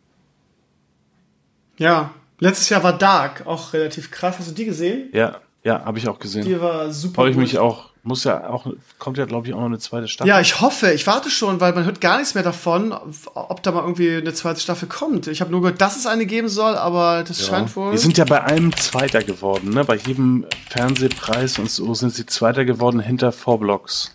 Ja, 1.78 2.12
letztes 2.38 2.68
Jahr 2.68 2.82
war 2.82 2.96
Dark 2.96 3.46
auch 3.46 3.72
relativ 3.72 4.10
krass. 4.10 4.36
Hast 4.38 4.50
du 4.50 4.54
die 4.54 4.64
gesehen? 4.64 5.10
Ja, 5.12 5.40
ja, 5.64 5.84
habe 5.84 5.98
ich 5.98 6.08
auch 6.08 6.18
gesehen. 6.18 6.44
Die 6.44 6.60
war 6.60 6.90
super. 6.92 7.16
Freue 7.16 7.30
ich 7.30 7.36
gut. 7.36 7.42
mich 7.42 7.58
auch. 7.58 7.90
Muss 8.04 8.24
ja 8.24 8.48
auch, 8.48 8.66
kommt 8.98 9.18
ja, 9.18 9.26
glaube 9.26 9.48
ich, 9.48 9.52
auch 9.52 9.58
noch 9.58 9.66
eine 9.66 9.80
zweite 9.80 10.08
Staffel. 10.08 10.28
Ja, 10.28 10.40
ich 10.40 10.62
hoffe, 10.62 10.92
ich 10.92 11.06
warte 11.06 11.30
schon, 11.30 11.60
weil 11.60 11.74
man 11.74 11.84
hört 11.84 12.00
gar 12.00 12.16
nichts 12.18 12.34
mehr 12.34 12.44
davon, 12.44 12.94
ob 13.34 13.62
da 13.62 13.72
mal 13.72 13.82
irgendwie 13.82 14.16
eine 14.16 14.32
zweite 14.32 14.60
Staffel 14.60 14.88
kommt. 14.88 15.26
Ich 15.26 15.42
habe 15.42 15.50
nur 15.50 15.60
gehört, 15.60 15.80
dass 15.82 15.96
es 15.96 16.06
eine 16.06 16.24
geben 16.24 16.48
soll, 16.48 16.74
aber 16.76 17.22
das 17.22 17.44
scheint 17.44 17.74
wohl. 17.76 17.92
Die 17.92 17.98
sind 17.98 18.16
ja 18.16 18.24
bei 18.24 18.42
allem 18.42 18.74
Zweiter 18.76 19.22
geworden, 19.22 19.70
ne? 19.70 19.84
Bei 19.84 19.96
jedem 19.96 20.46
Fernsehpreis 20.70 21.58
und 21.58 21.70
so 21.70 21.92
sind 21.92 22.14
sie 22.14 22.24
Zweiter 22.24 22.64
geworden 22.64 23.00
hinter 23.00 23.30
Four 23.30 23.58
Blocks. 23.58 24.14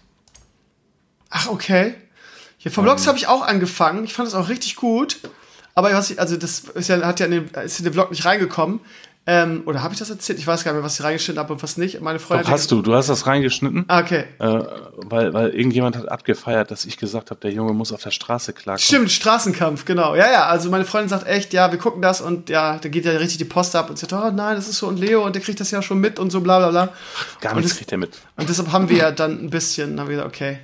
Ach, 1.36 1.48
okay. 1.50 1.96
Hier 2.58 2.72
vom 2.72 2.86
Vlogs 2.86 3.08
habe 3.08 3.18
ich 3.18 3.28
auch 3.28 3.42
angefangen. 3.42 4.04
Ich 4.06 4.14
fand 4.14 4.28
es 4.28 4.34
auch 4.36 4.48
richtig 4.50 4.76
gut. 4.78 5.18
Aber 5.76 5.92
was 5.92 6.18
also 6.18 6.38
das 6.38 6.60
ist 6.76 6.88
ja, 6.88 7.02
hat 7.02 7.20
ja 7.20 7.26
in 7.26 7.32
den, 7.32 7.48
ist 7.66 7.80
in 7.80 7.86
den 7.86 7.94
Vlog 7.94 8.12
nicht 8.12 8.24
reingekommen. 8.24 8.80
Ähm, 9.26 9.64
oder 9.66 9.82
habe 9.82 9.94
ich 9.94 10.00
das 10.00 10.10
erzählt? 10.10 10.38
Ich 10.38 10.46
weiß 10.46 10.66
gar 10.66 10.72
nicht 10.74 10.80
mehr, 10.80 10.84
was 10.86 11.00
ich 11.00 11.04
reingeschnitten 11.06 11.40
habe 11.42 11.54
und 11.54 11.64
was 11.64 11.78
nicht. 11.78 12.02
Meine 12.02 12.20
Freundin. 12.20 12.46
Doch, 12.46 12.52
hast 12.52 12.70
du, 12.72 12.82
du 12.82 12.94
hast 12.94 13.08
das 13.08 13.26
reingeschnitten, 13.26 13.86
Ah, 13.88 14.02
okay. 14.02 14.26
äh, 14.40 14.60
weil, 14.98 15.34
weil 15.34 15.50
irgendjemand 15.52 15.96
hat 15.96 16.10
abgefeiert, 16.10 16.72
dass 16.72 16.84
ich 16.84 16.98
gesagt 16.98 17.32
habe, 17.32 17.40
der 17.40 17.52
Junge 17.52 17.72
muss 17.72 17.94
auf 17.94 18.04
der 18.04 18.12
Straße 18.12 18.52
klarkommen. 18.52 18.80
Stimmt, 18.86 19.12
Straßenkampf, 19.14 19.86
genau. 19.86 20.14
Ja, 20.16 20.30
ja, 20.30 20.48
also 20.48 20.70
meine 20.70 20.84
Freundin 20.84 21.08
sagt 21.08 21.26
echt, 21.26 21.54
ja, 21.54 21.72
wir 21.72 21.80
gucken 21.80 22.02
das 22.02 22.20
und 22.20 22.50
ja, 22.50 22.78
da 22.80 22.90
geht 22.90 23.06
ja 23.06 23.12
richtig 23.14 23.38
die 23.38 23.46
Post 23.46 23.78
ab 23.78 23.90
und 23.90 23.98
sagt, 23.98 24.12
oh 24.12 24.30
nein, 24.30 24.58
das 24.58 24.68
ist 24.68 24.80
so 24.80 24.88
und 24.88 25.00
Leo 25.00 25.26
und 25.26 25.34
der 25.36 25.42
kriegt 25.42 25.60
das 25.62 25.72
ja 25.72 25.82
schon 25.82 26.00
mit 26.00 26.20
und 26.20 26.30
so 26.30 26.42
bla 26.42 26.58
bla 26.60 26.70
bla. 26.72 26.90
Gar 27.40 27.56
nichts 27.56 27.72
das- 27.72 27.78
kriegt 27.78 27.94
er 27.94 27.98
mit. 28.00 28.18
Und 28.36 28.50
deshalb 28.50 28.74
haben 28.74 28.90
wir 28.90 28.98
ja 28.98 29.12
dann 29.12 29.40
ein 29.42 29.50
bisschen, 29.50 29.98
haben 30.02 30.10
wir 30.10 30.18
gesagt, 30.18 30.36
okay, 30.36 30.60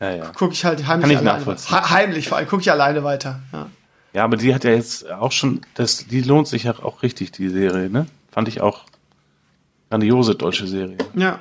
Ja, 0.00 0.10
ja. 0.10 0.26
gucke 0.32 0.52
ich 0.52 0.64
halt 0.64 0.86
heimlich 0.86 1.16
Kann 1.16 1.26
ich 1.26 1.30
alleine. 1.30 1.90
Heimlich 1.90 2.28
vor 2.28 2.38
allem, 2.38 2.48
gucke 2.48 2.62
ich 2.62 2.70
alleine 2.70 3.04
weiter. 3.04 3.40
Ja. 3.52 3.66
Ja, 4.12 4.24
aber 4.24 4.36
die 4.36 4.54
hat 4.54 4.64
ja 4.64 4.70
jetzt 4.70 5.10
auch 5.10 5.32
schon, 5.32 5.62
das, 5.74 6.06
die 6.06 6.20
lohnt 6.20 6.46
sich 6.46 6.64
ja 6.64 6.74
auch 6.82 7.02
richtig, 7.02 7.32
die 7.32 7.48
Serie, 7.48 7.90
ne? 7.90 8.06
Fand 8.30 8.46
ich 8.48 8.60
auch 8.60 8.84
grandiose 9.90 10.34
deutsche 10.34 10.66
Serie. 10.66 10.98
ja. 11.14 11.38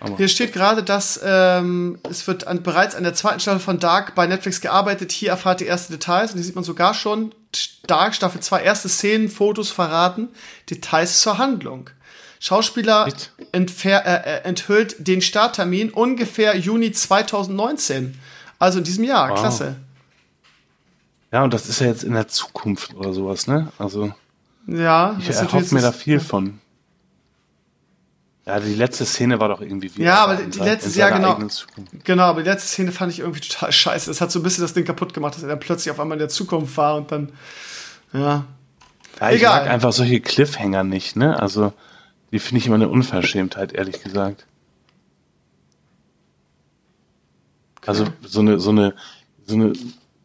Aber- 0.00 0.16
Hier 0.16 0.26
steht 0.26 0.52
gerade, 0.52 0.82
dass 0.82 1.20
ähm, 1.24 1.96
es 2.10 2.26
wird 2.26 2.48
an, 2.48 2.64
bereits 2.64 2.96
an 2.96 3.04
der 3.04 3.14
zweiten 3.14 3.38
Staffel 3.38 3.60
von 3.60 3.78
Dark 3.78 4.16
bei 4.16 4.26
Netflix 4.26 4.60
gearbeitet. 4.60 5.12
Hier 5.12 5.30
erfahrt 5.30 5.60
ihr 5.60 5.68
erste 5.68 5.92
Details 5.92 6.32
und 6.32 6.38
die 6.38 6.42
sieht 6.42 6.56
man 6.56 6.64
sogar 6.64 6.92
schon. 6.92 7.32
Dark 7.86 8.12
Staffel 8.16 8.40
2 8.40 8.62
erste 8.64 8.88
Szenen, 8.88 9.28
Fotos 9.28 9.70
verraten, 9.70 10.28
Details 10.68 11.20
zur 11.20 11.38
Handlung. 11.38 11.88
Schauspieler 12.44 13.06
äh, 13.52 13.58
äh, 13.84 14.40
enthüllt 14.42 14.96
den 15.06 15.22
Starttermin 15.22 15.90
ungefähr 15.90 16.56
Juni 16.56 16.90
2019. 16.90 18.18
Also 18.58 18.78
in 18.78 18.84
diesem 18.84 19.04
Jahr. 19.04 19.30
Wow. 19.30 19.38
Klasse. 19.38 19.76
Ja, 21.30 21.44
und 21.44 21.54
das 21.54 21.68
ist 21.68 21.80
ja 21.80 21.86
jetzt 21.86 22.02
in 22.02 22.14
der 22.14 22.26
Zukunft 22.26 22.94
oder 22.94 23.12
sowas, 23.12 23.46
ne? 23.46 23.68
Also 23.78 24.12
Ja, 24.66 25.16
ich 25.20 25.28
erhoffe 25.30 25.72
mir 25.72 25.82
da 25.82 25.92
viel 25.92 26.18
von. 26.18 26.58
Ja, 28.44 28.58
die 28.58 28.74
letzte 28.74 29.06
Szene 29.06 29.38
war 29.38 29.48
doch 29.48 29.60
irgendwie 29.60 29.94
wie 29.96 30.02
Ja, 30.02 30.14
er 30.16 30.20
aber 30.22 30.34
die 30.34 30.58
sein- 30.58 30.66
letzte- 30.66 30.90
ja, 30.98 31.10
seiner 31.10 31.36
genau. 31.36 31.48
Genau, 32.02 32.22
aber 32.24 32.42
die 32.42 32.48
letzte 32.50 32.68
Szene 32.70 32.90
fand 32.90 33.12
ich 33.12 33.20
irgendwie 33.20 33.38
total 33.40 33.70
scheiße. 33.70 34.10
Das 34.10 34.20
hat 34.20 34.32
so 34.32 34.40
ein 34.40 34.42
bisschen 34.42 34.62
das 34.64 34.72
Ding 34.74 34.84
kaputt 34.84 35.14
gemacht, 35.14 35.36
dass 35.36 35.44
er 35.44 35.48
dann 35.48 35.60
plötzlich 35.60 35.92
auf 35.92 36.00
einmal 36.00 36.16
in 36.16 36.20
der 36.20 36.28
Zukunft 36.28 36.76
war 36.76 36.96
und 36.96 37.12
dann, 37.12 37.30
ja. 38.12 38.44
Ja, 39.20 39.30
ich 39.30 39.36
Egal. 39.42 39.60
mag 39.62 39.70
einfach 39.70 39.92
solche 39.92 40.20
Cliffhanger 40.20 40.82
nicht, 40.82 41.14
ne? 41.14 41.38
Also, 41.40 41.72
die 42.32 42.38
finde 42.38 42.58
ich 42.58 42.66
immer 42.66 42.76
eine 42.76 42.88
Unverschämtheit, 42.88 43.72
ehrlich 43.72 44.02
gesagt. 44.02 44.46
Also, 47.84 48.06
so 48.22 48.40
eine, 48.40 48.58
so 48.58 48.70
eine, 48.70 48.94
so 49.46 49.54
eine, 49.54 49.72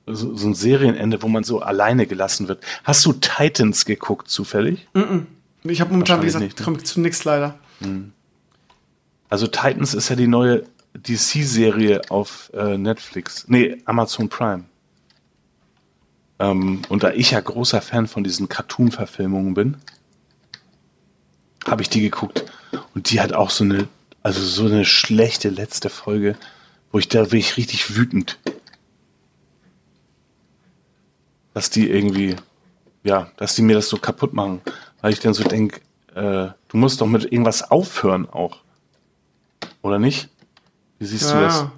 so, 0.06 0.48
ein 0.48 0.54
Serienende, 0.54 1.22
wo 1.22 1.28
man 1.28 1.44
so 1.44 1.60
alleine 1.60 2.08
gelassen 2.08 2.48
wird. 2.48 2.64
Hast 2.84 3.06
du 3.06 3.14
Titans 3.14 3.86
geguckt, 3.86 4.30
zufällig? 4.30 4.88
Ich 5.64 5.82
habe 5.82 5.92
momentan, 5.92 6.22
wie 6.22 6.26
gesagt, 6.28 6.44
nicht, 6.44 6.60
ne? 6.60 6.66
komme 6.66 6.78
zu 6.78 7.02
nix 7.02 7.26
leider. 7.26 7.60
Also, 9.30 9.48
Titans 9.48 9.94
ist 9.94 10.10
ja 10.10 10.16
die 10.16 10.28
neue 10.28 10.64
DC-Serie 10.94 12.02
auf 12.10 12.52
äh, 12.54 12.78
Netflix. 12.78 13.46
Nee, 13.48 13.82
Amazon 13.86 14.30
Prime. 14.30 14.66
Ähm, 16.40 16.84
und 16.90 17.04
da 17.04 17.12
ich 17.12 17.32
ja 17.32 17.40
großer 17.40 17.82
Fan 17.82 18.08
von 18.08 18.24
diesen 18.24 18.48
Cartoon-Verfilmungen 18.48 19.54
bin, 19.56 19.78
habe 21.68 21.82
ich 21.82 21.90
die 21.90 22.02
geguckt. 22.02 22.46
Und 22.96 23.12
die 23.12 23.20
hat 23.22 23.34
auch 23.34 23.50
so 23.50 23.64
eine, 23.64 23.88
also 24.24 24.42
so 24.42 24.66
eine 24.66 24.86
schlechte 24.86 25.50
letzte 25.50 25.90
Folge, 25.90 26.36
wo 26.92 27.00
ich 27.00 27.08
da 27.10 27.24
bin 27.26 27.40
ich 27.40 27.58
richtig 27.58 27.96
wütend. 27.96 28.40
Dass 31.54 31.70
die 31.70 31.90
irgendwie, 31.90 32.36
ja, 33.04 33.32
dass 33.38 33.56
die 33.56 33.62
mir 33.62 33.76
das 33.76 33.90
so 33.90 33.98
kaputt 33.98 34.34
machen. 34.34 34.62
Weil 35.02 35.14
ich 35.14 35.20
dann 35.20 35.34
so 35.34 35.44
denke, 35.44 35.82
äh, 36.16 36.50
du 36.68 36.78
musst 36.78 37.02
doch 37.02 37.08
mit 37.08 37.32
irgendwas 37.32 37.70
aufhören 37.70 38.28
auch. 38.30 38.58
Oder 39.82 40.00
nicht? 40.00 40.30
Wie 41.00 41.06
siehst 41.06 41.30
du 41.32 41.36
das? 41.36 41.56
Ja. 41.56 41.72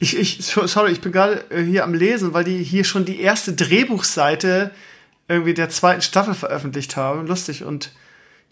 Ich, 0.00 0.16
ich, 0.16 0.44
so- 0.44 0.66
sorry, 0.66 0.92
ich 0.92 1.00
bin 1.00 1.12
gerade 1.12 1.44
äh, 1.50 1.62
hier 1.62 1.84
am 1.84 1.94
Lesen, 1.94 2.34
weil 2.34 2.44
die 2.44 2.62
hier 2.62 2.84
schon 2.84 3.04
die 3.04 3.20
erste 3.20 3.52
Drehbuchseite 3.52 4.72
irgendwie 5.28 5.54
der 5.54 5.68
zweiten 5.68 6.02
Staffel 6.02 6.34
veröffentlicht 6.34 6.96
haben. 6.96 7.26
Lustig. 7.26 7.64
Und 7.64 7.92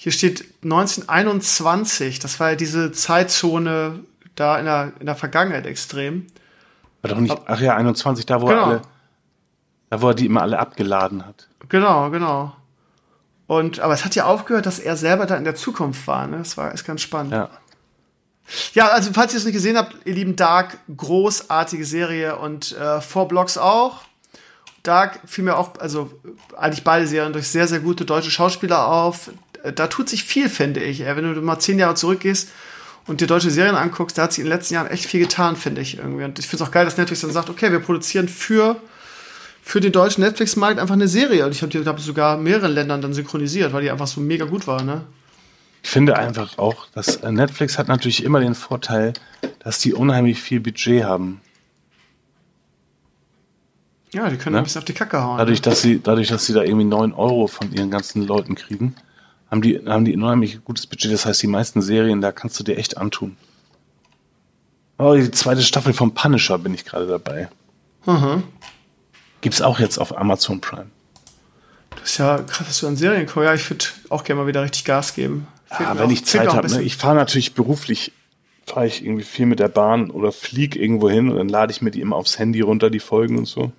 hier 0.03 0.13
steht 0.13 0.47
1921. 0.63 2.21
Das 2.21 2.41
war 2.41 2.51
ja 2.51 2.57
diese 2.57 2.91
Zeitzone 2.91 4.01
da 4.35 4.59
in 4.59 4.65
der, 4.65 4.93
in 4.99 5.05
der 5.05 5.15
Vergangenheit 5.15 5.67
extrem. 5.67 6.27
War 7.03 7.11
doch 7.11 7.21
nicht, 7.21 7.37
ach 7.45 7.61
ja, 7.61 7.77
21, 7.77 8.25
da 8.25 8.41
wo 8.41 8.47
Genau. 8.47 8.61
er 8.61 8.67
alle, 8.67 8.83
da 9.91 10.01
wo 10.01 10.09
er 10.09 10.15
die 10.15 10.25
immer 10.25 10.41
alle 10.41 10.59
abgeladen 10.59 11.27
hat. 11.27 11.49
Genau, 11.69 12.09
genau. 12.09 12.57
Und, 13.47 13.81
aber 13.81 13.93
es 13.93 14.07
hat 14.07 14.15
ja 14.15 14.25
aufgehört, 14.25 14.65
dass 14.65 14.79
er 14.79 14.97
selber 14.97 15.27
da 15.27 15.37
in 15.37 15.45
der 15.45 15.55
Zukunft 15.55 16.07
war. 16.07 16.27
Ne? 16.27 16.39
Das 16.39 16.57
war 16.57 16.73
ist 16.73 16.87
ganz 16.87 17.03
spannend. 17.03 17.33
Ja. 17.33 17.51
Ja, 18.73 18.89
also 18.89 19.13
falls 19.13 19.35
ihr 19.35 19.39
es 19.39 19.45
nicht 19.45 19.53
gesehen 19.53 19.77
habt, 19.77 19.95
ihr 20.07 20.15
lieben 20.15 20.35
Dark, 20.35 20.79
großartige 20.97 21.85
Serie 21.85 22.39
und 22.39 22.73
äh, 22.73 23.03
Four 23.03 23.29
Blocks 23.29 23.59
auch. 23.59 24.01
Dark 24.83 25.21
fiel 25.27 25.45
mir 25.45 25.59
auch, 25.59 25.79
also 25.79 26.11
äh, 26.25 26.57
eigentlich 26.57 26.85
beide 26.85 27.07
Serien 27.07 27.35
durch 27.35 27.49
sehr, 27.49 27.69
sehr 27.69 27.81
gute 27.81 28.07
deutsche 28.07 28.31
Schauspieler 28.31 28.87
auf. 28.89 29.31
Äh, 29.63 29.73
Da 29.73 29.87
tut 29.87 30.09
sich 30.09 30.25
viel, 30.25 30.49
finde 30.49 30.81
ich. 30.81 31.01
Wenn 31.01 31.35
du 31.35 31.41
mal 31.41 31.59
zehn 31.59 31.79
Jahre 31.79 31.95
zurückgehst 31.95 32.51
und 33.07 33.21
dir 33.21 33.27
deutsche 33.27 33.51
Serien 33.51 33.75
anguckst, 33.77 34.19
da 34.19 34.23
hat 34.25 34.33
sich 34.33 34.41
in 34.41 34.47
den 34.47 34.57
letzten 34.57 34.75
Jahren 34.75 34.87
echt 34.89 35.07
viel 35.07 35.21
getan, 35.21 35.57
finde 35.57 35.81
ich 35.81 35.99
irgendwie. 35.99 36.25
Und 36.25 36.39
ich 36.39 36.47
finde 36.47 36.63
es 36.65 36.69
auch 36.69 36.73
geil, 36.73 36.85
dass 36.85 36.97
Netflix 36.97 37.21
dann 37.23 37.31
sagt, 37.33 37.51
okay, 37.51 37.73
wir 37.73 37.81
produzieren 37.81 38.29
für, 38.29 38.77
für 39.63 39.81
den 39.81 39.93
deutschen 39.93 40.23
Netflix-Markt 40.23 40.79
einfach 40.79 40.95
eine 40.95 41.09
Serie. 41.09 41.45
Und 41.47 41.53
ich 41.53 41.63
habe 41.63 41.71
die, 41.73 41.81
glaube 41.81 41.99
ich, 41.99 42.05
sogar 42.05 42.37
in 42.37 42.43
mehreren 42.45 42.73
Ländern 42.73 43.01
dann 43.03 43.15
synchronisiert, 43.15 43.73
weil 43.73 43.83
die 43.83 43.91
einfach 43.91 44.07
so 44.07 44.21
mega 44.21 44.45
gut 44.45 44.67
war, 44.67 44.83
ne? 44.83 45.03
Ich 45.83 45.89
finde 45.89 46.19
einfach 46.19 46.59
auch, 46.59 46.89
dass 46.95 47.17
äh, 47.17 47.33
Netflix 47.33 47.79
hat 47.79 47.89
natürlich 47.89 48.23
immer 48.23 48.41
den 48.41 48.55
Vorteil, 48.55 49.15
dass 49.61 49.79
die 49.79 49.95
unheimlich 49.95 50.41
viel 50.43 50.61
Budget 50.61 51.05
haben. 51.05 51.41
Ja, 54.13 54.29
die 54.29 54.37
können 54.37 54.55
Ne? 54.55 54.59
ein 54.59 54.65
bisschen 54.65 54.81
auf 54.81 54.85
die 54.85 54.93
Kacke 54.93 55.23
hauen. 55.23 55.39
Dadurch, 55.39 55.63
dass 55.63 55.81
sie, 55.81 56.01
dadurch, 56.03 56.29
dass 56.29 56.45
sie 56.45 56.53
da 56.53 56.63
irgendwie 56.63 56.85
9 56.85 57.13
Euro 57.13 57.47
von 57.47 57.73
ihren 57.73 57.91
ganzen 57.91 58.27
Leuten 58.27 58.57
kriegen, 58.57 58.95
haben 59.51 59.63
die, 59.63 59.81
haben 59.87 60.05
die 60.05 60.15
unheimlich 60.17 60.63
gutes 60.65 60.87
Budget. 60.87 61.13
Das 61.13 61.27
heißt, 61.27 61.43
die 61.43 61.47
meisten 61.49 61.83
Serien, 61.83 62.21
da 62.21 62.33
kannst 62.33 62.59
du 62.61 62.65
dir 62.65 62.77
echt 62.79 62.99
antun. 62.99 63.37
Oh, 64.99 65.15
die 65.15 65.31
zweite 65.31 65.63
Staffel 65.63 65.93
vom 65.93 66.13
Punisher 66.15 66.59
bin 66.59 66.75
ich 66.75 66.85
gerade 66.85 67.07
dabei. 67.07 67.49
Mhm. 68.07 68.43
Gibt's 69.41 69.63
auch 69.63 69.79
jetzt 69.81 69.99
auf 69.99 70.17
Amazon 70.17 70.61
Prime. 70.61 70.87
Das 71.99 72.11
ist 72.11 72.19
ja 72.19 72.39
krass, 72.39 72.67
dass 72.67 72.81
du 72.81 72.87
an 72.87 72.97
Serien 72.97 73.27
guckst. 73.27 73.45
Ja, 73.47 73.55
ich 73.55 73.69
würde 73.71 73.85
auch 74.11 74.25
gerne 74.25 74.43
mal 74.43 74.47
wieder 74.47 74.63
richtig 74.63 74.85
Gas 74.85 75.15
geben. 75.15 75.47
Ja, 75.71 75.95
mir 75.95 76.01
wenn 76.01 76.07
auch- 76.09 76.13
ich 76.13 76.25
Zeit 76.27 76.53
habe. 76.53 76.69
Ne? 76.69 76.83
Ich 76.83 76.97
fahre 76.97 77.15
natürlich 77.15 77.55
beruflich, 77.55 78.13
fahre 78.67 78.87
ich 78.87 79.03
irgendwie 79.05 79.25
viel 79.25 79.47
mit 79.47 79.59
der 79.59 79.69
Bahn 79.69 80.11
oder 80.11 80.33
flieg 80.33 80.77
irgendwo 80.77 81.09
hin 81.11 81.31
und 81.31 81.37
dann 81.37 81.49
lade 81.49 81.73
ich 81.73 81.81
mir 81.83 81.91
die 81.91 82.01
immer 82.01 82.17
aufs 82.17 82.39
Handy 82.39 82.61
runter, 82.61 82.91
die 82.91 83.01
Folgen 83.01 83.39
und 83.39 83.47
so. 83.47 83.73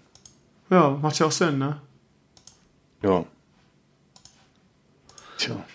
Ja, 0.69 0.97
macht 1.01 1.19
ja 1.19 1.25
auch 1.27 1.31
Sinn, 1.31 1.57
ne? 1.59 1.77
Ja. 3.03 3.25
Tja. 5.41 5.65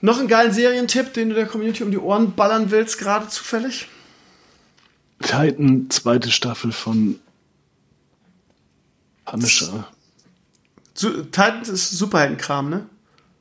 Noch 0.00 0.18
einen 0.18 0.28
geilen 0.28 0.52
Serientipp, 0.52 1.14
den 1.14 1.30
du 1.30 1.34
der 1.34 1.46
Community 1.46 1.82
um 1.82 1.90
die 1.90 1.98
Ohren 1.98 2.34
ballern 2.34 2.70
willst, 2.70 2.98
gerade 2.98 3.28
zufällig? 3.28 3.88
Titan, 5.20 5.88
zweite 5.90 6.30
Staffel 6.30 6.72
von 6.72 7.18
Punisher. 9.24 9.88
Su 10.94 11.22
Titans 11.24 11.68
ist 11.68 11.90
Superheldenkram, 11.90 12.70
ne? 12.70 12.86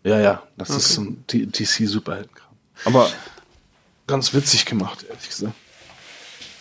Ja, 0.03 0.20
ja, 0.20 0.43
das 0.57 0.70
ist 0.70 0.93
so 0.93 1.01
ein 1.01 1.26
DC-Superheldenkram. 1.28 2.47
Aber 2.86 3.11
ganz 4.07 4.34
witzig 4.34 4.65
gemacht, 4.65 5.05
ehrlich 5.09 5.28
gesagt. 5.28 5.53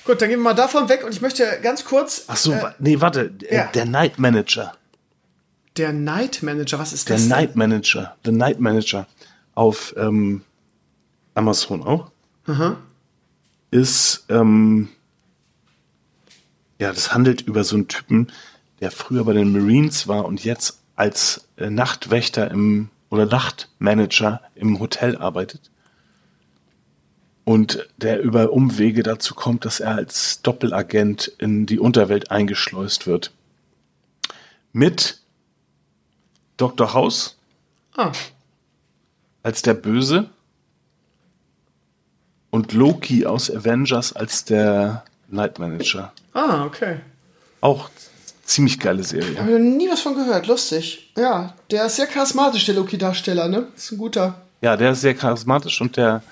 Gut, 0.04 0.20
dann 0.20 0.28
gehen 0.28 0.38
wir 0.40 0.44
mal 0.44 0.54
davon 0.54 0.88
weg 0.88 1.04
und 1.04 1.12
ich 1.12 1.20
möchte 1.20 1.60
ganz 1.62 1.84
kurz. 1.84 2.24
Ach 2.26 2.36
so, 2.36 2.52
äh, 2.52 2.72
nee, 2.78 3.00
warte, 3.00 3.32
äh, 3.48 3.56
ja. 3.56 3.66
der 3.72 3.84
Night 3.86 4.18
Manager. 4.18 4.76
Der 5.76 5.92
Night 5.92 6.42
Manager, 6.42 6.78
was 6.78 6.92
ist 6.92 7.08
Der 7.08 7.16
das? 7.16 7.22
denn? 7.22 7.30
Night 7.30 7.56
Manager. 7.56 8.16
The 8.24 8.32
Night 8.32 8.60
Manager 8.60 9.06
auf 9.54 9.94
ähm, 9.96 10.42
Amazon 11.34 11.82
auch. 11.82 12.10
Ist, 13.70 14.24
ähm, 14.28 14.88
ja, 16.78 16.92
das 16.92 17.12
handelt 17.12 17.42
über 17.42 17.64
so 17.64 17.76
einen 17.76 17.88
Typen, 17.88 18.30
der 18.80 18.90
früher 18.90 19.24
bei 19.24 19.32
den 19.32 19.52
Marines 19.52 20.06
war 20.06 20.24
und 20.26 20.44
jetzt 20.44 20.80
als 20.94 21.48
äh, 21.56 21.70
Nachtwächter 21.70 22.50
im 22.50 22.90
oder 23.10 23.26
Nachtmanager 23.26 24.40
im 24.54 24.78
Hotel 24.78 25.16
arbeitet. 25.16 25.70
Und 27.44 27.88
der 27.96 28.20
über 28.20 28.52
Umwege 28.52 29.02
dazu 29.02 29.34
kommt, 29.34 29.64
dass 29.64 29.78
er 29.80 29.94
als 29.94 30.42
Doppelagent 30.42 31.28
in 31.38 31.66
die 31.66 31.78
Unterwelt 31.78 32.30
eingeschleust 32.30 33.06
wird. 33.06 33.32
Mit 34.72 35.20
Dr. 36.56 36.92
House 36.94 37.36
Ah, 37.96 38.12
als 39.42 39.62
der 39.62 39.74
Böse 39.74 40.28
und 42.50 42.72
Loki 42.72 43.24
aus 43.26 43.50
Avengers 43.50 44.12
als 44.12 44.44
der 44.44 45.04
Night 45.28 45.58
Manager. 45.58 46.12
ah, 46.34 46.64
okay. 46.64 47.00
Auch 47.60 47.88
ziemlich 48.44 48.78
geile 48.78 49.02
Serie. 49.02 49.38
Habe 49.38 49.52
ich 49.52 49.58
noch 49.58 49.76
nie 49.76 49.88
was 49.90 50.00
von 50.02 50.14
gehört, 50.14 50.46
lustig. 50.46 51.12
Ja, 51.16 51.54
der 51.70 51.86
ist 51.86 51.96
sehr 51.96 52.06
charismatisch, 52.06 52.66
der 52.66 52.74
Loki-Darsteller, 52.74 53.48
ne? 53.48 53.68
Ist 53.74 53.92
ein 53.92 53.98
guter. 53.98 54.42
Ja, 54.60 54.76
der 54.76 54.92
ist 54.92 55.00
sehr 55.00 55.14
charismatisch 55.14 55.80
und 55.80 55.96
der 55.96 56.22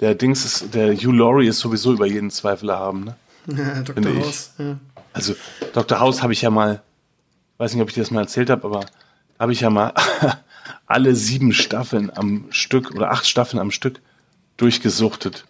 der 0.00 0.14
Dings 0.14 0.44
ist, 0.44 0.74
der 0.74 0.94
Hugh 0.94 1.12
Laurie 1.12 1.48
ist 1.48 1.58
sowieso 1.58 1.92
über 1.94 2.06
jeden 2.06 2.30
Zweifel 2.30 2.68
erhaben. 2.68 3.04
Ne? 3.04 3.16
Ja, 3.56 3.80
Dr. 3.82 4.14
House. 4.16 4.50
Ja. 4.58 4.76
Also 5.16 5.34
Dr. 5.72 5.98
House 5.98 6.22
habe 6.22 6.34
ich 6.34 6.42
ja 6.42 6.50
mal, 6.50 6.82
weiß 7.56 7.72
nicht, 7.72 7.82
ob 7.82 7.88
ich 7.88 7.94
dir 7.94 8.02
das 8.02 8.10
mal 8.10 8.20
erzählt 8.20 8.50
habe, 8.50 8.64
aber 8.64 8.84
habe 9.38 9.52
ich 9.52 9.60
ja 9.60 9.70
mal 9.70 9.94
alle 10.86 11.16
sieben 11.16 11.54
Staffeln 11.54 12.12
am 12.14 12.44
Stück 12.50 12.90
oder 12.94 13.10
acht 13.10 13.26
Staffeln 13.26 13.58
am 13.58 13.70
Stück 13.70 14.02
durchgesuchtet. 14.58 15.46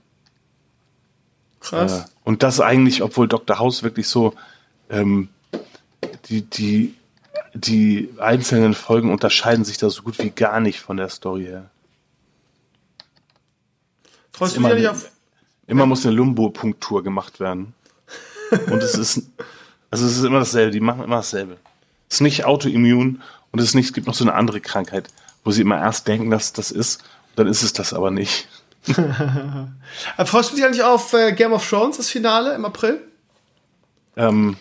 Krass. 1.58 2.00
Äh, 2.00 2.04
und 2.22 2.44
das 2.44 2.60
eigentlich, 2.60 3.02
obwohl 3.02 3.26
Dr. 3.26 3.58
House 3.58 3.82
wirklich 3.82 4.06
so 4.06 4.34
ähm, 4.88 5.30
die, 6.26 6.42
die, 6.42 6.94
die 7.52 8.10
einzelnen 8.18 8.74
Folgen 8.74 9.10
unterscheiden 9.10 9.64
sich 9.64 9.78
da 9.78 9.90
so 9.90 10.02
gut 10.02 10.20
wie 10.20 10.30
gar 10.30 10.60
nicht 10.60 10.78
von 10.78 10.96
der 10.96 11.08
Story 11.08 11.46
her. 11.46 11.70
Du 14.38 14.44
immer 14.44 14.74
nicht 14.74 14.86
auf. 14.86 15.10
Immer 15.66 15.86
muss 15.86 16.06
eine 16.06 16.14
Lumbo-Punktur 16.14 17.02
gemacht 17.02 17.40
werden. 17.40 17.74
Und 18.70 18.82
es 18.82 18.94
ist, 18.94 19.22
also 19.90 20.06
es 20.06 20.16
ist 20.16 20.24
immer 20.24 20.38
dasselbe, 20.38 20.72
die 20.72 20.80
machen 20.80 21.04
immer 21.04 21.16
dasselbe. 21.16 21.56
Es 22.08 22.16
ist 22.16 22.20
nicht 22.20 22.44
autoimmun 22.44 23.22
und 23.50 23.58
es 23.58 23.66
ist 23.66 23.74
nicht, 23.74 23.86
es 23.86 23.92
gibt 23.92 24.06
noch 24.06 24.14
so 24.14 24.24
eine 24.24 24.34
andere 24.34 24.60
Krankheit, 24.60 25.08
wo 25.44 25.50
sie 25.50 25.62
immer 25.62 25.78
erst 25.78 26.06
denken, 26.06 26.30
dass 26.30 26.52
das 26.52 26.70
ist, 26.70 27.02
und 27.30 27.40
dann 27.40 27.46
ist 27.48 27.62
es 27.62 27.72
das 27.72 27.92
aber 27.92 28.10
nicht. 28.10 28.48
Äh, 30.16 30.24
Freust 30.24 30.52
du 30.52 30.56
dich 30.56 30.64
eigentlich 30.64 30.82
auf 30.82 31.12
äh, 31.12 31.32
Game 31.32 31.52
of 31.52 31.68
Thrones, 31.68 31.96
das 31.96 32.08
Finale 32.08 32.54
im 32.54 32.64
April? 32.64 33.00
ähm, 34.16 34.56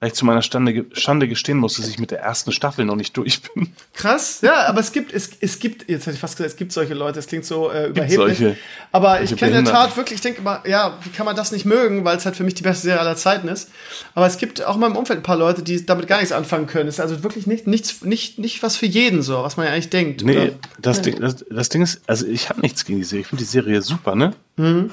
weil 0.00 0.08
ich 0.08 0.14
zu 0.14 0.24
meiner 0.24 0.42
Stande, 0.42 0.86
Schande 0.92 1.26
gestehen 1.26 1.58
muss, 1.58 1.74
dass 1.76 1.88
ich 1.88 1.98
mit 1.98 2.10
der 2.10 2.20
ersten 2.20 2.52
Staffel 2.52 2.84
noch 2.84 2.94
nicht 2.96 3.16
durch 3.16 3.42
bin. 3.42 3.72
Krass, 3.94 4.40
ja, 4.42 4.66
aber 4.66 4.80
es 4.80 4.92
gibt, 4.92 5.12
es, 5.12 5.30
es 5.40 5.58
gibt, 5.58 5.88
jetzt 5.88 6.06
hätte 6.06 6.14
ich 6.14 6.20
fast 6.20 6.36
gesagt, 6.36 6.52
es 6.52 6.56
gibt 6.56 6.72
solche 6.72 6.94
Leute, 6.94 7.14
das 7.16 7.26
klingt 7.26 7.44
so 7.44 7.70
äh, 7.70 7.88
überheblich. 7.88 8.38
solche- 8.38 8.56
aber 8.92 9.16
solche 9.18 9.34
ich 9.34 9.40
kenne 9.40 9.58
in 9.58 9.64
der. 9.64 9.74
Tat 9.74 9.96
wirklich, 9.96 10.16
ich 10.16 10.20
denke 10.20 10.40
immer, 10.40 10.62
ja, 10.66 10.96
wie 11.02 11.10
kann 11.10 11.26
man 11.26 11.34
das 11.34 11.50
nicht 11.52 11.64
mögen, 11.64 12.04
weil 12.04 12.16
es 12.16 12.24
halt 12.24 12.36
für 12.36 12.44
mich 12.44 12.54
die 12.54 12.62
beste 12.62 12.84
Serie 12.84 13.00
aller 13.00 13.16
Zeiten 13.16 13.48
ist. 13.48 13.70
Aber 14.14 14.26
es 14.26 14.38
gibt 14.38 14.64
auch 14.64 14.74
in 14.74 14.80
meinem 14.80 14.96
Umfeld 14.96 15.20
ein 15.20 15.22
paar 15.24 15.36
Leute, 15.36 15.62
die 15.62 15.84
damit 15.84 16.06
gar 16.06 16.18
nichts 16.18 16.32
anfangen 16.32 16.66
können. 16.68 16.88
Es 16.88 16.96
ist 16.96 17.00
also 17.00 17.22
wirklich 17.22 17.46
nicht, 17.46 17.66
nichts, 17.66 18.02
nicht, 18.02 18.38
nicht 18.38 18.62
was 18.62 18.76
für 18.76 18.86
jeden 18.86 19.22
so, 19.22 19.42
was 19.42 19.56
man 19.56 19.66
ja 19.66 19.72
eigentlich 19.72 19.90
denkt. 19.90 20.22
Nee, 20.22 20.38
oder? 20.38 20.50
das, 20.80 21.02
Ding, 21.02 21.20
das, 21.20 21.44
das 21.50 21.68
Ding 21.70 21.82
ist, 21.82 22.00
also 22.06 22.26
ich 22.26 22.48
habe 22.50 22.60
nichts 22.60 22.84
gegen 22.84 22.98
die 22.98 23.04
Serie. 23.04 23.22
Ich 23.22 23.26
finde 23.26 23.42
die 23.42 23.48
Serie 23.50 23.82
super, 23.82 24.14
ne? 24.14 24.34
Mhm. 24.56 24.90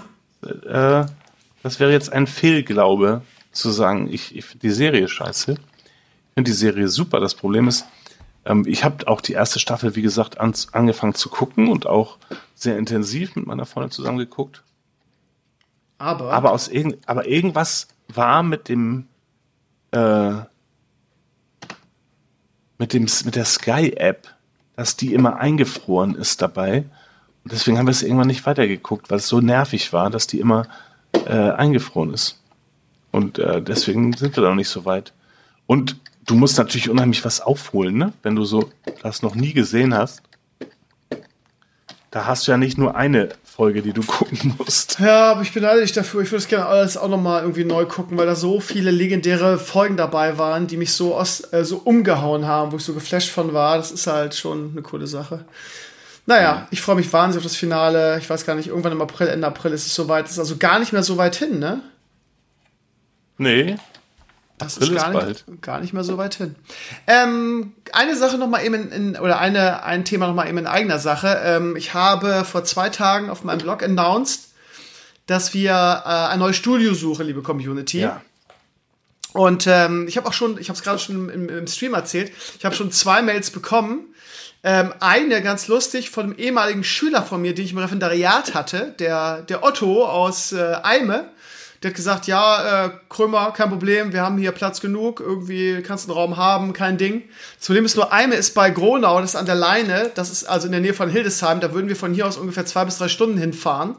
Äh, 0.68 1.06
das 1.64 1.80
wäre 1.80 1.92
jetzt 1.92 2.12
ein 2.12 2.28
Fehlglaube, 2.28 3.22
zu 3.56 3.72
sagen, 3.72 4.08
ich, 4.12 4.36
ich 4.36 4.46
finde 4.46 4.68
die 4.68 4.74
Serie 4.74 5.08
scheiße. 5.08 5.54
Ich 5.54 6.34
finde 6.34 6.52
die 6.52 6.56
Serie 6.56 6.88
super. 6.88 7.20
Das 7.20 7.36
Problem 7.36 7.68
ist, 7.68 7.86
ähm, 8.46 8.64
ich 8.68 8.84
habe 8.84 9.08
auch 9.08 9.22
die 9.22 9.34
erste 9.34 9.60
Staffel, 9.60 9.96
wie 9.96 10.02
gesagt, 10.02 10.40
an, 10.40 10.54
angefangen 10.72 11.16
zu 11.16 11.30
gucken 11.30 11.70
und 11.70 11.88
auch 11.88 12.18
sehr 12.54 12.78
intensiv 12.78 13.36
mit 13.36 13.48
meiner 13.48 13.66
Freundin 13.66 13.92
zusammen 13.92 14.18
geguckt. 14.18 14.64
Aber, 15.98 16.32
Aber 16.32 16.52
aus 16.52 16.68
irgend, 16.68 16.98
aber 17.08 17.28
irgendwas 17.28 17.88
war 18.10 18.44
mit 18.44 18.68
dem 18.70 19.08
äh, 19.92 20.34
mit 22.78 22.94
dem 22.94 23.08
mit 23.24 23.36
der 23.36 23.46
Sky 23.46 23.94
App, 23.96 24.28
dass 24.76 24.98
die 24.98 25.14
immer 25.14 25.38
eingefroren 25.38 26.16
ist 26.16 26.42
dabei. 26.42 26.84
Und 27.44 27.52
deswegen 27.54 27.78
haben 27.78 27.88
wir 27.88 27.92
es 27.92 28.04
irgendwann 28.04 28.28
nicht 28.28 28.46
weitergeguckt, 28.46 29.10
weil 29.10 29.20
es 29.20 29.28
so 29.28 29.40
nervig 29.40 29.94
war, 29.94 30.10
dass 30.10 30.28
die 30.28 30.40
immer 30.40 30.68
äh, 31.26 31.52
eingefroren 31.52 32.14
ist. 32.14 32.42
Und 33.16 33.40
äh, 33.40 33.62
deswegen 33.62 34.12
sind 34.12 34.36
wir 34.36 34.44
da 34.44 34.50
noch 34.50 34.56
nicht 34.56 34.68
so 34.68 34.84
weit. 34.84 35.14
Und 35.68 35.96
du 36.26 36.36
musst 36.36 36.58
natürlich 36.58 36.90
unheimlich 36.90 37.24
was 37.24 37.40
aufholen, 37.40 37.98
ne? 37.98 38.12
Wenn 38.24 38.36
du 38.36 38.44
so 38.44 38.70
das 39.04 39.22
noch 39.22 39.36
nie 39.36 39.54
gesehen 39.54 39.96
hast. 39.96 40.22
Da 42.12 42.26
hast 42.26 42.46
du 42.46 42.52
ja 42.52 42.58
nicht 42.58 42.78
nur 42.78 42.98
eine 42.98 43.30
Folge, 43.46 43.82
die 43.82 43.94
du 43.94 44.02
gucken 44.06 44.56
musst. 44.58 45.00
Ja, 45.00 45.32
aber 45.32 45.44
ich 45.44 45.54
beneide 45.54 45.80
dich 45.80 45.94
dafür. 45.94 46.24
Ich 46.24 46.32
würde 46.32 46.42
es 46.42 46.50
gerne 46.50 46.66
alles 46.66 46.98
auch 46.98 47.08
nochmal 47.08 47.44
irgendwie 47.44 47.64
neu 47.64 47.86
gucken, 47.86 48.18
weil 48.18 48.26
da 48.26 48.36
so 48.36 48.60
viele 48.60 48.92
legendäre 48.92 49.60
Folgen 49.60 49.96
dabei 49.96 50.38
waren, 50.38 50.68
die 50.68 50.76
mich 50.76 50.92
so, 50.92 51.16
aus, 51.16 51.54
äh, 51.54 51.64
so 51.64 51.78
umgehauen 51.78 52.46
haben, 52.46 52.74
wo 52.74 52.76
ich 52.76 52.84
so 52.84 52.94
geflasht 52.94 53.30
von 53.30 53.54
war. 53.54 53.78
Das 53.78 53.92
ist 53.92 54.08
halt 54.08 54.36
schon 54.36 54.72
eine 54.74 54.82
coole 54.82 55.08
Sache. 55.08 55.46
Naja, 56.26 56.68
ich 56.70 56.82
freue 56.82 56.98
mich 56.98 57.14
wahnsinnig 57.14 57.46
auf 57.46 57.50
das 57.50 57.58
Finale. 57.58 58.18
Ich 58.20 58.30
weiß 58.30 58.46
gar 58.46 58.56
nicht, 58.56 58.68
irgendwann 58.68 58.92
im 58.92 59.02
April, 59.02 59.30
Ende 59.30 59.48
April 59.48 59.72
ist 59.72 59.86
es 59.86 59.96
soweit. 59.96 60.26
Es 60.26 60.32
ist 60.32 60.40
also 60.40 60.58
gar 60.58 60.80
nicht 60.80 60.92
mehr 60.92 61.04
so 61.04 61.16
weit 61.16 61.38
hin, 61.38 61.60
ne? 61.60 61.80
Nee, 63.38 63.76
Das 64.58 64.78
April 64.78 64.96
ist 64.96 65.02
gar, 65.04 65.28
ist 65.28 65.48
nicht, 65.48 65.62
gar 65.62 65.80
nicht 65.82 65.94
mehr 65.94 66.04
so 66.04 66.18
weit 66.18 66.36
hin. 66.36 66.56
Ähm, 67.08 67.74
eine 67.92 68.16
Sache 68.16 68.38
noch 68.38 68.48
mal 68.48 68.64
eben 68.64 68.76
in, 68.76 68.92
in, 68.92 69.20
oder 69.20 69.40
eine, 69.40 69.84
ein 69.84 70.06
Thema 70.06 70.28
noch 70.28 70.36
mal 70.36 70.48
eben 70.48 70.58
in 70.58 70.68
eigener 70.68 71.00
Sache. 71.00 71.42
Ähm, 71.44 71.76
ich 71.76 71.94
habe 71.94 72.46
vor 72.46 72.64
zwei 72.64 72.90
Tagen 72.90 73.30
auf 73.30 73.44
meinem 73.44 73.60
Blog 73.60 73.84
announced, 73.84 74.50
dass 75.28 75.54
wir 75.54 75.72
äh, 75.72 76.10
ein 76.34 76.40
neues 76.40 76.56
Studio 76.56 76.94
suchen, 76.94 77.26
liebe 77.26 77.42
Community. 77.42 78.02
ja. 78.02 78.22
Und 79.34 79.68
ähm, 79.68 80.08
ich 80.08 80.16
habe 80.16 80.30
auch 80.30 80.34
schon, 80.34 80.58
ich 80.58 80.70
habe 80.70 80.78
es 80.78 80.84
gerade 80.84 80.98
schon 80.98 81.30
im, 81.30 81.50
im 81.50 81.68
Stream 81.68 81.94
erzählt, 81.94 82.32
ich 82.58 82.64
habe 82.64 82.74
schon 82.74 82.90
zwei 82.94 83.22
Mails 83.22 83.52
bekommen. 83.52 84.16
Ähm, 84.64 84.94
eine 85.02 85.42
ganz 85.42 85.68
lustig 85.68 86.10
von 86.10 86.24
einem 86.28 86.36
ehemaligen 86.38 86.86
Schüler 86.86 87.22
von 87.22 87.42
mir, 87.42 87.54
den 87.54 87.66
ich 87.66 87.74
im 87.74 87.78
Referendariat 87.78 88.54
hatte, 88.54 88.96
der, 88.98 89.42
der 89.42 89.62
Otto 89.64 90.06
aus 90.06 90.54
äh, 90.54 90.78
Eime. 90.82 91.30
Der 91.86 91.92
hat 91.92 91.98
gesagt, 91.98 92.26
ja, 92.26 92.86
äh, 92.86 92.90
Krömer, 93.10 93.52
kein 93.52 93.70
Problem, 93.70 94.12
wir 94.12 94.24
haben 94.24 94.40
hier 94.40 94.52
Platz 94.54 94.82
genug, 94.82 95.20
irgendwie 95.20 95.84
kannst 95.84 96.08
du 96.08 96.12
einen 96.12 96.18
Raum 96.18 96.36
haben, 96.36 96.74
kein 96.74 96.98
Ding. 96.98 97.22
Das 97.60 97.68
Problem 97.68 97.86
ist 97.86 97.96
nur, 97.96 98.12
Eime 98.12 98.34
ist 98.34 98.56
bei 98.56 98.72
Gronau, 98.72 99.22
das 99.22 99.36
ist 99.36 99.36
an 99.36 99.46
der 99.46 99.54
Leine, 99.54 100.10
das 100.16 100.32
ist 100.32 100.46
also 100.46 100.66
in 100.66 100.72
der 100.72 100.82
Nähe 100.82 100.96
von 100.96 101.12
Hildesheim, 101.12 101.60
da 101.60 101.76
würden 101.76 101.88
wir 101.88 101.96
von 101.96 102.12
hier 102.12 102.26
aus 102.26 102.38
ungefähr 102.38 102.66
zwei 102.66 102.86
bis 102.86 102.98
drei 102.98 103.08
Stunden 103.08 103.38
hinfahren. 103.38 103.98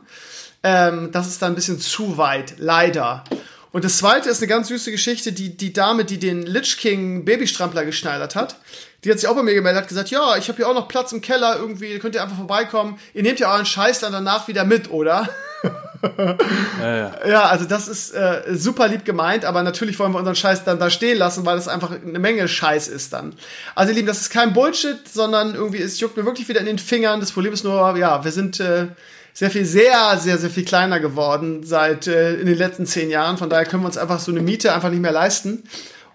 Ähm, 0.64 1.12
das 1.12 1.28
ist 1.28 1.41
dann 1.41 1.53
ein 1.53 1.55
bisschen 1.55 1.78
zu 1.78 2.18
weit, 2.18 2.55
leider. 2.59 3.22
Und 3.70 3.84
das 3.84 3.99
zweite 3.99 4.30
ist 4.30 4.39
eine 4.39 4.49
ganz 4.49 4.66
süße 4.66 4.91
Geschichte. 4.91 5.32
Die, 5.32 5.57
die 5.57 5.72
Dame, 5.72 6.05
die 6.05 6.18
den 6.18 6.43
Lich 6.43 6.78
King 6.78 7.24
Babystrampler 7.24 7.84
geschneidert 7.84 8.34
hat, 8.34 8.57
die 9.05 9.12
hat 9.12 9.20
sich 9.20 9.28
auch 9.28 9.37
bei 9.37 9.45
mir 9.45 9.55
gemeldet, 9.55 9.82
hat 9.82 9.89
gesagt, 9.89 10.11
ja, 10.11 10.37
ich 10.37 10.49
habe 10.49 10.57
hier 10.57 10.68
auch 10.68 10.74
noch 10.74 10.89
Platz 10.89 11.12
im 11.12 11.20
Keller, 11.20 11.55
irgendwie 11.57 12.01
könnt 12.01 12.16
ihr 12.16 12.22
einfach 12.24 12.37
vorbeikommen. 12.37 12.99
Ihr 13.14 13.22
nehmt 13.22 13.39
ja 13.39 13.53
euren 13.53 13.64
Scheiß 13.64 14.01
dann 14.01 14.12
danach 14.12 14.49
wieder 14.49 14.64
mit, 14.64 14.91
oder? 14.91 15.28
Ja, 16.80 16.96
ja. 16.96 17.12
Ja, 17.26 17.42
also 17.46 17.64
das 17.64 17.88
ist 17.88 18.14
äh, 18.14 18.42
super 18.54 18.88
lieb 18.88 19.04
gemeint, 19.04 19.44
aber 19.44 19.62
natürlich 19.62 19.98
wollen 19.98 20.12
wir 20.12 20.18
unseren 20.18 20.36
Scheiß 20.36 20.64
dann 20.64 20.78
da 20.78 20.90
stehen 20.90 21.18
lassen, 21.18 21.46
weil 21.46 21.57
das 21.57 21.68
einfach 21.68 21.90
eine 21.90 22.18
Menge 22.18 22.46
Scheiß 22.48 22.88
ist 22.88 23.12
dann. 23.12 23.34
Also 23.74 23.90
ihr 23.90 23.96
Lieben, 23.96 24.07
das 24.07 24.20
ist 24.20 24.30
kein 24.30 24.52
Bullshit, 24.52 25.09
sondern 25.09 25.54
irgendwie, 25.54 25.80
es 25.80 25.98
juckt 26.00 26.16
mir 26.16 26.24
wirklich 26.24 26.48
wieder 26.48 26.61
in 26.61 26.66
den 26.66 26.78
Fingern. 26.78 27.20
Das 27.20 27.32
Problem 27.32 27.52
ist 27.52 27.64
nur, 27.64 27.96
ja, 27.96 28.24
wir 28.24 28.32
sind 28.32 28.61
äh, 28.61 28.88
sehr 29.32 29.50
viel, 29.50 29.64
sehr, 29.64 30.16
sehr, 30.18 30.38
sehr 30.38 30.50
viel 30.50 30.64
kleiner 30.64 30.98
geworden 30.98 31.62
seit 31.62 32.07
äh, 32.07 32.34
in 32.34 32.46
den 32.46 32.57
letzten 32.57 32.86
zehn 32.86 33.11
Jahren. 33.11 33.36
Von 33.36 33.50
daher 33.50 33.66
können 33.66 33.82
wir 33.82 33.88
uns 33.88 33.98
einfach 33.98 34.18
so 34.20 34.32
eine 34.32 34.40
Miete 34.40 34.72
einfach 34.72 34.90
nicht 34.90 35.02
mehr 35.02 35.12
leisten. 35.12 35.64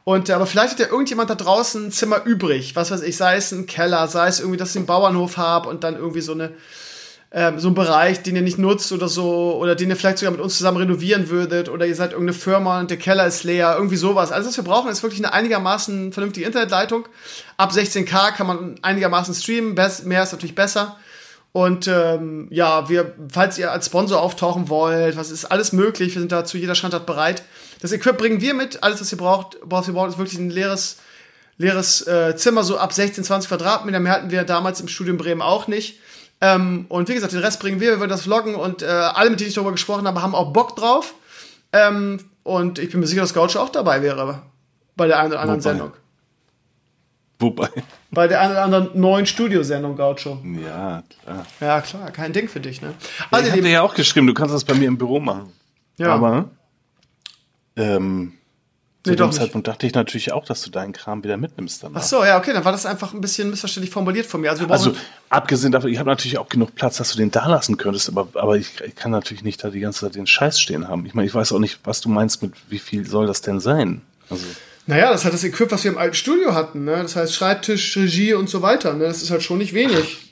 Und 0.04 0.30
äh, 0.30 0.34
aber 0.34 0.48
vielleicht 0.48 0.72
hat 0.72 0.80
ja 0.80 0.88
irgendjemand 0.88 1.30
da 1.30 1.36
draußen 1.36 1.88
ein 1.88 1.92
Zimmer 1.92 2.26
übrig, 2.26 2.76
was 2.76 2.90
weiß 2.90 3.04
ich, 3.04 3.18
sei 3.18 3.36
es 3.36 3.52
ein 3.52 3.68
Keller, 3.68 4.08
sei 4.08 4.28
es 4.28 4.40
irgendwie, 4.40 4.58
dass 4.58 4.72
ich 4.72 4.78
einen 4.78 4.88
Bauernhof 4.88 5.38
habe 5.38 5.70
und 5.70 5.84
dann 5.84 5.96
irgendwie 5.96 6.22
so 6.22 6.34
eine 6.34 6.52
ähm, 7.34 7.60
so 7.60 7.70
einen 7.70 7.76
Bereich, 7.76 8.24
den 8.24 8.36
ihr 8.36 8.42
nicht 8.42 8.58
nutzt 8.58 8.92
oder 8.92 9.08
so, 9.08 9.56
oder 9.56 9.74
den 9.76 9.90
ihr 9.90 9.96
vielleicht 9.96 10.18
sogar 10.18 10.32
mit 10.34 10.42
uns 10.42 10.58
zusammen 10.58 10.78
renovieren 10.78 11.30
würdet, 11.30 11.70
oder 11.70 11.86
ihr 11.86 11.96
seid 11.96 12.12
irgendeine 12.12 12.38
Firma 12.38 12.80
und 12.80 12.90
der 12.90 12.98
Keller 12.98 13.26
ist 13.26 13.44
leer, 13.46 13.74
irgendwie 13.78 13.96
sowas. 13.96 14.32
Alles, 14.32 14.48
was 14.48 14.58
wir 14.58 14.64
brauchen, 14.66 14.92
ist 14.92 15.02
wirklich 15.02 15.22
eine 15.24 15.32
einigermaßen 15.34 16.12
vernünftige 16.12 16.46
Internetleitung. 16.46 17.08
Ab 17.56 17.72
16K 17.72 18.32
kann 18.34 18.48
man 18.48 18.76
einigermaßen 18.82 19.34
streamen, 19.34 19.76
Bess- 19.76 20.04
mehr 20.04 20.24
ist 20.24 20.34
natürlich 20.34 20.56
besser. 20.56 20.98
Und 21.54 21.88
ähm, 21.88 22.48
ja, 22.50 22.88
wir, 22.90 23.14
falls 23.32 23.58
ihr 23.58 23.72
als 23.72 23.88
Sponsor 23.88 24.22
auftauchen 24.22 24.70
wollt, 24.70 25.18
was 25.18 25.32
ist 25.32 25.46
alles 25.46 25.74
möglich, 25.74 26.14
wir 26.16 26.22
sind 26.22 26.32
da 26.32 26.46
zu 26.46 26.58
jeder 26.58 26.76
Standart 26.76 27.06
bereit. 27.06 27.44
Das 27.82 27.92
Equip 27.92 28.18
bringen 28.18 28.40
wir 28.42 28.54
mit, 28.54 28.84
alles, 28.84 29.02
was 29.02 29.12
ihr 29.12 29.18
braucht, 29.18 29.58
was 29.62 29.88
ihr 29.88 29.94
braucht, 29.94 30.10
ist 30.12 30.18
wirklich 30.18 30.40
ein 30.40 30.50
leeres, 30.50 30.98
leeres 31.58 32.08
äh, 32.08 32.36
Zimmer, 32.38 32.64
so 32.64 32.78
ab 32.78 32.94
16, 32.94 33.24
20 33.26 33.50
Quadratmeter. 33.50 34.00
Mehr 34.00 34.14
hatten 34.14 34.32
wir 34.32 34.44
damals 34.46 34.80
im 34.80 34.88
Studium 34.88 35.18
Bremen 35.18 35.42
auch 35.42 35.68
nicht. 35.68 36.00
Ähm, 36.42 36.86
und 36.90 37.08
wie 37.10 37.14
gesagt, 37.14 37.34
den 37.34 37.40
Rest 37.42 37.60
bringen 37.60 37.80
wir, 37.80 37.92
wir 37.92 38.00
werden 38.00 38.10
das 38.10 38.24
vloggen 38.24 38.56
und 38.56 38.82
äh, 38.82 38.86
alle, 38.88 39.30
mit 39.30 39.40
denen 39.40 39.50
ich 39.50 39.56
darüber 39.56 39.72
gesprochen 39.72 40.08
habe, 40.08 40.22
haben 40.22 40.34
auch 40.36 40.52
Bock 40.54 40.76
drauf. 40.76 41.14
Ähm, 41.72 42.20
und 42.44 42.80
ich 42.80 42.90
bin 42.92 43.00
mir 43.00 43.08
sicher, 43.08 43.22
dass 43.22 43.34
Gaucho 43.34 43.60
auch 43.60 43.70
dabei 43.70 44.02
wäre 44.02 44.42
bei 44.96 45.08
der 45.08 45.20
einen 45.20 45.32
oder 45.32 45.42
anderen 45.42 45.64
Wobei? 45.64 45.70
Sendung. 45.72 45.92
Wobei. 47.40 47.70
Bei 48.12 48.28
der 48.28 48.42
einen 48.42 48.52
oder 48.52 48.64
anderen 48.64 49.00
neuen 49.00 49.26
Studiosendung, 49.26 49.96
Gaucho. 49.96 50.40
Ja, 50.64 51.04
klar. 51.24 51.46
Ja, 51.60 51.82
klar, 51.82 52.12
kein 52.12 52.34
Ding 52.34 52.48
für 52.50 52.60
dich, 52.60 52.82
ne? 52.82 52.94
ich 53.00 53.26
Also, 53.32 53.50
dir 53.50 53.56
Lieben, 53.56 53.68
ja 53.68 53.82
auch 53.84 53.94
geschrieben, 53.96 54.28
du 54.28 54.34
kannst 54.34 54.54
das 54.54 54.64
bei 54.66 54.74
mir 54.74 54.88
im 54.88 54.98
Büro 54.98 55.20
machen. 55.20 55.52
ja. 55.98 56.14
Aber 56.14 56.50
ähm, 57.78 58.34
zu 59.04 59.10
Nee, 59.10 59.16
dem. 59.16 59.32
Zeitpunkt 59.32 59.68
dachte 59.68 59.88
ich 59.88 59.94
natürlich 59.94 60.32
auch, 60.32 60.46
dass 60.46 60.62
du 60.62 60.70
deinen 60.70 60.94
Kram 60.94 61.24
wieder 61.24 61.36
mitnimmst 61.36 61.82
danach. 61.84 62.02
Ach 62.02 62.06
so, 62.06 62.24
ja, 62.24 62.38
okay, 62.38 62.54
dann 62.54 62.64
war 62.64 62.72
das 62.72 62.86
einfach 62.86 63.14
ein 63.14 63.22
bisschen 63.22 63.50
missverständlich 63.50 63.92
formuliert 63.92 64.28
von 64.28 64.42
mir. 64.42 64.52
Also, 64.52 64.68
Also 64.68 64.96
abgesehen 65.30 65.72
davon, 65.72 65.92
ich 65.92 65.98
habe 65.98 66.10
natürlich 66.10 66.38
auch 66.38 66.50
genug 66.50 66.76
Platz, 66.76 66.98
dass 66.98 67.12
du 67.12 67.18
den 67.18 67.32
da 67.32 67.48
lassen 67.48 67.78
könntest, 67.78 68.10
aber, 68.10 68.28
aber 68.36 68.58
ich, 68.58 68.80
ich 68.86 68.96
kann 68.96 69.10
natürlich 69.12 69.44
nicht 69.44 69.64
da 69.64 69.70
die 69.70 69.80
ganze 69.80 70.02
Zeit 70.02 70.16
den 70.16 70.28
Scheiß 70.28 70.60
stehen 70.62 70.88
haben. 70.88 71.06
Ich 71.06 71.16
meine, 71.16 71.28
ich 71.28 71.34
weiß 71.34 71.52
auch 71.52 71.60
nicht, 71.60 71.80
was 71.84 72.02
du 72.02 72.10
meinst 72.10 72.44
mit, 72.44 72.54
wie 72.70 72.80
viel 72.80 73.08
soll 73.08 73.26
das 73.26 73.42
denn 73.42 73.60
sein? 73.60 74.02
Also, 74.30 74.46
naja, 74.88 75.12
das 75.12 75.22
ist 75.22 75.26
halt 75.26 75.34
das 75.34 75.44
Equip, 75.44 75.72
was 75.72 75.84
wir 75.84 75.92
im 75.92 75.98
alten 75.98 76.16
Studio 76.16 76.54
hatten, 76.54 76.86
ne? 76.86 76.98
Das 77.02 77.16
heißt 77.16 77.34
Schreibtisch, 77.34 77.96
Regie 77.98 78.34
und 78.34 78.50
so 78.50 78.62
weiter, 78.62 78.94
ne? 78.94 79.06
Das 79.06 79.22
ist 79.22 79.32
halt 79.32 79.44
schon 79.44 79.58
nicht 79.58 79.74
wenig. 79.74 80.31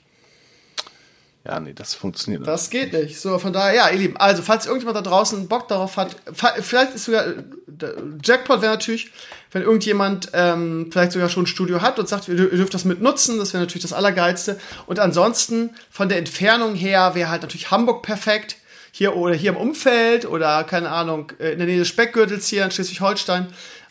Ja, 1.45 1.59
nee, 1.59 1.73
das 1.73 1.95
funktioniert. 1.95 2.41
nicht. 2.41 2.51
Das 2.51 2.69
geht 2.69 2.91
nicht. 2.91 3.19
So, 3.19 3.39
von 3.39 3.53
daher, 3.53 3.73
ja, 3.73 3.89
ihr 3.89 3.97
Lieben, 3.97 4.17
also, 4.17 4.43
falls 4.43 4.65
irgendjemand 4.65 4.97
da 4.97 5.01
draußen 5.01 5.47
Bock 5.47 5.67
darauf 5.69 5.95
hat, 5.95 6.15
vielleicht 6.33 6.95
ist 6.95 7.05
sogar, 7.05 7.25
der 7.65 7.95
Jackpot 8.21 8.61
wäre 8.61 8.73
natürlich, 8.73 9.11
wenn 9.51 9.61
irgendjemand 9.61 10.29
ähm, 10.33 10.89
vielleicht 10.91 11.13
sogar 11.13 11.29
schon 11.29 11.43
ein 11.43 11.47
Studio 11.47 11.81
hat 11.81 11.97
und 11.97 12.09
sagt, 12.09 12.27
ihr 12.27 12.35
dürft 12.35 12.73
das 12.73 12.83
mit 12.83 13.01
nutzen, 13.01 13.39
das 13.39 13.53
wäre 13.53 13.63
natürlich 13.63 13.83
das 13.83 13.93
Allergeilste. 13.93 14.59
Und 14.85 14.99
ansonsten, 14.99 15.71
von 15.89 16.09
der 16.09 16.17
Entfernung 16.17 16.75
her, 16.75 17.15
wäre 17.15 17.29
halt 17.29 17.41
natürlich 17.41 17.71
Hamburg 17.71 18.03
perfekt. 18.03 18.57
Hier 18.91 19.15
oder 19.15 19.35
hier 19.35 19.51
im 19.51 19.57
Umfeld 19.57 20.25
oder, 20.25 20.63
keine 20.63 20.89
Ahnung, 20.89 21.31
äh, 21.39 21.51
in 21.51 21.59
der 21.59 21.67
Nähe 21.67 21.77
des 21.77 21.87
Speckgürtels 21.87 22.47
hier 22.47 22.65
in 22.65 22.71
Schleswig-Holstein. 22.71 23.47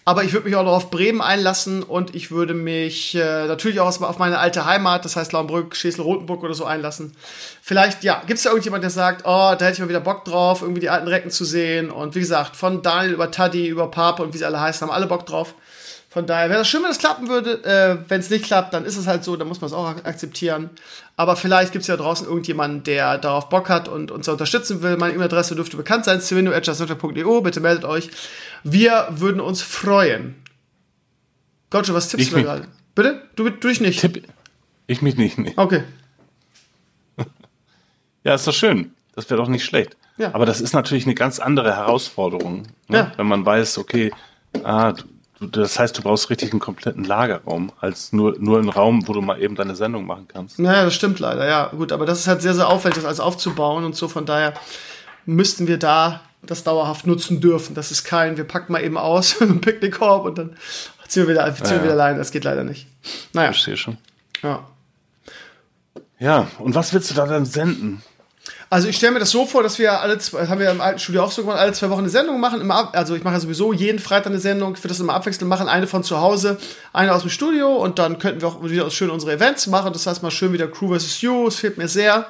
Aber 0.09 0.25
ich 0.25 0.33
würde 0.33 0.47
mich 0.47 0.57
auch 0.57 0.65
noch 0.65 0.73
auf 0.73 0.91
Bremen 0.91 1.21
einlassen 1.21 1.83
und 1.83 2.15
ich 2.15 2.31
würde 2.31 2.55
mich 2.55 3.15
äh, 3.15 3.47
natürlich 3.47 3.79
auch 3.79 4.01
auf 4.01 4.19
meine 4.19 4.39
alte 4.39 4.65
Heimat, 4.65 5.05
das 5.05 5.17
heißt 5.17 5.35
Laumbrück, 5.35 5.77
Schesel-Rotenburg 5.77 6.43
oder 6.43 6.55
so 6.55 6.65
einlassen. 6.65 7.13
Vielleicht, 7.61 8.05
ja, 8.05 8.23
gibt 8.27 8.39
es 8.39 8.45
da 8.45 8.49
irgendjemand, 8.49 8.83
der 8.85 8.91
sagt, 8.91 9.27
oh, 9.27 9.55
da 9.55 9.59
hätte 9.59 9.73
ich 9.73 9.79
mal 9.81 9.91
wieder 9.91 10.01
Bock 10.01 10.25
drauf, 10.25 10.63
irgendwie 10.63 10.81
die 10.81 10.89
alten 10.89 11.09
Recken 11.09 11.31
zu 11.31 11.45
sehen. 11.45 11.91
Und 11.91 12.15
wie 12.15 12.21
gesagt, 12.21 12.57
von 12.57 12.81
Daniel 12.81 13.13
über 13.13 13.31
Taddy, 13.31 13.69
über 13.69 13.91
Pape 13.91 14.23
und 14.23 14.33
wie 14.33 14.39
sie 14.39 14.47
alle 14.47 14.59
heißen, 14.59 14.89
haben 14.89 14.95
alle 14.95 15.09
Bock 15.09 15.27
drauf. 15.27 15.53
Von 16.11 16.27
daher 16.27 16.49
wäre 16.49 16.61
das 16.61 16.69
schön, 16.69 16.81
wenn 16.83 16.89
das 16.89 16.99
klappen 16.99 17.29
würde. 17.29 17.63
Äh, 17.65 17.99
wenn 18.09 18.21
es 18.21 18.31
nicht 18.31 18.45
klappt, 18.47 18.73
dann 18.73 18.85
ist 18.87 18.97
es 18.97 19.07
halt 19.07 19.25
so, 19.25 19.37
dann 19.37 19.47
muss 19.47 19.61
man 19.61 19.69
es 19.69 19.75
auch 19.75 19.87
ak- 19.89 20.07
akzeptieren. 20.07 20.71
Aber 21.17 21.37
vielleicht 21.37 21.73
gibt 21.73 21.83
es 21.83 21.89
ja 21.89 21.97
draußen 21.99 22.27
irgendjemanden, 22.27 22.83
der 22.83 23.19
darauf 23.19 23.51
Bock 23.51 23.69
hat 23.69 23.89
und 23.89 24.11
uns 24.11 24.27
unterstützen 24.27 24.81
will. 24.83 24.97
Meine 24.97 25.13
E-Mail-Adresse 25.15 25.55
dürfte 25.55 25.77
bekannt 25.77 26.07
sein, 26.07 26.21
sveno.justsoftware.eu. 26.23 27.41
Bitte 27.43 27.61
meldet 27.61 27.85
euch. 27.85 28.09
Wir 28.65 29.09
würden 29.11 29.41
uns 29.41 29.61
freuen. 29.61 30.37
Gotcha, 31.71 31.93
was 31.93 32.09
tippst 32.09 32.29
Ich 32.29 32.33
du 32.33 32.43
gerade? 32.43 32.67
Bitte? 32.95 33.23
Du, 33.37 33.51
du 33.51 33.69
ich 33.69 33.81
nicht. 33.83 34.01
Tipp. 34.01 34.27
Ich 34.87 35.03
mich 35.03 35.17
nicht. 35.17 35.37
Nee. 35.39 35.53
Okay. 35.57 35.85
Ja, 38.25 38.35
ist 38.35 38.47
doch 38.47 38.53
schön. 38.55 38.93
Das 39.15 39.31
wäre 39.31 39.41
doch 39.41 39.49
nicht 39.49 39.65
schlecht. 39.65 39.97
Ja. 40.17 40.35
Aber 40.35 40.45
das 40.47 40.61
ist 40.61 40.73
natürlich 40.75 41.05
eine 41.07 41.15
ganz 41.15 41.39
andere 41.39 41.75
Herausforderung, 41.77 42.65
ne? 42.89 42.99
Ja. 42.99 43.13
wenn 43.17 43.27
man 43.27 43.47
weiß, 43.47 43.79
okay, 43.79 44.13
ah, 44.65 44.93
das 45.41 45.79
heißt, 45.79 45.97
du 45.97 46.03
brauchst 46.03 46.31
richtig 46.31 46.51
einen 46.53 46.61
kompletten 46.61 47.05
Lagerraum, 47.05 47.71
als 47.81 48.13
nur, 48.13 48.37
nur 48.39 48.59
einen 48.59 48.69
Raum, 48.69 49.07
wo 49.07 49.13
du 49.13 49.21
mal 49.21 49.41
eben 49.41 49.55
deine 49.55 49.77
Sendung 49.77 50.07
machen 50.07 50.27
kannst. 50.29 50.59
Naja, 50.59 50.85
das 50.85 50.95
stimmt 50.95 51.19
leider, 51.21 51.47
ja. 51.47 51.67
Gut, 51.69 51.93
aber 51.93 52.07
das 52.07 52.21
ist 52.21 52.27
halt 52.29 52.43
sehr, 52.43 52.55
sehr 52.55 52.69
aufwendig, 52.69 52.97
das 52.97 53.05
alles 53.07 53.21
aufzubauen 53.21 53.85
und 53.85 53.95
so. 53.95 54.09
Von 54.09 54.27
daher 54.27 54.55
müssten 55.27 55.67
wir 55.69 55.79
da 55.79 56.21
das 56.43 56.65
dauerhaft 56.65 57.07
nutzen 57.07 57.41
dürfen. 57.41 57.75
Das 57.75 57.91
ist 57.91 58.05
kein, 58.05 58.37
wir 58.37 58.45
packen 58.45 58.73
mal 58.73 58.83
eben 58.83 58.97
aus 58.99 59.39
mit 59.41 59.49
einem 59.51 59.61
Picknickkorb 59.61 60.25
und 60.25 60.39
dann 60.39 60.57
ziehen 61.07 61.25
wir 61.27 61.35
wieder, 61.35 61.55
ziehen 61.55 61.67
wir 61.71 61.77
Ja. 61.77 61.83
wieder 61.85 61.93
allein. 61.95 62.17
Das 62.19 62.31
geht 62.31 62.45
leider 62.45 62.65
nicht. 62.65 62.87
Naja, 63.33 63.49
Verstehe 63.53 63.77
schon. 63.77 63.97
ja. 64.43 64.65
Ja, 66.21 66.49
und 66.59 66.75
was 66.75 66.93
willst 66.93 67.11
du 67.13 67.15
da 67.15 67.27
dann 67.27 67.45
senden? 67.47 68.03
Also 68.71 68.87
ich 68.89 68.97
stelle 68.97 69.13
mir 69.13 69.19
das 69.19 69.31
so 69.31 69.47
vor, 69.47 69.63
dass 69.63 69.79
wir 69.79 70.01
alle 70.01 70.19
zwei, 70.19 70.47
haben 70.47 70.61
wir 70.61 70.71
im 70.71 70.83
alten 70.83 70.99
Studio 70.99 71.25
auch 71.25 71.31
so 71.31 71.43
gemacht, 71.43 71.59
alle 71.59 71.73
zwei 71.73 71.89
Wochen 71.89 72.01
eine 72.01 72.11
Sendung 72.11 72.39
machen. 72.39 72.61
Immer 72.61 72.95
also 72.95 73.15
ich 73.15 73.25
mache 73.25 73.35
ja 73.35 73.41
sowieso 73.41 73.73
jeden 73.73 73.99
Freitag 73.99 74.27
eine 74.27 74.41
Sendung, 74.41 74.75
ich 74.75 74.81
würde 74.81 74.89
das 74.89 75.01
immer 75.01 75.15
abwechselnd 75.15 75.49
machen, 75.49 75.69
eine 75.69 75.87
von 75.87 76.05
zu 76.05 76.21
Hause, 76.21 76.59
eine 76.93 77.15
aus 77.15 77.23
dem 77.23 77.31
Studio 77.31 77.77
und 77.77 77.99
dann 77.99 78.19
könnten 78.19 78.43
wir 78.43 78.49
auch 78.49 78.63
wieder 78.63 78.91
schön 78.91 79.09
unsere 79.09 79.33
Events 79.33 79.67
machen. 79.69 79.95
Das 79.95 80.07
heißt 80.07 80.23
mal 80.23 80.31
schön 80.31 80.53
wieder 80.53 80.69
Crew 80.69 80.99
vs. 80.99 81.23
You, 81.23 81.47
es 81.49 81.57
fehlt 81.57 81.79
mir 81.79 81.89
sehr. 81.89 82.27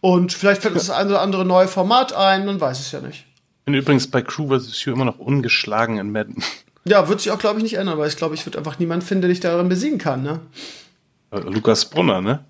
Und 0.00 0.32
vielleicht 0.32 0.62
fällt 0.62 0.74
uns 0.74 0.86
das 0.86 0.96
eine 0.96 1.10
oder 1.10 1.20
andere 1.20 1.44
neue 1.44 1.68
Format 1.68 2.14
ein, 2.14 2.46
man 2.46 2.60
weiß 2.60 2.80
es 2.80 2.92
ja 2.92 3.00
nicht. 3.00 3.26
bin 3.66 3.74
übrigens 3.74 4.10
bei 4.10 4.22
Crew 4.22 4.48
vs. 4.48 4.82
You 4.84 4.92
immer 4.92 5.04
noch 5.04 5.18
ungeschlagen 5.18 5.98
in 5.98 6.10
Madden. 6.10 6.42
Ja, 6.88 7.08
wird 7.08 7.20
sich 7.20 7.32
auch, 7.32 7.38
glaube 7.38 7.58
ich, 7.58 7.64
nicht 7.64 7.74
ändern, 7.74 7.98
weil 7.98 8.08
ich 8.08 8.16
glaube, 8.16 8.34
ich 8.34 8.46
würde 8.46 8.58
einfach 8.58 8.78
niemanden 8.78 9.04
finden, 9.04 9.22
der 9.22 9.30
dich 9.30 9.40
darin 9.40 9.68
besiegen 9.68 9.98
kann, 9.98 10.22
ne? 10.22 10.40
Äh, 11.32 11.40
Lukas 11.40 11.84
Brunner, 11.84 12.20
ne? 12.20 12.44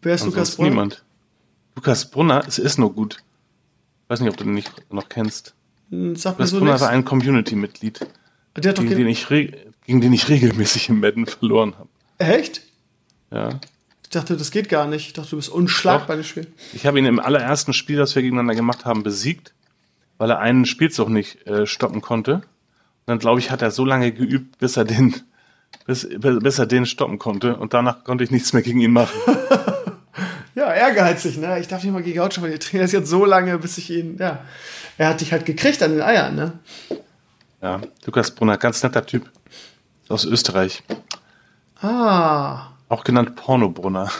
Wer 0.00 0.14
ist 0.14 0.24
Lukas 0.24 0.38
Ansonsten 0.38 0.56
Brunner? 0.56 0.70
niemand. 0.70 1.04
Lukas 1.74 2.10
Brunner, 2.10 2.44
es 2.46 2.58
ist 2.58 2.78
nur 2.78 2.92
gut. 2.92 3.18
Weiß 4.08 4.20
nicht, 4.20 4.30
ob 4.30 4.36
du 4.36 4.44
den 4.44 4.54
nicht 4.54 4.70
noch 4.92 5.08
kennst. 5.08 5.54
Hm, 5.90 6.16
Sag 6.16 6.32
mir 6.38 6.44
Lukas 6.44 6.50
so 6.50 6.58
Brunner 6.58 6.72
nichts. 6.72 6.82
war 6.82 6.90
ein 6.90 7.04
Community-Mitglied, 7.04 8.00
gegen, 8.54 8.88
den 8.88 9.08
ich 9.08 9.26
gegen 9.28 10.00
den 10.00 10.12
ich 10.12 10.28
regelmäßig 10.28 10.88
im 10.88 11.00
Madden 11.00 11.26
verloren 11.26 11.74
habe. 11.78 11.88
Echt? 12.18 12.62
Ja. 13.30 13.60
Ich 14.02 14.10
dachte, 14.10 14.36
das 14.36 14.50
geht 14.50 14.68
gar 14.68 14.86
nicht. 14.86 15.06
Ich 15.06 15.12
dachte, 15.14 15.30
du 15.30 15.36
bist 15.36 15.48
unschlagbar 15.48 16.16
den 16.16 16.24
Spielen. 16.24 16.48
Ich 16.74 16.86
habe 16.86 16.98
ihn 16.98 17.06
im 17.06 17.18
allerersten 17.18 17.72
Spiel, 17.72 17.96
das 17.96 18.14
wir 18.14 18.22
gegeneinander 18.22 18.54
gemacht 18.54 18.84
haben, 18.84 19.02
besiegt, 19.02 19.54
weil 20.18 20.30
er 20.30 20.38
einen 20.38 20.66
Spielzug 20.66 21.08
nicht 21.08 21.46
äh, 21.46 21.66
stoppen 21.66 22.02
konnte. 22.02 22.34
Und 22.34 22.42
dann, 23.06 23.18
glaube 23.18 23.40
ich, 23.40 23.50
hat 23.50 23.62
er 23.62 23.70
so 23.70 23.84
lange 23.86 24.12
geübt, 24.12 24.58
bis 24.58 24.76
er 24.76 24.84
den, 24.84 25.16
bis, 25.86 26.06
bis 26.18 26.58
er 26.58 26.66
den 26.66 26.84
stoppen 26.84 27.18
konnte. 27.18 27.56
Und 27.56 27.72
danach 27.72 28.04
konnte 28.04 28.22
ich 28.22 28.30
nichts 28.30 28.52
mehr 28.52 28.62
gegen 28.62 28.80
ihn 28.80 28.92
machen. 28.92 29.18
Ja, 30.54 30.72
ehrgeizig, 30.72 31.38
ne? 31.38 31.58
Ich 31.60 31.68
darf 31.68 31.82
nicht 31.82 31.92
mal 31.92 32.02
gegen 32.02 32.18
Gaucho, 32.18 32.42
weil 32.42 32.50
ihr 32.52 32.60
trainierst 32.60 32.92
jetzt 32.92 33.08
so 33.08 33.24
lange, 33.24 33.56
bis 33.58 33.78
ich 33.78 33.90
ihn, 33.90 34.16
ja. 34.18 34.40
Er 34.98 35.08
hat 35.08 35.20
dich 35.20 35.32
halt 35.32 35.46
gekriegt 35.46 35.82
an 35.82 35.92
den 35.92 36.02
Eiern, 36.02 36.34
ne? 36.34 36.52
Ja, 37.62 37.80
Lukas 38.04 38.30
Brunner, 38.30 38.58
ganz 38.58 38.82
netter 38.82 39.04
Typ. 39.06 39.30
Aus 40.08 40.24
Österreich. 40.24 40.82
Ah. 41.80 42.68
Auch 42.88 43.02
genannt 43.04 43.34
Pornobrunner. 43.36 44.10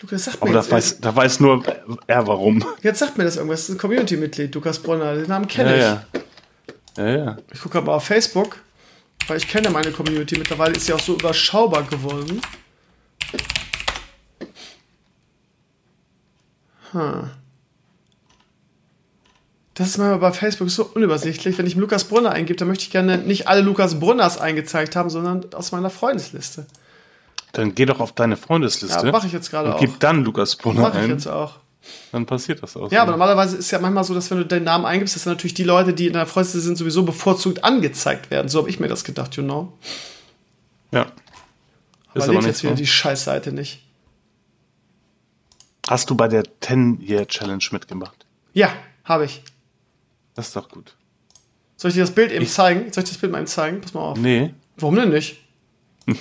Lukas, 0.00 0.24
sag 0.24 0.34
mir 0.42 0.50
Aber 0.50 0.52
da 0.62 0.70
weiß, 0.70 1.00
da 1.00 1.14
weiß 1.14 1.40
nur 1.40 1.62
er 2.06 2.26
warum. 2.26 2.64
jetzt 2.82 2.98
sagt 2.98 3.16
mir 3.18 3.24
das 3.24 3.36
irgendwas. 3.36 3.60
Das 3.60 3.68
ist 3.68 3.74
ein 3.76 3.78
Community-Mitglied, 3.78 4.54
Lukas 4.54 4.78
Brunner. 4.80 5.14
Den 5.14 5.28
Namen 5.28 5.46
kenne 5.46 5.78
Ja, 5.78 6.02
ich. 6.12 6.20
ja. 6.96 7.04
Ja, 7.06 7.16
ja. 7.24 7.36
Ich 7.52 7.60
gucke 7.60 7.78
aber 7.78 7.94
auf 7.94 8.04
Facebook, 8.04 8.56
weil 9.28 9.36
ich 9.36 9.46
kenne 9.46 9.70
meine 9.70 9.92
Community. 9.92 10.36
Mittlerweile 10.38 10.72
ist 10.74 10.86
sie 10.86 10.92
auch 10.92 11.00
so 11.00 11.14
überschaubar 11.14 11.84
geworden. 11.84 12.40
Hm. 16.92 17.30
Das 19.74 19.88
ist 19.88 19.98
manchmal 19.98 20.18
bei 20.18 20.32
Facebook 20.32 20.68
so 20.70 20.84
unübersichtlich. 20.94 21.56
Wenn 21.56 21.66
ich 21.66 21.74
Lukas 21.74 22.04
Brunner 22.04 22.32
eingebe, 22.32 22.58
dann 22.58 22.68
möchte 22.68 22.84
ich 22.84 22.90
gerne 22.90 23.18
nicht 23.18 23.48
alle 23.48 23.62
Lukas 23.62 23.98
Brunners 23.98 24.38
eingezeigt 24.38 24.94
haben, 24.94 25.08
sondern 25.08 25.54
aus 25.54 25.72
meiner 25.72 25.88
Freundesliste. 25.90 26.66
Dann 27.52 27.74
geh 27.74 27.86
doch 27.86 28.00
auf 28.00 28.12
deine 28.12 28.36
Freundesliste. 28.36 29.06
Ja, 29.06 29.12
mache 29.12 29.26
ich 29.26 29.32
jetzt 29.32 29.50
gerade 29.50 29.74
auch. 29.74 29.80
gib 29.80 29.98
dann 30.00 30.24
Lukas 30.24 30.56
Brunner 30.56 30.82
Mache 30.82 30.98
ich 30.98 31.04
ein. 31.04 31.10
jetzt 31.10 31.26
auch. 31.26 31.54
Dann 32.12 32.26
passiert 32.26 32.62
das 32.62 32.76
auch. 32.76 32.92
Ja, 32.92 33.02
aber 33.02 33.12
normalerweise 33.12 33.56
ist 33.56 33.70
ja 33.70 33.78
manchmal 33.78 34.04
so, 34.04 34.12
dass 34.12 34.30
wenn 34.30 34.38
du 34.38 34.46
deinen 34.46 34.64
Namen 34.64 34.84
eingibst, 34.84 35.16
dass 35.16 35.24
dann 35.24 35.32
natürlich 35.32 35.54
die 35.54 35.64
Leute, 35.64 35.94
die 35.94 36.08
in 36.08 36.12
deiner 36.12 36.26
Freundesliste 36.26 36.66
sind, 36.66 36.76
sowieso 36.76 37.02
bevorzugt 37.04 37.64
angezeigt 37.64 38.30
werden. 38.30 38.48
So 38.48 38.58
habe 38.58 38.68
ich 38.68 38.80
mir 38.80 38.88
das 38.88 39.02
gedacht, 39.04 39.34
you 39.36 39.42
know. 39.42 39.72
Ja. 40.92 41.06
Aber 42.10 42.22
Ist 42.24 42.28
aber 42.28 42.42
jetzt 42.46 42.62
wieder 42.62 42.72
so. 42.72 42.76
die 42.76 42.86
Scheißseite 42.86 43.52
nicht. 43.52 43.82
Hast 45.90 46.08
du 46.08 46.14
bei 46.14 46.28
der 46.28 46.44
10-Year-Challenge 46.44 47.64
mitgemacht? 47.72 48.24
Ja, 48.52 48.72
habe 49.02 49.24
ich. 49.24 49.42
Das 50.36 50.46
ist 50.46 50.54
doch 50.54 50.68
gut. 50.68 50.94
Soll 51.76 51.88
ich 51.88 51.96
dir 51.96 52.02
das 52.02 52.12
Bild 52.14 52.30
eben 52.30 52.44
Ich- 52.44 52.52
zeigen? 52.52 52.92
Soll 52.92 53.02
ich 53.02 53.10
das 53.10 53.18
Bild 53.18 53.32
mal 53.32 53.38
eben 53.38 53.48
zeigen? 53.48 53.80
Pass 53.80 53.92
mal 53.92 54.00
auf. 54.02 54.16
Nee. 54.16 54.54
Warum 54.76 54.94
denn 54.94 55.08
nicht? 55.08 55.40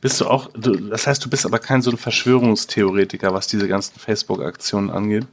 Bist 0.00 0.20
du 0.20 0.26
auch, 0.26 0.50
du, 0.52 0.72
das 0.76 1.06
heißt, 1.06 1.24
du 1.24 1.30
bist 1.30 1.46
aber 1.46 1.58
kein 1.58 1.82
so 1.82 1.90
ein 1.90 1.96
Verschwörungstheoretiker, 1.96 3.32
was 3.32 3.46
diese 3.48 3.66
ganzen 3.66 3.98
Facebook-Aktionen 3.98 4.90
angeht, 4.90 5.26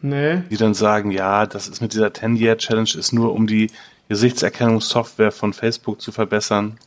Nee. 0.00 0.42
die 0.50 0.56
dann 0.56 0.74
sagen, 0.74 1.10
ja, 1.10 1.46
das 1.46 1.66
ist 1.68 1.80
mit 1.80 1.92
dieser 1.92 2.08
10-Year-Challenge 2.08 2.90
ist 2.96 3.12
nur 3.12 3.32
um 3.32 3.46
die 3.46 3.70
Gesichtserkennungssoftware 4.08 5.32
von 5.32 5.52
Facebook 5.52 6.00
zu 6.00 6.12
verbessern. 6.12 6.78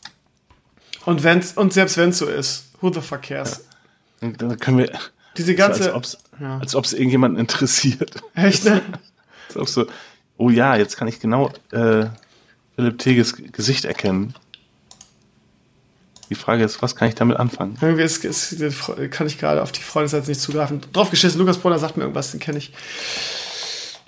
Und, 1.06 1.24
wenn's, 1.24 1.54
und 1.54 1.74
selbst 1.74 1.98
wenn 1.98 2.10
es 2.10 2.18
so 2.18 2.28
ist, 2.28 2.66
who 2.82 2.92
the 2.92 3.02
fuck 3.02 3.24
cares? 3.24 3.66
Und 4.22 4.42
Dann 4.42 4.60
können 4.60 4.78
wir, 4.80 4.92
Diese 5.38 5.52
so, 5.52 5.58
ganze. 5.58 5.94
als 5.94 6.76
ob 6.76 6.86
es 6.86 6.92
ja. 6.92 6.98
irgendjemanden 6.98 7.40
interessiert. 7.40 8.22
Echt, 8.36 8.66
ne? 8.66 8.82
Als 9.48 9.58
ob 9.58 9.70
so, 9.70 9.86
oh 10.38 10.50
ja, 10.50 10.76
jetzt 10.76 10.98
kann 10.98 11.08
ich 11.08 11.20
genau 11.20 11.52
äh, 11.72 12.08
Philipp 12.76 12.98
Teges 13.00 13.36
Gesicht 13.52 13.86
erkennen. 13.86 14.36
Die 16.30 16.36
Frage 16.36 16.64
ist, 16.64 16.82
was 16.82 16.96
kann 16.96 17.08
ich 17.08 17.16
damit 17.16 17.38
anfangen? 17.38 17.78
Irgendwie 17.82 18.04
ist, 18.04 18.26
ist, 18.26 18.58
kann 19.12 19.28
ich 19.28 19.38
gerade 19.40 19.64
auf 19.64 19.72
die 19.72 19.82
Freundesseite 19.82 20.28
nicht 20.28 20.42
zugreifen. 20.42 20.82
Drauf 20.92 21.10
geschissen, 21.10 21.40
Lukas 21.40 21.58
Brunner 21.58 21.80
sagt 21.80 21.96
mir 21.96 22.04
irgendwas, 22.04 22.32
den 22.32 22.42
kenne 22.42 22.58
ich. 22.58 22.74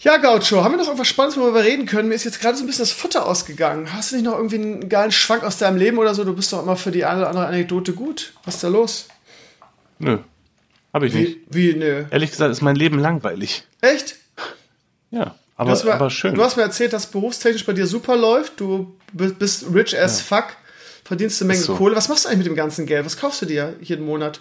Ja, 0.01 0.15
Gaucho, 0.17 0.63
haben 0.63 0.71
wir 0.73 0.77
noch 0.77 0.85
irgendwas 0.85 1.07
Spannendes, 1.09 1.37
worüber 1.37 1.55
wir 1.61 1.65
reden 1.69 1.85
können? 1.85 2.07
Mir 2.07 2.15
ist 2.15 2.23
jetzt 2.23 2.39
gerade 2.39 2.55
so 2.57 2.63
ein 2.63 2.67
bisschen 2.67 2.83
das 2.83 2.91
Futter 2.93 3.25
ausgegangen. 3.25 3.91
Hast 3.93 4.11
du 4.11 4.15
nicht 4.15 4.23
noch 4.25 4.37
irgendwie 4.37 4.55
einen 4.55 4.87
geilen 4.87 5.11
Schwank 5.11 5.43
aus 5.43 5.57
deinem 5.57 5.77
Leben 5.77 5.97
oder 5.97 6.15
so? 6.15 6.23
Du 6.23 6.33
bist 6.33 6.53
doch 6.53 6.63
immer 6.63 6.77
für 6.77 6.91
die 6.91 7.03
eine 7.03 7.19
oder 7.19 7.29
andere 7.29 7.47
Anekdote 7.47 7.91
gut. 7.93 8.31
Was 8.45 8.55
ist 8.55 8.63
da 8.63 8.69
los? 8.69 9.07
Nö, 9.99 10.19
habe 10.93 11.07
ich 11.07 11.13
nicht. 11.13 11.37
Wie, 11.49 11.73
wie, 11.73 11.77
nö. 11.77 12.05
Ehrlich 12.11 12.31
gesagt 12.31 12.49
ist 12.51 12.61
mein 12.61 12.77
Leben 12.77 12.97
langweilig. 12.99 13.63
Echt? 13.81 14.15
Ja, 15.11 15.35
aber, 15.57 15.83
mir, 15.83 15.93
aber 15.93 16.09
schön. 16.09 16.33
du 16.33 16.41
hast 16.43 16.55
mir 16.55 16.63
erzählt, 16.63 16.93
dass 16.93 17.07
berufstechnisch 17.07 17.65
bei 17.65 17.73
dir 17.73 17.85
super 17.85 18.15
läuft. 18.15 18.61
Du 18.61 18.95
bi- 19.11 19.33
bist 19.33 19.65
rich 19.73 19.99
as 19.99 20.21
fuck, 20.21 20.45
verdienst 21.03 21.41
eine 21.41 21.49
Menge 21.49 21.59
so. 21.61 21.75
Kohle. 21.75 21.97
Was 21.97 22.07
machst 22.07 22.23
du 22.23 22.29
eigentlich 22.29 22.39
mit 22.39 22.47
dem 22.47 22.55
ganzen 22.55 22.85
Geld? 22.85 23.05
Was 23.05 23.17
kaufst 23.17 23.41
du 23.41 23.45
dir 23.47 23.75
jeden 23.81 24.05
Monat? 24.05 24.39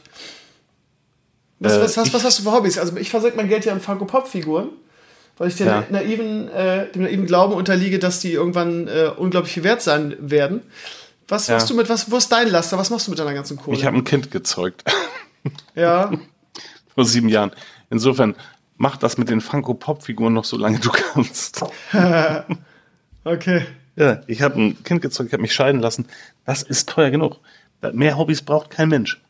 Was, 1.59 1.73
Äh, 1.73 1.81
was, 1.83 1.97
hast, 1.97 2.15
was 2.15 2.23
hast 2.23 2.39
du 2.39 2.43
für 2.45 2.53
Hobbys? 2.53 2.79
Also 2.79 2.97
ich 2.97 3.11
versenke 3.11 3.37
mein 3.37 3.49
Geld 3.49 3.65
ja 3.65 3.73
in 3.73 3.81
Funko-Pop-Figuren, 3.81 4.69
weil 5.39 5.49
ich 5.49 5.57
dem, 5.57 5.67
Ja. 5.67 5.85
naiven, 5.91 6.49
äh, 6.49 6.91
dem 6.93 7.03
naiven 7.03 7.27
Glauben 7.27 7.55
unterliege, 7.55 7.99
dass 7.99 8.21
die 8.21 8.33
irgendwann 8.33 8.89
äh, 8.89 9.11
unglaublich 9.17 9.55
viel 9.55 9.65
wert 9.65 9.83
sein 9.83 10.15
werden. 10.19 10.63
Was 11.29 11.47
Ja. 11.47 11.55
machst 11.55 11.71
du 11.71 11.75
mit, 11.75 11.89
was, 11.89 12.11
wo 12.11 12.17
ist 12.17 12.31
dein 12.31 12.49
Laster? 12.49 12.79
Was 12.79 12.91
machst 12.91 13.07
du 13.07 13.11
mit 13.11 13.19
deiner 13.19 13.35
ganzen 13.35 13.57
Kohle? 13.59 13.77
ich 13.77 13.85
habe 13.85 13.97
ein 13.97 14.05
Kind 14.05 14.31
gezeugt 14.31 14.85
ja, 15.75 16.11
vor 16.95 17.05
sieben 17.05 17.29
Jahren. 17.29 17.53
Insofern 17.91 18.35
mach 18.77 18.97
das 18.97 19.19
mit 19.19 19.29
den 19.31 19.41
Funko 19.41 19.75
Pop 19.75 20.03
Figuren 20.03 20.35
noch 20.35 20.45
so 20.45 20.57
lange 20.57 20.79
du 20.79 20.91
kannst. 20.91 21.65
okay. 23.25 23.63
Ja, 23.97 24.21
ich 24.27 24.43
habe 24.43 24.61
ein 24.61 24.83
Kind 24.85 25.03
gezeugt, 25.03 25.29
ich 25.29 25.33
habe 25.33 25.43
mich 25.43 25.53
scheiden 25.55 25.81
lassen. 25.81 26.07
Das 26.45 26.63
ist 26.63 26.89
teuer 26.89 27.11
genug. 27.11 27.39
Mehr 27.93 28.17
Hobbys 28.17 28.43
braucht 28.43 28.71
kein 28.71 28.89
Mensch. 28.89 29.21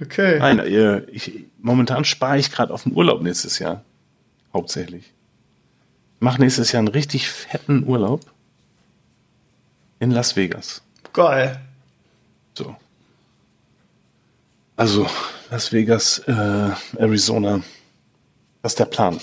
Okay. 0.00 0.38
Nein, 0.38 1.04
ich, 1.10 1.44
momentan 1.60 2.04
spare 2.04 2.38
ich 2.38 2.50
gerade 2.50 2.72
auf 2.74 2.82
den 2.82 2.92
Urlaub 2.94 3.22
nächstes 3.22 3.58
Jahr. 3.58 3.82
Hauptsächlich. 4.52 5.12
Mach 6.20 6.38
nächstes 6.38 6.72
Jahr 6.72 6.80
einen 6.80 6.88
richtig 6.88 7.28
fetten 7.28 7.84
Urlaub 7.86 8.20
in 9.98 10.10
Las 10.10 10.36
Vegas. 10.36 10.82
Geil. 11.12 11.60
So. 12.54 12.76
Also, 14.76 15.06
Las 15.50 15.72
Vegas, 15.72 16.18
äh, 16.26 16.70
Arizona. 16.98 17.62
Das 18.62 18.72
ist 18.72 18.78
der 18.78 18.86
Plan. 18.86 19.20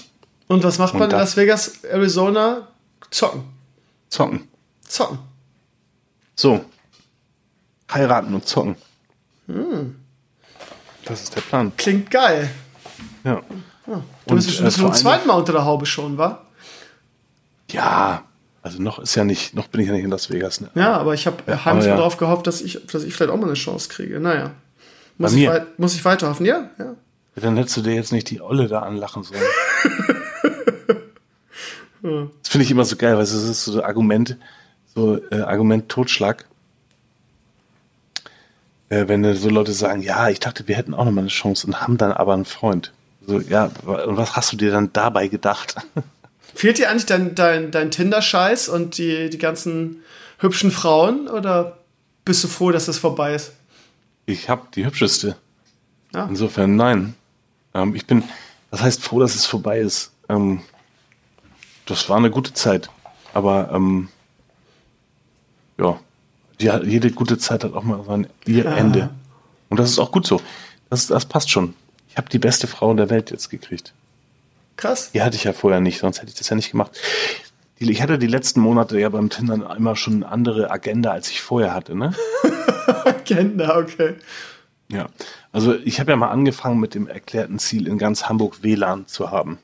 Und 0.47 0.63
was 0.63 0.77
macht 0.77 0.93
man 0.93 1.09
in 1.09 1.17
Las 1.17 1.37
Vegas, 1.37 1.83
Arizona? 1.83 2.67
Zocken. 3.09 3.43
Zocken. 4.09 4.47
Zocken. 4.81 5.19
So. 6.35 6.65
Heiraten 7.91 8.33
und 8.33 8.47
zocken. 8.47 8.75
Das 11.05 11.23
ist 11.23 11.35
der 11.35 11.41
Plan. 11.41 11.71
Klingt 11.75 12.11
geil. 12.11 12.49
Du 14.45 14.51
bist 14.51 14.61
äh, 14.61 14.69
zum 14.69 14.83
vor 14.85 14.93
zweiten 14.93 15.27
Mal 15.27 15.33
unter 15.35 15.53
der 15.53 15.65
Haube 15.65 15.85
schon, 15.85 16.17
wa? 16.17 16.41
Ja, 17.71 18.23
also 18.61 18.81
noch 18.81 18.99
ist 18.99 19.15
ja 19.15 19.23
nicht, 19.23 19.53
noch 19.55 19.67
bin 19.67 19.81
ich 19.81 19.87
ja 19.87 19.93
nicht 19.93 20.03
in 20.03 20.09
Las 20.11 20.29
Vegas. 20.29 20.59
Ne? 20.61 20.69
Ja, 20.75 20.97
aber 20.97 21.13
ich 21.13 21.25
habe 21.27 21.37
Ja, 21.47 21.63
heimlich 21.65 21.85
ja. 21.85 21.95
darauf 21.95 22.17
gehofft, 22.17 22.47
dass 22.47 22.61
ich, 22.61 22.85
dass 22.87 23.03
ich 23.03 23.13
vielleicht 23.13 23.31
auch 23.31 23.37
mal 23.37 23.45
eine 23.45 23.53
Chance 23.53 23.89
kriege. 23.89 24.19
Naja. 24.19 24.51
Muss, 25.17 25.33
ich, 25.33 25.47
wei- 25.47 25.65
muss 25.77 25.95
ich 25.95 26.03
weiterhoffen? 26.05 26.45
Ja, 26.45 26.69
ja. 26.77 26.95
Dann 27.35 27.55
hättest 27.57 27.77
du 27.77 27.81
dir 27.81 27.93
jetzt 27.93 28.11
nicht 28.11 28.29
die 28.29 28.41
Olle 28.41 28.67
da 28.67 28.79
anlachen 28.81 29.23
sollen. 29.23 29.41
das 32.41 32.49
finde 32.49 32.63
ich 32.65 32.71
immer 32.71 32.85
so 32.85 32.95
geil, 32.95 33.15
weil 33.15 33.23
es 33.23 33.31
ist 33.33 33.63
so 33.65 33.83
Argument, 33.83 34.37
so 34.95 35.19
äh, 35.31 35.41
Argument 35.41 35.89
Totschlag. 35.89 36.45
Äh, 38.89 39.07
wenn 39.07 39.35
so 39.35 39.49
Leute 39.49 39.71
sagen, 39.73 40.01
ja, 40.01 40.29
ich 40.29 40.39
dachte, 40.39 40.67
wir 40.67 40.75
hätten 40.75 40.93
auch 40.93 41.05
noch 41.05 41.11
mal 41.11 41.21
eine 41.21 41.29
Chance 41.29 41.67
und 41.67 41.81
haben 41.81 41.97
dann 41.97 42.11
aber 42.11 42.33
einen 42.33 42.45
Freund. 42.45 42.91
So, 43.29 43.39
ja, 43.39 43.65
und 43.85 44.17
was 44.17 44.35
hast 44.35 44.51
du 44.53 44.57
dir 44.57 44.71
dann 44.71 44.91
dabei 44.91 45.27
gedacht? 45.27 45.75
Fehlt 46.55 46.79
dir 46.79 46.89
eigentlich 46.89 47.05
dein, 47.05 47.35
dein, 47.35 47.69
dein 47.69 47.91
Tinder-Scheiß 47.91 48.69
und 48.69 48.97
die, 48.97 49.29
die 49.29 49.37
ganzen 49.37 50.01
hübschen 50.39 50.71
Frauen? 50.71 51.27
Oder 51.27 51.77
bist 52.25 52.43
du 52.43 52.47
froh, 52.47 52.71
dass 52.71 52.87
das 52.87 52.97
vorbei 52.97 53.35
ist? 53.35 53.51
Ich 54.25 54.49
habe 54.49 54.63
die 54.73 54.83
hübscheste. 54.83 55.35
Ja. 56.11 56.25
Insofern 56.25 56.75
nein. 56.75 57.13
Ähm, 57.75 57.93
ich 57.93 58.07
bin, 58.07 58.23
das 58.71 58.81
heißt 58.81 59.03
froh, 59.03 59.19
dass 59.19 59.35
es 59.35 59.45
vorbei 59.45 59.77
ist. 59.77 60.11
Ähm, 60.27 60.61
das 61.85 62.09
war 62.09 62.17
eine 62.17 62.31
gute 62.31 62.53
Zeit. 62.53 62.89
Aber 63.35 63.69
ähm, 63.71 64.09
ja, 65.77 65.99
die, 66.59 66.71
jede 66.89 67.11
gute 67.11 67.37
Zeit 67.37 67.63
hat 67.63 67.73
auch 67.73 67.83
mal 67.83 68.03
sein 68.05 68.25
ihr 68.47 68.65
Ende. 68.65 69.11
Und 69.69 69.79
das 69.79 69.91
ist 69.91 69.99
auch 69.99 70.11
gut 70.11 70.25
so. 70.25 70.41
Das, 70.89 71.05
das 71.05 71.27
passt 71.27 71.51
schon. 71.51 71.75
Ich 72.09 72.17
habe 72.17 72.29
die 72.29 72.39
beste 72.39 72.67
Frau 72.67 72.93
der 72.93 73.09
Welt 73.09 73.31
jetzt 73.31 73.49
gekriegt. 73.49 73.93
Krass. 74.75 75.11
Die 75.11 75.21
hatte 75.21 75.35
ich 75.35 75.43
ja 75.43 75.53
vorher 75.53 75.79
nicht, 75.79 75.99
sonst 75.99 76.17
hätte 76.21 76.31
ich 76.31 76.37
das 76.37 76.49
ja 76.49 76.55
nicht 76.55 76.71
gemacht. 76.71 76.99
Ich 77.77 78.01
hatte 78.01 78.17
die 78.17 78.27
letzten 78.27 78.59
Monate 78.59 78.99
ja 78.99 79.07
beim 79.09 79.29
Tinder 79.29 79.75
immer 79.75 79.95
schon 79.95 80.15
eine 80.15 80.27
andere 80.31 80.71
Agenda, 80.71 81.11
als 81.11 81.29
ich 81.29 81.41
vorher 81.41 81.73
hatte. 81.73 81.95
Ne? 81.95 82.13
Agenda, 83.05 83.77
okay. 83.77 84.15
Ja, 84.89 85.07
also 85.51 85.75
ich 85.75 85.99
habe 85.99 86.11
ja 86.11 86.17
mal 86.17 86.29
angefangen 86.29 86.79
mit 86.79 86.95
dem 86.95 87.07
erklärten 87.07 87.59
Ziel, 87.59 87.87
in 87.87 87.97
ganz 87.97 88.25
Hamburg 88.25 88.63
WLAN 88.63 89.07
zu 89.07 89.31
haben. 89.31 89.59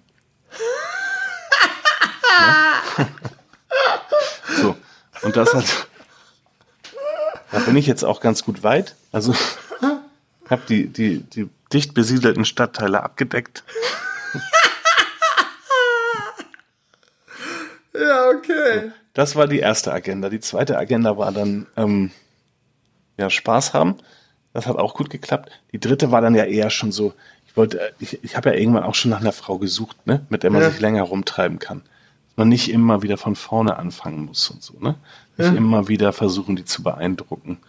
so, 4.62 4.76
und 5.24 5.36
das 5.36 5.54
hat, 5.54 5.66
da 7.52 7.60
bin 7.60 7.76
ich 7.76 7.88
jetzt 7.88 8.06
auch 8.06 8.22
ganz 8.22 8.44
gut 8.44 8.64
weit. 8.64 8.96
Also 9.12 9.36
habe 10.50 10.62
die, 10.68 10.88
die, 10.88 11.20
die 11.22 11.50
dicht 11.76 11.94
besiedelten 11.94 12.46
Stadtteile 12.46 13.04
abgedeckt. 13.04 13.64
Ja, 17.94 18.30
okay. 18.30 18.92
Das 19.14 19.36
war 19.38 19.48
die 19.48 19.60
erste 19.60 19.94
Agenda. 19.94 20.30
Die 20.30 20.42
zweite 20.42 20.78
Agenda 20.78 21.18
war 21.18 21.32
dann 21.32 21.66
ähm, 21.78 22.12
ja 23.18 23.30
Spaß 23.30 23.74
haben. 23.74 23.96
Das 24.54 24.68
hat 24.68 24.76
auch 24.78 24.94
gut 24.94 25.10
geklappt. 25.10 25.50
Die 25.72 25.80
dritte 25.80 26.12
war 26.12 26.22
dann 26.22 26.36
ja 26.36 26.44
eher 26.44 26.70
schon 26.70 26.92
so. 26.92 27.14
Ich 27.48 27.56
wollte, 27.56 27.94
ich, 28.00 28.22
ich 28.24 28.36
habe 28.36 28.50
ja 28.50 28.56
irgendwann 28.58 28.84
auch 28.84 28.96
schon 28.96 29.12
nach 29.12 29.22
einer 29.22 29.32
Frau 29.32 29.58
gesucht, 29.60 30.06
ne, 30.06 30.26
mit 30.30 30.44
der 30.44 30.52
man 30.52 30.62
Ja. 30.62 30.70
sich 30.70 30.82
länger 30.82 31.04
rumtreiben 31.04 31.58
kann. 31.60 31.84
Dass 32.28 32.36
man 32.38 32.50
nicht 32.50 32.70
immer 32.70 33.02
wieder 33.02 33.18
von 33.18 33.38
vorne 33.38 33.78
anfangen 33.78 34.26
muss 34.26 34.50
und 34.50 34.62
so, 34.62 34.74
ne? 34.80 34.96
Nicht 35.38 35.52
Ja. 35.52 35.56
immer 35.56 35.88
wieder 35.88 36.12
versuchen, 36.12 36.58
die 36.58 36.66
zu 36.66 36.84
beeindrucken. 36.84 37.60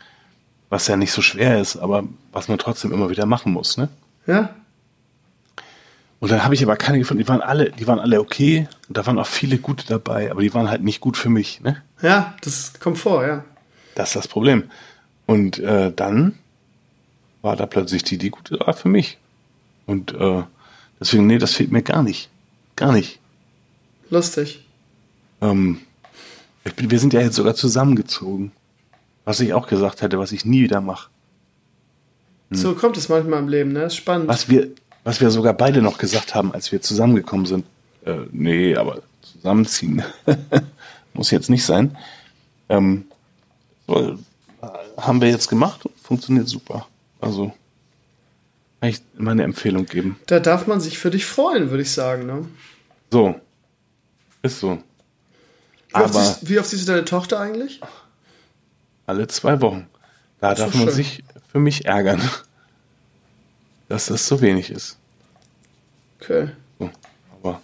Was 0.69 0.89
ja 0.89 0.97
nicht 0.97 1.13
so 1.13 1.23
schwer 1.23 1.61
ist, 1.61 1.77
aber 1.77 2.05
was 2.33 2.49
man 2.49 2.59
trotzdem 2.59 2.93
immer 2.93 3.09
wieder 3.11 3.27
machen 3.27 3.53
muss, 3.53 3.77
ne? 3.77 3.89
Ja. 4.27 4.55
Und 6.19 6.31
dann 6.31 6.45
habe 6.45 6.55
ich 6.55 6.63
aber 6.63 6.77
keine 6.77 6.99
gefunden. 6.99 7.23
Die 7.23 7.29
waren 7.29 7.43
alle, 7.43 7.71
die 7.71 7.87
waren 7.87 8.01
alle 8.01 8.21
okay. 8.21 8.67
Und 8.89 8.97
da 8.97 9.07
waren 9.07 9.19
auch 9.19 9.27
viele 9.27 9.59
gute 9.59 9.87
dabei, 9.87 10.31
aber 10.31 10.41
die 10.41 10.55
waren 10.55 10.69
halt 10.69 10.83
nicht 10.83 11.01
gut 11.01 11.17
für 11.17 11.29
mich, 11.29 11.61
ne? 11.61 11.83
Ja, 12.03 12.35
das 12.43 12.81
kommt 12.81 12.99
vor, 12.99 13.27
ja. 13.27 13.45
Das 13.95 14.09
ist 14.09 14.17
das 14.17 14.29
Problem. 14.29 14.65
Und 15.27 15.59
äh, 15.59 15.93
dann 15.95 16.39
war 17.43 17.57
da 17.57 17.67
plötzlich 17.67 18.03
die, 18.03 18.19
die 18.19 18.31
gute 18.31 18.59
war 18.61 18.75
für 18.75 18.89
mich. 18.89 19.19
Und 19.87 20.15
äh, 20.15 20.43
deswegen, 20.99 21.27
nee, 21.27 21.39
das 21.39 21.55
fehlt 21.55 21.71
mir 21.71 21.83
gar 21.83 22.03
nicht. 22.03 22.29
Gar 22.75 22.93
nicht. 22.93 23.21
Lustig. 24.11 24.67
Ähm, 25.41 25.81
bin, 26.77 26.91
wir 26.91 26.99
sind 26.99 27.13
ja 27.13 27.21
jetzt 27.21 27.37
sogar 27.37 27.55
zusammengezogen. 27.55 28.53
Was 29.27 29.41
ich 29.41 29.53
auch 29.53 29.67
gesagt 29.67 30.01
hätte, 30.01 30.19
was 30.19 30.33
ich 30.33 30.47
nie 30.47 30.63
wieder 30.63 30.81
mache. 30.81 31.11
So 32.51 32.75
kommt 32.75 32.97
es 32.97 33.09
manchmal 33.09 33.41
im 33.41 33.49
Leben, 33.49 33.73
ne? 33.73 33.85
Ist 33.85 33.97
spannend. 33.97 34.29
Was 34.29 34.49
wir, 34.49 34.69
was 35.05 35.21
wir 35.21 35.31
sogar 35.31 35.53
beide 35.53 35.83
noch 35.83 35.99
gesagt 35.99 36.35
haben, 36.35 36.55
als 36.55 36.73
wir 36.73 36.81
zusammengekommen 36.81 37.45
sind. 37.45 37.67
Äh, 38.05 38.19
nee, 38.31 38.77
aber 38.77 39.03
zusammenziehen 39.21 40.03
muss 41.13 41.31
jetzt 41.31 41.51
nicht 41.51 41.65
sein. 41.65 41.99
Ähm, 42.69 43.05
so, 43.87 44.17
haben 44.97 45.21
wir 45.21 45.29
jetzt 45.29 45.49
gemacht 45.49 45.85
und 45.85 45.95
funktioniert 46.01 46.49
super. 46.49 46.87
Also 47.21 47.53
kann 48.81 48.91
ich 48.91 49.03
meine 49.17 49.43
Empfehlung 49.43 49.87
geben. 49.87 50.19
Da 50.27 50.39
darf 50.39 50.67
man 50.67 50.81
sich 50.81 50.99
für 50.99 51.11
dich 51.11 51.27
freuen, 51.27 51.71
würde 51.71 51.83
ich 51.83 51.91
sagen, 51.91 52.27
ne? 52.27 52.47
So. 53.11 53.41
Ist 54.43 54.61
so. 54.61 54.79
Wie 55.89 55.95
oft, 55.95 56.15
Aber 56.15 56.25
siehst, 56.25 56.49
wie 56.49 56.59
oft 56.59 56.69
siehst 56.69 56.87
du 56.87 56.93
deine 56.93 57.05
Tochter 57.05 57.41
eigentlich? 57.41 57.81
Alle 59.07 59.27
zwei 59.29 59.61
Wochen. 59.61 59.87
Da 60.41 60.55
darf 60.55 60.75
man 60.75 60.85
schön. 60.89 60.95
sich 60.95 61.25
für 61.51 61.59
mich 61.59 61.87
ärgern, 61.87 62.21
dass 63.89 64.07
das 64.07 64.27
so 64.27 64.41
wenig 64.41 64.71
ist. 64.71 64.99
Okay. 66.21 66.51
So, 66.79 66.91
aber 67.41 67.61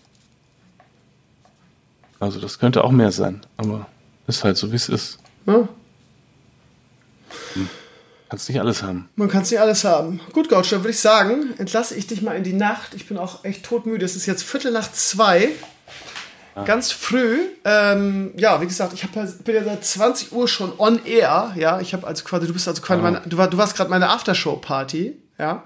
also 2.21 2.41
das 2.41 2.59
könnte 2.59 2.85
auch 2.85 2.93
mehr 2.93 3.13
sein, 3.13 3.41
aber 3.57 3.87
ist 4.27 4.45
halt 4.45 4.57
so 4.57 4.71
wie 4.73 4.77
es 4.77 4.89
ist. 4.89 5.19
Ja, 5.47 5.69
Kannst 8.29 8.49
nicht 8.49 8.61
alles 8.61 8.83
haben. 8.83 9.11
man 9.17 9.29
kann 9.29 9.43
es 9.43 9.51
nicht 9.51 9.61
alles 9.61 9.85
haben. 9.85 10.19
Gut, 10.33 10.49
Gauch, 10.49 10.65
dann 10.67 10.81
würde 10.81 10.91
ich 10.93 11.01
sagen, 11.01 11.53
entlasse 11.59 11.95
ich 11.95 12.07
dich 12.07 12.23
mal 12.23 12.35
in 12.35 12.45
die 12.45 12.55
Nacht. 12.55 12.95
Ich 12.95 13.07
bin 13.07 13.19
auch 13.19 13.45
echt 13.45 13.63
todmüde. 13.63 14.07
Es 14.07 14.17
ist 14.17 14.25
jetzt 14.25 14.43
Viertel 14.43 14.73
nach 14.73 14.91
zwei. 14.91 15.51
Ganz 16.67 16.93
früh. 16.93 17.39
Ähm, 17.65 18.33
ja, 18.37 18.61
wie 18.61 18.67
gesagt, 18.67 18.93
ich 18.93 19.03
hab, 19.05 19.15
ja- 19.17 19.27
bin 19.45 19.55
ja 19.55 19.65
seit 19.65 19.85
20 19.85 20.33
Uhr 20.33 20.47
schon 20.49 20.73
on 20.79 21.05
air. 21.05 21.53
Ja, 21.57 21.81
ich 21.81 21.93
habe 21.95 22.07
also 22.07 22.25
quasi, 22.25 22.47
du 22.47 22.53
bist 22.53 22.69
also 22.69 22.83
quasi 22.83 23.01
meine, 23.01 23.23
du, 23.27 23.37
war, 23.39 23.49
du 23.49 23.57
warst 23.57 23.77
gerade 23.77 23.89
meine 23.91 24.09
Aftershow-Party. 24.11 25.17
Ja. 25.39 25.65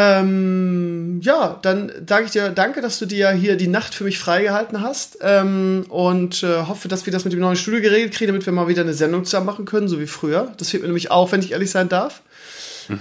Ähm, 0.00 1.20
ja, 1.24 1.58
dann 1.60 1.90
sage 2.08 2.24
ich 2.26 2.30
dir 2.30 2.50
danke, 2.50 2.80
dass 2.80 3.00
du 3.00 3.06
dir 3.06 3.30
hier 3.30 3.56
die 3.56 3.66
Nacht 3.66 3.94
für 3.94 4.04
mich 4.04 4.18
freigehalten 4.20 4.80
hast 4.80 5.18
ähm, 5.22 5.86
und 5.88 6.44
äh, 6.44 6.62
hoffe, 6.68 6.86
dass 6.86 7.04
wir 7.04 7.12
das 7.12 7.24
mit 7.24 7.32
dem 7.32 7.40
neuen 7.40 7.56
Studio 7.56 7.80
geregelt 7.80 8.14
kriegen, 8.14 8.28
damit 8.28 8.46
wir 8.46 8.52
mal 8.52 8.68
wieder 8.68 8.82
eine 8.82 8.94
Sendung 8.94 9.24
zusammen 9.24 9.46
machen 9.46 9.64
können, 9.64 9.88
so 9.88 9.98
wie 9.98 10.06
früher. 10.06 10.52
Das 10.56 10.70
fehlt 10.70 10.82
mir 10.84 10.88
nämlich 10.88 11.10
auch, 11.10 11.32
wenn 11.32 11.40
ich 11.40 11.50
ehrlich 11.50 11.70
sein 11.72 11.88
darf. 11.88 12.22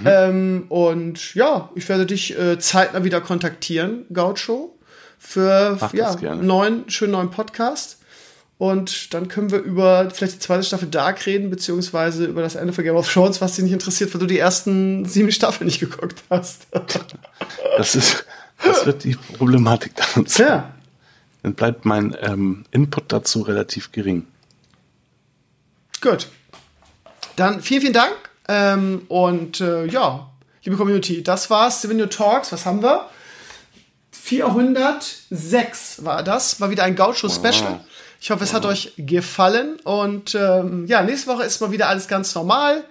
Ähm, 0.05 0.65
und 0.67 1.33
ja, 1.35 1.69
ich 1.75 1.87
werde 1.87 2.05
dich 2.07 2.37
äh, 2.37 2.59
zeitnah 2.59 3.03
wieder 3.05 3.21
kontaktieren, 3.21 4.05
Gaucho, 4.11 4.76
für 5.17 5.77
Mach 5.79 5.93
ja, 5.93 6.35
neuen, 6.35 6.89
schönen 6.89 7.13
neuen 7.13 7.31
Podcast. 7.31 7.97
Und 8.59 9.13
dann 9.13 9.27
können 9.27 9.51
wir 9.51 9.59
über 9.59 10.09
vielleicht 10.09 10.33
die 10.35 10.39
zweite 10.39 10.63
Staffel 10.63 10.87
Dark 10.87 11.27
reden, 11.27 11.51
beziehungsweise 11.51 12.25
über 12.25 12.41
das 12.41 12.55
Ende 12.55 12.73
von 12.73 12.83
Game 12.83 12.95
of 12.95 13.11
Thrones, 13.11 13.39
was 13.39 13.55
dich 13.55 13.63
nicht 13.63 13.73
interessiert, 13.73 14.11
weil 14.13 14.19
du 14.19 14.25
die 14.25 14.39
ersten 14.39 15.05
sieben 15.05 15.31
Staffeln 15.31 15.67
nicht 15.67 15.79
geguckt 15.79 16.23
hast. 16.29 16.67
Das 17.77 17.93
ist, 17.93 18.25
das 18.63 18.87
wird 18.87 19.03
die 19.03 19.15
Problematik 19.37 19.91
dann 19.95 20.25
sein. 20.25 20.47
ja, 20.47 20.73
Dann 21.43 21.53
bleibt 21.53 21.85
mein 21.85 22.17
ähm, 22.21 22.65
Input 22.71 23.11
dazu 23.11 23.43
relativ 23.43 23.91
gering. 23.91 24.25
gut. 26.01 26.27
Dann 27.35 27.61
vielen, 27.61 27.81
vielen 27.81 27.93
Dank. 27.93 28.15
Ähm, 28.47 29.03
und 29.09 29.61
äh, 29.61 29.85
ja, 29.85 30.27
liebe 30.63 30.75
Community, 30.75 31.21
das 31.21 31.51
war's. 31.51 31.79
Steven 31.79 31.97
New 31.97 32.07
Talks. 32.07 32.51
Was 32.51 32.65
haben 32.65 32.81
wir? 32.81 33.07
406 34.27 36.03
war 36.03 36.21
das. 36.21 36.59
War 36.59 36.69
wieder 36.69 36.83
ein 36.83 36.95
Gaucho-Special. 36.95 37.79
Ich 38.19 38.29
hoffe, 38.29 38.43
es 38.43 38.53
hat 38.53 38.65
euch 38.65 38.91
gefallen. 38.97 39.79
Und 39.85 40.35
ähm, 40.35 40.85
ja, 40.85 41.01
nächste 41.01 41.31
Woche 41.31 41.43
ist 41.43 41.61
mal 41.61 41.71
wieder 41.71 41.87
alles 41.87 42.09
ganz 42.09 42.35
normal. 42.35 42.83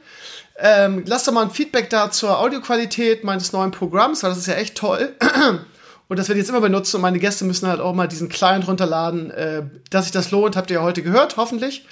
Ähm, 0.59 1.05
lasst 1.07 1.29
doch 1.29 1.35
mal 1.35 1.43
ein 1.43 1.51
Feedback 1.51 1.91
da 1.91 2.11
zur 2.11 2.39
Audioqualität 2.39 3.23
meines 3.23 3.53
neuen 3.53 3.71
Programms, 3.71 4.23
weil 4.23 4.31
das 4.31 4.39
ist 4.39 4.47
ja 4.47 4.55
echt 4.55 4.77
toll. 4.77 5.15
Und 6.09 6.19
das 6.19 6.29
werde 6.29 6.39
ich 6.39 6.45
jetzt 6.45 6.51
immer 6.51 6.61
benutzen 6.61 6.97
und 6.97 7.03
meine 7.03 7.19
Gäste 7.19 7.45
müssen 7.45 7.67
halt 7.67 7.81
auch 7.81 7.93
mal 7.93 8.07
diesen 8.07 8.29
Client 8.29 8.69
runterladen. 8.69 9.33
Äh, 9.33 9.65
dass 9.91 10.05
sich 10.05 10.13
das 10.13 10.31
lohnt, 10.31 10.55
habt 10.55 10.71
ihr 10.71 10.77
ja 10.77 10.83
heute 10.85 11.03
gehört, 11.03 11.37
hoffentlich. 11.37 11.85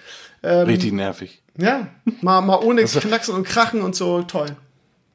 Richtig 0.45 0.93
nervig. 0.93 1.43
Ja, 1.59 1.89
mal, 2.21 2.41
mal 2.43 2.59
ohne 2.59 2.85
Knacksen 2.85 3.35
und 3.35 3.43
Krachen 3.43 3.83
und 3.83 3.97
so, 3.97 4.23
toll. 4.23 4.55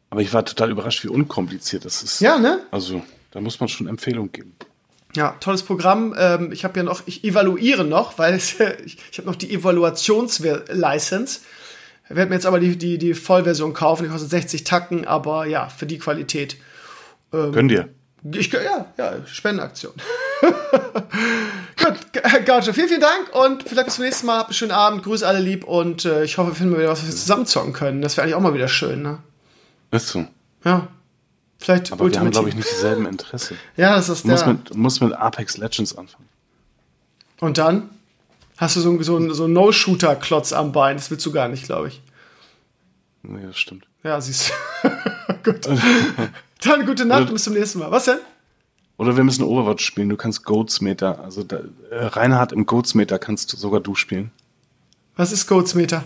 Aber 0.10 0.20
ich 0.20 0.34
war 0.34 0.44
total 0.44 0.72
überrascht, 0.72 1.06
wie 1.06 1.08
unkompliziert 1.08 1.86
das 1.86 2.04
ist. 2.04 2.20
Ja, 2.20 2.38
ne? 2.40 2.60
Also, 2.72 3.02
Da 3.32 3.42
muss 3.42 3.60
man 3.60 3.70
schon 3.70 3.88
Empfehlung 3.88 4.32
geben. 4.32 4.56
Ja, 5.16 5.36
tolles 5.40 5.64
Programm. 5.64 6.16
Ähm, 6.18 6.52
ich 6.52 6.64
habe 6.64 6.80
ja 6.80 6.84
noch, 6.84 7.02
ich 7.06 7.24
evaluiere 7.24 7.84
noch, 7.84 8.18
weil 8.18 8.36
es, 8.36 8.60
ich, 8.86 8.98
ich 9.12 9.18
habe 9.18 9.28
noch 9.28 9.36
die 9.36 9.54
Evaluationslicense. 9.54 11.40
Werde 12.10 12.30
mir 12.30 12.36
jetzt 12.36 12.48
aber 12.48 12.60
die, 12.60 12.76
die, 12.76 12.98
die 12.98 13.14
Vollversion 13.14 13.74
kaufen. 13.74 14.04
Die 14.04 14.10
kostet 14.10 14.32
60 14.32 14.64
Tacken, 14.64 15.06
aber 15.06 15.46
ja, 15.46 15.70
für 15.70 15.86
die 15.86 16.00
Qualität. 16.00 16.58
Ähm, 17.32 17.52
Gönn 17.52 17.68
dir. 17.68 17.90
Ich, 18.34 18.52
ja, 18.52 18.86
ja, 18.98 19.26
Spendenaktion. 19.26 19.94
Gut, 20.42 22.46
Gaucho, 22.46 22.74
vielen, 22.74 22.90
vielen 22.90 23.02
Dank 23.02 23.34
und 23.34 23.64
vielleicht 23.64 23.86
bis 23.86 23.96
zum 23.96 24.04
nächsten 24.04 24.28
Mal. 24.28 24.40
Habt 24.40 24.50
einen 24.50 24.56
schönen 24.56 24.72
Abend, 24.72 25.04
grüße 25.04 25.26
alle 25.26 25.40
lieb 25.40 25.64
und 25.64 26.04
äh, 26.04 26.26
ich 26.26 26.38
hoffe, 26.38 26.52
wir 26.52 26.56
finden 26.56 26.78
wieder 26.78 26.90
was, 26.90 27.00
was 27.00 27.08
wir 27.08 27.16
zusammen 27.16 27.46
zocken 27.46 27.72
können. 27.72 28.02
Das 28.02 28.18
wäre 28.18 28.26
eigentlich 28.26 28.36
auch 28.36 28.42
mal 28.42 28.54
wieder 28.54 28.68
schön, 28.68 29.02
ne? 29.02 29.20
Ist 29.92 30.10
so. 30.10 30.26
Ja. 30.66 30.90
Vielleicht 31.60 31.92
Aber 31.92 32.10
wir 32.10 32.20
haben, 32.20 32.32
glaube 32.32 32.50
ich, 32.50 32.56
nicht 32.56 32.72
dieselben 32.72 33.06
Interesse. 33.06 33.56
ja, 33.76 33.96
das 33.96 34.08
ist 34.08 34.24
du 34.24 34.30
musst 34.30 34.48
mit, 34.48 34.76
musst 34.76 35.02
mit 35.02 35.14
Apex 35.14 35.58
Legends 35.58 35.96
anfangen. 35.98 36.28
Und 37.42 37.58
dann 37.58 37.90
hast 38.58 38.78
du 38.78 38.82
so, 38.82 39.02
so, 39.02 39.34
so 39.34 39.44
einen 39.44 39.54
No-Shooter-Klotz 39.54 40.54
am 40.54 40.72
Bein. 40.72 40.98
Das 40.98 41.12
willst 41.12 41.26
du 41.26 41.32
gar 41.32 41.50
nicht, 41.50 41.66
glaube 41.66 41.90
ich. 41.90 42.02
Nee, 43.24 43.46
das 43.46 43.58
stimmt. 43.58 43.86
Ja, 44.04 44.20
siehst 44.22 44.52
du. 44.84 44.90
Gut. 45.44 45.68
Dann 46.64 46.86
gute 46.86 47.06
Nacht 47.06 47.28
und 47.28 47.34
bis 47.34 47.44
zum 47.44 47.54
nächsten 47.54 47.80
Mal. 47.80 47.92
Was 47.92 48.06
denn? 48.06 48.20
Oder 48.98 49.16
wir 49.16 49.24
müssen 49.24 49.44
Overwatch 49.44 49.86
spielen. 49.86 50.10
Du 50.10 50.18
kannst 50.18 50.44
Goatsmeter. 50.44 51.24
Also 51.24 51.44
da, 51.44 51.62
äh, 51.90 52.06
Reinhard 52.06 52.52
im 52.52 52.66
Goatsmeter 52.66 53.20
kannst 53.20 53.52
du 53.52 53.58
sogar 53.58 53.80
du 53.80 53.96
spielen. 53.96 54.32
Was 55.16 55.32
ist 55.32 55.48
Goatsmeter? 55.48 56.04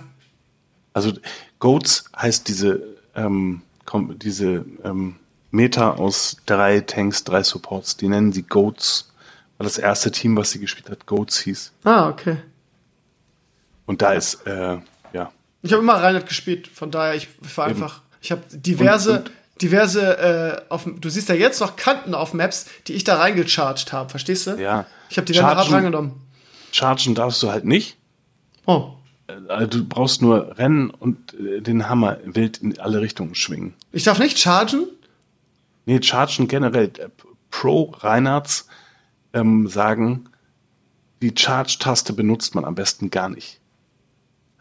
Also 0.93 1.13
Goats 1.59 2.05
heißt 2.15 2.47
diese, 2.47 2.83
ähm, 3.15 3.61
diese 4.17 4.65
ähm, 4.83 5.15
Meter 5.53 5.99
aus 5.99 6.37
drei 6.47 6.81
Tanks, 6.81 7.23
drei 7.23 7.43
Supports. 7.43 7.95
Die 7.95 8.07
nennen 8.07 8.33
sie 8.33 8.41
Goats, 8.41 9.11
weil 9.57 9.65
das 9.65 9.77
erste 9.77 10.11
Team, 10.11 10.35
was 10.35 10.51
sie 10.51 10.59
gespielt 10.59 10.89
hat, 10.89 11.05
Goats 11.05 11.39
hieß. 11.39 11.71
Ah, 11.83 12.09
okay. 12.09 12.37
Und 13.85 14.01
da 14.01 14.13
ist, 14.13 14.47
äh, 14.47 14.79
ja. 15.13 15.31
Ich 15.61 15.71
habe 15.71 15.83
immer 15.83 15.93
Reinhard 15.93 16.27
gespielt, 16.27 16.67
von 16.67 16.89
daher, 16.89 17.13
ich 17.13 17.27
war 17.55 17.65
einfach, 17.65 18.01
ich 18.19 18.31
habe 18.31 18.41
diverse, 18.51 19.11
und, 19.11 19.29
und 19.29 19.31
diverse, 19.61 20.17
äh, 20.17 20.61
auf, 20.69 20.87
du 20.99 21.09
siehst 21.09 21.29
ja 21.29 21.35
jetzt 21.35 21.59
noch 21.61 21.75
Kanten 21.75 22.15
auf 22.15 22.33
Maps, 22.33 22.65
die 22.87 22.93
ich 22.93 23.03
da 23.03 23.17
reingecharged 23.17 23.93
habe, 23.93 24.09
verstehst 24.09 24.47
du? 24.47 24.59
Ja. 24.59 24.87
Ich 25.09 25.17
habe 25.17 25.25
die 25.25 25.33
dann 25.33 25.45
hart 25.45 25.71
reingenommen. 25.71 26.13
Chargen 26.71 27.13
darfst 27.13 27.43
du 27.43 27.51
halt 27.51 27.65
nicht. 27.65 27.97
Oh. 28.65 28.93
Äh, 29.27 29.67
du 29.67 29.85
brauchst 29.85 30.23
nur 30.23 30.57
rennen 30.57 30.89
und 30.89 31.35
äh, 31.35 31.61
den 31.61 31.89
Hammer 31.89 32.17
wild 32.25 32.57
in 32.57 32.79
alle 32.79 33.01
Richtungen 33.01 33.35
schwingen. 33.35 33.75
Ich 33.91 34.03
darf 34.03 34.17
nicht 34.17 34.39
chargen? 34.39 34.87
Nee, 35.85 36.01
chargen 36.01 36.47
generell. 36.47 36.91
Äh, 36.97 37.09
Pro 37.49 37.93
Reinhards 37.99 38.67
ähm, 39.33 39.67
sagen, 39.67 40.29
die 41.21 41.33
Charge-Taste 41.35 42.13
benutzt 42.13 42.55
man 42.55 42.65
am 42.65 42.75
besten 42.75 43.11
gar 43.11 43.29
nicht. 43.29 43.59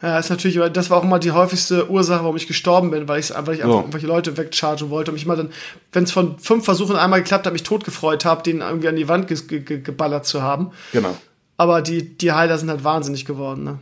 Ja, 0.03 0.19
ist 0.19 0.31
natürlich, 0.31 0.59
das 0.73 0.91
war 0.91 0.99
auch 0.99 1.05
immer 1.05 1.21
die 1.21 1.31
häufigste 1.31 1.89
Ursache, 1.89 2.25
warum 2.25 2.37
ich 2.37 2.49
gestorben 2.49 2.91
bin, 2.91 3.07
weil, 3.07 3.21
ich, 3.21 3.37
einfach 3.37 3.53
oh. 3.53 3.79
irgendwelche 3.79 4.09
Leute 4.09 4.37
wegchargen 4.37 4.91
wollte 4.91 5.13
und 5.13 5.15
mich 5.15 5.27
mal 5.27 5.37
dann, 5.37 5.51
wenn 5.93 6.05
es 6.05 6.11
von 6.11 6.41
fünf 6.41 6.65
Versuchen 6.65 6.97
einmal 6.97 7.21
geklappt 7.21 7.47
hat, 7.47 7.53
mich 7.53 7.63
totgefreut 7.63 8.25
habe, 8.25 8.43
den 8.43 8.63
irgendwie 8.63 8.89
an 8.89 8.97
die 8.97 9.09
Wand 9.09 9.29
ge 9.29 9.61
ge 9.61 9.81
geballert 9.81 10.27
zu 10.27 10.43
haben. 10.43 10.73
Genau. 10.91 11.17
Aber 11.57 11.83
die, 11.83 12.19
die 12.19 12.33
Heiler 12.33 12.59
sind 12.59 12.69
halt 12.69 12.83
wahnsinnig 12.83 13.25
geworden, 13.25 13.63
ne? 13.63 13.79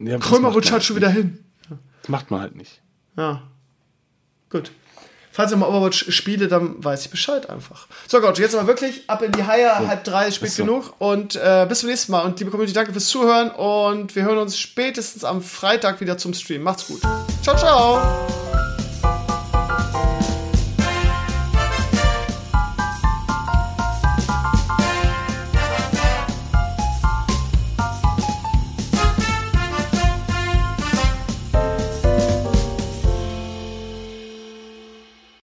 Ja, 0.00 0.18
Krömer 0.18 0.48
rutscht 0.48 0.72
halt 0.72 0.82
schon 0.82 0.96
wieder 0.96 1.10
hin. 1.10 1.38
Das 2.02 2.08
macht 2.08 2.32
man 2.32 2.40
halt 2.40 2.56
nicht. 2.56 2.80
Ja. 3.16 3.42
Gut. 4.48 4.72
Falls 5.40 5.52
ich 5.52 5.56
mal 5.56 5.70
Overwatch 5.70 6.12
spiele, 6.12 6.48
dann 6.48 6.84
weiß 6.84 7.06
ich 7.06 7.10
Bescheid 7.10 7.48
einfach. 7.48 7.86
So 8.06 8.20
Gott, 8.20 8.38
jetzt 8.38 8.54
aber 8.54 8.66
wirklich 8.66 9.08
ab 9.08 9.22
in 9.22 9.32
die 9.32 9.44
Haie, 9.44 9.72
so. 9.80 9.88
halb 9.88 10.04
drei, 10.04 10.30
spät 10.30 10.50
so. 10.50 10.64
genug. 10.64 10.92
Und 10.98 11.34
äh, 11.34 11.64
bis 11.66 11.80
zum 11.80 11.88
nächsten 11.88 12.12
Mal. 12.12 12.26
Und 12.26 12.38
liebe 12.38 12.50
Community, 12.50 12.74
danke 12.74 12.92
fürs 12.92 13.06
Zuhören. 13.06 13.50
Und 13.50 14.14
wir 14.14 14.24
hören 14.24 14.36
uns 14.36 14.58
spätestens 14.58 15.24
am 15.24 15.40
Freitag 15.40 16.02
wieder 16.02 16.18
zum 16.18 16.34
Stream. 16.34 16.62
Macht's 16.62 16.88
gut. 16.88 17.00
Ciao, 17.42 17.56
ciao. 17.56 18.69